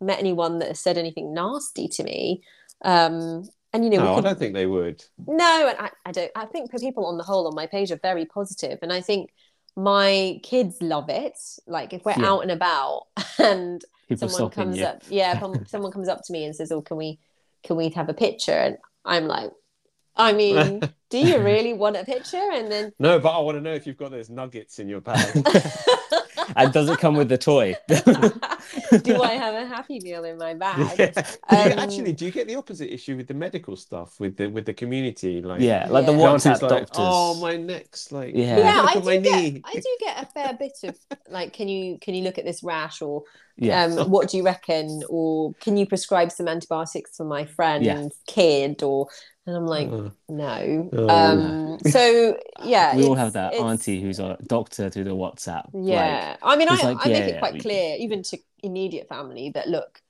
[0.00, 2.42] met anyone that has said anything nasty to me
[2.84, 5.02] um and you know No, I don't think they would.
[5.26, 6.30] no, and I, I don't.
[6.36, 9.30] I think people on the whole on my page are very positive, and I think
[9.76, 11.38] my kids love it.
[11.66, 12.30] Like if we're Yeah.
[12.32, 13.06] out and about
[13.38, 14.84] and People someone comes you.
[14.84, 17.18] up, yeah, someone comes up to me and says, "Oh, can we,
[17.62, 19.50] can we have a picture?" And I'm like,
[20.16, 22.50] I mean, do you really want a picture?
[22.52, 25.00] And then No, but I want to know if you've got those nuggets in your
[25.00, 25.34] bag.
[26.56, 27.76] And does it come with the toy?
[27.88, 31.12] do I have a happy meal in my bag?
[31.50, 31.72] Yeah.
[31.72, 34.66] Um, actually, do you get the opposite issue with the medical stuff with the with
[34.66, 35.42] the community?
[35.42, 36.18] Like, yeah, like the Yeah.
[36.18, 36.96] the auntie's WhatsApp like, doctors.
[36.98, 38.58] oh, my neck's like, Yeah.
[38.58, 39.62] yeah, look I at my do get knee.
[39.64, 40.96] I do get a fair bit of
[41.28, 43.24] like, can you can you look at this rash or
[43.56, 43.84] yeah.
[43.84, 48.08] um, what do you reckon or can you prescribe some antibiotics for my friend's Yeah.
[48.26, 49.08] kid or
[49.46, 51.08] and I'm like Uh, no Oh.
[51.08, 55.64] um so yeah we all have that it's- auntie who's a doctor through the WhatsApp.
[55.72, 57.96] like, yeah I mean I, it's like, I make yeah, it yeah, quite we- clear
[57.98, 60.00] even to immediate family that look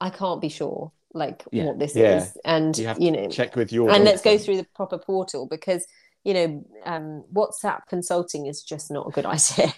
[0.00, 1.64] I can't be sure like Yeah.
[1.66, 2.16] what this Yeah.
[2.18, 4.66] is and you have you to know check with your and let's go through the
[4.74, 5.86] proper portal because
[6.24, 9.72] you know um, WhatsApp consulting is just not a good idea.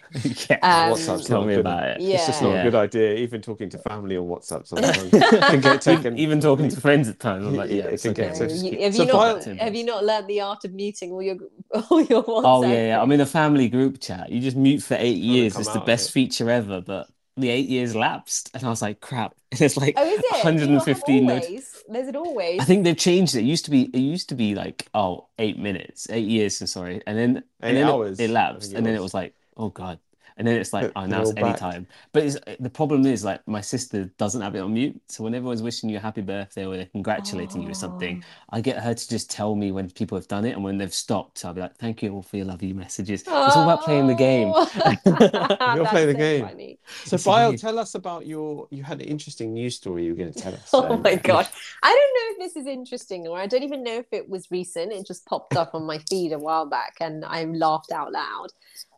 [0.48, 0.58] yeah.
[0.62, 1.60] Um, WhatsApp's Tell me good.
[1.60, 1.96] about it.
[2.00, 2.60] It's just not Yeah.
[2.60, 3.14] a good idea.
[3.16, 5.10] Even talking to family on WhatsApp sometimes
[5.50, 6.16] can get taken.
[6.18, 8.22] Even talking to friends at times, I'm like, Yeah, yeah, it can okay.
[8.28, 10.40] get So so- you- have so you Violet- not Tim have you not learned the
[10.40, 11.36] art of muting all your
[11.90, 12.42] all your WhatsApp?
[12.44, 13.02] Oh yeah, yeah.
[13.02, 14.30] I'm in a family group chat.
[14.30, 15.56] You just mute for eight years.
[15.58, 16.12] It's the best it.
[16.12, 19.34] feature ever, but the eight years lapsed, and I was like, crap.
[19.52, 20.22] And it's like Oh, is it?
[20.22, 21.82] Do you not have 115 not- always?
[21.88, 22.60] There's it always.
[22.60, 23.40] I think they've changed it.
[23.40, 26.58] It used to be it used to be like oh eight minutes, eight years.
[26.70, 28.98] Sorry, and then Eight and then it- hours, It, I lapsed, it and then it
[28.98, 29.12] was.
[29.12, 29.98] was like oh god,
[30.36, 31.44] and then it's like oh They're now it's all back.
[31.62, 31.86] anytime.
[32.12, 35.34] But it's, the problem is like my sister doesn't have it on mute, so when
[35.34, 38.94] everyone's wishing you a happy birthday or they're congratulating you or something, I get her
[38.94, 41.60] to just tell me when people have done it, and when they've stopped, I'll be
[41.60, 43.22] like thank you all for your love you messages.
[43.22, 44.48] It's all about playing the game.
[44.48, 46.46] you'll play the game.
[46.46, 46.78] Funny.
[47.04, 48.68] So, It's Bio, tell us about your.
[48.70, 50.70] You had an interesting news story you were going to tell us.
[50.76, 51.48] Oh um, my god.
[51.82, 54.50] I don't know if this is interesting or I don't even know if it was
[54.50, 54.92] recent.
[54.92, 58.48] It just popped up on my feed a while back and I laughed out loud.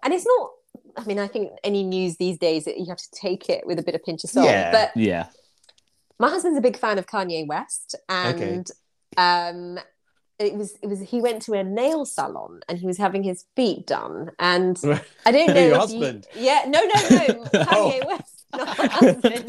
[0.03, 0.51] And it's not
[0.97, 3.83] I mean, I think any news these days you have to take it with a
[3.83, 4.47] bit of pinch of salt.
[4.47, 4.73] Yeah.
[4.73, 5.27] But Yeah,
[6.19, 8.69] my husband's a big fan of Kanye West and
[9.17, 9.79] um
[10.39, 13.45] it was it was he went to a nail salon and he was having his
[13.57, 14.79] feet done and
[15.27, 16.27] I don't know Your husband?
[16.35, 17.93] You, yeah no no no Oh.
[17.93, 19.45] Kanye West not my husband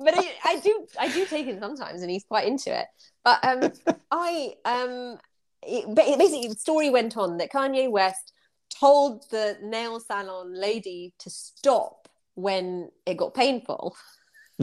[0.00, 2.86] but I, I do I do take him sometimes and he's quite into it
[3.24, 3.72] but um
[4.10, 5.18] I um
[5.64, 8.32] it basically the story went on that Kanye West
[8.82, 13.94] told the nail salon lady to stop when it got painful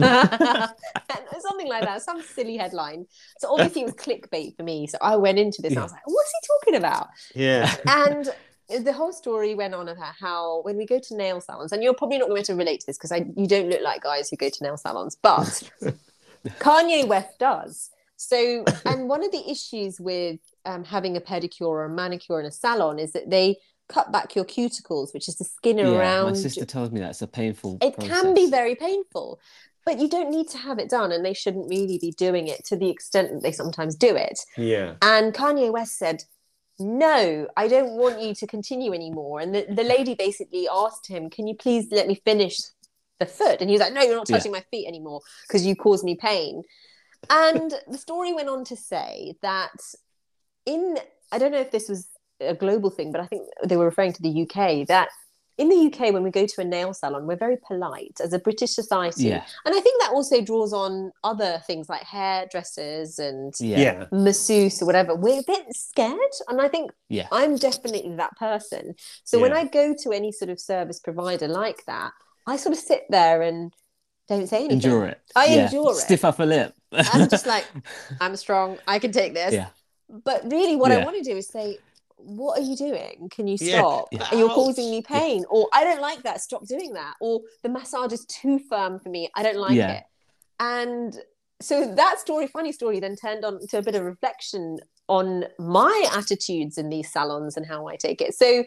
[0.00, 3.06] something like that, some silly headline.
[3.38, 4.86] So obviously it was clickbait for me.
[4.86, 7.08] So I went into this and I was like, what's he talking about?
[7.34, 7.74] Yeah.
[7.86, 11.82] And the whole story went on about how when we go to nail salons, and
[11.82, 14.36] you're probably not going to relate to this because you don't look like guys who
[14.36, 15.70] go to nail salons, but
[16.60, 17.90] Kanye West does.
[18.16, 22.46] So, and one of the issues with um, having a pedicure or a manicure in
[22.46, 23.56] a salon is that they
[23.90, 25.90] cut back your cuticles, which is the skin yeah.
[25.90, 26.32] around.
[26.32, 27.78] My sister tells me that it's a painful.
[27.82, 29.40] It can be very painful,
[29.84, 32.64] but you don't need to have it done, and they shouldn't really be doing it
[32.66, 34.38] to the extent that they sometimes do it.
[34.56, 34.94] Yeah.
[35.02, 36.22] And Kanye West said,
[36.78, 39.40] No, I don't want you to continue anymore.
[39.40, 42.58] And the, the lady basically asked him, Can you please let me finish
[43.18, 43.60] the foot?
[43.60, 44.36] And he was like, No, you're not Yeah.
[44.36, 46.62] touching my feet anymore because you caused me pain.
[47.28, 49.78] And the story went on to say that
[50.64, 50.96] in,
[51.30, 52.08] I don't know if this was
[52.40, 55.08] a global thing, but I think they were referring to the UK, that
[55.58, 58.38] in the UK, when we go to a nail salon, we're very polite as a
[58.38, 59.24] British society.
[59.24, 64.06] Yeah, And I think that also draws on other things like hairdressers and yeah, Yeah.
[64.10, 66.18] masseuse or whatever, we're a bit scared.
[66.48, 67.28] And I think yeah.
[67.30, 68.94] I'm definitely that person.
[69.24, 72.12] So when I go to any sort of service provider like that,
[72.46, 73.70] I sort of sit there and
[74.28, 74.78] don't say anything.
[74.78, 75.20] Endure it.
[75.36, 75.64] I Yeah.
[75.66, 75.96] endure it.
[75.96, 76.72] Stiff upper lip.
[76.92, 77.66] I'm just like,
[78.20, 78.78] I'm strong.
[78.88, 79.52] I can take this.
[79.52, 79.68] Yeah.
[80.08, 81.78] But really, what I want to do is say,
[82.22, 83.28] what are you doing?
[83.30, 84.08] Can you stop?
[84.12, 84.26] Yeah.
[84.34, 85.44] You're causing me pain.
[85.50, 86.40] Or I don't like that.
[86.40, 87.14] Stop doing that.
[87.20, 89.28] Or the massage is too firm for me.
[89.34, 89.92] I don't like Yeah.
[89.98, 90.04] it.
[90.58, 91.18] And
[91.60, 96.08] so that story, funny story, then turned on to a bit of reflection on my
[96.14, 98.34] attitudes in these salons and how I take it.
[98.34, 98.64] So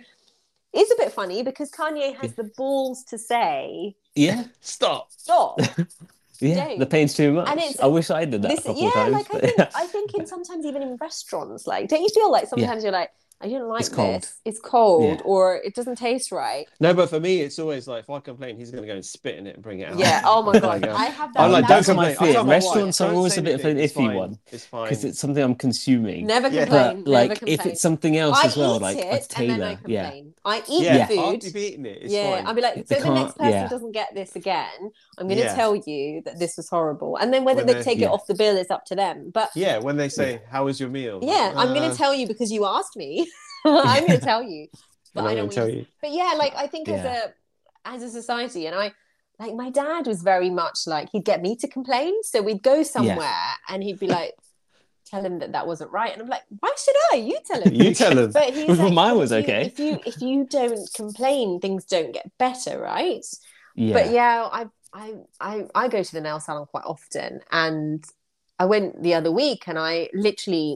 [0.73, 5.11] it's a bit funny because Kanye has the balls to say, Yeah, Stop.
[5.11, 5.59] stop.
[6.39, 6.65] yeah.
[6.67, 6.79] Don't.
[6.79, 7.47] The pain's too much.
[7.49, 9.13] And it's- I wish I did that this, a couple yeah, of times.
[9.13, 9.69] like I think yeah.
[9.75, 13.11] I think in sometimes even in restaurants, like don't you feel like sometimes you're like,
[13.43, 14.21] I don't like It's cold.
[14.21, 14.39] this.
[14.45, 15.25] It's cold, Yeah.
[15.25, 16.65] or it doesn't taste right.
[16.79, 19.05] No, but for me, it's always like if I complain, he's going to go and
[19.05, 19.99] spit in it and bring it out.
[19.99, 20.21] Yeah.
[20.23, 21.41] Oh my god, um, I have that.
[21.41, 22.15] I'm like, don't That's that's my complain.
[22.15, 22.27] fear.
[22.27, 24.15] I'll tell my wife, Restaurants are always a bit of an iffy fine.
[24.15, 24.39] one.
[24.51, 24.83] It's fine.
[24.89, 26.25] because it's something I'm consuming.
[26.25, 26.63] Never Yeah.
[26.65, 27.03] complain.
[27.03, 27.59] but like, never complain.
[27.59, 30.03] if it's something else I as well, eat like it a and then I yeah,
[30.03, 30.33] complain.
[30.45, 31.43] I eat yeah, the after food.
[31.43, 32.47] you've eaten it, it's yeah, fine.
[32.47, 33.67] I'll be like, They so the next person yeah.
[33.69, 34.91] doesn't get this again.
[35.17, 35.55] I'm going to Yeah.
[35.55, 38.33] tell you that this was horrible, and then whether they they- take it off the
[38.35, 39.31] bill is up to them.
[39.33, 42.13] But yeah, when they say, "How was your meal?" yeah, I'm going Uh, to tell
[42.13, 43.29] you because you asked me.
[43.65, 44.67] I'm going to tell you.
[45.13, 45.85] But I don't going to want tell you you.
[46.01, 47.33] but yeah like i think as a
[47.85, 48.91] as a society and i
[49.39, 52.81] like my dad was very much like he'd get me to complain so we'd go
[52.81, 54.33] somewhere and he'd be like
[55.05, 57.71] tell him that that wasn't right and i'm like why should i you tell him
[57.81, 58.31] You tell him.
[58.31, 61.85] but he's like, mine was if you- okay." if you if you don't complain things
[61.85, 63.23] don't get better right
[63.75, 63.93] Yeah.
[63.93, 64.61] But yeah, I,
[64.93, 68.03] I I I go to the nail salon quite often, and
[68.59, 70.69] I went the other week, and I literally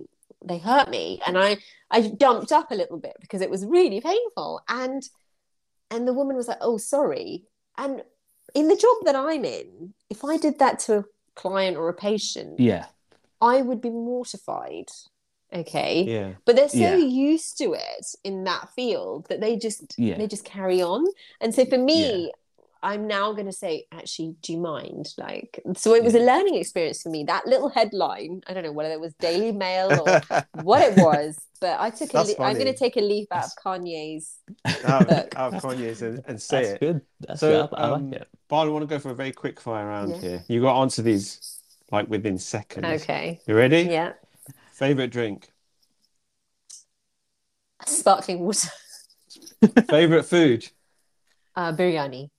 [0.44, 1.58] they hurt me, and I
[1.90, 5.04] I jumped up a little bit because it was really painful, and
[5.90, 7.46] and the woman was like, "Oh, sorry,"
[7.78, 8.04] and
[8.54, 11.94] in the job that I'm in, if I did that to a client or a
[11.94, 12.88] patient, yeah.
[13.42, 14.90] I would be mortified.
[15.54, 16.04] Okay.
[16.04, 16.34] Yeah.
[16.46, 16.98] But they're so Yeah.
[16.98, 20.18] used to it in that field that they just Yeah.
[20.18, 21.06] they just carry on.
[21.40, 22.34] And so for me,
[22.88, 25.14] I'm now going to say, actually, do you mind?
[25.18, 27.26] Like, so it was a learning experience for me.
[27.26, 30.22] That little headline, I don't know whether it was Daily Mail or
[30.64, 32.14] what it was, but I took a.
[32.14, 34.38] That's Le- I'm going to take a leaf out of Kanye's.
[34.86, 35.36] out, Look.
[35.36, 36.80] out of Kanye's and, and say That's it.
[36.80, 37.02] good.
[37.28, 37.76] That's So, good.
[37.78, 38.28] I, I um, like it.
[38.48, 40.22] But I want to go for a very quick fire round Yeah.
[40.22, 40.46] here.
[40.48, 43.04] You got to answer these like within seconds.
[43.04, 43.42] Okay.
[43.48, 43.82] You ready?
[43.82, 44.14] Yeah.
[44.72, 45.52] Favorite drink.
[47.86, 48.70] Sparkling water.
[49.90, 50.70] Favorite food.
[51.54, 52.30] Uh, biryani.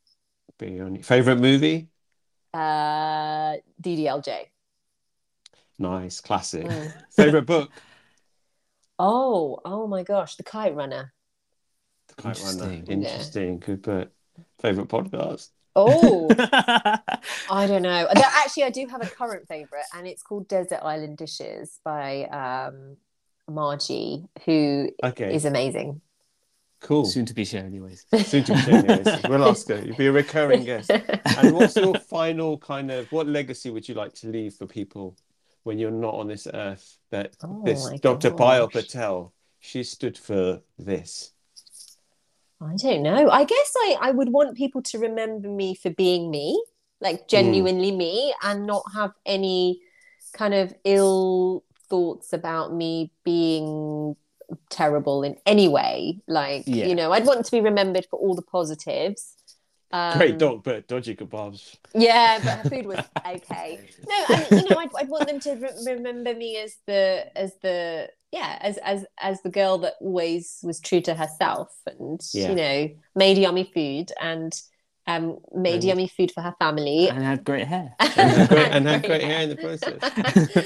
[0.59, 1.05] Biryani.
[1.05, 1.89] Favorite movie.
[2.53, 4.47] Uh, DDLJ.
[5.79, 6.67] Nice, classic.
[6.67, 6.93] Mm.
[7.11, 7.71] Favorite book.
[8.99, 11.13] Oh, oh my gosh, The Kite Runner.
[12.09, 12.73] The Kite Runner.
[12.73, 12.87] Interesting.
[12.89, 13.59] Interesting.
[13.61, 14.11] Good book.
[14.61, 15.51] Favorite podcast.
[15.77, 16.29] Oh,
[17.51, 18.09] I don't know.
[18.13, 22.97] Actually, I do have a current favorite, and it's called Desert Island Dishes by um,
[23.49, 25.33] Margie, who Okay.
[25.33, 26.01] is amazing.
[26.81, 27.05] Cool.
[27.05, 28.07] Soon to be shared, anyways.
[28.27, 29.23] Soon to be sharing this.
[29.29, 29.83] We'll ask her.
[29.85, 30.91] You'll be a recurring guest.
[30.91, 35.17] And what's your final kind of what legacy would you like to leave for people
[35.65, 36.99] when you're not on this earth?
[37.11, 38.31] That Oh this Dr.
[38.31, 38.71] Payal.
[38.71, 41.33] Patel, she stood for this.
[42.61, 43.31] I don't know.
[43.31, 46.63] I guess I, I would want people to remember me for being me,
[47.01, 47.27] like hmm.
[47.29, 49.81] genuinely me, and not have any
[50.33, 54.17] kind of ill thoughts about me being
[54.71, 56.21] terrible in any way.
[56.27, 56.87] Like, Yeah.
[56.87, 59.35] you know, I'd want to be remembered for all the positives.
[59.91, 61.77] Um, Great dog, but dodgy kebabs.
[61.95, 63.81] Yeah, but her food was okay.
[64.07, 67.53] No, I you know, I'd, I'd want them to re- remember me as the as
[67.63, 72.51] the yeah as as as the girl that always was true to herself and Yeah.
[72.51, 74.53] you know made yummy food and
[75.09, 77.09] um made And- yummy food for her family.
[77.09, 77.95] and had great hair.
[78.01, 79.99] And had great, and had great hair in the process.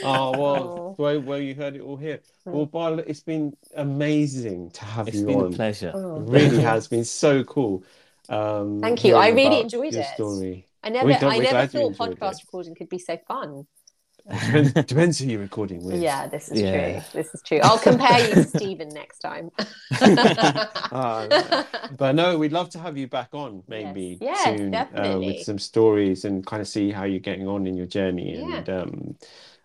[0.05, 0.95] Oh well, Oh.
[0.99, 2.19] well, well, you heard it all here.
[2.45, 5.93] Well, Payal, it's been amazing to have It's you been a pleasure.
[5.95, 6.17] Oh.
[6.17, 7.85] It really has been so cool.
[8.29, 9.15] Um, Thank you.
[9.17, 10.15] I really enjoyed your it.
[10.15, 10.69] Story.
[10.83, 12.45] I never I never thought podcast it.
[12.47, 13.67] recording could be so fun.
[14.31, 16.01] Depends, depends who you're recording with.
[16.01, 17.01] Yeah, this is Yeah.
[17.01, 17.03] true.
[17.23, 17.59] This is true.
[17.63, 19.51] I'll compare you to Stephen next time.
[20.95, 24.43] Ah, but no, we'd love to have you back on maybe Yes.
[24.47, 27.77] Yes, soon uh, with some stories and kind of see how you're getting on in
[27.77, 28.37] your journey.
[28.39, 28.57] Yeah.
[28.57, 29.17] And um,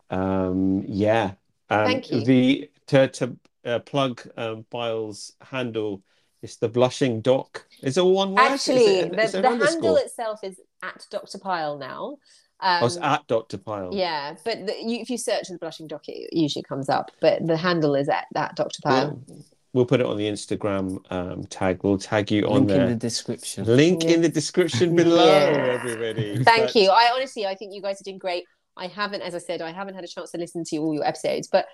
[0.10, 1.32] um, yeah,
[1.70, 2.22] um, Thank you.
[2.24, 6.02] The to to uh, plug um, Payal's handle
[6.42, 7.66] is the blushing doc.
[7.82, 8.40] Is it all one word?
[8.40, 11.40] Actually, it- the, is there the an handle itself is at Dr.
[11.40, 12.18] Payal now.
[12.60, 13.58] Um, Oh, it's at Dr.
[13.58, 13.96] Payal.
[13.96, 17.12] yeah, but the, you, if you search the blushing doc, it usually comes up.
[17.22, 18.82] But the handle is at that Dr.
[18.84, 19.20] Payal.
[19.28, 21.84] We'll, we'll put it on the Instagram um, tag.
[21.84, 23.64] We'll tag you on Link in the description.
[23.66, 25.80] Link in the description below, Yeah.
[25.80, 26.44] everybody.
[26.44, 26.90] Thank But- you.
[26.90, 28.44] I honestly, I think you guys are doing great.
[28.76, 31.04] I haven't, as I said, I haven't had a chance to listen to all your
[31.06, 31.66] episodes, but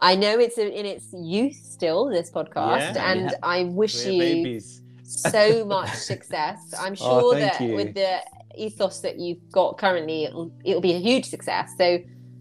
[0.00, 2.06] I know it's in its youth still.
[2.06, 3.36] This podcast, Yeah, and yeah.
[3.42, 4.82] I wish We're you babies.
[5.08, 6.74] So much success.
[6.78, 7.74] I'm Oh, sure thank that you.
[7.74, 8.18] with the
[8.56, 11.72] ethos that you've got currently, it'll, it'll be a huge success.
[11.78, 11.98] So,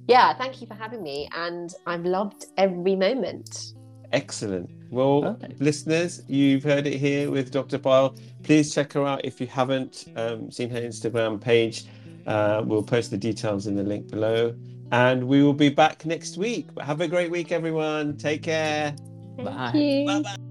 [0.07, 3.73] yeah, thank you for having me, and I've loved every moment.
[4.13, 4.69] Excellent.
[4.89, 5.59] Well, Perfect.
[5.61, 7.77] listeners, you've heard it here with Dr.
[7.77, 8.17] Payal.
[8.43, 11.85] Please check her out if you haven't um, seen her Instagram page.
[12.25, 14.55] Uh, we'll post the details in the link below.
[14.93, 16.73] And we will be back next week.
[16.73, 18.15] But have a great week, everyone.
[18.17, 18.95] Take care.
[19.35, 19.71] Thank Bye.
[19.73, 20.05] you.
[20.07, 20.46] Bye bye.